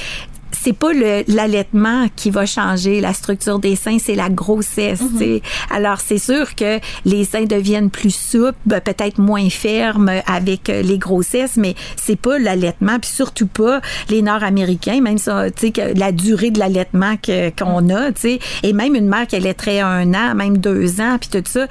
c'est 0.62 0.72
pas 0.74 0.92
l'allaitement 1.26 2.06
qui 2.16 2.30
va 2.30 2.44
changer 2.44 3.00
la 3.00 3.14
structure 3.14 3.58
des 3.58 3.76
seins, 3.76 3.98
c'est 3.98 4.14
la 4.14 4.28
grossesse. 4.28 5.00
tu 5.12 5.18
sais. 5.18 5.42
Alors, 5.70 6.00
c'est 6.00 6.18
sûr 6.18 6.54
que 6.54 6.78
les 7.04 7.24
seins 7.24 7.44
deviennent 7.44 7.90
plus 7.90 8.14
souples, 8.14 8.58
ben, 8.66 8.80
peut-être 8.80 9.18
moins 9.18 9.48
fermes 9.48 10.10
avec 10.26 10.68
euh, 10.68 10.82
les 10.82 10.98
grossesses, 10.98 11.56
mais 11.56 11.74
c'est 11.96 12.20
pas 12.20 12.38
l'allaitement, 12.38 12.98
puis 12.98 13.10
surtout 13.10 13.46
pas 13.46 13.80
les 14.08 14.22
Nord-Américains, 14.22 15.00
même 15.00 15.18
ça, 15.18 15.50
tu 15.50 15.66
sais, 15.66 15.70
que 15.70 15.98
la 15.98 16.12
durée 16.12 16.50
de 16.50 16.58
l'allaitement 16.58 17.16
qu'on 17.58 17.88
a, 17.88 18.12
tu 18.12 18.20
sais, 18.20 18.38
et 18.62 18.72
même 18.72 18.94
une 18.94 19.08
mère 19.08 19.26
qui 19.26 19.36
allaiterait 19.36 19.80
un 19.80 20.12
an, 20.14 20.34
même 20.34 20.58
deux 20.58 21.00
ans, 21.00 21.16
puis 21.18 21.30
tout 21.30 21.48
ça, 21.48 21.66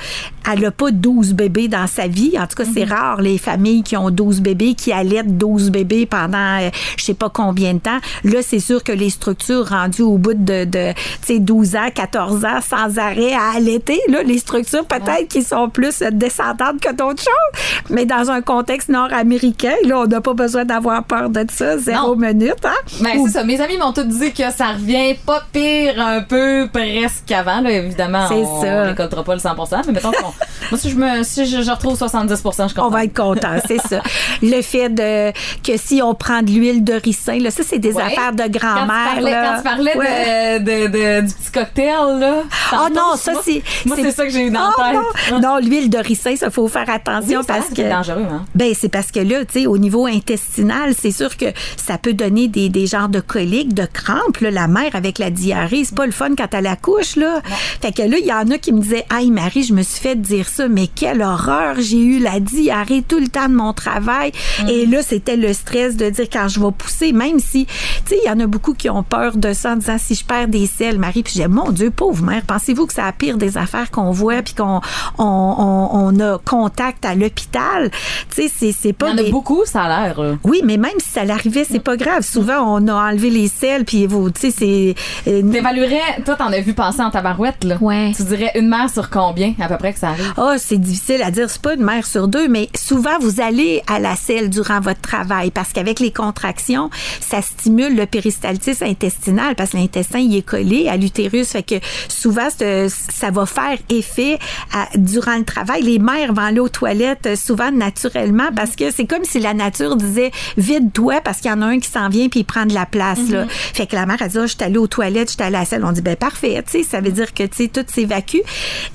elle 0.51 0.65
a 0.65 0.71
pas 0.71 0.91
12 0.91 1.33
bébés 1.33 1.67
dans 1.67 1.87
sa 1.87 2.07
vie. 2.07 2.33
En 2.39 2.47
tout 2.47 2.55
cas, 2.55 2.65
c'est 2.71 2.83
rare 2.83 3.21
les 3.21 3.37
familles 3.37 3.83
qui 3.83 3.95
ont 3.97 4.09
12 4.09 4.41
bébés, 4.41 4.73
qui 4.73 4.91
allaitent 4.91 5.37
12 5.37 5.69
bébés 5.69 6.05
pendant 6.05 6.59
euh, 6.61 6.69
je 6.97 7.03
sais 7.03 7.13
pas 7.13 7.29
combien 7.29 7.75
de 7.75 7.79
temps. 7.79 7.99
Là, 8.23 8.41
c'est 8.41 8.59
sûr 8.59 8.78
que 8.83 8.91
les 8.91 9.09
structures 9.09 9.67
rendues 9.69 10.01
au 10.01 10.17
bout 10.17 10.33
de, 10.33 10.65
de 10.65 10.91
tu 10.93 11.33
sais, 11.33 11.39
12 11.39 11.75
ans, 11.75 11.89
14 11.93 12.45
ans, 12.45 12.59
sans 12.61 12.97
arrêt 12.97 13.33
à 13.33 13.55
allaiter, 13.57 13.99
là, 14.09 14.23
les 14.23 14.37
structures 14.39 14.85
peut-être 14.85 15.27
qui 15.27 15.43
sont 15.43 15.69
plus 15.69 15.99
descendantes 16.11 16.79
que 16.81 16.91
d'autres 16.93 17.23
choses. 17.23 17.63
Mais 17.89 18.05
dans 18.05 18.29
un 18.31 18.41
contexte 18.41 18.89
nord-américain, 18.89 19.73
là, 19.85 19.99
on 19.99 20.05
n'a 20.07 20.21
pas 20.21 20.33
besoin 20.33 20.65
d'avoir 20.65 21.03
peur 21.03 21.29
de 21.29 21.45
ça, 21.51 21.77
zéro 21.77 22.15
Non. 22.15 22.27
minute, 22.27 22.63
hein? 22.63 22.69
Ben, 23.01 23.17
Ou- 23.17 23.27
c'est 23.27 23.33
ça. 23.33 23.43
Mes 23.43 23.59
amis 23.61 23.77
m'ont 23.77 23.93
tous 23.93 24.03
dit 24.03 24.31
que 24.33 24.51
ça 24.51 24.73
revient 24.73 25.15
pas 25.25 25.43
pire 25.51 25.99
un 26.01 26.21
peu 26.21 26.67
presque 26.71 27.31
avant. 27.31 27.61
Là, 27.61 27.71
évidemment, 27.71 28.27
C'est 28.27 28.35
on 28.35 28.61
ça. 28.61 28.83
récoltera 28.83 29.23
pas 29.23 29.33
le 29.33 29.39
100 29.39 29.55
mais 29.87 29.93
mettons 29.93 30.11
qu'on... 30.11 30.33
Moi, 30.71 30.77
si 30.79 30.89
je, 30.91 30.95
me, 30.95 31.23
si 31.23 31.45
je, 31.45 31.61
je 31.61 31.71
retrouve 31.71 31.97
70 31.97 32.29
je 32.43 32.67
suis 32.67 32.79
On 32.79 32.89
va 32.89 33.05
être 33.05 33.15
content, 33.15 33.55
c'est 33.67 33.79
ça. 33.81 34.01
Le 34.41 34.61
fait 34.61 34.89
de 34.89 35.31
que 35.63 35.77
si 35.77 36.01
on 36.03 36.13
prend 36.13 36.41
de 36.41 36.51
l'huile 36.51 36.83
de 36.83 36.93
ricin, 36.93 37.39
là, 37.39 37.49
ça 37.51 37.63
c'est 37.65 37.79
des 37.79 37.93
Ouais. 37.93 38.03
affaires 38.03 38.33
de 38.33 38.43
tu 38.43 38.49
grand-mère. 38.75 39.21
là. 39.21 39.43
quand 39.51 39.57
tu 39.57 39.63
parlais 39.63 39.93
de- 39.93 39.99
Ouais. 39.99 40.59
de, 40.59 40.87
de- 40.87 41.27
du 41.27 41.33
petit 41.33 41.51
cocktail, 41.51 42.19
là. 42.19 42.43
Oh 42.43 42.75
tantôt, 42.75 42.93
non, 42.93 43.15
ça 43.17 43.33
c'est. 43.43 43.61
Moi, 43.85 43.97
c'est 43.99 44.11
ça 44.11 44.23
que 44.25 44.29
j'ai 44.31 44.47
eu 44.47 44.51
dans 44.51 44.69
Oh 44.77 44.81
la 44.81 44.91
tête. 44.91 45.31
Non, 45.31 45.39
non 45.39 45.57
l'huile 45.57 45.89
de 45.89 45.97
ricin, 45.97 46.35
ça 46.35 46.49
faut 46.49 46.67
faire 46.67 46.89
attention 46.89 47.39
Oui, 47.39 47.45
parce 47.47 47.67
que. 47.69 47.75
c'est 47.77 47.89
dangereux, 47.89 48.25
hein? 48.31 48.45
Ben, 48.55 48.73
c'est 48.79 48.89
parce 48.89 49.11
que 49.11 49.19
là, 49.19 49.45
tu 49.45 49.61
sais, 49.61 49.67
au 49.67 49.77
niveau 49.77 50.05
intestinal, 50.05 50.93
c'est 50.99 51.11
sûr 51.11 51.35
que 51.37 51.45
ça 51.77 51.97
peut 51.97 52.13
donner 52.13 52.47
des, 52.47 52.69
des 52.69 52.87
genres 52.87 53.09
de 53.09 53.19
coliques, 53.19 53.73
de 53.73 53.85
crampes. 53.91 54.37
Là, 54.41 54.51
la 54.51 54.67
mère 54.67 54.95
avec 54.95 55.17
la 55.19 55.29
diarrhée, 55.29 55.83
c'est 55.83 55.95
pas 55.95 56.05
le 56.05 56.11
fun 56.11 56.29
quand 56.37 56.53
elle 56.53 56.67
accouche, 56.67 57.15
là. 57.15 57.41
Fait 57.81 57.91
que 57.91 58.01
là, 58.03 58.17
il 58.19 58.25
y 58.25 58.33
en 58.33 58.49
a 58.51 58.57
qui 58.57 58.71
me 58.73 58.79
disaient, 58.81 59.05
Aïe, 59.09 59.31
Marie, 59.31 59.63
je 59.63 59.73
me 59.73 59.81
suis 59.81 59.99
fait 59.99 60.15
dire 60.15 60.47
ça, 60.47 60.67
mais 60.67 60.87
quelle 60.87 61.21
horreur, 61.21 61.75
j'ai 61.79 61.97
eu 62.01 62.19
la 62.19 62.39
diarrhée 62.39 63.03
tout 63.07 63.19
le 63.19 63.27
temps 63.27 63.47
de 63.49 63.53
mon 63.55 63.73
travail. 63.73 64.31
Et 64.69 64.85
là, 64.85 65.01
c'était 65.01 65.35
le 65.37 65.53
stress 65.53 65.95
de 65.95 66.09
dire 66.09 66.25
quand 66.31 66.47
je 66.47 66.59
vais 66.59 66.71
pousser, 66.77 67.11
même 67.13 67.39
si, 67.39 67.65
tu 67.65 67.71
sais, 68.15 68.19
il 68.23 68.27
y 68.27 68.31
en 68.31 68.39
a 68.39 68.45
beaucoup 68.47 68.58
qui 68.59 68.89
ont 68.89 69.03
peur 69.03 69.37
de 69.37 69.53
ça 69.53 69.73
en 69.73 69.75
disant 69.77 69.97
si 69.97 70.15
je 70.15 70.23
perds 70.25 70.47
des 70.47 70.67
selles, 70.67 70.99
Marie, 70.99 71.23
puis 71.23 71.33
j'ai 71.35 71.47
mon 71.47 71.71
Dieu, 71.71 71.89
pauvre 71.91 72.23
mère, 72.23 72.41
pensez-vous 72.45 72.85
que 72.85 72.93
c'est 72.93 73.01
la 73.01 73.11
pire 73.11 73.37
des 73.37 73.57
affaires 73.57 73.89
qu'on 73.91 74.11
voit 74.11 74.41
puis 74.41 74.53
qu'on 74.53 74.81
on, 75.17 75.23
on, 75.23 75.89
on 75.93 76.19
a 76.19 76.37
contact 76.39 77.05
à 77.05 77.15
l'hôpital? 77.15 77.91
Tu 78.35 78.43
sais, 78.43 78.51
c'est, 78.55 78.71
c'est 78.71 78.89
Il 78.89 78.93
pas 78.93 79.09
y 79.09 79.13
en 79.13 79.17
a 79.17 79.29
beaucoup, 79.29 79.63
ça 79.65 79.83
a 79.83 80.07
l'air. 80.13 80.37
oui, 80.43 80.61
mais 80.63 80.77
même 80.77 80.91
si 80.99 81.09
ça 81.09 81.25
l'arrivait, 81.25 81.65
c'est 81.69 81.79
pas 81.79 81.97
grave. 81.97 82.23
Souvent, 82.23 82.59
on 82.75 82.87
a 82.87 82.93
enlevé 83.09 83.29
les 83.29 83.47
selles, 83.47 83.85
puis 83.85 84.05
vous, 84.07 84.29
tu 84.29 84.51
sais, 84.51 84.51
c'est. 84.51 84.95
euh, 85.31 85.51
T'évaluerais, 85.51 86.21
toi, 86.25 86.35
t'en 86.35 86.47
as 86.51 86.59
vu 86.61 86.73
passer 86.73 87.01
en 87.01 87.09
tabarouette, 87.11 87.63
là. 87.63 87.77
Ouais. 87.81 88.11
Tu 88.15 88.23
dirais 88.23 88.51
une 88.55 88.67
mère 88.69 88.89
sur 88.89 89.09
combien, 89.09 89.53
à 89.59 89.67
peu 89.67 89.77
près, 89.77 89.93
que 89.93 89.99
ça 89.99 90.09
arrive? 90.09 90.33
Ah, 90.37 90.55
c'est 90.57 90.77
difficile 90.77 91.21
à 91.23 91.31
dire. 91.31 91.49
C'est 91.49 91.61
pas 91.61 91.73
une 91.75 91.83
mère 91.83 92.05
sur 92.05 92.27
deux, 92.27 92.47
mais 92.47 92.69
souvent, 92.75 93.17
vous 93.19 93.41
allez 93.41 93.81
à 93.87 93.99
la 93.99 94.15
selle 94.15 94.49
durant 94.49 94.79
votre 94.81 95.01
travail 95.01 95.51
parce 95.51 95.71
qu'avec 95.73 95.99
les 95.99 96.11
contractions, 96.11 96.89
ça 97.21 97.41
stimule 97.41 97.95
le 97.95 98.05
péristaltisme 98.49 98.83
intestinal 98.85 99.55
parce 99.55 99.71
que 99.71 99.77
l'intestin, 99.77 100.19
il 100.19 100.35
est 100.35 100.41
collé 100.41 100.87
à 100.87 100.97
l'utérus. 100.97 101.49
Fait 101.49 101.63
que 101.63 101.75
souvent, 102.07 102.47
ça 102.49 103.31
va 103.31 103.45
faire 103.45 103.77
effet 103.89 104.39
à- 104.73 104.87
durant 104.97 105.37
le 105.37 105.43
travail. 105.45 105.83
Les 105.83 105.99
mères 105.99 106.33
vont 106.33 106.41
aller 106.41 106.59
aux 106.59 106.69
toilettes 106.69 107.25
euh, 107.27 107.35
souvent 107.35 107.71
naturellement 107.71 108.49
parce 108.55 108.75
que 108.75 108.91
c'est 108.91 109.05
comme 109.05 109.23
si 109.23 109.39
la 109.39 109.53
nature 109.53 109.95
disait 109.95 110.31
vide-toi 110.57 111.21
parce 111.21 111.39
qu'il 111.39 111.51
y 111.51 111.53
en 111.53 111.61
a 111.61 111.65
un 111.67 111.79
qui 111.79 111.89
s'en 111.89 112.09
vient 112.09 112.27
puis 112.29 112.41
il 112.41 112.43
prend 112.45 112.65
de 112.65 112.73
la 112.73 112.85
place. 112.85 113.19
là. 113.29 113.45
Fait 113.49 113.85
que 113.87 113.95
la 113.95 114.05
mère, 114.05 114.17
elle 114.21 114.29
dit, 114.29 114.37
Ah, 114.39 114.43
je 114.47 114.55
suis 114.55 114.63
allée 114.63 114.77
aux 114.77 114.87
toilettes, 114.87 115.29
je 115.29 115.33
suis 115.35 115.43
allée 115.43 115.55
à 115.55 115.59
la 115.59 115.65
selle. 115.65 115.83
On 115.85 115.91
dit, 115.91 116.01
ben 116.01 116.15
parfait. 116.15 116.61
Tu 116.65 116.79
sais, 116.79 116.83
ça 116.83 117.01
veut 117.01 117.11
dire 117.11 117.33
que, 117.33 117.43
tu 117.43 117.55
sais, 117.63 117.67
tout 117.67 117.85
s'évacue. 117.87 118.37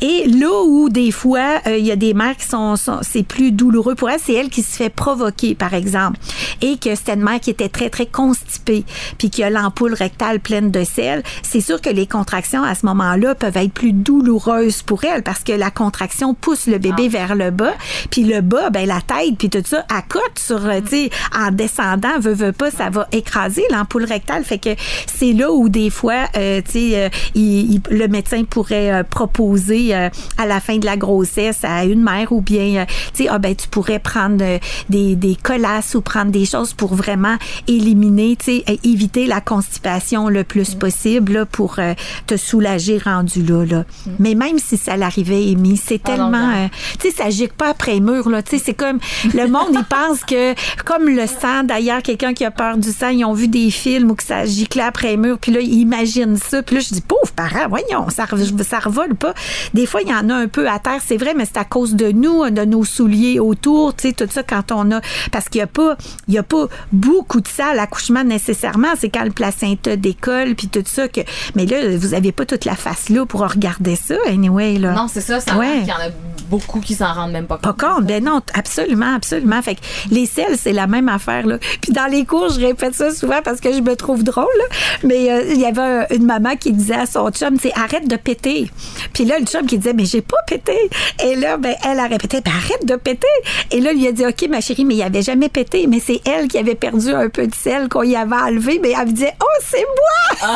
Et 0.00 0.26
là 0.28 0.62
où, 0.66 0.88
des 0.88 1.10
fois, 1.10 1.60
euh, 1.66 1.76
il 1.78 1.84
y 1.86 1.90
a 1.92 1.96
des 1.96 2.14
mères 2.14 2.36
qui 2.36 2.46
sont, 2.46 2.76
sont- 2.76 3.00
c'est 3.02 3.22
plus 3.22 3.52
douloureux 3.52 3.94
pour 3.94 4.10
elle, 4.10 4.20
c'est 4.22 4.34
elle 4.34 4.48
qui 4.50 4.62
se 4.62 4.76
fait 4.76 4.90
provoquer, 4.90 5.54
par 5.54 5.74
exemple. 5.74 6.18
Et 6.62 6.76
que 6.78 6.94
c'était 6.94 7.14
une 7.14 7.22
mère 7.22 7.40
qui 7.40 7.50
était 7.50 7.68
très, 7.68 7.90
très 7.90 8.06
constipée 8.06 8.84
puis 9.18 9.30
qui 9.30 9.43
a 9.44 9.50
l'ampoule 9.50 9.94
rectale 9.94 10.40
pleine 10.40 10.70
de 10.70 10.82
sel. 10.84 11.22
C'est 11.42 11.60
sûr 11.60 11.80
que 11.80 11.90
les 11.90 12.06
contractions, 12.06 12.62
à 12.64 12.74
ce 12.74 12.84
moment-là, 12.86 13.34
peuvent 13.34 13.56
être 13.56 13.72
plus 13.72 13.92
douloureuses 13.92 14.82
pour 14.82 15.04
elle 15.04 15.22
parce 15.22 15.44
que 15.44 15.52
la 15.52 15.70
contraction 15.70 16.34
pousse 16.34 16.66
le 16.66 16.78
bébé 16.78 17.08
vers 17.08 17.34
le 17.34 17.50
bas. 17.50 17.74
Puis 18.10 18.24
le 18.24 18.40
bas, 18.40 18.70
ben 18.70 18.86
la 18.86 19.00
tête, 19.00 19.36
puis 19.38 19.50
tout 19.50 19.62
ça, 19.64 19.84
à 19.94 20.02
côte 20.02 20.38
sur, 20.38 20.64
euh, 20.66 20.80
tu 20.80 20.88
sais, 20.96 21.10
en 21.38 21.50
descendant, 21.50 22.18
veut, 22.20 22.34
veut 22.34 22.52
pas, 22.52 22.70
ça 22.70 22.90
va 22.90 23.06
écraser 23.12 23.62
l'ampoule 23.70 24.04
rectale. 24.04 24.44
Fait 24.44 24.58
que 24.58 24.70
c'est 25.06 25.32
là 25.32 25.52
où 25.52 25.68
des 25.68 25.90
fois, 25.90 26.26
euh, 26.36 26.60
tu 26.64 26.72
sais, 26.72 27.04
euh, 27.04 27.08
il- 27.34 27.74
il- 27.74 27.82
le 27.90 28.08
médecin 28.08 28.44
pourrait 28.44 28.90
euh, 28.92 29.02
proposer 29.02 29.94
à 29.94 30.10
la 30.46 30.60
fin 30.60 30.78
de 30.78 30.84
la 30.86 30.96
grossesse 30.96 31.58
à 31.62 31.84
une 31.84 32.02
mère 32.02 32.32
ou 32.32 32.40
bien, 32.40 32.86
tu 33.14 33.24
sais, 33.24 33.28
ah 33.30 33.38
ben 33.38 33.54
tu 33.54 33.68
pourrais 33.68 33.98
prendre 33.98 34.42
des, 34.88 35.16
des 35.16 35.36
colasses 35.36 35.94
ou 35.94 36.00
prendre 36.00 36.30
des 36.30 36.46
choses 36.46 36.72
pour 36.72 36.94
vraiment 36.94 37.36
éliminer, 37.68 38.36
tu 38.36 38.56
sais, 38.58 38.64
éviter 38.84 39.26
la 39.26 39.33
constipation 39.40 40.28
le 40.28 40.44
plus 40.44 40.74
possible 40.74 41.32
là, 41.32 41.46
pour 41.46 41.78
euh, 41.78 41.94
te 42.26 42.36
soulager 42.36 42.98
rendu 42.98 43.42
là, 43.42 43.64
là. 43.64 43.84
Mais 44.18 44.34
même 44.34 44.58
si 44.58 44.76
ça 44.76 44.96
l'arrivait, 44.96 45.52
Amy, 45.52 45.76
c'est 45.76 46.00
Ah 46.04 46.08
tellement, 46.08 46.50
euh, 46.50 46.68
tu 47.00 47.10
sais, 47.10 47.16
ça 47.16 47.30
gicle 47.30 47.54
pas 47.54 47.70
après 47.70 48.00
mur, 48.00 48.28
là. 48.28 48.42
Tu 48.42 48.58
sais, 48.58 48.64
c'est 48.66 48.74
comme, 48.74 48.98
le 49.32 49.46
monde, 49.46 49.70
il 49.72 49.84
pense 49.84 50.20
que, 50.24 50.54
comme 50.84 51.08
le 51.08 51.26
sang, 51.26 51.64
d'ailleurs, 51.64 52.02
quelqu'un 52.02 52.34
qui 52.34 52.44
a 52.44 52.50
peur 52.50 52.76
du 52.76 52.90
sang, 52.90 53.08
ils 53.08 53.24
ont 53.24 53.34
vu 53.34 53.48
des 53.48 53.70
films 53.70 54.10
où 54.10 54.14
que 54.14 54.22
ça 54.22 54.44
giclait 54.44 54.82
après 54.82 55.16
mur, 55.16 55.38
puis 55.38 55.52
là, 55.52 55.60
ils 55.60 55.80
imaginent 55.80 56.36
ça. 56.36 56.62
Puis 56.62 56.76
là, 56.76 56.80
je 56.80 56.94
dis, 56.94 57.00
pauvre 57.00 57.32
parent, 57.34 57.68
voyons, 57.68 58.08
ça, 58.10 58.26
ça 58.62 58.78
revole 58.78 59.14
pas. 59.14 59.34
Des 59.72 59.86
fois, 59.86 60.02
il 60.02 60.08
y 60.08 60.14
en 60.14 60.30
a 60.30 60.34
un 60.34 60.48
peu 60.48 60.68
à 60.68 60.78
terre, 60.78 61.00
c'est 61.04 61.16
vrai, 61.16 61.34
mais 61.36 61.44
c'est 61.44 61.58
à 61.58 61.64
cause 61.64 61.94
de 61.94 62.12
nous, 62.12 62.48
de 62.50 62.64
nos 62.64 62.84
souliers 62.84 63.40
autour, 63.40 63.94
tu 63.94 64.08
sais, 64.08 64.14
tout 64.14 64.28
ça, 64.30 64.42
quand 64.42 64.72
on 64.72 64.90
a, 64.92 65.00
parce 65.32 65.48
qu'il 65.48 65.58
y 65.60 65.62
a 65.62 65.66
pas, 65.66 65.96
il 66.28 66.34
y 66.34 66.38
a 66.38 66.42
pas 66.42 66.68
beaucoup 66.92 67.40
de 67.40 67.48
ça 67.48 67.68
à 67.68 67.74
l'accouchement 67.74 68.24
nécessairement. 68.24 68.88
C'est 68.98 69.08
quand 69.08 69.23
le 69.24 69.30
placenta 69.32 69.96
décolle, 69.96 70.54
puis 70.54 70.68
tout 70.68 70.82
ça 70.86 71.08
que, 71.08 71.20
mais 71.54 71.66
là, 71.66 71.96
vous 71.96 72.14
avez 72.14 72.32
pas 72.32 72.46
toute 72.46 72.64
la 72.64 72.74
face 72.76 73.08
là 73.08 73.24
pour 73.26 73.40
regarder 73.40 73.96
ça, 73.96 74.14
anyway, 74.26 74.78
là. 74.78 74.92
Non, 74.92 75.06
c'est 75.12 75.20
ça, 75.20 75.38
Ouais. 75.56 75.78
qu'il 75.80 75.88
y 75.88 75.92
en 75.92 75.96
a 75.96 76.10
beaucoup 76.50 76.80
qui 76.80 76.94
s'en 76.94 77.12
rendent 77.12 77.32
même 77.32 77.46
pas 77.46 77.58
Pas 77.58 77.72
compte. 77.72 77.80
compte. 77.96 78.04
Ben 78.06 78.22
non, 78.22 78.40
absolument, 78.54 79.14
absolument. 79.14 79.60
Fait 79.62 79.74
que 79.76 79.80
les 80.10 80.26
selles, 80.26 80.56
c'est 80.58 80.72
la 80.72 80.86
même 80.86 81.08
affaire, 81.08 81.46
là. 81.46 81.58
Puis 81.80 81.92
dans 81.92 82.06
les 82.10 82.24
cours, 82.24 82.48
je 82.50 82.60
répète 82.60 82.94
ça 82.94 83.12
souvent 83.14 83.40
parce 83.42 83.60
que 83.60 83.72
je 83.72 83.80
me 83.80 83.96
trouve 83.96 84.22
drôle, 84.24 84.44
là. 84.58 84.64
Mais 85.04 85.30
euh, 85.30 85.42
il 85.52 85.60
y 85.60 85.64
avait 85.66 85.80
un- 85.80 86.06
une 86.14 86.24
maman 86.26 86.56
qui 86.56 86.72
disait 86.72 86.94
à 86.94 87.06
son 87.06 87.30
chum, 87.30 87.56
c'est 87.60 87.72
arrête 87.74 88.08
de 88.08 88.16
péter. 88.16 88.70
Puis 89.12 89.24
là, 89.24 89.38
le 89.38 89.46
chum 89.46 89.66
qui 89.66 89.78
disait, 89.78 89.92
mais 89.94 90.04
j'ai 90.04 90.22
pas 90.22 90.36
pété. 90.46 90.76
Et 91.24 91.34
là, 91.36 91.56
ben, 91.56 91.74
elle 91.88 91.98
a 91.98 92.06
répété, 92.06 92.40
ben, 92.40 92.52
arrête 92.52 92.86
de 92.86 92.96
péter. 92.96 93.26
Et 93.70 93.80
là, 93.80 93.92
lui 93.92 94.06
a 94.06 94.12
dit, 94.12 94.24
OK, 94.26 94.46
ma 94.48 94.60
chérie, 94.60 94.84
mais 94.84 94.94
il 94.96 95.02
avait 95.02 95.22
jamais 95.22 95.48
pété. 95.48 95.86
Mais 95.86 96.00
c'est 96.04 96.20
elle 96.26 96.48
qui 96.48 96.58
avait 96.58 96.74
perdu 96.74 97.10
un 97.10 97.28
peu 97.28 97.46
de 97.46 97.54
sel 97.54 97.88
qu'on 97.88 98.02
y 98.02 98.16
avait 98.16 98.36
enlevé. 98.36 98.78
Mais 98.82 98.94
elle 99.04 99.10
me 99.10 99.14
disait, 99.14 99.34
oh, 99.40 99.62
c'est 99.62 99.84
moi! 99.84 100.48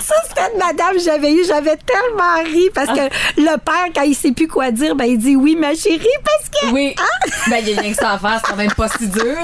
ça, 0.00 0.14
c'était 0.28 0.52
une 0.52 0.58
madame 0.58 0.98
j'avais 1.04 1.32
eu. 1.32 1.44
J'avais 1.46 1.76
tellement 1.76 2.42
ri 2.44 2.68
parce 2.74 2.88
que 2.88 3.04
le 3.36 3.56
père, 3.58 3.86
quand 3.94 4.02
il 4.02 4.14
sait 4.14 4.32
plus 4.32 4.48
quoi 4.48 4.70
dire, 4.70 4.94
ben, 4.94 5.04
il 5.04 5.18
dit 5.18 5.36
oui, 5.36 5.56
ma 5.56 5.74
chérie, 5.74 6.06
parce 6.24 6.48
que. 6.50 6.72
Oui. 6.72 6.94
Ben, 7.48 7.58
il 7.60 7.70
y 7.70 7.78
a 7.78 7.80
rien 7.80 7.90
que 7.92 7.96
ça 7.96 8.12
à 8.12 8.18
faire, 8.18 8.40
c'est 8.44 8.50
quand 8.50 8.56
même 8.56 8.72
pas 8.72 8.88
si 8.88 9.06
dur. 9.08 9.22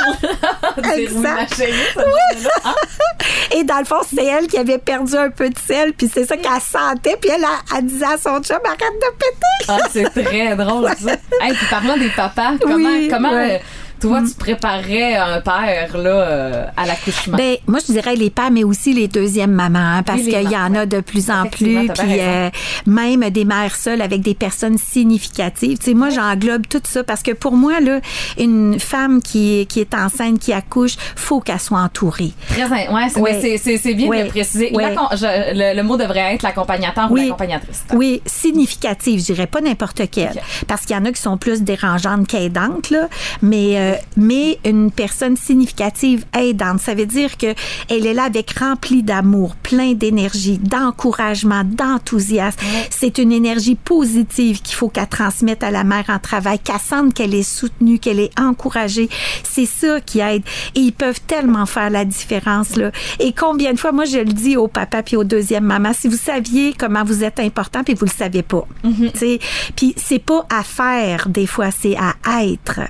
Dire 0.82 1.10
oui, 1.12 1.18
ma 1.18 1.46
chérie, 1.46 1.72
ça 1.94 2.02
donne 2.02 2.42
là. 2.42 2.74
Et 3.56 3.64
dans 3.64 3.78
le 3.78 3.84
fond, 3.84 4.00
c'est 4.08 4.24
elle 4.24 4.46
qui 4.46 4.58
avait 4.58 4.78
perdu 4.78 5.16
un 5.16 5.30
peu 5.30 5.48
de 5.50 5.58
sel, 5.58 5.92
puis 5.92 6.10
c'est 6.12 6.24
ça 6.24 6.36
qu'elle 6.36 6.50
sentait, 6.60 7.16
puis 7.20 7.30
elle, 7.34 7.42
elle, 7.42 7.78
elle 7.78 7.86
disait 7.86 8.04
à 8.06 8.16
son 8.16 8.40
chum, 8.42 8.58
arrête 8.64 8.78
de 8.80 9.16
péter. 9.16 9.66
Ah, 9.68 9.78
c'est 9.92 10.10
très 10.10 10.56
drôle, 10.56 10.88
ça. 10.88 11.12
Hey, 11.40 11.54
puis 11.54 11.66
parlant 11.70 11.96
des 11.96 12.10
papas, 12.10 12.52
comment, 12.60 12.74
Oui, 12.76 13.08
comment 13.10 13.32
ouais. 13.32 13.56
euh, 13.56 13.58
toi, 14.00 14.22
tu 14.26 14.34
préparais 14.34 15.14
un 15.16 15.40
père 15.40 15.96
là, 15.96 16.10
euh, 16.10 16.64
à 16.76 16.86
l'accouchement? 16.86 17.36
Ben, 17.36 17.56
moi, 17.66 17.78
je 17.86 17.92
dirais 17.92 18.16
les 18.16 18.30
pères, 18.30 18.50
mais 18.50 18.64
aussi 18.64 18.92
les 18.94 19.08
deuxièmes 19.08 19.52
mamans, 19.52 19.78
hein, 19.98 20.02
parce 20.02 20.22
qu'il 20.22 20.50
y 20.50 20.56
en 20.56 20.74
a 20.74 20.86
de 20.86 21.00
plus 21.00 21.30
en 21.30 21.46
plus, 21.46 21.88
puis 21.88 22.20
euh, 22.20 22.50
même 22.86 23.28
des 23.30 23.44
mères 23.44 23.76
seules 23.76 24.02
avec 24.02 24.22
des 24.22 24.34
personnes 24.34 24.78
significatives. 24.78 25.78
Tu 25.78 25.84
sais, 25.86 25.94
moi, 25.94 26.10
j'englobe 26.10 26.66
tout 26.68 26.80
ça 26.84 27.04
parce 27.04 27.22
que 27.22 27.32
pour 27.32 27.52
moi, 27.52 27.80
là, 27.80 28.00
une 28.38 28.78
femme 28.80 29.22
qui, 29.22 29.66
qui 29.68 29.80
est 29.80 29.94
enceinte, 29.94 30.38
qui 30.38 30.52
accouche, 30.52 30.94
faut 31.16 31.40
qu'elle 31.40 31.60
soit 31.60 31.78
entourée. 31.80 32.32
Très, 32.48 32.64
ouais, 32.68 32.86
c'est, 33.08 33.20
Ouais. 33.20 33.94
bien 33.94 34.08
de 34.08 34.24
le 34.24 34.28
préciser. 34.28 34.70
Je- 34.72 35.54
le, 35.54 35.76
le 35.76 35.82
mot 35.82 35.96
devrait 35.96 36.34
être 36.34 36.42
l'accompagnateur 36.42 37.10
ou 37.10 37.14
Oui. 37.14 37.22
l'accompagnatrice. 37.24 37.84
Oui, 37.94 38.22
significative, 38.26 39.20
je 39.20 39.26
dirais 39.26 39.46
pas 39.46 39.60
n'importe 39.60 40.02
quelle. 40.10 40.40
Parce 40.66 40.82
qu'il 40.86 40.96
y 40.96 40.98
en 40.98 41.04
a 41.04 41.12
qui 41.12 41.20
sont 41.20 41.36
plus 41.36 41.62
dérangeantes 41.62 42.26
qu'aidantes, 42.26 42.90
là. 42.90 43.08
Mais 43.42 43.78
euh, 43.78 43.89
mais 44.16 44.58
une 44.64 44.90
personne 44.90 45.36
significative 45.36 46.24
aidante. 46.36 46.80
Ça 46.80 46.94
veut 46.94 47.06
dire 47.06 47.36
que 47.36 47.54
elle 47.88 48.06
est 48.06 48.14
là 48.14 48.24
avec 48.24 48.58
remplie 48.58 49.02
d'amour, 49.02 49.56
plein 49.56 49.92
d'énergie, 49.92 50.58
d'encouragement, 50.58 51.62
d'enthousiasme. 51.64 52.58
C'est 52.90 53.18
une 53.18 53.32
énergie 53.32 53.74
positive 53.74 54.62
qu'il 54.62 54.74
faut 54.74 54.88
qu'elle 54.88 55.08
transmette 55.08 55.62
à 55.62 55.70
la 55.70 55.84
mère 55.84 56.04
en 56.08 56.18
travail, 56.18 56.58
qu'elle 56.58 56.80
sente 56.80 57.14
qu'elle 57.14 57.34
est 57.34 57.42
soutenue, 57.42 57.98
qu'elle 57.98 58.20
est 58.20 58.38
encouragée. 58.38 59.08
C'est 59.42 59.66
ça 59.66 60.00
qui 60.00 60.20
aide. 60.20 60.42
Et 60.74 60.80
ils 60.80 60.92
peuvent 60.92 61.20
tellement 61.26 61.66
faire 61.66 61.90
la 61.90 62.04
différence 62.04 62.76
là. 62.76 62.90
Et 63.18 63.32
combien 63.32 63.72
de 63.72 63.78
fois, 63.78 63.92
moi 63.92 64.04
je 64.04 64.18
le 64.18 64.24
dis 64.24 64.56
au 64.56 64.68
papa 64.68 65.02
puis 65.02 65.16
au 65.16 65.24
deuxième 65.24 65.64
maman, 65.64 65.92
si 65.92 66.08
vous 66.08 66.16
saviez 66.16 66.74
comment 66.78 67.04
vous 67.04 67.24
êtes 67.24 67.40
important 67.40 67.82
puis 67.84 67.94
vous 67.94 68.06
le 68.06 68.10
savez 68.10 68.42
pas. 68.42 68.66
Sais, 69.14 69.38
puis 69.76 69.94
c'est 69.96 70.18
pas 70.18 70.46
à 70.50 70.62
faire 70.62 71.28
des 71.28 71.46
fois, 71.46 71.70
c'est 71.70 71.96
à 71.96 72.44
être. 72.44 72.80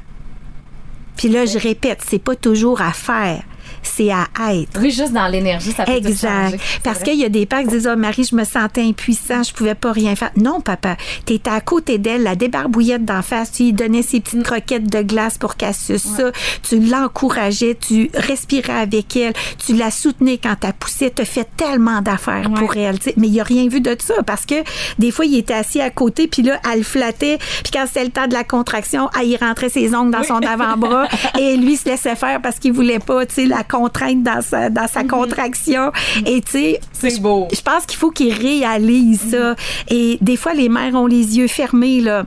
Puis 1.16 1.28
là, 1.28 1.46
je 1.46 1.58
répète, 1.58 2.02
c'est 2.06 2.22
pas 2.22 2.36
toujours 2.36 2.80
à 2.80 2.92
faire 2.92 3.42
c'est 3.82 4.10
à 4.10 4.26
être. 4.54 4.80
Oui, 4.80 4.90
juste 4.90 5.12
dans 5.12 5.26
l'énergie, 5.26 5.72
ça 5.72 5.84
peut 5.84 5.92
Exact. 5.92 6.58
Parce 6.82 7.02
qu'il 7.02 7.16
y 7.16 7.24
a 7.24 7.28
des 7.28 7.46
pères 7.46 7.60
qui 7.60 7.68
disent, 7.68 7.88
oh 7.92 7.96
Marie, 7.96 8.24
je 8.24 8.34
me 8.34 8.44
sentais 8.44 8.82
impuissant, 8.82 9.42
je 9.42 9.52
pouvais 9.52 9.74
pas 9.74 9.92
rien 9.92 10.16
faire. 10.16 10.30
Non, 10.36 10.60
papa, 10.60 10.96
tu 11.26 11.34
étais 11.34 11.50
à 11.50 11.60
côté 11.60 11.98
d'elle, 11.98 12.22
la 12.22 12.36
débarbouillette 12.36 13.04
d'en 13.04 13.22
face, 13.22 13.52
tu 13.52 13.64
lui 13.64 13.72
donnais 13.72 14.02
ses 14.02 14.20
petites 14.20 14.42
croquettes 14.42 14.90
de 14.90 15.02
glace 15.02 15.38
pour 15.38 15.56
qu'elle 15.56 15.74
suce 15.74 16.02
ça, 16.02 16.30
tu 16.62 16.80
l'encourageais, 16.80 17.76
tu 17.80 18.10
respirais 18.14 18.80
avec 18.80 19.16
elle, 19.16 19.32
tu 19.64 19.74
la 19.74 19.90
soutenais 19.90 20.38
quand 20.38 20.56
elle 20.62 20.72
poussait, 20.72 21.10
tu 21.10 21.24
fait 21.24 21.48
tellement 21.56 22.00
d'affaires 22.00 22.50
pour 22.54 22.76
elle. 22.76 22.98
Mais 23.16 23.28
il 23.28 23.40
a 23.40 23.44
rien 23.44 23.68
vu 23.68 23.80
de 23.80 23.96
ça 23.98 24.22
parce 24.24 24.46
que 24.46 24.54
des 24.98 25.10
fois, 25.10 25.24
il 25.24 25.36
était 25.36 25.54
assis 25.54 25.80
à 25.80 25.90
côté, 25.90 26.28
puis 26.28 26.42
là, 26.42 26.60
elle 26.72 26.84
flattait, 26.84 27.38
puis 27.38 27.72
quand 27.72 27.84
c'était 27.86 28.04
le 28.04 28.10
temps 28.10 28.26
de 28.26 28.34
la 28.34 28.44
contraction, 28.44 29.08
elle 29.20 29.28
y 29.28 29.36
rentrait 29.36 29.68
ses 29.68 29.94
ongles 29.94 30.10
dans 30.10 30.24
son 30.24 30.38
avant-bras 30.38 31.06
et 31.38 31.56
lui 31.56 31.76
se 31.76 31.88
laissait 31.88 32.16
faire 32.16 32.40
parce 32.40 32.58
qu'il 32.58 32.72
voulait 32.72 32.98
pas, 32.98 33.26
tu 33.26 33.34
sais, 33.34 33.46
la 33.46 33.62
contrainte 33.70 34.22
dans 34.22 34.42
sa, 34.42 34.70
dans 34.70 34.88
sa 34.88 35.02
mhm. 35.02 35.08
contraction. 35.08 35.92
Et 36.26 36.40
tu 36.42 36.52
sais, 36.52 36.80
c'est 36.92 37.20
beau. 37.20 37.48
Je 37.52 37.60
pense 37.60 37.86
qu'il 37.86 37.98
faut 37.98 38.10
qu'il 38.10 38.32
réalise 38.32 39.30
ça. 39.30 39.54
Et 39.88 40.18
des 40.20 40.36
fois, 40.36 40.54
les 40.54 40.68
mères 40.68 40.94
ont 40.94 41.06
les 41.06 41.38
yeux 41.38 41.48
fermés, 41.48 42.00
là 42.00 42.24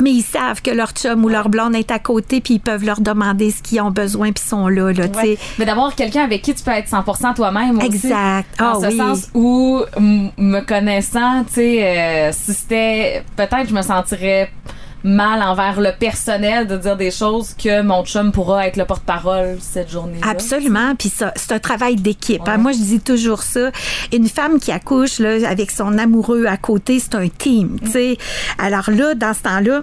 mais 0.00 0.12
ils 0.12 0.22
savent 0.22 0.62
que 0.62 0.70
leur 0.70 0.90
chum 0.90 1.24
ou 1.24 1.28
leur 1.28 1.48
blonde 1.48 1.74
est 1.74 1.90
à 1.90 1.98
côté 1.98 2.40
puis 2.40 2.54
ils 2.54 2.60
peuvent 2.60 2.84
leur 2.84 3.00
demander 3.00 3.50
ce 3.50 3.62
qu'ils 3.62 3.80
ont 3.80 3.90
besoin 3.90 4.32
puis 4.32 4.44
sont 4.44 4.68
là 4.68 4.92
là 4.92 5.06
mais 5.58 5.64
d'avoir 5.64 5.94
quelqu'un 5.94 6.22
avec 6.22 6.42
qui 6.42 6.54
tu 6.54 6.62
peux 6.62 6.70
être 6.70 6.88
100% 6.88 7.34
toi-même 7.34 7.80
exact 7.80 8.48
dans 8.58 8.80
ah 8.82 8.90
ce 8.90 8.96
sens 8.96 9.30
où 9.34 9.80
me 9.98 10.60
connaissant 10.60 11.44
tu 11.44 11.54
sais 11.54 11.84
euh, 11.84 12.32
si 12.32 12.54
c'était 12.54 13.24
peut-être 13.36 13.68
je 13.68 13.74
me 13.74 13.82
sentirais 13.82 14.50
mal 15.04 15.42
envers 15.42 15.80
le 15.80 15.92
personnel 15.98 16.66
de 16.66 16.76
dire 16.76 16.96
des 16.96 17.10
choses 17.10 17.54
que 17.54 17.82
mon 17.82 18.04
chum 18.04 18.32
pourra 18.32 18.66
être 18.66 18.76
le 18.76 18.84
porte-parole 18.84 19.58
cette 19.60 19.90
journée. 19.90 20.18
-là. 20.20 20.30
Absolument. 20.30 20.94
Puis 20.96 21.08
ça, 21.08 21.32
c'est 21.36 21.52
un 21.52 21.58
travail 21.58 21.96
d'équipe. 21.96 22.42
Hein. 22.46 22.58
Moi, 22.58 22.72
je 22.72 22.78
dis 22.78 23.00
toujours 23.00 23.42
ça. 23.42 23.70
Une 24.12 24.28
femme 24.28 24.58
qui 24.58 24.72
accouche 24.72 25.18
là, 25.18 25.48
avec 25.48 25.70
son 25.70 25.98
amoureux 25.98 26.46
à 26.46 26.56
côté, 26.56 26.98
c'est 26.98 27.14
un 27.14 27.28
team. 27.28 27.78
sais. 27.92 28.16
Alors 28.58 28.90
là, 28.90 29.14
dans 29.14 29.34
ce 29.34 29.42
temps-là, 29.42 29.82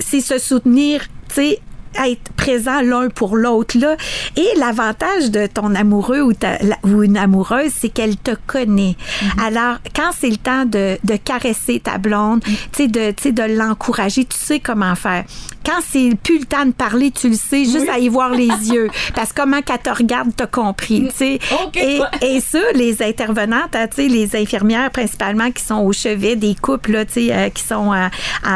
c'est 0.00 0.20
se 0.20 0.38
soutenir 0.38 1.02
tu 1.28 1.34
sais 1.34 1.60
être 2.06 2.32
présent 2.36 2.80
l'un 2.80 3.08
pour 3.08 3.36
l'autre 3.36 3.78
là. 3.78 3.96
Et 4.36 4.48
l'avantage 4.58 5.30
de 5.30 5.46
ton 5.46 5.74
amoureux 5.74 6.20
ou, 6.20 6.32
ta, 6.32 6.58
ou 6.82 7.02
une 7.02 7.16
amoureuse, 7.16 7.72
c'est 7.74 7.88
qu'elle 7.88 8.16
te 8.16 8.32
connaît. 8.46 8.96
Mm-hmm. 8.96 9.46
Alors, 9.46 9.76
quand 9.94 10.10
c'est 10.18 10.30
le 10.30 10.36
temps 10.36 10.64
de, 10.64 10.98
de 11.04 11.16
caresser 11.16 11.80
ta 11.80 11.98
blonde, 11.98 12.42
mm. 12.46 12.52
tu 12.72 12.84
sais, 12.84 12.88
de, 12.88 13.30
de 13.30 13.58
l'encourager, 13.58 14.24
tu 14.24 14.36
sais 14.36 14.60
comment 14.60 14.94
faire. 14.94 15.24
Quand 15.64 15.80
c'est 15.88 16.10
plus 16.22 16.40
le 16.40 16.44
temps 16.44 16.66
de 16.66 16.72
parler, 16.72 17.10
tu 17.10 17.30
le 17.30 17.36
sais, 17.36 17.64
juste 17.64 17.88
à 17.88 17.98
y 17.98 18.08
voir 18.08 18.30
les 18.30 18.46
yeux. 18.72 18.88
Parce 19.14 19.32
que 19.32 19.44
comment 19.44 19.60
qu'elle 19.60 19.78
te 19.78 19.90
regarde, 19.90 20.30
t'as 20.34 20.46
compris, 20.46 21.08
tu 21.08 21.16
sais. 21.16 21.38
Et, 21.74 22.00
et 22.22 22.40
ça, 22.40 22.58
les 22.74 23.02
intervenantes, 23.02 23.74
hein, 23.74 23.86
tu 23.88 23.96
sais, 23.96 24.08
les 24.08 24.36
infirmières 24.36 24.90
principalement 24.90 25.50
qui 25.50 25.62
sont 25.62 25.80
au 25.80 25.92
chevet 25.92 26.34
des 26.36 26.54
couples, 26.54 26.92
là, 26.92 27.04
tu 27.04 27.12
sais, 27.12 27.32
euh, 27.32 27.48
qui 27.50 27.62
sont 27.62 27.92
euh, 27.92 28.08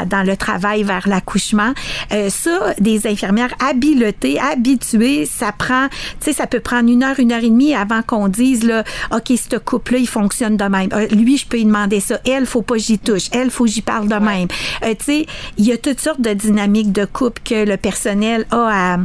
dans 0.07 0.23
le 0.23 0.37
travail 0.37 0.83
vers 0.83 1.07
l'accouchement, 1.09 1.73
euh, 2.13 2.31
ça, 2.31 2.75
des 2.79 3.07
infirmières 3.07 3.28
infirmière 3.29 3.55
habilotée, 3.61 4.39
habituée, 4.41 5.27
ça 5.27 5.53
prend, 5.53 5.89
tu 5.89 5.97
sais, 6.21 6.33
ça 6.33 6.47
peut 6.47 6.61
prendre 6.61 6.89
une 6.91 7.03
heure, 7.03 7.19
une 7.19 7.33
heure 7.33 7.45
et 7.45 7.51
demie 7.51 7.75
avant 7.75 8.03
qu'on 8.03 8.29
dise, 8.29 8.65
là, 8.65 8.85
OK, 9.13 9.33
ce 9.37 9.57
couple-là, 9.57 9.99
il 9.99 10.09
fonctionne 10.09 10.57
de 10.57 10.65
même. 10.65 10.89
Euh, 10.93 11.07
lui, 11.09 11.37
je 11.37 11.47
peux 11.47 11.59
lui 11.59 11.65
demander 11.65 12.01
ça. 12.01 12.21
Elle, 12.27 12.47
faut 12.47 12.63
pas 12.63 12.77
j'y 12.77 12.99
touche. 12.99 13.29
Elle, 13.33 13.51
faut 13.51 13.67
j'y 13.67 13.83
parle 13.83 14.09
de 14.09 14.15
même. 14.15 14.49
Euh, 14.83 14.95
tu 14.99 15.05
sais, 15.05 15.27
il 15.59 15.67
y 15.67 15.73
a 15.73 15.77
toutes 15.77 16.01
sortes 16.01 16.21
de 16.21 16.33
dynamiques 16.33 16.93
de 16.93 17.05
couple 17.05 17.43
que 17.45 17.65
le 17.67 17.77
personnel 17.77 18.47
a 18.51 18.95
à 18.95 18.99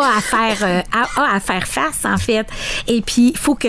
a 0.00 0.16
à 0.16 0.20
faire 0.20 0.58
euh, 0.62 0.80
a, 0.92 1.36
à 1.36 1.40
faire 1.40 1.66
face 1.66 2.04
en 2.04 2.16
fait. 2.16 2.46
Et 2.88 3.00
puis 3.00 3.30
il 3.34 3.38
faut 3.38 3.54
que 3.54 3.68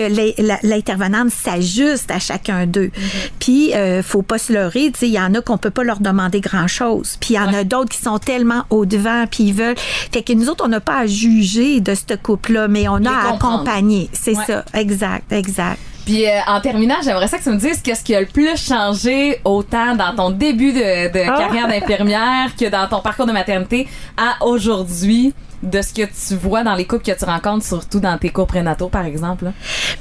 l'intervenante 0.66 1.30
s'ajuste 1.30 2.10
à 2.10 2.18
chacun 2.18 2.66
d'eux. 2.66 2.90
Mm-hmm. 2.96 3.30
puis 3.38 3.74
euh, 3.74 4.02
faut 4.02 4.22
pas 4.22 4.38
se 4.38 4.52
leurrer 4.52 4.90
tu 4.92 5.00
sais 5.00 5.08
il 5.08 5.12
y 5.12 5.20
en 5.20 5.34
a 5.34 5.40
qu'on 5.40 5.58
peut 5.58 5.70
pas 5.70 5.84
leur 5.84 6.00
demander 6.00 6.40
grand 6.40 6.66
chose 6.66 7.16
puis 7.20 7.34
il 7.34 7.36
y 7.36 7.40
en 7.40 7.52
a 7.52 7.64
d'autres 7.64 7.90
qui 7.90 7.98
sont 7.98 8.18
tellement 8.18 8.64
au 8.70 8.86
devant 8.86 9.26
puis 9.30 9.44
ils 9.44 9.54
veulent. 9.54 9.78
Fait 9.78 10.22
que 10.22 10.32
nous 10.32 10.48
autres 10.48 10.64
on 10.64 10.68
n'a 10.68 10.80
pas 10.80 10.98
à 10.98 11.06
juger 11.06 11.80
de 11.80 11.94
ce 11.94 12.14
couple 12.14 12.52
là 12.52 12.68
mais 12.68 12.88
on 12.88 13.04
a 13.04 13.10
à 13.10 13.34
accompagner. 13.34 14.08
C'est 14.12 14.34
ça. 14.34 14.64
Exact 14.74 15.30
exact. 15.32 15.78
Puis 16.06 16.24
euh, 16.24 16.38
en 16.46 16.60
terminant, 16.60 16.94
j'aimerais 17.02 17.26
ça 17.26 17.36
que 17.36 17.42
tu 17.42 17.50
me 17.50 17.58
dises 17.58 17.82
qu'est-ce 17.82 18.04
qui 18.04 18.14
a 18.14 18.20
le 18.20 18.26
plus 18.26 18.56
changé 18.56 19.40
autant 19.44 19.96
dans 19.96 20.14
ton 20.14 20.30
début 20.30 20.72
de, 20.72 21.12
de 21.12 21.28
ah. 21.28 21.36
carrière 21.36 21.66
d'infirmière 21.66 22.54
que 22.58 22.70
dans 22.70 22.86
ton 22.86 23.00
parcours 23.00 23.26
de 23.26 23.32
maternité 23.32 23.88
à 24.16 24.44
aujourd'hui 24.46 25.34
de 25.62 25.82
ce 25.82 25.92
que 25.92 26.02
tu 26.02 26.34
vois 26.34 26.62
dans 26.62 26.74
les 26.74 26.86
couples 26.86 27.04
que 27.04 27.16
tu 27.18 27.24
rencontres, 27.24 27.64
surtout 27.64 28.00
dans 28.00 28.18
tes 28.18 28.30
cours 28.30 28.46
prénataux, 28.46 28.88
par 28.88 29.04
exemple? 29.04 29.52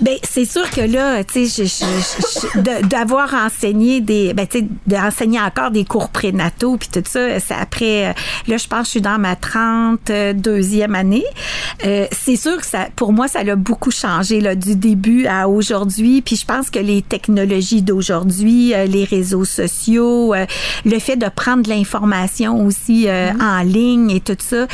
Ben, 0.02 0.16
c'est 0.24 0.46
sûr 0.46 0.70
que 0.70 0.82
là, 0.82 1.24
tu 1.24 1.48
sais, 1.48 1.86
d'avoir 2.84 3.34
enseigné 3.34 4.02
des, 4.02 4.34
ben, 4.34 4.46
tu 4.48 4.60
sais, 4.60 4.68
d'enseigner 4.88 5.40
encore 5.40 5.72
des 5.72 5.86
cours 5.86 6.10
prénataux, 6.10 6.78
puis 6.78 6.90
tout 6.92 7.04
ça, 7.06 7.40
c'est 7.40 7.54
après, 7.54 8.08
euh, 8.08 8.14
là, 8.48 8.58
je 8.58 8.68
pense 8.68 8.82
que 8.82 8.86
je 8.86 8.90
suis 8.92 9.02
dans 9.02 9.18
ma 9.18 9.36
32e 9.36 10.94
année. 10.94 11.26
Euh, 11.86 12.08
c'est 12.12 12.36
sûr 12.36 12.58
que 12.58 12.66
ça, 12.66 12.88
pour 12.96 13.14
moi, 13.14 13.28
ça 13.28 13.40
a 13.40 13.56
beaucoup 13.56 13.92
changé, 13.92 14.42
là, 14.42 14.56
du 14.56 14.76
début 14.76 15.26
à 15.28 15.48
aujourd'hui, 15.48 16.22
puis 16.22 16.36
je 16.36 16.46
pense 16.46 16.70
que 16.70 16.80
les 16.80 17.02
technologies 17.02 17.82
d'aujourd'hui, 17.82 18.74
euh, 18.74 18.86
les 18.86 19.06
réseaux 19.06 19.46
sociaux, 19.46 20.34
le 20.86 21.00
fait 21.00 21.16
de 21.16 21.28
prendre 21.30 21.64
de 21.64 21.70
l'information 21.70 22.66
aussi 22.66 23.06
mm-hmm. 23.06 23.42
en 23.42 23.62
ligne 23.62 24.12
et 24.12 24.20
tout 24.20 24.38
ça, 24.40 24.68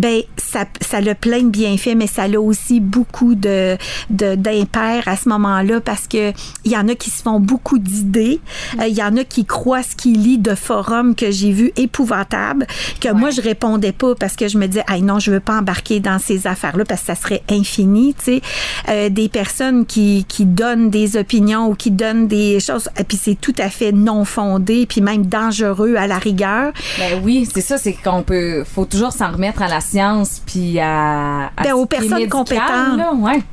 ben 0.00 0.22
ça, 0.38 0.64
ça 0.80 0.96
a 0.96 1.14
plein 1.14 1.42
de 1.42 1.50
bienfaits, 1.50 1.94
mais 1.94 2.06
ça 2.06 2.22
a 2.22 2.38
aussi 2.38 2.80
beaucoup 2.80 3.34
de 3.34 3.76
d'impairs 4.08 5.06
à 5.06 5.16
ce 5.16 5.28
moment-là 5.28 5.80
parce 5.80 6.06
que 6.08 6.32
il 6.64 6.72
y 6.72 6.76
en 6.76 6.88
a 6.88 6.94
qui 6.94 7.10
se 7.10 7.22
font 7.22 7.38
beaucoup 7.38 7.78
d'idées, 7.78 8.40
euh, 8.80 8.86
il 8.86 8.96
y 8.96 9.02
en 9.02 9.16
a 9.18 9.24
qui 9.24 9.44
croient 9.44 9.82
ce 9.82 9.94
qu'ils 9.94 10.22
lisent 10.22 10.40
de 10.40 10.54
forums 10.54 11.14
que 11.14 11.30
j'ai 11.30 11.52
vu 11.52 11.72
épouvantables, 11.76 12.66
que 13.00 13.12
moi 13.12 13.28
je 13.28 13.42
répondais 13.42 13.92
pas 13.92 14.14
parce 14.14 14.36
que 14.36 14.48
je 14.48 14.56
me 14.56 14.66
disais, 14.66 14.84
ah 14.86 14.98
non, 15.00 15.18
je 15.18 15.30
veux 15.30 15.40
pas 15.40 15.58
embarquer 15.58 16.00
dans 16.00 16.18
ces 16.18 16.46
affaires-là 16.46 16.86
parce 16.86 17.02
que 17.02 17.08
ça 17.08 17.14
serait 17.14 17.42
infini, 17.50 18.14
tu 18.14 18.24
sais, 18.24 18.42
euh, 18.88 19.10
des 19.10 19.28
personnes 19.28 19.84
qui 19.84 20.24
qui 20.26 20.46
donnent 20.46 20.88
des 20.88 21.18
opinions 21.18 21.68
ou 21.68 21.74
qui 21.74 21.90
donnent 21.90 22.26
des 22.26 22.58
choses, 22.58 22.88
et 22.98 23.04
puis 23.04 23.18
c'est 23.22 23.38
tout 23.38 23.54
à 23.58 23.68
fait 23.68 23.92
non 23.92 24.24
fondé, 24.24 24.86
puis 24.86 25.02
même 25.02 25.26
dangereux 25.26 25.96
à 25.96 26.06
la 26.06 26.16
rigueur. 26.16 26.72
Ben 26.98 27.20
oui, 27.22 27.46
c'est 27.52 27.60
ça, 27.60 27.76
c'est 27.76 27.92
qu'on 27.92 28.22
peut, 28.22 28.64
faut 28.64 28.86
toujours 28.86 29.12
s'en 29.12 29.32
remettre 29.32 29.60
à 29.60 29.68
la 29.68 29.82
science 29.90 30.42
puis 30.44 30.78
à, 30.78 31.50
ben, 31.62 31.72
aux 31.72 31.86
personnes 31.86 32.28
compétentes. 32.28 33.00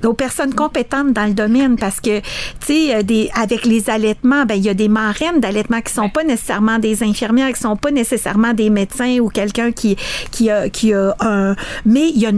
aux 0.05 0.13
personnes 0.13 0.53
compétentes 0.53 1.13
dans 1.13 1.25
le 1.25 1.33
domaine 1.33 1.77
parce 1.77 1.99
que 1.99 2.19
tu 2.19 2.25
sais 2.61 2.95
euh, 2.95 3.03
des 3.03 3.29
avec 3.33 3.65
les 3.65 3.89
allaitements 3.89 4.45
ben 4.45 4.55
il 4.55 4.63
y 4.63 4.69
a 4.69 4.73
des 4.73 4.87
marraines 4.87 5.39
d'allaitement 5.39 5.81
qui 5.81 5.93
sont 5.93 6.09
pas 6.09 6.23
nécessairement 6.23 6.79
des 6.79 7.03
infirmières 7.03 7.51
qui 7.53 7.59
sont 7.59 7.75
pas 7.75 7.91
nécessairement 7.91 8.53
des 8.53 8.69
médecins 8.69 9.17
ou 9.19 9.29
quelqu'un 9.29 9.71
qui 9.71 9.95
qui 10.31 10.49
a 10.49 10.69
qui 10.69 10.93
a 10.93 11.15
un 11.19 11.55
mais 11.85 12.09
il 12.09 12.19
y 12.19 12.25
a 12.25 12.31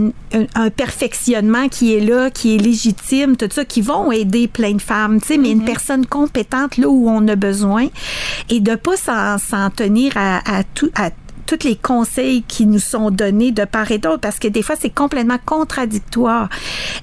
un, 0.54 0.70
perfectionnement 0.70 1.68
qui 1.68 1.94
est 1.94 2.00
là 2.00 2.30
qui 2.30 2.54
est 2.54 2.58
légitime 2.58 3.36
tout 3.36 3.48
ça 3.50 3.64
qui 3.64 3.80
vont 3.80 4.12
aider 4.12 4.48
plein 4.48 4.72
de 4.72 4.82
femmes 4.82 5.20
tu 5.20 5.28
sais 5.28 5.38
mais 5.38 5.50
une 5.50 5.62
mm-hmm. 5.62 5.64
personne 5.64 6.06
compétente 6.06 6.76
là 6.76 6.88
où 6.88 7.08
on 7.08 7.26
a 7.28 7.36
besoin 7.36 7.88
et 8.48 8.60
de 8.60 8.74
pas 8.76 8.96
s'en 8.96 9.70
tenir 9.70 10.12
à, 10.16 10.38
à 10.58 10.62
tout 10.62 10.90
à 10.94 11.10
tous 11.50 11.66
les 11.66 11.74
conseils 11.74 12.42
qui 12.42 12.64
nous 12.64 12.78
sont 12.78 13.10
donnés 13.10 13.50
de 13.50 13.64
part 13.64 13.90
et 13.90 13.98
d'autre 13.98 14.20
parce 14.20 14.38
que 14.38 14.46
des 14.46 14.62
fois, 14.62 14.76
c'est 14.78 14.90
complètement 14.90 15.38
contradictoire. 15.44 16.48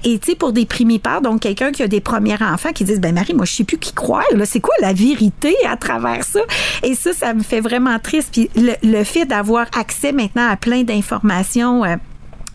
Et 0.04 0.18
tu 0.18 0.30
sais, 0.30 0.36
pour 0.36 0.52
des 0.52 0.64
primipères, 0.64 1.20
donc 1.20 1.40
quelqu'un 1.40 1.70
qui 1.70 1.82
a 1.82 1.86
des 1.86 2.00
premiers 2.00 2.42
enfants 2.42 2.72
qui 2.72 2.84
disent, 2.84 3.00
ben 3.00 3.14
Marie, 3.14 3.34
moi, 3.34 3.44
je 3.44 3.52
sais 3.52 3.64
plus 3.64 3.76
qui 3.76 3.92
croire, 3.92 4.24
là, 4.32 4.46
c'est 4.46 4.60
quoi 4.60 4.74
la 4.80 4.94
vérité 4.94 5.54
à 5.68 5.76
travers 5.76 6.24
ça? 6.24 6.40
Et 6.82 6.94
ça, 6.94 7.12
ça 7.12 7.34
me 7.34 7.42
fait 7.42 7.60
vraiment 7.60 7.98
triste. 7.98 8.30
Puis 8.32 8.48
le, 8.56 9.04
fait 9.04 9.26
d'avoir 9.26 9.66
accès 9.78 10.12
maintenant 10.12 10.48
à 10.48 10.56
plein 10.56 10.82
d'informations, 10.82 11.84
euh, 11.84 11.96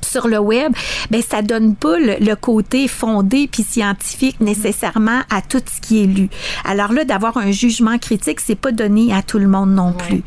sur 0.03 0.27
le 0.27 0.39
web, 0.39 0.73
ben 1.11 1.21
ça 1.21 1.41
donne 1.41 1.75
pas 1.75 1.97
le, 1.97 2.15
le 2.19 2.35
côté 2.35 2.87
fondé 2.87 3.47
puis 3.51 3.63
scientifique 3.63 4.39
nécessairement 4.39 5.21
à 5.29 5.41
tout 5.41 5.61
ce 5.73 5.81
qui 5.81 6.03
est 6.03 6.07
lu. 6.07 6.29
Alors 6.65 6.91
là, 6.93 7.05
d'avoir 7.05 7.37
un 7.37 7.51
jugement 7.51 7.97
critique, 7.97 8.39
c'est 8.39 8.55
pas 8.55 8.71
donné 8.71 9.13
à 9.13 9.21
tout 9.21 9.39
le 9.39 9.47
monde 9.47 9.71
non 9.71 9.93
plus. 9.93 10.23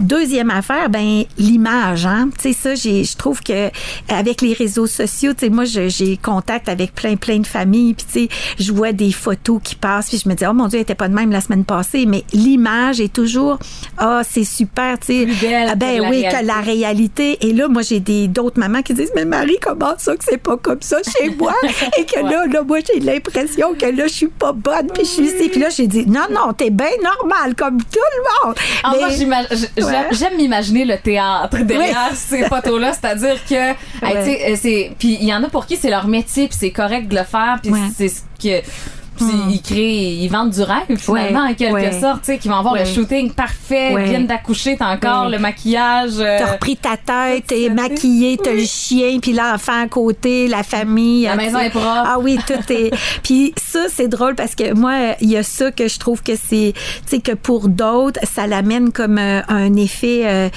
Deuxième 0.00 0.50
affaire, 0.50 0.90
ben 0.90 1.24
l'image, 1.38 2.06
hein. 2.06 2.28
Tu 2.40 2.52
sais 2.52 2.52
ça, 2.52 2.74
j'ai, 2.74 3.04
je 3.04 3.16
trouve 3.16 3.40
que 3.42 3.70
avec 4.08 4.40
les 4.42 4.52
réseaux 4.52 4.86
sociaux, 4.86 5.32
tu 5.32 5.46
sais, 5.46 5.50
moi 5.50 5.64
j'ai 5.64 6.16
contact 6.16 6.68
avec 6.68 6.94
plein 6.94 7.16
plein 7.16 7.38
de 7.38 7.46
familles, 7.46 7.94
puis 7.94 8.06
tu 8.06 8.20
sais, 8.20 8.28
je 8.58 8.72
vois 8.72 8.92
des 8.92 9.12
photos 9.12 9.60
qui 9.62 9.74
passent, 9.74 10.08
puis 10.08 10.20
je 10.22 10.28
me 10.28 10.34
dis 10.34 10.44
oh 10.46 10.52
mon 10.52 10.68
Dieu, 10.68 10.78
elle 10.78 10.82
était 10.82 10.94
pas 10.94 11.08
de 11.08 11.14
même 11.14 11.30
la 11.30 11.40
semaine 11.40 11.64
passée, 11.64 12.06
mais 12.06 12.24
l'image 12.32 13.00
est 13.00 13.12
toujours 13.12 13.58
ah 13.96 14.22
c'est 14.28 14.44
super, 14.44 14.98
tu 14.98 15.26
sais, 15.26 15.66
Ah, 15.68 15.74
ben 15.74 16.00
oui 16.08 16.22
que 16.22 16.44
la 16.44 16.60
réalité. 16.60 17.38
Et 17.46 17.52
là, 17.52 17.68
moi 17.68 17.82
j'ai 17.82 18.00
des 18.00 18.28
d'autres 18.28 18.58
mamans 18.58 18.82
qui 18.82 18.94
disent 18.94 19.07
mais 19.14 19.24
Marie, 19.24 19.58
comment 19.60 19.94
ça 19.98 20.16
que 20.16 20.24
c'est 20.24 20.38
pas 20.38 20.56
comme 20.56 20.82
ça 20.82 20.98
chez 21.02 21.30
moi? 21.30 21.54
Et 21.98 22.04
que 22.04 22.20
là, 22.20 22.46
là, 22.46 22.62
moi 22.62 22.78
j'ai 22.86 23.00
l'impression 23.00 23.74
que 23.74 23.86
là 23.86 24.06
je 24.06 24.12
suis 24.12 24.26
pas 24.28 24.52
bonne, 24.52 24.88
puis 24.92 25.04
je 25.04 25.10
suis 25.10 25.24
ici, 25.26 25.48
puis 25.48 25.60
là 25.60 25.68
j'ai 25.70 25.86
dit 25.86 26.04
non 26.06 26.26
non, 26.30 26.52
t'es 26.52 26.70
bien 26.70 26.86
normal 27.02 27.54
comme 27.54 27.78
tout 27.78 27.98
le 28.16 28.46
monde. 28.48 28.56
En 28.84 28.92
Mais- 28.92 28.98
moi, 28.98 29.08
j'ima- 29.10 29.42
j- 29.50 29.66
j'aime 29.76 29.86
Ouais. 29.86 30.06
j'aime 30.12 30.36
m'imaginer 30.36 30.84
le 30.84 30.98
théâtre 30.98 31.58
derrière 31.64 32.10
ces 32.14 32.44
photos-là, 32.44 32.92
c'est-à-dire 32.92 33.36
que, 33.48 33.54
hey, 33.54 33.74
Ouais. 34.02 34.24
tu 34.24 34.30
sais, 34.30 34.52
euh, 34.52 34.56
c'est, 34.60 34.92
puis 34.98 35.18
il 35.20 35.26
y 35.26 35.34
en 35.34 35.42
a 35.42 35.48
pour 35.48 35.66
qui 35.66 35.76
c'est 35.76 35.90
leur 35.90 36.06
métier, 36.08 36.48
puis 36.48 36.56
c'est 36.58 36.70
correct 36.70 37.08
de 37.08 37.16
le 37.16 37.24
faire, 37.24 37.58
puis 37.62 37.72
c'est 37.96 38.08
ce 38.08 38.20
que, 38.42 38.62
puis 39.18 39.26
ils 39.50 39.62
créent, 39.62 40.14
ils 40.16 40.28
vendent 40.28 40.50
du 40.50 40.62
rêve 40.62 40.96
finalement 40.96 41.44
Ouais, 41.44 41.50
en 41.50 41.54
quelque 41.54 41.72
ouais. 41.74 42.00
sorte, 42.00 42.20
tu 42.22 42.32
sais, 42.32 42.38
qui 42.38 42.48
vont 42.48 42.56
avoir 42.56 42.74
Ouais. 42.74 42.84
le 42.84 42.90
shooting 42.92 43.32
parfait, 43.32 43.94
viennent 44.04 44.26
d'accoucher, 44.26 44.76
t'as 44.78 44.94
encore 44.94 45.28
le 45.28 45.38
maquillage. 45.38 46.12
euh, 46.18 46.38
T'as 46.38 46.52
repris 46.52 46.76
ta 46.76 46.96
tête, 46.96 47.46
t'es 47.46 47.68
maquillée, 47.70 48.38
t'as 48.42 48.52
le 48.52 48.64
chien, 48.64 49.18
puis 49.20 49.32
l'enfant 49.32 49.82
à 49.82 49.88
côté, 49.88 50.48
la 50.48 50.62
famille. 50.62 51.24
La 51.24 51.32
euh, 51.32 51.36
maison 51.36 51.58
est 51.58 51.70
propre. 51.70 51.86
Ah 52.06 52.18
oui, 52.20 52.38
tout 52.46 52.72
est. 52.72 52.90
puis 53.22 53.52
ça, 53.56 53.80
c'est 53.92 54.08
drôle 54.08 54.34
parce 54.34 54.54
que 54.54 54.72
moi, 54.74 55.14
il 55.20 55.30
y 55.30 55.36
a 55.36 55.42
ça 55.42 55.70
que 55.70 55.88
je 55.88 55.98
trouve 55.98 56.22
que 56.22 56.32
c'est, 56.36 56.72
tu 56.74 56.80
sais, 57.06 57.18
que 57.20 57.32
pour 57.32 57.68
d'autres, 57.68 58.20
ça 58.24 58.46
l'amène 58.46 58.92
comme 58.92 59.18
euh, 59.18 59.40
un 59.48 59.74
effet 59.76 60.22
euh, 60.24 60.48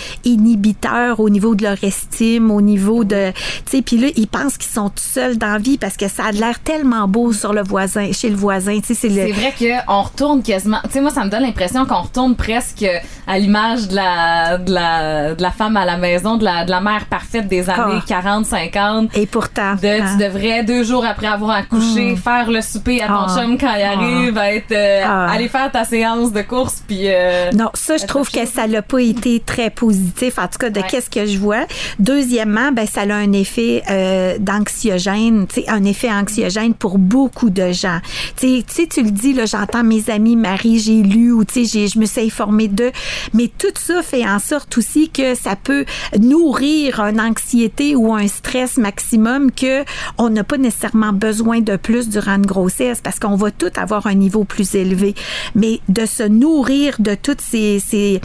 inhibiteur 0.41 1.19
au 1.19 1.29
niveau 1.29 1.55
de 1.55 1.63
leur 1.63 1.83
estime, 1.83 2.51
au 2.51 2.61
niveau 2.61 3.03
de, 3.03 3.31
tu 3.65 3.77
sais, 3.77 3.81
puis 3.81 3.97
là, 3.97 4.07
ils 4.15 4.27
pensent 4.27 4.57
qu'ils 4.57 4.71
sont 4.71 4.89
tout 4.89 4.95
seuls 4.97 5.37
dans 5.37 5.53
la 5.53 5.57
vie 5.57 5.77
parce 5.77 5.97
que 5.97 6.07
ça 6.07 6.25
a 6.25 6.31
l'air 6.31 6.59
tellement 6.59 7.07
beau 7.07 7.31
sur 7.33 7.53
le 7.53 7.61
voisin, 7.63 8.11
chez 8.11 8.29
le 8.29 8.35
voisin, 8.35 8.50
tu 8.59 8.95
c'est 8.95 9.09
le. 9.09 9.31
Vrai 9.31 9.53
qu'on 9.57 10.01
retourne 10.01 10.41
quasiment. 10.43 10.79
Tu 10.85 10.91
sais, 10.91 11.01
moi, 11.01 11.11
ça 11.11 11.23
me 11.23 11.29
donne 11.29 11.43
l'impression 11.43 11.85
qu'on 11.85 12.01
retourne 12.01 12.35
presque 12.35 12.85
à 13.27 13.39
l'image 13.39 13.87
de 13.87 13.95
la, 13.95 14.57
de, 14.57 14.71
la, 14.73 15.33
de 15.35 15.41
la 15.41 15.51
femme 15.51 15.77
à 15.77 15.85
la 15.85 15.97
maison, 15.97 16.37
de 16.37 16.43
la, 16.43 16.65
de 16.65 16.71
la 16.71 16.81
mère 16.81 17.05
parfaite 17.05 17.47
des 17.47 17.69
années 17.69 17.99
Ah. 17.99 18.03
40, 18.07 18.45
50. 18.45 19.17
Et 19.17 19.25
pourtant. 19.25 19.75
De, 19.75 19.87
hein. 19.87 20.05
tu 20.17 20.23
devrais, 20.23 20.63
deux 20.63 20.83
jours 20.83 21.05
après 21.05 21.27
avoir 21.27 21.51
accouché, 21.51 22.15
faire 22.15 22.49
le 22.49 22.61
souper 22.61 23.01
à 23.01 23.07
ton 23.07 23.13
Ah. 23.27 23.35
chum 23.41 23.57
quand 23.57 23.73
il 23.75 23.81
arrive, 23.83 24.37
être, 24.37 24.71
euh, 24.71 25.01
Ah. 25.05 25.31
aller 25.31 25.47
faire 25.47 25.71
ta 25.71 25.83
séance 25.83 26.31
de 26.31 26.41
course, 26.41 26.83
puis... 26.87 27.03
euh, 27.05 27.51
Non, 27.53 27.69
ça, 27.73 27.97
je 27.97 28.05
trouve 28.05 28.29
que 28.29 28.45
ça 28.45 28.67
n'a 28.67 28.81
pas 28.81 28.99
été 29.01 29.39
très 29.45 29.69
positif, 29.69 30.37
en 30.39 30.47
tout 30.47 30.57
cas, 30.59 30.69
de 30.69 30.79
Ouais. 30.79 30.87
qu'est-ce 30.89 31.09
que 31.09 31.25
je 31.25 31.37
vois. 31.37 31.65
Deuxièmement, 31.99 32.71
ben, 32.71 32.85
ça 32.87 33.01
a 33.01 33.13
un 33.13 33.31
effet 33.33 33.83
euh, 33.89 34.37
d'anxiogène, 34.39 35.45
tu 35.47 35.61
sais, 35.61 35.69
un 35.69 35.83
effet 35.85 36.09
anxiogène 36.11 36.73
pour 36.73 36.97
beaucoup 36.97 37.49
de 37.49 37.71
gens. 37.71 37.99
Tu 38.41 38.63
sais, 38.69 38.87
tu 38.87 39.03
le 39.03 39.11
dis, 39.11 39.33
là, 39.33 39.45
j'entends 39.45 39.83
mes 39.83 40.09
amis, 40.09 40.35
Marie, 40.35 40.79
j'ai 40.79 41.03
lu, 41.03 41.31
ou 41.31 41.45
tu 41.45 41.63
sais, 41.63 41.85
je 41.87 41.99
me 41.99 42.05
suis 42.05 42.21
informée 42.21 42.67
d'eux, 42.67 42.91
mais 43.35 43.51
tout 43.55 43.67
ça 43.75 44.01
fait 44.01 44.27
en 44.27 44.39
sorte 44.39 44.79
aussi 44.79 45.09
que 45.09 45.35
ça 45.35 45.55
peut 45.55 45.85
nourrir 46.19 47.01
une 47.01 47.21
anxiété 47.21 47.95
ou 47.95 48.15
un 48.15 48.27
stress 48.27 48.77
maximum 48.77 49.51
que 49.51 49.85
on 50.17 50.31
n'a 50.31 50.43
pas 50.43 50.57
nécessairement 50.57 51.13
besoin 51.13 51.61
de 51.61 51.75
plus 51.75 52.09
durant 52.09 52.37
une 52.37 52.47
grossesse 52.47 52.99
parce 52.99 53.19
qu'on 53.19 53.35
va 53.35 53.51
tout 53.51 53.69
avoir 53.75 54.07
un 54.07 54.15
niveau 54.15 54.43
plus 54.43 54.73
élevé. 54.73 55.13
Mais 55.53 55.79
de 55.87 56.07
se 56.07 56.23
nourrir 56.23 56.95
de 56.97 57.13
toutes 57.13 57.41
ces, 57.41 57.79
ces, 57.79 58.21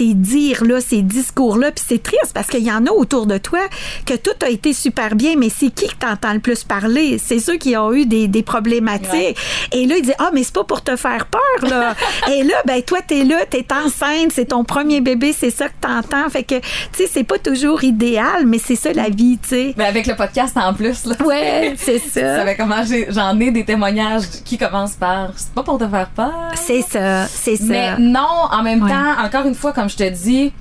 ces 0.00 0.14
dires-là, 0.14 0.80
ces 0.80 1.02
discours-là, 1.02 1.72
puis 1.72 1.84
c'est 1.86 2.02
triste 2.02 2.32
parce 2.32 2.46
qu'il 2.46 2.64
y 2.64 2.72
en 2.72 2.86
a 2.86 2.90
autour 2.90 3.26
de 3.26 3.36
toi 3.36 3.58
que 4.06 4.14
tout 4.14 4.30
a 4.42 4.48
été 4.48 4.72
super 4.72 5.14
bien, 5.14 5.34
mais 5.36 5.50
c'est 5.50 5.68
qui 5.68 5.88
que 5.88 5.94
t'entends 5.96 6.32
le 6.32 6.38
plus 6.40 6.64
parler? 6.64 7.18
C'est 7.18 7.38
ceux 7.38 7.56
qui 7.58 7.76
ont 7.76 7.92
eu 7.92 8.06
des, 8.06 8.26
des 8.26 8.42
problématiques. 8.42 9.12
Ouais. 9.12 9.34
Et 9.72 9.84
là, 9.86 9.96
il 9.98 10.02
dit, 10.02 10.12
ah, 10.18 10.30
mais 10.32 10.42
c'est 10.42 10.54
pas 10.54 10.64
pour 10.64 10.82
te 10.82 10.96
faire 10.96 11.26
peur, 11.26 11.68
là. 11.70 11.94
Et 12.32 12.42
là, 12.44 12.54
ben, 12.66 12.80
toi, 12.82 13.00
t'es 13.06 13.24
là, 13.24 13.44
t'es 13.50 13.66
enceinte, 13.74 14.32
c'est 14.32 14.46
ton 14.46 14.64
premier 14.64 15.02
bébé, 15.02 15.34
c'est 15.38 15.50
ça 15.50 15.68
que 15.68 15.74
t'entends. 15.82 16.30
Fait 16.30 16.44
que, 16.44 16.54
tu 16.60 16.64
sais, 16.94 17.06
c'est 17.12 17.24
pas 17.24 17.38
toujours 17.38 17.84
idéal, 17.84 18.46
mais 18.46 18.58
c'est 18.58 18.76
ça 18.76 18.94
la 18.94 19.10
vie, 19.10 19.38
tu 19.42 19.48
sais. 19.50 19.74
ben, 19.76 19.84
avec 19.84 20.06
le 20.06 20.16
podcast 20.16 20.56
en 20.56 20.72
plus, 20.72 21.04
là. 21.04 21.14
Ouais, 21.26 21.74
c'est 21.76 22.00
Tu 22.00 22.08
ça. 22.20 22.36
savais 22.38 22.56
comment 22.56 22.82
j'en 23.10 23.38
ai 23.38 23.50
des 23.50 23.66
témoignages 23.66 24.24
qui 24.46 24.56
commencent 24.56 24.94
par 24.94 25.32
c'est 25.36 25.50
pas 25.52 25.62
pour 25.62 25.76
te 25.76 25.86
faire 25.86 26.08
peur. 26.16 26.32
C'est 26.54 26.80
ça, 26.80 27.26
c'est 27.26 27.56
ça. 27.56 27.64
Mais 27.66 27.98
non, 27.98 28.26
en 28.50 28.62
même 28.62 28.82
Ouais. 28.82 28.88
temps, 28.90 29.22
encore 29.22 29.44
une 29.46 29.54
fois, 29.54 29.72
comme 29.74 29.89
je 29.90 29.96
te 29.96 30.08
dis, 30.08 30.52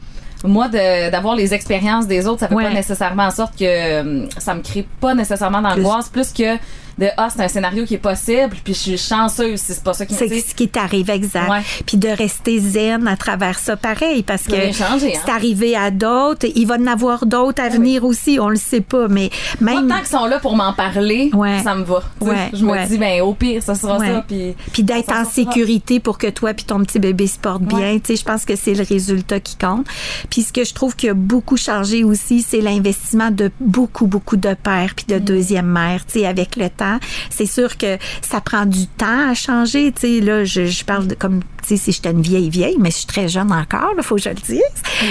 moi, 0.43 0.67
d'avoir 0.69 1.35
les 1.35 1.53
expériences 1.53 2.07
des 2.07 2.27
autres, 2.27 2.39
ça 2.41 2.47
fait 2.47 2.55
Ouais. 2.55 2.63
pas 2.65 2.73
nécessairement 2.73 3.23
en 3.27 3.31
sorte 3.31 3.57
que 3.57 3.63
euh, 3.65 4.25
ça 4.37 4.55
me 4.55 4.61
crée 4.61 4.87
pas 5.01 5.13
nécessairement 5.13 5.61
d'angoisse, 5.61 6.09
plus 6.09 6.31
que 6.33 6.55
de 6.99 7.07
ah, 7.17 7.29
c'est 7.33 7.41
un 7.43 7.47
scénario 7.47 7.85
qui 7.85 7.95
est 7.95 7.97
possible, 7.99 8.55
puis 8.63 8.73
je 8.73 8.79
suis 8.79 8.97
chanceuse 8.97 9.59
si 9.59 9.73
c'est 9.73 9.83
pas 9.83 9.93
ça 9.93 10.05
qui 10.05 10.13
me 10.13 10.19
C'est 10.19 10.39
ce 10.41 10.53
qui 10.53 10.67
t'arrive, 10.67 11.09
exact. 11.09 11.49
Ouais. 11.49 11.61
Puis 11.85 11.97
de 11.97 12.09
rester 12.09 12.59
zen 12.59 13.07
à 13.07 13.15
travers 13.15 13.57
ça, 13.57 13.75
pareil, 13.77 14.21
parce 14.23 14.43
Ça 14.43 14.51
que 14.51 14.83
hein? 14.83 14.97
c'est 14.99 15.31
arrivé 15.31 15.75
à 15.75 15.91
d'autres. 15.91 16.45
Il 16.55 16.67
va 16.67 16.75
en 16.75 16.87
avoir 16.87 17.25
d'autres 17.25 17.61
à 17.63 17.69
venir 17.69 18.03
aussi, 18.03 18.37
on 18.39 18.49
le 18.49 18.57
sait 18.57 18.81
pas, 18.81 19.07
mais 19.07 19.29
Moi, 19.61 19.75
même... 19.75 19.87
tant 19.87 19.97
qu'ils 19.99 20.07
sont 20.07 20.25
là 20.25 20.39
pour 20.39 20.55
m'en 20.55 20.73
parler, 20.73 21.29
Ouais. 21.33 21.61
ça 21.63 21.73
me 21.75 21.83
va. 21.83 22.03
Ouais, 22.21 22.49
je 22.53 22.63
me 22.65 22.87
dis, 22.87 22.97
ben 22.97 23.21
au 23.21 23.33
pire, 23.33 23.63
ça 23.63 23.75
sera 23.75 23.97
ça. 23.99 24.25
Puis, 24.27 24.55
Puis 24.73 24.83
d'être 24.83 25.11
en 25.13 25.23
sécurité 25.25 25.99
pour 25.99 26.17
que 26.17 26.27
toi 26.27 26.53
puis 26.53 26.65
ton 26.65 26.83
petit 26.83 26.99
bébé 26.99 27.27
se 27.27 27.37
porte 27.39 27.61
bien. 27.63 27.97
Tu 27.99 28.07
sais, 28.07 28.15
je 28.17 28.25
pense 28.25 28.45
que 28.45 28.55
c'est 28.55 28.73
le 28.73 28.83
résultat 28.83 29.39
qui 29.39 29.55
compte. 29.55 29.85
Puis 30.29 30.41
ce 30.43 30.51
que 30.53 30.63
je 30.63 30.73
trouve 30.73 30.95
qui 30.95 31.07
a 31.09 31.13
beaucoup 31.13 31.57
changé 31.57 32.03
aussi, 32.03 32.41
c'est 32.41 32.61
l'investissement 32.61 33.31
de 33.31 33.51
beaucoup, 33.59 34.07
beaucoup 34.07 34.37
de 34.37 34.53
pères 34.61 34.93
puis 34.95 35.05
de 35.07 35.15
Mm. 35.15 35.23
deuxième 35.23 35.67
mère, 35.67 36.05
tu 36.05 36.19
sais, 36.19 36.25
avec 36.25 36.55
le 36.55 36.69
temps. 36.69 36.88
C'est 37.29 37.45
sûr 37.45 37.77
que 37.77 37.97
ça 38.21 38.41
prend 38.41 38.65
du 38.65 38.87
temps 38.87 39.29
à 39.29 39.33
changer, 39.33 39.91
tu 39.91 40.01
sais. 40.01 40.19
Là, 40.21 40.43
je, 40.43 40.65
je 40.65 40.85
parle 40.85 41.07
de 41.07 41.15
comme, 41.15 41.41
tu 41.61 41.69
sais, 41.69 41.77
si 41.77 41.91
j'étais 41.91 42.11
une 42.11 42.21
vieille 42.21 42.49
vieille, 42.49 42.77
mais 42.79 42.91
je 42.91 42.97
suis 42.97 43.07
très 43.07 43.27
jeune 43.27 43.51
encore, 43.51 43.93
il 43.97 44.03
faut 44.03 44.15
que 44.15 44.21
je 44.21 44.29
le 44.29 44.35
dise. 44.35 44.61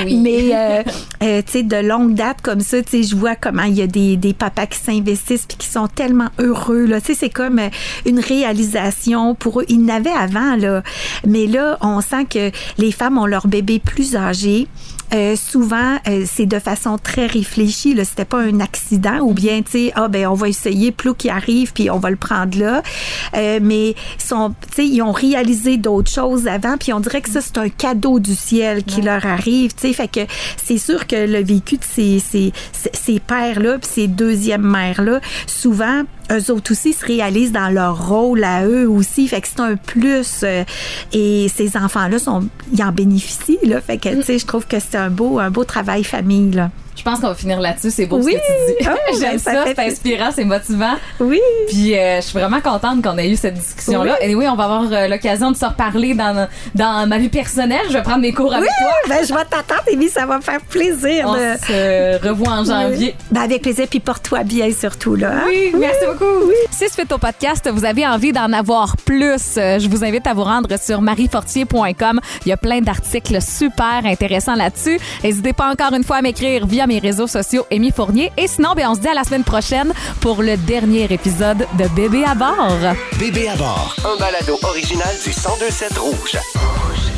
Oui. 0.04 0.16
Mais, 0.16 0.54
euh, 0.54 0.82
euh, 1.22 1.42
tu 1.44 1.52
sais, 1.52 1.62
de 1.62 1.76
longue 1.76 2.14
date 2.14 2.40
comme 2.42 2.60
ça, 2.60 2.82
tu 2.82 2.90
sais, 2.90 3.02
je 3.02 3.16
vois 3.16 3.36
comment 3.36 3.64
il 3.64 3.74
y 3.74 3.82
a 3.82 3.86
des, 3.86 4.16
des 4.16 4.34
papas 4.34 4.66
qui 4.66 4.78
s'investissent 4.78 5.46
puis 5.46 5.56
qui 5.58 5.68
sont 5.68 5.88
tellement 5.88 6.28
heureux, 6.38 6.86
là. 6.86 7.00
Tu 7.00 7.08
sais, 7.08 7.14
c'est 7.14 7.30
comme 7.30 7.58
euh, 7.58 7.68
une 8.06 8.20
réalisation 8.20 9.34
pour 9.34 9.60
eux. 9.60 9.64
Ils 9.68 9.84
n'avaient 9.84 10.10
avant, 10.10 10.56
là. 10.56 10.82
Mais 11.26 11.46
là, 11.46 11.78
on 11.80 12.00
sent 12.00 12.26
que 12.30 12.50
les 12.78 12.92
femmes 12.92 13.18
ont 13.18 13.26
leur 13.26 13.46
bébé 13.46 13.78
plus 13.78 14.16
âgé. 14.16 14.66
Euh, 15.14 15.36
souvent, 15.36 15.96
euh, 16.06 16.24
c'est 16.26 16.46
de 16.46 16.58
façon 16.58 16.98
très 16.98 17.26
réfléchie. 17.26 17.94
Là, 17.94 18.04
c'était 18.04 18.24
pas 18.24 18.40
un 18.40 18.60
accident 18.60 19.20
ou 19.20 19.32
bien, 19.32 19.62
tu 19.62 19.70
sais, 19.70 19.92
ah 19.94 20.08
ben 20.08 20.26
on 20.26 20.34
va 20.34 20.48
essayer, 20.48 20.92
plus 20.92 21.14
qui 21.14 21.30
arrive, 21.30 21.72
puis 21.72 21.90
on 21.90 21.98
va 21.98 22.10
le 22.10 22.16
prendre 22.16 22.58
là. 22.58 22.82
Euh, 23.34 23.58
mais 23.62 23.90
ils 23.90 24.22
sont, 24.22 24.54
tu 24.68 24.74
sais, 24.74 24.86
ils 24.86 25.02
ont 25.02 25.12
réalisé 25.12 25.76
d'autres 25.76 26.10
choses 26.10 26.46
avant, 26.46 26.76
puis 26.76 26.92
on 26.92 27.00
dirait 27.00 27.22
que 27.22 27.30
ça 27.30 27.40
c'est 27.40 27.58
un 27.58 27.68
cadeau 27.68 28.18
du 28.18 28.34
ciel 28.34 28.84
qui 28.84 29.00
leur 29.00 29.24
arrive. 29.26 29.74
Tu 29.74 29.88
sais, 29.88 29.92
fait 29.92 30.08
que 30.08 30.20
c'est 30.62 30.78
sûr 30.78 31.06
que 31.06 31.16
le 31.16 31.42
vécu 31.42 31.76
de 31.76 31.84
ces 31.84 32.18
ces, 32.18 32.52
ces, 32.72 32.90
ces 32.92 33.20
pères 33.20 33.60
là, 33.60 33.78
puis 33.78 33.88
ces 33.90 34.08
deuxièmes 34.08 34.68
mères 34.68 35.02
là, 35.02 35.20
souvent 35.46 36.04
eux 36.30 36.50
autres 36.50 36.72
aussi 36.72 36.92
se 36.92 37.04
réalisent 37.04 37.52
dans 37.52 37.68
leur 37.68 38.08
rôle 38.08 38.44
à 38.44 38.64
eux 38.66 38.88
aussi. 38.88 39.28
Fait 39.28 39.40
que 39.40 39.48
c'est 39.48 39.60
un 39.60 39.76
plus. 39.76 40.40
euh, 40.42 40.64
et 41.12 41.48
ces 41.48 41.76
enfants-là, 41.76 42.18
sont, 42.18 42.48
ils 42.72 42.82
en 42.82 42.92
bénéficient. 42.92 43.58
Là. 43.64 43.80
Fait 43.80 43.98
que, 43.98 44.08
tu 44.08 44.22
sais, 44.22 44.38
je 44.38 44.46
trouve 44.46 44.66
que 44.66 44.78
c'est 44.80 44.96
un 44.96 45.10
beau, 45.10 45.38
un 45.38 45.50
beau 45.50 45.64
travail 45.64 46.04
famille. 46.04 46.52
Là. 46.52 46.70
Je 46.98 47.02
pense 47.04 47.20
qu'on 47.20 47.28
va 47.28 47.34
finir 47.34 47.60
là-dessus. 47.60 47.90
C'est 47.90 48.06
beau 48.06 48.18
Oui. 48.22 48.32
ce 48.32 48.38
que 48.38 48.42
tu 48.76 48.82
dis. 48.82 48.88
Ben, 49.08 49.18
J'aime 49.20 49.38
ça 49.38 49.52
ça, 49.52 49.64
c'est 49.66 49.78
inspirant, 49.78 50.30
c'est 50.34 50.44
motivant. 50.44 50.94
Oui. 51.20 51.40
Puis 51.68 51.96
euh, 51.96 52.16
je 52.16 52.26
suis 52.26 52.38
vraiment 52.38 52.60
contente 52.60 53.02
qu'on 53.02 53.16
ait 53.18 53.28
eu 53.30 53.36
cette 53.36 53.54
discussion-là. 53.54 54.22
Et 54.22 54.34
oui, 54.34 54.46
on 54.48 54.54
va 54.56 54.64
avoir 54.64 54.92
euh, 54.92 55.08
l'occasion 55.08 55.50
de 55.50 55.56
se 55.56 55.64
reparler 55.64 56.14
dans, 56.14 56.46
dans 56.74 57.06
ma 57.08 57.18
vie 57.18 57.28
personnelle. 57.28 57.80
Je 57.88 57.92
vais 57.94 58.02
prendre 58.02 58.20
mes 58.20 58.32
cours 58.32 58.52
avec 58.52 58.68
Oui, 58.68 58.74
toi. 58.80 59.16
ben, 59.16 59.24
je 59.26 59.32
vais 59.32 59.44
t'attendre, 59.48 59.82
Amy, 59.92 60.08
ça 60.08 60.26
va 60.26 60.36
me 60.36 60.42
faire 60.42 60.60
plaisir. 60.60 61.24
On 61.28 61.34
de- 61.34 61.56
se 61.66 62.26
revoit 62.28 62.52
en 62.52 62.64
janvier. 62.64 63.14
Ben, 63.30 63.42
avec 63.42 63.62
plaisir, 63.62 63.86
puis 63.88 64.00
porte-toi 64.00 64.42
bien 64.44 64.70
surtout. 64.72 65.14
Là, 65.14 65.30
hein? 65.36 65.44
Oui, 65.46 65.72
merci 65.78 66.04
beaucoup. 66.06 66.50
Si 66.70 66.88
suite 66.90 67.12
au 67.12 67.18
podcast, 67.18 67.68
vous 67.72 67.84
avez 67.84 68.06
envie 68.06 68.32
d'en 68.32 68.52
avoir 68.52 68.96
plus, 68.96 69.56
euh, 69.56 69.78
je 69.78 69.88
vous 69.88 70.04
invite 70.04 70.26
à 70.26 70.34
vous 70.34 70.44
rendre 70.44 70.68
sur 70.78 71.00
mariefortier.com. 71.00 72.20
Il 72.44 72.48
y 72.48 72.52
a 72.52 72.56
plein 72.56 72.80
d'articles 72.80 73.40
super 73.40 74.02
intéressants 74.04 74.54
là-dessus. 74.56 74.98
N'hésitez 75.24 75.52
pas 75.52 75.70
encore 75.70 75.92
une 75.94 76.04
fois 76.04 76.16
à 76.16 76.22
m'écrire 76.22 76.66
via 76.66 76.86
mes 76.88 76.98
réseaux 76.98 77.28
sociaux 77.28 77.66
Amy 77.70 77.92
Fournier. 77.92 78.32
Et 78.36 78.48
sinon, 78.48 78.72
ben, 78.74 78.88
on 78.90 78.94
se 78.94 79.00
dit 79.00 79.08
à 79.08 79.14
la 79.14 79.24
semaine 79.24 79.44
prochaine 79.44 79.92
pour 80.20 80.42
le 80.42 80.56
dernier 80.56 81.04
épisode 81.04 81.66
de 81.78 81.86
Bébé 81.94 82.24
à 82.24 82.34
bord. 82.34 82.94
Bébé 83.18 83.48
à 83.48 83.56
bord, 83.56 83.94
un 84.04 84.18
balado 84.18 84.58
original 84.62 85.14
du 85.24 85.30
1027 85.30 85.98
Rouge. 85.98 87.17